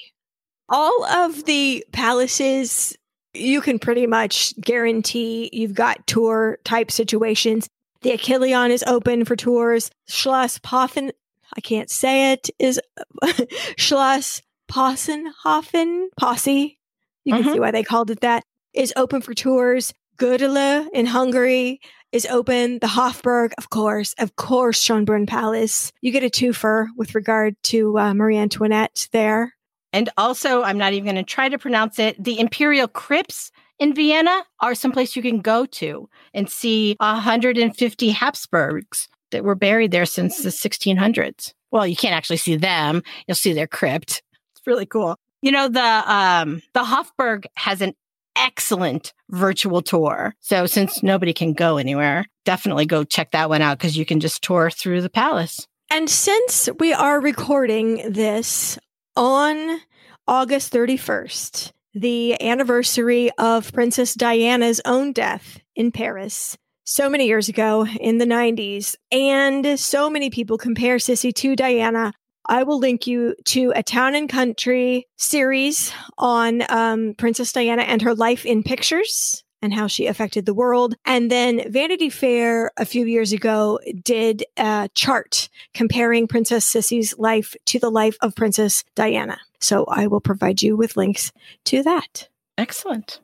[0.68, 2.96] All of the palaces,
[3.36, 7.68] you can pretty much guarantee you've got tour type situations.
[8.02, 9.90] The Achilleon is open for tours.
[10.08, 11.12] Schloss Poffen,
[11.56, 12.80] I can't say it, is
[13.76, 16.78] Schloss Possenhofen, Posse.
[17.24, 17.52] You can mm-hmm.
[17.52, 19.92] see why they called it that, is open for tours.
[20.18, 21.80] Gödöllő in Hungary
[22.12, 22.78] is open.
[22.78, 25.92] The Hofburg, of course, of course, Schönbrunn Palace.
[26.00, 29.55] You get a twofer with regard to uh, Marie Antoinette there.
[29.96, 32.22] And also, I'm not even going to try to pronounce it.
[32.22, 39.08] The Imperial Crypts in Vienna are someplace you can go to and see 150 Habsburgs
[39.30, 41.54] that were buried there since the 1600s.
[41.70, 43.02] Well, you can't actually see them.
[43.26, 44.22] You'll see their crypt.
[44.54, 45.18] It's really cool.
[45.40, 47.94] You know, the um the Hofburg has an
[48.36, 50.34] excellent virtual tour.
[50.40, 54.20] So since nobody can go anywhere, definitely go check that one out because you can
[54.20, 55.66] just tour through the palace.
[55.90, 58.78] And since we are recording this
[59.16, 59.80] on
[60.28, 67.86] August 31st, the anniversary of Princess Diana's own death in Paris, so many years ago
[67.86, 72.12] in the 90s, and so many people compare Sisi to Diana.
[72.48, 78.02] I will link you to a town and country series on um, Princess Diana and
[78.02, 80.94] her life in pictures and how she affected the world.
[81.04, 87.56] And then Vanity Fair a few years ago did a chart comparing Princess Sisi's life
[87.66, 89.40] to the life of Princess Diana.
[89.58, 91.32] So I will provide you with links
[91.64, 92.28] to that.
[92.56, 93.18] Excellent.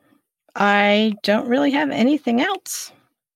[0.53, 2.91] I don't really have anything else.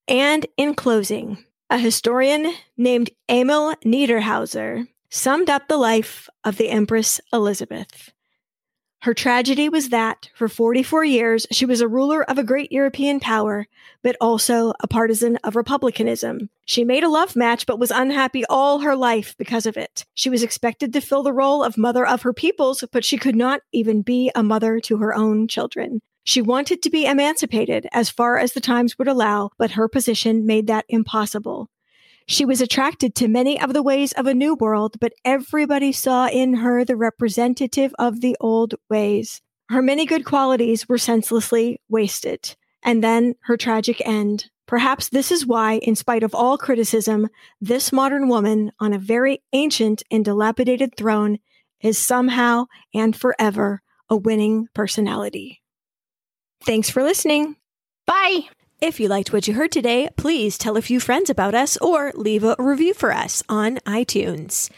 [0.09, 1.37] And in closing,
[1.69, 8.11] a historian named Emil Niederhauser summed up the life of the Empress Elizabeth.
[9.01, 13.19] Her tragedy was that, for 44 years, she was a ruler of a great European
[13.19, 13.67] power,
[14.01, 16.49] but also a partisan of republicanism.
[16.65, 20.05] She made a love match, but was unhappy all her life because of it.
[20.15, 23.35] She was expected to fill the role of mother of her peoples, but she could
[23.35, 26.01] not even be a mother to her own children.
[26.23, 30.45] She wanted to be emancipated as far as the times would allow, but her position
[30.45, 31.69] made that impossible.
[32.27, 36.27] She was attracted to many of the ways of a new world, but everybody saw
[36.27, 39.41] in her the representative of the old ways.
[39.69, 42.55] Her many good qualities were senselessly wasted.
[42.83, 44.49] And then her tragic end.
[44.65, 47.29] Perhaps this is why, in spite of all criticism,
[47.61, 51.39] this modern woman on a very ancient and dilapidated throne
[51.81, 55.61] is somehow and forever a winning personality.
[56.65, 57.55] Thanks for listening.
[58.05, 58.49] Bye.
[58.79, 62.11] If you liked what you heard today, please tell a few friends about us or
[62.13, 64.69] leave a review for us on iTunes.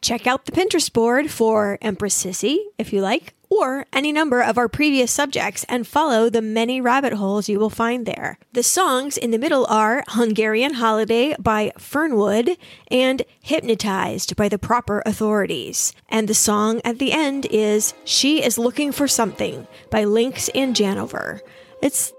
[0.00, 4.58] Check out the Pinterest board for Empress Sisi if you like, or any number of
[4.58, 8.38] our previous subjects and follow the many rabbit holes you will find there.
[8.52, 12.56] The songs in the middle are Hungarian Holiday by Fernwood
[12.92, 15.92] and Hypnotized by the Proper Authorities.
[16.08, 20.76] And the song at the end is She is Looking for Something by Lynx and
[20.76, 21.40] Janover.
[21.82, 22.12] It's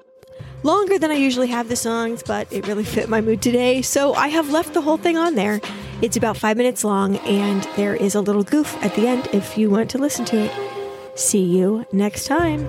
[0.64, 4.14] longer than I usually have the songs, but it really fit my mood today, so
[4.14, 5.62] I have left the whole thing on there.
[6.02, 9.58] It's about five minutes long, and there is a little goof at the end if
[9.58, 10.52] you want to listen to it.
[11.20, 12.68] See you next time.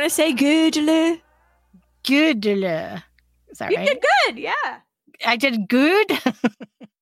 [0.00, 1.18] Want to say Goodle.
[2.06, 2.64] Goodle.
[3.50, 3.86] Is that You right?
[3.86, 4.38] did good.
[4.38, 4.78] Yeah.
[5.26, 6.10] I did good.